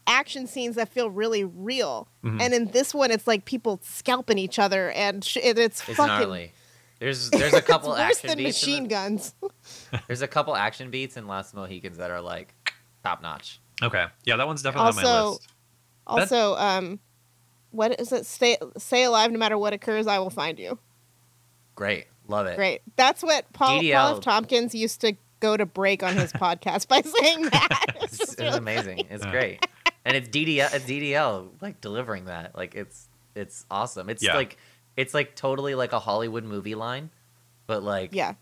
action 0.07 0.47
scenes 0.47 0.75
that 0.75 0.89
feel 0.89 1.09
really 1.09 1.43
real. 1.43 2.07
Mhm. 2.23 2.41
And 2.41 2.53
in 2.53 2.65
this 2.71 2.93
one, 2.93 3.11
it's 3.11 3.27
like 3.27 3.45
people 3.45 3.79
scalping 3.83 4.37
each 4.37 4.57
other, 4.57 4.91
and 4.91 5.23
sh- 5.23 5.37
it, 5.37 5.59
it's, 5.59 5.87
It's 5.87 5.97
fucking. 5.97 6.07
gnarly. 6.07 6.53
There's 6.99 7.29
there's 7.29 7.53
a 7.53 7.61
couple 7.71 7.93
it's 7.93 7.99
worse 8.01 8.11
action 8.17 8.27
than 8.29 8.37
beats. 8.37 8.63
in 8.63 8.69
machine 8.69 8.83
the- 8.83 8.89
guns. 8.89 9.33
there's 10.07 10.21
a 10.21 10.27
couple 10.27 10.55
action 10.55 10.89
beats 10.91 11.17
in 11.17 11.27
Last 11.27 11.53
Mohicans 11.55 11.97
that 11.97 12.11
are 12.11 12.21
like 12.21 12.53
top 13.03 13.21
notch. 13.21 13.59
okay 13.81 14.05
yeah 14.25 14.35
that 14.35 14.45
one's 14.47 14.61
definitely 14.61 14.89
on 14.89 14.95
my 14.95 15.03
Also- 15.03 15.29
list 15.31 15.47
Also, 16.07 16.55
um, 16.55 16.99
what 17.71 17.99
is 17.99 18.11
it? 18.11 18.25
Stay 18.25 18.57
stay 18.77 19.03
alive, 19.03 19.31
no 19.31 19.37
matter 19.37 19.57
what 19.57 19.73
occurs, 19.73 20.07
I 20.07 20.19
will 20.19 20.29
find 20.31 20.57
you. 20.59 20.77
Great, 21.75 22.07
love 22.27 22.47
it. 22.47 22.55
Great. 22.57 22.81
That's 22.95 23.21
what 23.23 23.51
Paul, 23.53 23.79
Paul 23.81 24.15
F. 24.17 24.19
Tompkins 24.21 24.73
used 24.75 25.01
to 25.01 25.13
go 25.39 25.55
to 25.55 25.65
break 25.65 26.03
on 26.03 26.15
his 26.17 26.33
podcast 26.45 26.87
by 26.87 27.01
saying 27.01 27.43
that. 27.43 27.85
It's 28.01 28.19
It's, 28.19 28.31
it's 28.33 28.41
really 28.41 28.57
amazing. 28.57 28.97
funny. 28.97 29.07
It's 29.11 29.23
Yeah. 29.23 29.31
great, 29.31 29.65
and 30.03 30.17
it's 30.17 30.27
DDL. 30.29 30.73
It's 30.73 30.85
DDL 30.85 31.49
like 31.61 31.79
delivering 31.79 32.25
that. 32.25 32.55
Like 32.57 32.75
it's 32.75 33.07
it's 33.35 33.65
awesome. 33.71 34.09
It's 34.09 34.23
Yeah. 34.23 34.35
like 34.35 34.57
it's 34.99 35.13
like 35.13 35.35
totally 35.35 35.75
like 35.75 35.93
a 35.93 35.99
Hollywood 35.99 36.43
movie 36.43 36.75
line, 36.75 37.09
but 37.67 37.81
like 37.83 38.09
Yeah. 38.13 38.33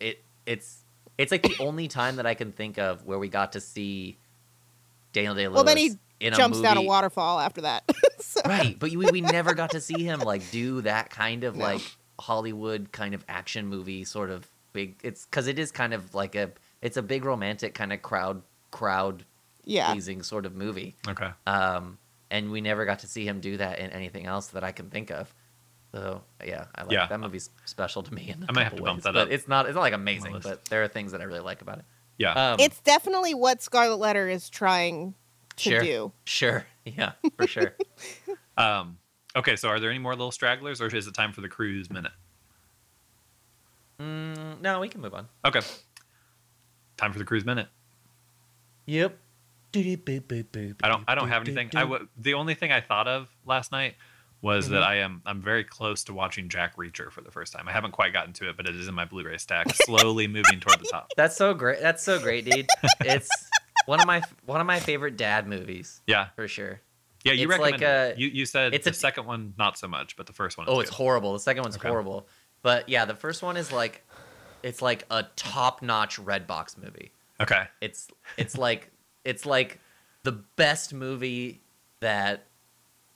it 0.00 0.22
it's 0.46 0.78
it's 1.18 1.30
like 1.30 1.42
the 1.42 1.56
only 1.60 1.86
time 1.88 2.16
that 2.16 2.26
I 2.26 2.34
can 2.34 2.50
think 2.52 2.78
of 2.78 3.04
where 3.06 3.18
we 3.18 3.28
got 3.28 3.52
to 3.52 3.60
see 3.60 4.16
Daniel 5.12 5.34
Day 5.34 5.46
Lewis 5.46 5.54
Well, 5.56 5.64
then 5.64 5.76
he 5.76 5.92
in 6.20 6.32
Jumps 6.34 6.58
a 6.58 6.62
down 6.62 6.76
a 6.78 6.82
waterfall 6.82 7.38
after 7.40 7.60
that. 7.62 7.84
So- 8.20 8.40
right 8.46 8.78
but 8.78 8.90
we, 8.90 9.06
we 9.10 9.20
never 9.20 9.52
got 9.52 9.70
to 9.72 9.80
see 9.80 10.04
him 10.04 10.20
like 10.20 10.48
do 10.52 10.80
that 10.82 11.10
kind 11.10 11.42
of 11.44 11.56
No. 11.56 11.64
like 11.64 11.82
hollywood 12.20 12.90
kind 12.92 13.14
of 13.14 13.24
action 13.28 13.66
movie 13.66 14.04
sort 14.04 14.30
of 14.30 14.46
big 14.72 14.94
it's 15.02 15.26
because 15.26 15.48
it 15.48 15.58
is 15.58 15.70
kind 15.72 15.92
of 15.92 16.14
like 16.14 16.34
a 16.36 16.52
it's 16.80 16.96
a 16.96 17.02
big 17.02 17.24
romantic 17.26 17.74
kind 17.74 17.92
of 17.92 18.00
crowd 18.00 18.40
crowd 18.70 19.24
Yeah. 19.64 19.92
pleasing 19.92 20.22
sort 20.22 20.46
of 20.46 20.54
movie 20.54 20.94
okay 21.08 21.30
um 21.46 21.98
and 22.30 22.50
we 22.52 22.60
never 22.62 22.84
got 22.86 23.00
to 23.00 23.06
see 23.08 23.26
him 23.26 23.40
do 23.40 23.56
that 23.58 23.80
in 23.80 23.90
anything 23.90 24.24
else 24.24 24.46
that 24.48 24.62
i 24.64 24.70
can 24.72 24.88
think 24.88 25.10
of 25.10 25.34
So 25.92 26.22
yeah, 26.44 26.64
I 26.74 26.82
like 26.82 26.92
Yeah. 26.92 27.06
that 27.06 27.20
movie's 27.20 27.50
special 27.66 28.02
to 28.02 28.14
me. 28.14 28.30
In 28.34 28.42
a 28.42 28.46
I 28.48 28.52
might 28.52 28.62
have 28.64 28.72
couple 28.72 28.78
to 28.78 28.90
bump 28.90 29.02
that 29.02 29.12
but 29.14 29.22
up 29.28 29.30
It's 29.30 29.46
not 29.46 29.66
it's 29.66 29.74
not 29.74 29.82
like 29.82 29.92
amazing, 29.92 30.40
but 30.42 30.64
there 30.66 30.82
are 30.82 30.88
things 30.88 31.12
that 31.12 31.20
I 31.20 31.24
really 31.24 31.40
like 31.40 31.60
about 31.62 31.78
it. 31.78 31.84
Yeah. 32.18 32.32
Um, 32.52 32.56
It's 32.60 32.80
definitely 32.80 33.34
what 33.34 33.62
Scarlet 33.62 33.96
Letter 33.96 34.28
is 34.28 34.48
trying 34.48 35.14
to 35.56 35.70
Sure. 35.70 35.80
do. 35.82 36.12
sure, 36.24 36.66
yeah, 36.84 37.12
for 37.36 37.46
sure. 37.46 37.76
Um, 38.56 38.98
okay, 39.34 39.56
so 39.56 39.68
are 39.70 39.80
there 39.80 39.88
any 39.88 39.98
more 39.98 40.12
little 40.12 40.30
stragglers, 40.30 40.82
or 40.82 40.94
is 40.94 41.06
it 41.06 41.14
time 41.14 41.32
for 41.32 41.40
the 41.40 41.48
cruise 41.48 41.90
minute? 41.90 42.12
mm, 43.98 44.60
no, 44.60 44.78
we 44.80 44.88
can 44.88 45.00
move 45.00 45.14
on. 45.14 45.26
Okay, 45.44 45.60
time 46.98 47.12
for 47.14 47.18
the 47.18 47.24
cruise 47.24 47.44
minute. 47.46 47.68
Yep. 48.86 49.16
I 49.74 50.88
don't. 50.88 51.04
I 51.08 51.14
don't 51.14 51.28
have 51.28 51.42
anything. 51.42 51.70
I 51.74 51.80
w- 51.80 52.08
the 52.18 52.34
only 52.34 52.54
thing 52.54 52.70
I 52.72 52.82
thought 52.82 53.08
of 53.08 53.28
last 53.46 53.72
night 53.72 53.94
was 54.42 54.68
that 54.68 54.82
mm-hmm. 54.82 54.90
I 54.90 54.94
am. 54.96 55.22
I'm 55.24 55.40
very 55.40 55.64
close 55.64 56.04
to 56.04 56.12
watching 56.12 56.48
Jack 56.48 56.76
Reacher 56.76 57.10
for 57.10 57.20
the 57.22 57.30
first 57.30 57.52
time. 57.52 57.68
I 57.68 57.72
haven't 57.72 57.92
quite 57.92 58.12
gotten 58.12 58.32
to 58.34 58.50
it, 58.50 58.56
but 58.56 58.68
it 58.68 58.74
is 58.76 58.88
in 58.88 58.94
my 58.94 59.04
Blu-ray 59.04 59.38
stack, 59.38 59.72
slowly 59.84 60.26
moving 60.26 60.60
toward 60.60 60.80
the 60.80 60.88
top. 60.90 61.10
That's 61.16 61.36
so 61.36 61.54
great. 61.54 61.80
That's 61.80 62.02
so 62.02 62.18
great, 62.18 62.44
dude. 62.44 62.66
it's 63.00 63.30
one 63.86 64.00
of 64.00 64.06
my 64.06 64.20
one 64.44 64.60
of 64.60 64.66
my 64.66 64.80
favorite 64.80 65.16
dad 65.16 65.46
movies 65.46 66.02
Yeah, 66.06 66.28
for 66.36 66.48
sure. 66.48 66.80
yeah. 67.24 67.32
You 67.32 67.48
It's 67.50 67.60
like 67.60 67.80
it. 67.80 68.18
you 68.18 68.28
you 68.28 68.44
said 68.44 68.74
it's 68.74 68.84
the 68.84 68.90
a- 68.90 68.94
second 68.94 69.26
one 69.26 69.54
not 69.56 69.78
so 69.78 69.86
much, 69.88 70.16
but 70.16 70.26
the 70.26 70.32
first 70.32 70.58
one. 70.58 70.66
Oh, 70.68 70.80
it's 70.80 70.90
good. 70.90 70.96
horrible. 70.96 71.32
The 71.32 71.40
second 71.40 71.62
one's 71.62 71.76
Okay. 71.76 71.88
horrible. 71.88 72.26
But 72.62 72.88
yeah, 72.88 73.04
the 73.04 73.14
first 73.14 73.42
one 73.42 73.56
is 73.56 73.72
like 73.72 74.04
it's 74.62 74.82
like 74.82 75.04
a 75.10 75.24
top-notch 75.36 76.20
Redbox 76.20 76.78
movie. 76.78 77.12
Okay. 77.40 77.64
It's 77.80 78.08
it's 78.36 78.58
like 78.58 78.90
it's 79.24 79.46
like 79.46 79.78
the 80.24 80.32
best 80.32 80.92
movie 80.94 81.62
that 82.00 82.46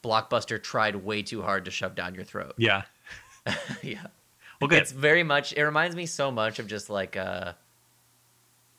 Blockbuster 0.07 0.63
tried 0.63 0.95
way 0.97 1.23
too 1.23 1.43
hard 1.43 1.65
to 1.65 1.71
shove 1.71 1.95
down 1.95 2.15
your 2.15 2.25
throat. 2.25 2.55
Yeah. 2.57 2.83
yeah. 3.83 4.07
Well, 4.61 4.69
good. 4.69 4.83
It's 4.83 4.93
very 4.93 5.23
much 5.23 5.53
it 5.53 5.63
reminds 5.63 5.97
me 5.97 6.07
so 6.07 6.31
much 6.31 6.59
of 6.59 6.67
just 6.67 6.89
like 6.91 7.17
uh 7.17 7.53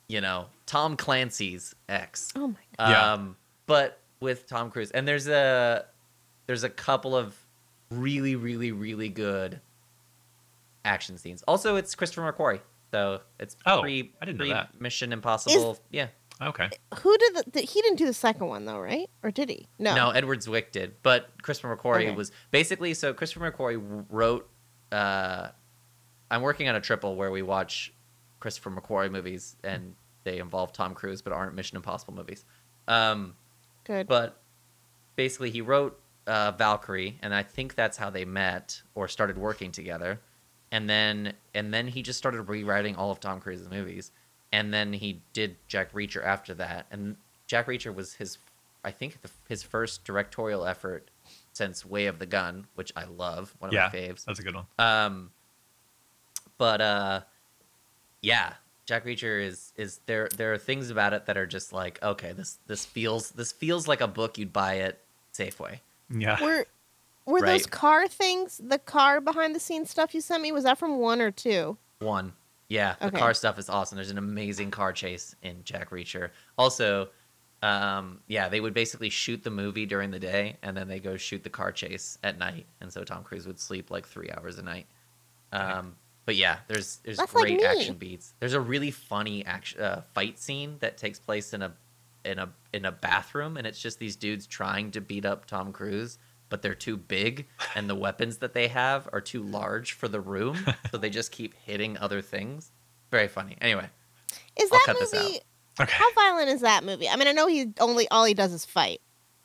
you 0.07 0.21
know, 0.21 0.45
Tom 0.65 0.95
Clancy's 0.95 1.75
X. 1.89 2.31
Oh 2.35 2.47
my 2.47 2.59
god. 2.77 2.89
Yeah. 2.89 3.13
Um 3.13 3.35
but 3.65 3.99
with 4.21 4.47
Tom 4.47 4.71
Cruise. 4.71 4.91
And 4.91 5.07
there's 5.07 5.27
a 5.27 5.85
there's 6.47 6.63
a 6.63 6.69
couple 6.69 7.15
of 7.15 7.35
really 7.91 8.35
really 8.35 8.71
really 8.71 9.09
good 9.09 9.59
action 10.85 11.17
scenes. 11.17 11.43
Also, 11.47 11.75
it's 11.75 11.93
Christopher 11.95 12.31
McQuarrie. 12.31 12.61
So, 12.91 13.19
it's 13.39 13.57
Oh, 13.65 13.81
pre 13.81 14.13
I 14.21 14.25
didn't 14.25 14.39
know 14.39 14.47
that. 14.53 14.79
Mission 14.79 15.11
Impossible. 15.11 15.77
yeah. 15.91 16.07
Okay. 16.41 16.69
Who 16.99 17.18
did 17.18 17.53
the? 17.53 17.61
He 17.61 17.81
didn't 17.81 17.97
do 17.97 18.05
the 18.05 18.14
second 18.14 18.47
one 18.47 18.65
though, 18.65 18.80
right? 18.80 19.09
Or 19.23 19.31
did 19.31 19.49
he? 19.49 19.68
No. 19.80 19.95
No, 19.95 20.09
Edward 20.11 20.39
Zwick 20.41 20.72
did, 20.72 20.95
but 21.01 21.30
Christopher 21.41 21.76
McQuarrie 21.76 22.07
Okay. 22.07 22.11
was 22.15 22.31
basically 22.51 22.93
so. 22.93 23.14
Christopher 23.14 23.51
McQuarrie 23.51 24.05
wrote. 24.09 24.47
Uh, 24.91 25.49
I'm 26.30 26.41
working 26.41 26.68
on 26.69 26.76
a 26.76 26.81
triple 26.81 27.15
where 27.15 27.31
we 27.31 27.41
watch 27.41 27.93
Christopher 28.39 28.69
McQuarrie 28.72 29.11
movies, 29.11 29.55
and 29.64 29.95
they 30.23 30.38
involve 30.39 30.73
Tom 30.73 30.93
Cruise, 30.93 31.22
but 31.22 31.34
aren't 31.34 31.55
Mission 31.55 31.76
Impossible 31.77 32.14
movies. 32.14 32.45
Um, 32.88 33.35
Good. 33.85 34.07
but 34.07 34.39
basically, 35.15 35.49
he 35.51 35.61
wrote 35.61 35.99
uh, 36.27 36.51
Valkyrie, 36.51 37.18
and 37.22 37.34
I 37.34 37.43
think 37.43 37.76
that's 37.76 37.97
how 37.97 38.09
they 38.09 38.26
met 38.26 38.81
or 38.93 39.07
started 39.07 39.38
working 39.38 39.72
together. 39.72 40.19
And 40.72 40.89
then, 40.89 41.34
and 41.53 41.73
then 41.73 41.88
he 41.88 42.01
just 42.01 42.18
started 42.19 42.41
rewriting 42.43 42.95
all 42.97 43.09
of 43.09 43.19
Tom 43.22 43.39
Cruise's 43.39 43.69
movies, 43.69 44.11
and 44.52 44.74
then 44.74 44.94
he 44.94 45.22
did 45.34 45.56
Jack 45.68 45.94
Reacher 45.94 46.24
after 46.24 46.53
that. 46.56 46.86
And 46.91 47.18
Jack 47.48 47.68
Reacher 47.68 47.94
was 47.94 48.14
his, 48.15 48.38
I 48.84 48.91
think, 48.91 49.22
the, 49.22 49.30
his 49.49 49.64
first 49.64 50.03
directorial 50.06 50.65
effort 50.65 51.10
since 51.53 51.86
Way 51.86 52.06
of 52.07 52.19
the 52.19 52.26
Gun, 52.26 52.68
which 52.76 52.91
I 52.95 53.06
love, 53.06 53.53
one 53.60 53.69
of 53.69 53.74
Yeah. 53.74 53.90
my 53.91 53.99
faves. 53.99 54.26
That's 54.26 54.40
a 54.40 54.44
good 54.44 54.56
one. 54.56 54.65
Um, 54.80 55.32
but 56.57 56.82
uh, 56.82 57.22
yeah, 58.22 58.53
Jack 58.86 59.06
Reacher 59.06 59.44
is 59.45 59.74
is 59.76 59.99
there. 60.06 60.30
There 60.36 60.53
are 60.53 60.57
things 60.57 60.90
about 60.90 61.14
it 61.14 61.26
that 61.26 61.38
are 61.38 61.45
just 61.45 61.74
like, 61.74 62.02
okay, 62.02 62.32
this 62.32 62.57
this 62.68 62.86
feels 62.86 63.32
this 63.32 63.52
feels 63.52 63.88
like 63.88 64.02
a 64.02 64.07
book 64.07 64.38
you'd 64.38 64.53
buy 64.53 64.80
at 64.80 64.99
Safeway. 65.34 65.80
Yeah. 66.10 66.41
were 66.41 66.65
were 67.26 67.41
those 67.41 67.65
car 67.65 68.07
things? 68.07 68.61
The 68.64 68.80
car 68.80 69.19
behind 69.19 69.53
the 69.53 69.60
scenes 69.60 69.90
stuff 69.90 70.15
you 70.15 70.22
sent 70.22 70.41
me 70.41 70.52
was 70.52 70.64
that 70.64 70.78
from 70.78 70.98
one 70.99 71.22
or 71.22 71.32
two? 71.32 71.78
One, 71.99 72.34
yeah, 72.69 72.95
the 72.99 73.07
Okay. 73.07 73.18
car 73.18 73.34
stuff 73.34 73.57
is 73.60 73.69
awesome. 73.69 73.95
There's 73.95 74.10
an 74.11 74.18
amazing 74.18 74.72
car 74.72 74.91
chase 74.94 75.35
in 75.41 75.64
Jack 75.64 75.89
Reacher. 75.91 76.31
Also, 76.57 77.10
um, 77.64 78.19
yeah, 78.27 78.49
they 78.49 78.60
would 78.60 78.73
basically 78.73 79.10
shoot 79.10 79.44
the 79.44 79.49
movie 79.49 79.85
during 79.85 80.11
the 80.11 80.19
day 80.19 80.57
and 80.61 80.76
then 80.77 80.88
they 80.88 80.99
go 80.99 81.18
shoot 81.18 81.44
the 81.44 81.49
car 81.49 81.72
chase 81.72 82.18
at 82.23 82.38
night, 82.38 82.65
and 82.81 82.91
so 82.91 83.03
Tom 83.03 83.23
Cruise 83.23 83.48
would 83.48 83.60
sleep 83.60 83.89
like 83.89 84.06
three 84.07 84.30
hours 84.31 84.57
a 84.60 84.64
night. 84.64 84.85
Um, 85.52 85.95
but 86.26 86.35
yeah, 86.35 86.57
there's 86.68 86.98
there's 87.03 87.18
That's 87.18 87.31
great 87.31 87.57
me. 87.60 87.65
action 87.65 87.95
beats. 87.95 88.34
There's 88.39 88.53
a 88.53 88.60
really 88.61 88.91
funny 88.91 89.45
action 89.45 89.81
uh, 89.81 90.02
fight 90.14 90.38
scene 90.38 90.76
that 90.80 90.98
takes 90.98 91.19
place 91.19 91.53
in 91.53 91.61
a 91.61 91.73
in 92.26 92.38
a 92.38 92.49
in 92.73 92.84
a 92.85 92.91
bathroom, 92.91 93.56
and 93.57 93.65
it's 93.65 93.81
just 93.81 93.98
these 93.98 94.15
dudes 94.18 94.45
trying 94.45 94.91
to 94.91 94.99
beat 95.02 95.26
up 95.26 95.45
Tom 95.45 95.72
Cruise, 95.72 96.19
but 96.49 96.61
they're 96.61 96.76
too 96.76 96.98
big, 96.98 97.48
and 97.76 97.90
the 97.90 97.95
weapons 97.95 98.38
that 98.38 98.53
they 98.53 98.68
have 98.69 99.07
are 99.14 99.22
too 99.22 99.44
large 99.44 99.94
for 99.94 100.07
the 100.07 100.22
room, 100.22 100.57
so 100.91 100.98
they 100.98 101.10
just 101.10 101.32
keep 101.32 101.53
hitting 101.65 101.98
other 101.98 102.22
things. 102.22 102.72
Very 103.11 103.28
funny. 103.28 103.57
Anyway, 103.61 103.88
Is 104.60 104.69
I'll 104.72 104.78
that 104.80 104.84
cut 104.86 104.99
this 104.99 105.14
out. 105.14 105.24
movie? 105.24 105.40
Okay. 105.80 105.94
How 105.95 106.11
violent 106.14 106.49
is 106.49 106.61
that 106.61 106.84
movie? 106.84 107.07
I 107.07 107.15
mean, 107.15 107.28
I 107.28 107.32
know 107.34 107.48
he 107.48 107.72
only 107.80 108.07
all 108.10 108.26
he 108.26 108.34
does 108.34 108.52
is 108.53 108.65
fight. 108.65 108.99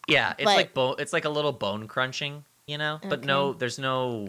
yeah, 0.08 0.32
it's 0.38 0.44
But- 0.44 0.56
like 0.56 0.74
bone. 0.74 0.96
It's 0.98 1.12
like 1.12 1.24
a 1.24 1.30
little 1.30 1.52
bone 1.52 1.86
crunching, 1.88 2.44
you 2.66 2.78
know. 2.78 2.98
But 3.06 3.24
no, 3.24 3.52
there's 3.52 3.78
no, 3.78 4.28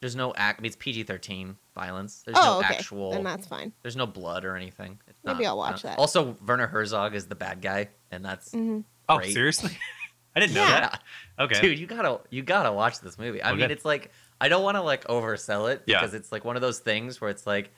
there's 0.00 0.16
no 0.16 0.32
act. 0.34 0.60
I 0.60 0.62
mean, 0.62 0.68
it's 0.68 0.76
PG-13 0.76 1.56
violence. 1.74 2.22
There's 2.24 2.36
oh, 2.40 2.42
no 2.44 2.58
okay. 2.60 2.74
actual. 2.76 3.10
Then 3.12 3.24
that's 3.24 3.46
fine. 3.46 3.72
There's 3.82 3.94
no 3.96 4.06
blood 4.06 4.44
or 4.44 4.56
anything. 4.56 4.98
It's 5.06 5.18
Maybe 5.22 5.44
not- 5.44 5.50
I'll 5.50 5.58
watch 5.58 5.82
that. 5.82 5.98
Also, 5.98 6.36
Werner 6.46 6.66
Herzog 6.66 7.14
is 7.14 7.26
the 7.26 7.34
bad 7.34 7.60
guy, 7.60 7.88
and 8.10 8.24
that's 8.24 8.52
hmm 8.52 8.80
Oh, 9.10 9.20
seriously? 9.22 9.70
I 10.38 10.46
didn't 10.46 10.54
know 10.54 10.62
Yeah. 10.62 10.80
that. 10.80 11.02
Okay. 11.38 11.60
dude. 11.60 11.78
You 11.78 11.86
gotta 11.86 12.20
you 12.30 12.42
gotta 12.42 12.72
watch 12.72 13.00
this 13.00 13.18
movie. 13.18 13.42
I 13.42 13.50
Okay. 13.50 13.60
mean, 13.60 13.70
it's 13.70 13.84
like 13.84 14.10
I 14.40 14.48
don't 14.48 14.62
want 14.62 14.76
to 14.76 14.82
like 14.82 15.04
oversell 15.08 15.70
it 15.72 15.82
Yeah. 15.86 15.98
because 16.00 16.14
it's 16.14 16.32
like 16.32 16.44
one 16.44 16.56
of 16.56 16.62
those 16.62 16.78
things 16.78 17.20
where 17.20 17.30
it's 17.30 17.46
like 17.46 17.70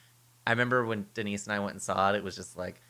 I 0.46 0.50
remember 0.50 0.84
when 0.84 1.06
Denise 1.14 1.44
and 1.46 1.52
I 1.54 1.58
went 1.58 1.72
and 1.72 1.82
saw 1.82 2.12
it. 2.12 2.16
It 2.16 2.24
was 2.24 2.36
just 2.36 2.56
like, 2.56 2.80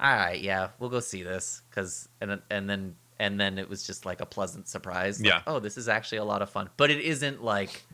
all 0.00 0.10
right, 0.14 0.40
yeah, 0.40 0.68
we'll 0.78 0.90
go 0.90 1.00
see 1.00 1.22
this 1.22 1.62
because 1.70 2.08
and 2.20 2.40
and 2.50 2.68
then 2.68 2.96
and 3.18 3.40
then 3.40 3.58
it 3.58 3.68
was 3.68 3.86
just 3.86 4.06
like 4.06 4.20
a 4.20 4.26
pleasant 4.26 4.68
surprise. 4.68 5.20
like, 5.20 5.28
Yeah. 5.28 5.42
oh, 5.46 5.58
this 5.58 5.76
is 5.76 5.88
actually 5.88 6.18
a 6.18 6.24
lot 6.24 6.40
of 6.42 6.50
fun, 6.50 6.70
but 6.76 6.90
it 6.90 7.00
isn't 7.00 7.42
like. 7.42 7.84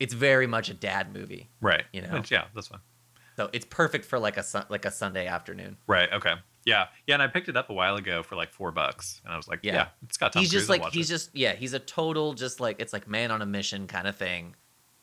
It's 0.00 0.12
very 0.12 0.46
much 0.48 0.68
a 0.70 0.74
dad 0.74 1.14
movie, 1.14 1.48
Right. 1.60 1.84
You 1.92 2.02
know? 2.02 2.14
Which, 2.14 2.30
yeah, 2.32 2.46
that's 2.54 2.66
fine. 2.66 2.80
so 3.36 3.48
it's 3.52 3.64
perfect 3.64 4.04
for 4.04 4.18
like 4.18 4.36
a 4.36 4.44
like 4.68 4.84
a 4.84 4.90
Sunday 4.90 5.26
afternoon. 5.26 5.76
Right. 5.86 6.12
Okay. 6.12 6.34
Yeah. 6.64 6.86
Yeah. 7.06 7.14
And 7.14 7.22
I 7.22 7.26
picked 7.28 7.48
it 7.48 7.56
up 7.56 7.70
a 7.70 7.74
while 7.74 7.96
ago 7.96 8.22
for 8.22 8.36
like 8.36 8.52
four 8.52 8.72
bucks, 8.72 9.20
and 9.24 9.32
I 9.32 9.36
was 9.36 9.46
like, 9.48 9.60
Yeah. 9.62 9.74
yeah, 9.74 9.86
it's 10.04 10.16
got 10.16 10.32
Tom 10.32 10.40
he's 10.42 10.50
Cruise. 10.50 10.62
just 10.62 10.70
like 10.70 10.92
he's 10.92 11.10
it. 11.10 11.14
just 11.14 11.30
yeah 11.36 11.52
he's 11.54 11.72
a 11.74 11.78
total 11.78 12.34
just 12.34 12.60
like 12.60 12.76
it's 12.80 12.92
like 12.92 13.06
man 13.08 13.30
on 13.30 13.42
a 13.42 13.46
mission 13.46 13.86
kind 13.86 14.06
of 14.06 14.16
thing 14.16 14.54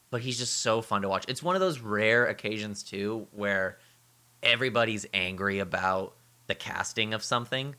but 0.09 0.21
he's 0.21 0.37
just 0.37 0.57
so 0.61 0.81
fun 0.81 1.01
to 1.03 1.07
watch 1.09 1.23
it's 1.29 1.41
one 1.41 1.55
of 1.55 1.61
those 1.61 1.79
rare 1.79 2.25
occasions 2.25 2.83
too 2.83 3.27
where 3.31 3.77
everybody's 4.43 5.05
angry 5.13 5.59
about 5.59 6.15
the 6.47 6.55
casting 6.55 7.13
of 7.13 7.23
something 7.23 7.75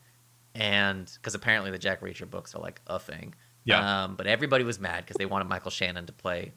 and 0.54 1.10
because 1.16 1.34
apparently 1.34 1.70
the 1.70 1.78
jack 1.78 2.00
reacher 2.00 2.28
books 2.28 2.54
are 2.54 2.60
like 2.60 2.80
a 2.86 2.98
thing 2.98 3.34
Yeah. 3.64 4.04
um, 4.04 4.16
but 4.16 4.26
everybody 4.26 4.64
was 4.64 4.78
mad 4.78 5.04
because 5.04 5.16
they 5.16 5.26
wanted 5.26 5.48
michael 5.48 5.70
shannon 5.70 6.06
to 6.06 6.12
play 6.12 6.52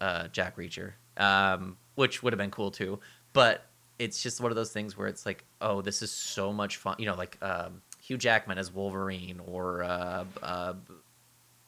uh, 0.00 0.28
jack 0.28 0.56
reacher 0.56 0.92
um, 1.16 1.76
which 1.94 2.22
would 2.22 2.32
have 2.32 2.38
been 2.38 2.50
cool 2.50 2.70
too 2.70 3.00
but 3.32 3.64
it's 3.98 4.22
just 4.22 4.40
one 4.40 4.50
of 4.50 4.56
those 4.56 4.72
things 4.72 4.96
where 4.96 5.06
it's 5.06 5.24
like 5.26 5.44
oh 5.60 5.80
this 5.80 6.02
is 6.02 6.10
so 6.10 6.52
much 6.52 6.76
fun 6.78 6.96
you 6.98 7.06
know 7.06 7.14
like 7.14 7.38
um, 7.42 7.80
hugh 8.00 8.18
jackman 8.18 8.58
as 8.58 8.72
wolverine 8.72 9.40
or 9.46 9.82
uh, 9.84 10.24
uh, 10.42 10.74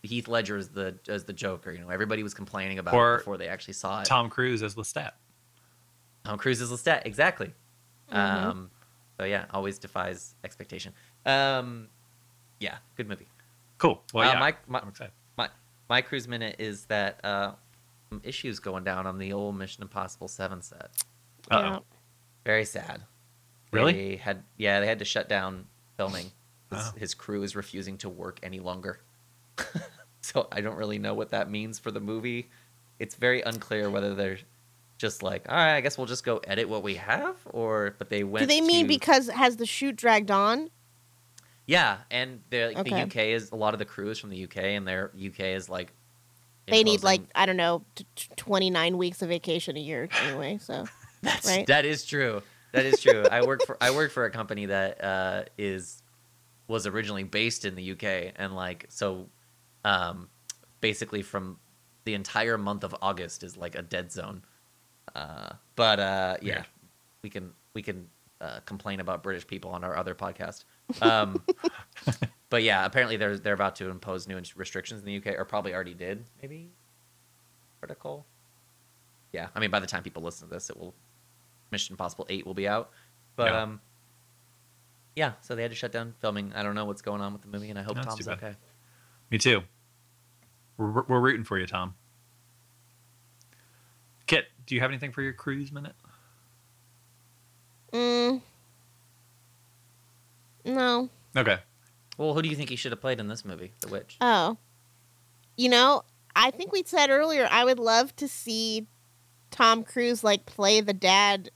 heath 0.03 0.29
ledger 0.29 0.57
as 0.57 0.69
the 0.69 0.99
as 1.09 1.25
the 1.25 1.33
joker 1.33 1.73
you 1.73 1.79
know 1.81 1.89
everybody 1.91 2.23
was 2.23 2.35
complaining 2.35 2.79
about 2.79 2.95
Or 2.95 3.15
it 3.15 3.19
before 3.19 3.37
they 3.39 3.49
actually 3.49 3.75
saw 3.75 4.01
it 4.01 4.05
Tom 4.07 4.29
Cruise 4.31 4.63
as 4.63 4.75
Lestat. 4.75 5.13
Tom 6.25 6.39
Cruise 6.39 6.61
is 6.61 6.71
Lestat, 6.73 7.03
exactly. 7.07 7.53
Mhm. 8.13 8.17
Um, 8.17 8.71
so 9.19 9.25
yeah, 9.25 9.47
always 9.51 9.79
defies 9.79 10.35
expectation. 10.45 10.93
Um, 11.25 11.89
yeah, 12.61 12.79
good 12.97 13.09
movie. 13.09 13.29
Cool. 13.79 14.03
Well, 14.13 14.29
Uh, 14.29 14.33
yeah. 14.33 14.39
my, 14.41 14.55
my, 14.67 14.81
I'm 14.81 14.89
excited. 14.89 15.13
my 15.37 15.49
my 15.89 16.03
cruise 16.03 16.27
minute 16.27 16.57
is 16.59 16.85
that 16.87 17.25
uh, 17.25 17.53
some 18.11 18.21
issues 18.25 18.59
going 18.59 18.83
down 18.85 19.07
on 19.07 19.19
the 19.19 19.33
old 19.33 19.57
Mission 19.57 19.83
Impossible 19.83 20.27
Seven 20.29 20.61
set. 20.63 20.91
Uh-oh. 21.51 21.85
Yeah. 22.47 22.53
Very 22.53 22.65
sad. 22.65 23.03
Really? 23.73 23.93
They 23.93 24.17
had 24.17 24.43
yeah, 24.57 24.81
they 24.81 24.87
had 24.87 25.01
to 25.01 25.05
shut 25.05 25.29
down 25.29 25.67
filming. 25.97 26.27
His, 26.71 26.81
Oh. 26.83 26.93
his 26.97 27.15
crew 27.15 27.43
is 27.45 27.55
refusing 27.55 27.97
to 27.99 28.09
work 28.09 28.41
any 28.43 28.59
longer. 28.59 28.99
so 30.21 30.49
I 30.51 30.61
don't 30.61 30.75
really 30.77 30.99
know 30.99 31.15
what 31.15 31.31
that 31.31 31.49
means 31.49 31.79
for 31.79 31.93
the 31.93 32.01
movie. 32.01 32.49
It's 32.99 33.15
very 33.15 33.41
unclear 33.43 33.89
whether 33.89 34.17
they're 34.17 34.39
just 34.99 35.23
like, 35.23 35.49
all 35.49 35.55
right, 35.55 35.77
I 35.77 35.81
guess 35.81 35.97
we'll 35.97 36.09
just 36.09 36.25
go 36.25 36.39
edit 36.39 36.69
what 36.69 36.83
we 36.83 36.97
have, 36.97 37.37
or 37.51 37.95
but 37.99 38.11
they 38.11 38.25
went. 38.25 38.43
Do 38.43 38.47
they 38.53 38.61
mean 38.61 38.87
to- 38.87 38.89
because 38.89 39.29
has 39.29 39.57
the 39.59 39.67
shoot 39.67 39.95
dragged 39.95 40.31
on? 40.33 40.71
Yeah, 41.67 41.99
and 42.11 42.41
the 42.51 42.67
like, 42.75 42.79
Okay. 42.79 42.91
the 42.91 43.03
UK 43.03 43.17
is 43.35 43.51
a 43.53 43.57
lot 43.57 43.73
of 43.75 43.79
the 43.79 43.85
crew 43.85 44.11
is 44.11 44.19
from 44.19 44.31
the 44.31 44.43
UK, 44.45 44.57
and 44.57 44.87
their 44.89 45.13
UK 45.17 45.41
is 45.55 45.69
like 45.69 45.93
They 46.67 46.83
need 46.83 47.05
like 47.05 47.23
I 47.35 47.47
don't 47.47 47.57
know, 47.57 47.85
t- 47.95 48.07
t- 48.17 48.29
29 48.37 48.99
weeks 48.99 49.23
of 49.23 49.29
vacation 49.29 49.77
a 49.77 49.81
year 49.81 50.09
anyway. 50.25 50.59
So 50.61 50.87
That's, 51.27 51.47
right? 51.47 51.67
That 51.67 51.85
is 51.85 52.05
true. 52.05 52.43
That 52.73 52.87
is 52.87 53.01
true. 53.01 53.25
I 53.31 53.45
work 53.45 53.65
for 53.67 53.77
I 53.81 53.91
work 53.91 54.13
for 54.13 54.25
a 54.25 54.31
company 54.31 54.67
that 54.67 55.03
uh, 55.03 55.43
is 55.59 56.03
was 56.69 56.87
originally 56.87 57.25
based 57.25 57.65
in 57.65 57.75
the 57.75 57.93
UK, 57.93 58.33
and 58.37 58.55
like 58.55 58.87
so, 58.89 59.29
um, 59.85 60.29
basically 60.81 61.23
from 61.23 61.59
the 62.05 62.15
entire 62.15 62.59
month 62.59 62.85
of 62.85 62.95
August 63.03 63.43
is 63.43 63.57
like 63.57 63.75
a 63.75 63.83
dead 63.83 64.13
zone. 64.13 64.43
Uh, 65.15 65.51
but 65.75 65.99
uh, 65.99 66.37
yeah, 66.43 66.55
Weird. 66.55 66.67
we 67.23 67.31
can 67.31 67.53
we 67.75 67.83
can 67.83 68.09
uh, 68.41 68.61
complain 68.67 69.01
about 69.01 69.23
British 69.23 69.47
people 69.47 69.71
on 69.71 69.83
our 69.83 69.97
other 69.97 70.15
podcast. 70.15 70.65
Um, 71.01 71.43
but 72.51 72.63
yeah, 72.63 72.85
apparently 72.85 73.17
they're 73.17 73.39
they're 73.39 73.55
about 73.55 73.77
to 73.77 73.91
impose 73.91 74.29
new 74.29 74.41
restrictions 74.55 75.01
in 75.01 75.07
the 75.07 75.17
UK, 75.17 75.39
or 75.39 75.45
probably 75.45 75.75
already 75.75 75.95
did. 75.95 76.25
Maybe 76.41 76.71
article. 77.83 78.27
Yeah, 79.33 79.49
I 79.55 79.61
mean, 79.61 79.71
by 79.71 79.81
the 79.81 79.87
time 79.87 80.03
people 80.03 80.23
listen 80.23 80.49
to 80.49 80.55
this, 80.55 80.71
it 80.71 80.77
will 80.79 80.95
Mission 81.71 81.93
Impossible 81.95 82.27
Eight 82.29 82.47
will 82.47 82.55
be 82.55 82.69
out. 82.69 82.91
But 83.37 83.53
Yeah. 83.53 83.63
um, 83.63 83.81
yeah, 85.15 85.33
so 85.41 85.55
they 85.57 85.63
had 85.63 85.71
to 85.71 85.77
shut 85.77 85.93
down 85.93 86.15
filming. 86.21 86.53
I 86.55 86.63
don't 86.63 86.75
know 86.75 86.85
what's 86.85 87.03
going 87.03 87.21
on 87.21 87.33
with 87.33 87.43
the 87.43 87.49
movie, 87.49 87.71
and 87.71 87.79
I 87.79 87.83
hope 87.83 87.97
That's 87.97 88.07
Tom's 88.07 88.29
okay. 88.29 88.55
Me 89.31 89.39
too. 89.39 89.63
We're, 90.77 91.03
we're 91.03 91.21
rooting 91.21 91.45
for 91.45 91.59
you, 91.59 91.67
Tom. 91.67 91.95
Kit, 94.27 94.47
do 94.67 94.75
you 94.75 94.81
have 94.81 94.91
anything 94.91 95.13
for 95.13 95.23
your 95.23 95.33
cruise 95.33 95.73
minute? 95.73 95.95
mm, 97.93 98.43
no. 100.65 101.09
Okay. 101.37 101.59
Well, 102.19 102.35
who 102.35 102.43
do 102.43 102.49
you 102.49 102.57
think 102.57 102.71
he 102.71 102.77
should 102.77 102.93
have 102.93 103.01
played 103.01 103.21
in 103.21 103.29
this 103.29 103.45
movie, 103.45 103.73
The 103.81 103.89
Witch? 103.89 104.17
Oh, 104.21 104.59
you 105.57 105.69
know, 105.69 106.03
I 106.35 106.51
think 106.51 106.73
we 106.73 106.83
said 106.85 107.09
earlier 107.11 107.49
I 107.51 107.65
would 107.65 107.79
love 107.79 108.15
to 108.17 108.29
see 108.29 108.87
Tom 109.51 109.85
Cruise 109.85 110.23
like 110.25 110.45
play 110.45 110.81
the 110.81 110.93
dad 110.93 111.51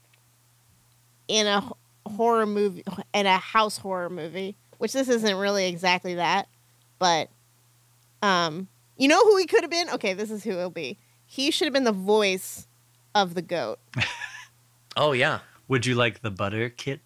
in 1.27 1.47
a 1.47 1.69
horror 2.05 2.45
movie 2.45 2.83
in 3.13 3.25
a 3.25 3.37
house 3.37 3.77
horror 3.77 4.09
movie, 4.09 4.55
which 4.77 4.93
this 4.93 5.07
isn't 5.09 5.35
really 5.37 5.67
exactly 5.67 6.15
that, 6.15 6.47
but 6.99 7.29
um, 8.21 8.67
you 8.97 9.07
know 9.07 9.23
who 9.23 9.37
he 9.37 9.45
could 9.45 9.61
have 9.61 9.71
been? 9.71 9.89
Okay, 9.91 10.13
this 10.13 10.29
is 10.31 10.43
who 10.43 10.51
it'll 10.51 10.69
be. 10.69 10.97
He 11.25 11.51
should 11.51 11.65
have 11.65 11.73
been 11.73 11.83
the 11.85 11.91
voice 11.91 12.67
of 13.15 13.33
the 13.35 13.41
goat. 13.41 13.79
Oh 14.97 15.13
yeah, 15.13 15.39
Would 15.69 15.85
you 15.85 15.95
like 15.95 16.21
the 16.21 16.31
butter 16.31 16.69
kit? 16.69 16.99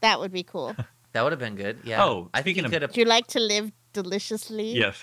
That 0.00 0.18
would 0.18 0.32
be 0.32 0.42
cool. 0.42 0.74
that 1.12 1.22
would 1.22 1.32
have 1.32 1.38
been 1.38 1.56
good. 1.56 1.80
Yeah. 1.84 2.02
Oh, 2.02 2.30
I 2.32 2.40
think 2.40 2.56
he 2.56 2.60
speaking 2.60 2.64
of- 2.64 2.70
could 2.72 2.82
have. 2.82 2.90
Would 2.92 2.96
you 2.96 3.04
like 3.04 3.26
to 3.28 3.38
live 3.40 3.70
deliciously? 3.92 4.72
Yes. 4.72 5.02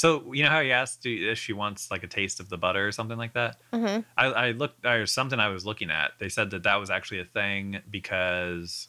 So 0.00 0.32
you 0.32 0.42
know 0.42 0.48
how 0.48 0.62
he 0.62 0.72
asked 0.72 1.04
if 1.04 1.38
she 1.38 1.52
wants 1.52 1.90
like 1.90 2.02
a 2.02 2.06
taste 2.06 2.40
of 2.40 2.48
the 2.48 2.56
butter 2.56 2.88
or 2.88 2.90
something 2.90 3.18
like 3.18 3.34
that. 3.34 3.60
Uh-huh. 3.70 4.00
I, 4.16 4.26
I 4.28 4.50
looked. 4.52 4.82
There's 4.82 5.12
something 5.12 5.38
I 5.38 5.48
was 5.48 5.66
looking 5.66 5.90
at. 5.90 6.12
They 6.18 6.30
said 6.30 6.52
that 6.52 6.62
that 6.62 6.76
was 6.76 6.88
actually 6.88 7.20
a 7.20 7.26
thing 7.26 7.82
because 7.90 8.88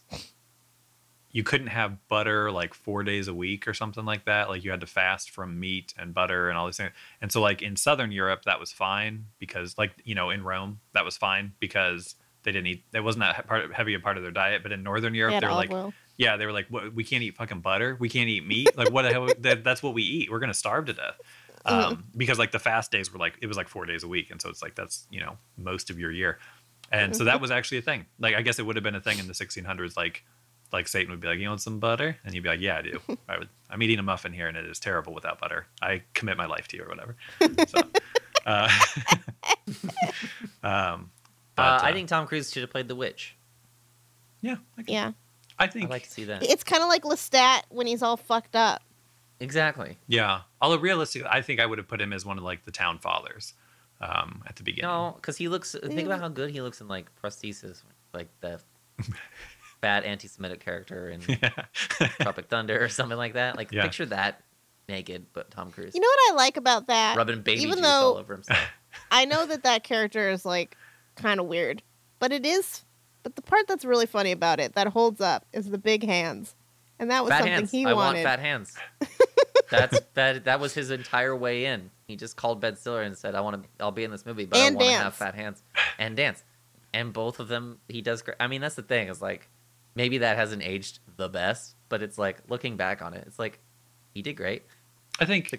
you 1.30 1.44
couldn't 1.44 1.68
have 1.68 1.98
butter 2.08 2.50
like 2.50 2.74
four 2.74 3.04
days 3.04 3.28
a 3.28 3.34
week 3.34 3.68
or 3.68 3.74
something 3.74 4.06
like 4.06 4.24
that. 4.24 4.48
Like 4.48 4.64
you 4.64 4.72
had 4.72 4.80
to 4.80 4.88
fast 4.88 5.32
from 5.32 5.60
meat 5.60 5.94
and 5.98 6.14
butter 6.14 6.48
and 6.48 6.58
all 6.58 6.66
these 6.66 6.78
things. 6.78 6.92
And 7.22 7.30
so 7.30 7.42
like 7.42 7.62
in 7.62 7.76
Southern 7.76 8.14
Europe, 8.14 8.44
that 8.46 8.62
was 8.62 8.72
fine 8.72 9.26
because 9.38 9.78
like 9.78 9.92
you 10.06 10.16
know 10.16 10.30
in 10.30 10.46
Rome 10.46 10.80
that 10.94 11.04
was 11.04 11.18
fine 11.18 11.52
because 11.60 12.16
they 12.44 12.54
didn't 12.54 12.68
eat. 12.68 12.86
It 12.94 13.02
wasn't 13.02 13.26
that 13.26 13.48
part 13.48 13.74
heavy 13.74 13.96
a 13.96 14.00
part 14.00 14.16
of 14.16 14.24
their 14.24 14.32
diet. 14.32 14.64
But 14.64 14.72
in 14.72 14.82
Northern 14.82 15.14
Europe, 15.14 15.34
had 15.34 15.44
they 15.44 15.48
were 15.48 15.54
like, 15.54 15.74
oil. 15.74 15.94
Yeah, 16.22 16.38
they 16.38 16.46
were 16.46 16.52
like, 16.52 16.68
what, 16.70 16.94
we 16.94 17.04
can't 17.04 17.24
eat 17.24 17.36
fucking 17.36 17.62
butter. 17.62 17.98
We 18.00 18.08
can't 18.08 18.30
eat 18.30 18.46
meat. 18.46 18.78
Like, 18.78 18.92
what 18.92 19.02
the 19.02 19.12
hell? 19.12 19.28
That, 19.40 19.64
that's 19.64 19.82
what 19.82 19.96
we 19.96 20.04
eat. 20.04 20.30
We're 20.30 20.40
gonna 20.40 20.54
starve 20.54 20.86
to 20.86 20.94
death. 20.94 21.20
Um, 21.66 22.04
because 22.16 22.38
like 22.38 22.52
the 22.52 22.60
fast 22.60 22.92
days 22.92 23.12
were 23.12 23.18
like 23.18 23.34
it 23.42 23.48
was 23.48 23.58
like 23.58 23.68
four 23.68 23.86
days 23.88 24.04
a 24.04 24.08
week, 24.08 24.30
and 24.30 24.40
so 24.40 24.48
it's 24.50 24.62
like 24.62 24.76
that's 24.76 25.08
you 25.10 25.20
know 25.20 25.38
most 25.58 25.90
of 25.90 26.00
your 26.00 26.12
year, 26.12 26.38
and 26.92 27.16
so 27.16 27.24
that 27.24 27.42
was 27.42 27.50
actually 27.50 27.80
a 27.80 27.82
thing. 27.82 28.06
Like 28.20 28.36
I 28.36 28.44
guess 28.44 28.60
it 28.60 28.66
would 28.68 28.76
have 28.76 28.84
been 28.84 28.94
a 28.94 29.02
thing 29.02 29.18
in 29.18 29.28
the 29.28 29.34
1600s. 29.34 29.98
Like 29.98 30.24
like 30.72 30.88
Satan 30.88 31.10
would 31.10 31.20
be 31.20 31.28
like, 31.28 31.40
you 31.40 31.50
want 31.50 31.62
some 31.62 31.80
butter, 31.80 32.18
and 32.24 32.36
you'd 32.36 32.44
be 32.44 32.50
like, 32.50 32.62
yeah, 32.62 32.78
I 32.78 32.82
do. 32.84 33.00
I 33.28 33.40
would. 33.40 33.50
I'm 33.70 33.82
eating 33.82 33.98
a 33.98 34.04
muffin 34.04 34.32
here, 34.32 34.48
and 34.48 34.56
it 34.56 34.66
is 34.66 34.80
terrible 34.80 35.14
without 35.14 35.40
butter. 35.40 35.66
I 35.82 36.04
commit 36.14 36.38
my 36.38 36.46
life 36.46 36.68
to 36.70 36.78
you 36.78 36.84
or 36.84 36.90
whatever. 36.90 37.16
So, 37.68 37.82
uh, 38.46 38.70
um, 40.64 41.12
but, 41.56 41.64
uh, 41.64 41.80
I 41.84 41.90
uh, 41.90 41.94
think 41.94 42.10
Tom 42.10 42.28
Cruise 42.28 42.52
should 42.52 42.62
have 42.62 42.70
played 42.70 42.88
The 42.88 42.96
Witch. 42.96 43.36
yeah, 44.42 44.58
I, 44.78 44.84
can- 44.84 44.94
Yeah. 44.94 45.12
I 45.62 45.68
think 45.68 45.74
I'd 45.76 45.80
think 45.80 45.90
like 45.92 46.04
to 46.04 46.10
see 46.12 46.24
that. 46.26 46.44
It's 46.44 46.64
kind 46.64 46.82
of 46.84 46.90
like 46.90 47.04
Lestat 47.04 47.62
when 47.70 47.88
he's 47.88 48.02
all 48.02 48.18
fucked 48.18 48.56
up. 48.56 48.82
Exactly. 49.40 49.98
Yeah. 50.08 50.42
Although 50.62 50.78
realistically, 50.80 51.28
I 51.32 51.42
think 51.42 51.60
I 51.60 51.66
would 51.66 51.78
have 51.78 51.88
put 51.88 52.00
him 52.02 52.14
as 52.14 52.26
one 52.26 52.38
of 52.38 52.44
like 52.44 52.64
the 52.66 52.72
town 52.72 53.00
fathers 53.00 53.54
um, 54.00 54.44
at 54.48 54.56
the 54.56 54.64
beginning. 54.64 54.90
No, 54.90 55.14
because 55.16 55.38
he 55.38 55.48
looks. 55.48 55.72
Think 55.74 55.94
Yeah. 55.94 56.06
about 56.06 56.20
how 56.22 56.28
good 56.30 56.52
he 56.52 56.62
looks 56.62 56.80
in 56.82 56.88
like 56.88 57.08
prosthesis, 57.22 57.82
like 58.14 58.28
the 58.42 58.60
bad 59.82 60.04
anti-Semitic 60.04 60.60
character 60.60 61.10
in 61.10 61.22
Yeah. 61.28 61.50
Tropic 62.20 62.48
Thunder 62.50 62.84
or 62.84 62.90
something 62.90 63.18
like 63.18 63.34
that. 63.34 63.58
Like 63.58 63.72
Yeah. 63.72 63.84
picture 63.84 64.06
that 64.08 64.44
naked, 64.88 65.26
but 65.34 65.50
Tom 65.52 65.72
Cruise 65.72 65.96
You 65.96 66.02
know 66.02 66.08
what 66.08 66.34
I 66.34 66.36
like 66.36 66.58
about 66.58 66.88
that? 66.88 67.18
rubbing 67.18 67.42
baby 67.42 67.62
even 67.64 67.78
juice 67.78 67.86
all 67.88 68.14
though- 68.16 68.20
over 68.20 68.34
himself. 68.34 68.60
I 69.10 69.26
know 69.26 69.46
that 69.46 69.64
that 69.64 69.84
character 69.84 70.30
is 70.30 70.46
like 70.46 70.76
kind 71.16 71.40
of 71.40 71.46
weird, 71.48 71.82
but 72.20 72.32
it 72.32 72.46
is. 72.46 72.84
But 73.24 73.36
the 73.36 73.42
part 73.42 73.68
that's 73.68 73.86
really 73.86 74.06
funny 74.06 74.32
about 74.32 74.60
it 74.60 74.74
that 74.74 74.88
holds 74.88 75.22
up 75.22 75.46
is 75.54 75.70
the 75.70 75.78
big 75.78 76.04
hands, 76.04 76.56
and 77.00 77.12
that 77.12 77.24
was 77.24 77.30
fat 77.30 77.40
something 77.40 77.54
hands. 77.54 77.72
he 77.72 77.86
I 77.86 77.94
wanted. 77.94 78.20
I 78.20 78.24
want 78.24 78.24
fat 78.24 78.40
hands. 78.40 78.76
That's 79.70 80.00
that. 80.16 80.46
That 80.46 80.60
was 80.60 80.74
his 80.74 80.92
entire 80.92 81.34
way 81.36 81.66
in. 81.66 81.92
He 82.08 82.18
just 82.18 82.36
called 82.36 82.60
Ben 82.60 82.76
Stiller 82.76 83.04
and 83.04 83.18
said, 83.18 83.36
"I 83.36 83.42
want 83.42 83.64
to. 83.64 83.70
I'll 83.80 83.92
be 83.92 84.04
in 84.04 84.12
this 84.12 84.26
movie, 84.26 84.46
but 84.46 84.58
And 84.58 84.76
I 84.76 84.78
want 84.78 84.80
to 84.86 84.92
dance. 84.92 85.04
have 85.04 85.16
fat 85.16 85.36
hands 85.36 85.64
and 85.98 86.18
dance." 86.18 86.44
And 86.94 87.14
both 87.14 87.40
of 87.40 87.48
them, 87.48 87.80
he 87.88 88.02
does. 88.02 88.22
Great. 88.22 88.36
I 88.40 88.48
mean, 88.48 88.60
that's 88.60 88.76
the 88.76 88.82
thing. 88.82 89.08
Is 89.08 89.22
like 89.22 89.48
maybe 89.96 90.18
that 90.20 90.36
hasn't 90.38 90.62
aged 90.64 91.00
the 91.16 91.30
best, 91.30 91.76
but 91.88 92.02
it's 92.02 92.18
like 92.18 92.40
looking 92.50 92.76
back 92.76 93.02
on 93.02 93.14
it, 93.14 93.24
it's 93.28 93.40
like 93.40 93.60
he 94.14 94.22
did 94.22 94.34
great. 94.36 94.64
I 95.22 95.26
think 95.26 95.54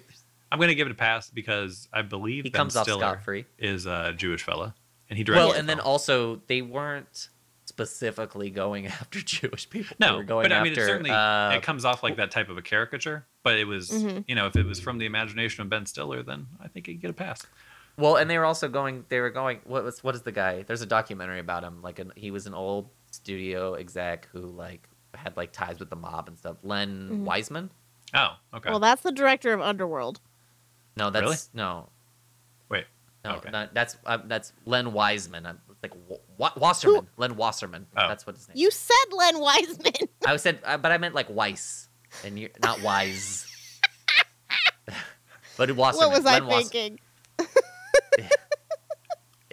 I'm 0.51 0.59
going 0.59 0.69
to 0.69 0.75
give 0.75 0.89
it 0.89 0.91
a 0.91 0.95
pass 0.95 1.31
because 1.31 1.89
I 1.93 2.03
believe 2.03 2.45
He 2.45 2.51
Ben 2.51 2.59
comes 2.61 2.77
off 2.77 2.85
Stiller 2.85 3.01
scot 3.01 3.25
free. 3.25 3.47
is 3.59 3.87
a 3.87 4.13
Jewish 4.15 4.43
fella, 4.43 4.75
and 5.09 5.17
he 5.17 5.25
directed. 5.25 5.43
Well, 5.43 5.53
the 5.55 5.59
and 5.59 5.69
then 5.69 5.81
also 5.81 6.43
they 6.49 6.61
weren't 6.61 7.31
specifically 7.73 8.51
going 8.51 8.87
after 9.01 9.21
Jewish 9.21 9.69
people. 9.71 9.97
They 9.99 10.07
no, 10.07 10.19
were 10.19 10.25
going 10.25 10.45
but 10.45 10.53
I 10.53 10.57
after, 10.57 10.65
mean, 10.71 10.73
it 10.79 10.87
certainly 10.87 11.11
uh, 11.11 11.51
it 11.57 11.63
comes 11.63 11.85
off 11.85 12.03
like 12.03 12.17
that 12.17 12.31
type 12.31 12.49
of 12.51 12.59
a 12.59 12.63
caricature. 12.63 13.27
But 13.43 13.57
it 13.59 13.67
was, 13.67 13.91
Mhm. 13.91 14.25
you 14.29 14.35
know, 14.35 14.47
if 14.47 14.55
it 14.57 14.67
was 14.67 14.79
from 14.79 14.99
the 14.99 15.07
imagination 15.07 15.63
of 15.63 15.69
Ben 15.71 15.87
Stiller, 15.87 16.23
then 16.23 16.47
I 16.63 16.69
think 16.69 16.87
he'd 16.87 17.01
get 17.01 17.11
a 17.11 17.15
pass. 17.15 17.45
Well, 17.97 18.17
and 18.17 18.31
they 18.31 18.39
were 18.39 18.45
also 18.45 18.69
going. 18.69 19.05
They 19.09 19.21
were 19.21 19.31
going. 19.31 19.61
What 19.65 19.85
was? 19.85 20.03
What 20.05 20.15
is 20.15 20.23
the 20.23 20.33
guy? 20.33 20.63
There's 20.63 20.83
a 20.83 20.87
documentary 20.87 21.41
about 21.41 21.63
him. 21.65 21.83
Like, 21.83 21.99
an, 21.99 22.13
he 22.17 22.31
was 22.31 22.47
an 22.47 22.55
old 22.55 22.89
studio 23.11 23.75
exec 23.75 24.29
who 24.33 24.41
like 24.41 24.89
had 25.15 25.37
like 25.37 25.53
ties 25.53 25.79
with 25.79 25.91
the 25.91 25.97
mob 25.97 26.29
and 26.29 26.39
stuff. 26.39 26.57
Len 26.63 27.09
Mhm. 27.11 27.19
Wiseman. 27.25 27.71
Oh, 28.15 28.37
okay. 28.55 28.71
Well, 28.71 28.81
that's 28.81 29.03
the 29.03 29.13
director 29.13 29.53
of 29.53 29.61
Underworld. 29.61 30.21
No, 30.97 31.11
that's 31.11 31.23
Really? 31.25 31.37
no. 31.55 31.89
Wait, 32.71 32.85
No, 33.25 33.33
okay. 33.37 33.51
not, 33.51 33.75
that's 33.75 33.97
uh, 34.07 34.19
that's 34.25 34.53
Len 34.67 34.93
Wiseman. 34.93 35.45
I'm 35.47 35.61
like 35.83 35.93
Wa- 36.43 36.51
Wa- 36.57 36.61
Wasserman. 36.61 37.07
Len 37.17 37.37
Wasserman. 37.37 37.87
Oh. 37.97 38.09
That's 38.09 38.27
what 38.27 38.35
his 38.35 38.49
name. 38.49 38.57
You 38.59 38.71
said 38.73 38.95
Len 39.17 39.39
Wiseman. 39.39 40.09
I 40.27 40.37
said, 40.37 40.59
uh, 40.65 40.77
but 40.77 40.91
I 40.91 40.99
meant 40.99 41.15
like 41.15 41.31
Weiss, 41.31 41.89
and 42.25 42.37
you're 42.39 42.51
not 42.61 42.83
Wise. 42.83 43.47
but 45.57 45.71
Wasserman. 45.71 46.09
what 46.09 46.17
was 46.17 46.27
I 46.27 46.41
Len 46.41 46.63
thinking? 46.65 46.99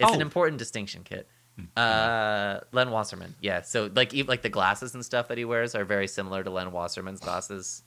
It's 0.02 0.10
an 0.12 0.18
Oh. 0.18 0.20
important 0.20 0.58
distinction, 0.58 1.04
Kit. 1.04 1.28
Uh, 1.76 2.60
Len 2.72 2.90
Wasserman. 2.90 3.34
Yeah. 3.40 3.60
So 3.62 3.90
like 3.94 4.14
even 4.14 4.28
like 4.28 4.40
the 4.42 4.48
glasses 4.48 4.94
and 4.94 5.04
stuff 5.04 5.28
that 5.28 5.36
he 5.38 5.44
wears 5.44 5.74
are 5.74 5.84
very 5.84 6.08
similar 6.08 6.42
to 6.42 6.48
Len 6.50 6.72
Wasserman's 6.72 7.20
glasses. 7.20 7.82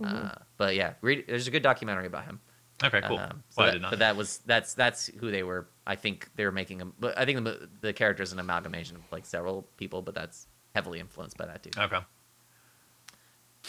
Mm-hmm. 0.00 0.26
Uh, 0.26 0.30
but 0.56 0.74
yeah, 0.74 0.94
read, 1.02 1.24
there's 1.28 1.46
a 1.46 1.50
good 1.50 1.62
documentary 1.62 2.06
about 2.06 2.24
him. 2.24 2.40
Okay, 2.84 3.00
cool. 3.06 3.18
Um, 3.18 3.42
so 3.50 3.62
well, 3.62 3.68
I 3.68 3.72
did 3.72 3.82
not. 3.82 3.90
but 3.90 3.98
that 4.00 4.16
was 4.16 4.38
that's 4.46 4.74
that's 4.74 5.06
who 5.18 5.30
they 5.30 5.42
were. 5.42 5.68
I 5.86 5.96
think 5.96 6.28
they 6.36 6.44
were 6.44 6.52
making 6.52 6.80
him. 6.80 6.92
But 6.98 7.18
I 7.18 7.24
think 7.24 7.42
the 7.44 7.68
the 7.80 7.92
character 7.92 8.22
is 8.22 8.32
an 8.32 8.38
amalgamation 8.38 8.96
of 8.96 9.02
like 9.10 9.26
several 9.26 9.68
people, 9.76 10.02
but 10.02 10.14
that's 10.14 10.46
heavily 10.74 11.00
influenced 11.00 11.36
by 11.36 11.46
that 11.46 11.62
dude. 11.62 11.76
Okay. 11.78 11.98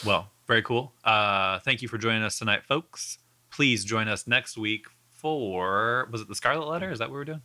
Well, 0.05 0.29
very 0.47 0.61
cool. 0.61 0.93
Uh, 1.03 1.59
thank 1.59 1.81
you 1.81 1.87
for 1.87 1.97
joining 1.97 2.23
us 2.23 2.37
tonight, 2.39 2.63
folks. 2.65 3.17
Please 3.51 3.83
join 3.83 4.07
us 4.07 4.25
next 4.27 4.57
week 4.57 4.85
for 5.09 6.07
was 6.11 6.21
it 6.21 6.27
the 6.27 6.35
Scarlet 6.35 6.67
Letter? 6.67 6.91
Is 6.91 6.99
that 6.99 7.09
what 7.09 7.15
we're 7.15 7.25
doing, 7.25 7.41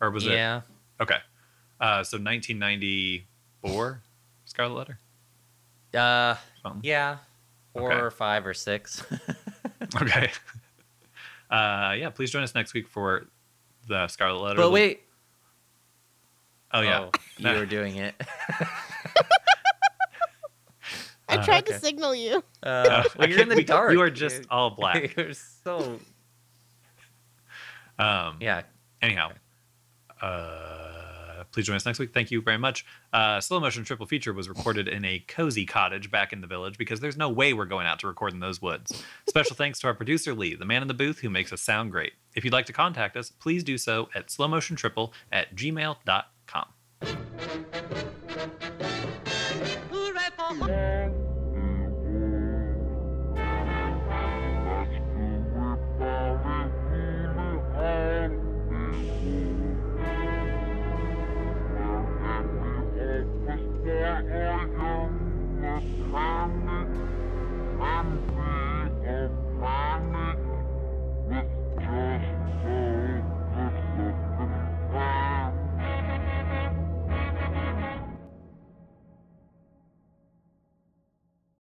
or 0.00 0.10
was 0.10 0.24
yeah. 0.24 0.58
it 0.98 1.02
okay? 1.02 1.18
Uh, 1.80 2.02
so 2.02 2.16
1994 2.18 4.02
Scarlet 4.44 4.74
Letter. 4.74 4.98
Uh, 5.94 6.36
Something. 6.62 6.80
yeah. 6.84 7.18
Four 7.72 7.92
Okay. 7.92 8.00
or 8.00 8.10
five 8.10 8.46
or 8.46 8.54
six. 8.54 9.02
Okay. 10.02 10.30
Uh, 11.50 11.94
yeah, 11.98 12.10
please 12.10 12.30
join 12.30 12.42
us 12.42 12.54
next 12.54 12.74
week 12.74 12.86
for 12.88 13.26
the 13.88 14.06
Scarlet 14.08 14.40
Letter. 14.42 14.56
but 14.56 14.70
wait. 14.70 15.02
Oh 16.72 16.80
yeah. 16.82 17.00
Oh, 17.08 17.10
you 17.38 17.48
were 17.58 17.64
doing 17.66 17.96
it. 17.96 18.14
I 21.30 21.36
Uh, 21.36 21.44
tried 21.44 21.64
okay. 21.64 21.72
to 21.74 21.78
signal 21.78 22.14
you. 22.14 22.42
Uh, 22.62 23.04
well, 23.18 23.28
you're 23.28 23.40
in 23.40 23.48
the 23.50 23.56
we- 23.56 23.64
dark. 23.64 23.92
You 23.92 24.00
are 24.00 24.10
just 24.10 24.42
all 24.50 24.70
black. 24.70 25.14
You're 25.16 25.34
so. 25.34 25.98
Um, 27.98 28.36
Yeah. 28.40 28.62
Anyhow, 29.02 29.30
uh, 30.20 30.97
Please 31.58 31.66
join 31.66 31.74
us 31.74 31.84
next 31.84 31.98
week. 31.98 32.14
Thank 32.14 32.30
you 32.30 32.40
very 32.40 32.56
much. 32.56 32.86
Uh, 33.12 33.40
Slow 33.40 33.58
Motion 33.58 33.82
Triple 33.82 34.06
Feature 34.06 34.32
was 34.32 34.48
recorded 34.48 34.86
in 34.86 35.04
a 35.04 35.18
cozy 35.26 35.66
cottage 35.66 36.08
back 36.08 36.32
in 36.32 36.40
the 36.40 36.46
village 36.46 36.78
because 36.78 37.00
there's 37.00 37.16
no 37.16 37.28
way 37.28 37.52
we're 37.52 37.64
going 37.64 37.84
out 37.84 37.98
to 37.98 38.06
record 38.06 38.32
in 38.32 38.38
those 38.38 38.62
woods. 38.62 39.02
Special 39.28 39.56
thanks 39.56 39.80
to 39.80 39.88
our 39.88 39.94
producer, 39.94 40.34
Lee, 40.34 40.54
the 40.54 40.64
man 40.64 40.82
in 40.82 40.86
the 40.86 40.94
booth 40.94 41.18
who 41.18 41.28
makes 41.28 41.52
us 41.52 41.60
sound 41.60 41.90
great. 41.90 42.12
If 42.36 42.44
you'd 42.44 42.52
like 42.52 42.66
to 42.66 42.72
contact 42.72 43.16
us, 43.16 43.30
please 43.30 43.64
do 43.64 43.76
so 43.76 44.08
at 44.14 44.28
slowmotiontriple 44.28 45.10
at 45.32 45.56
gmail.com. 45.56 46.66
Hooray 49.90 50.97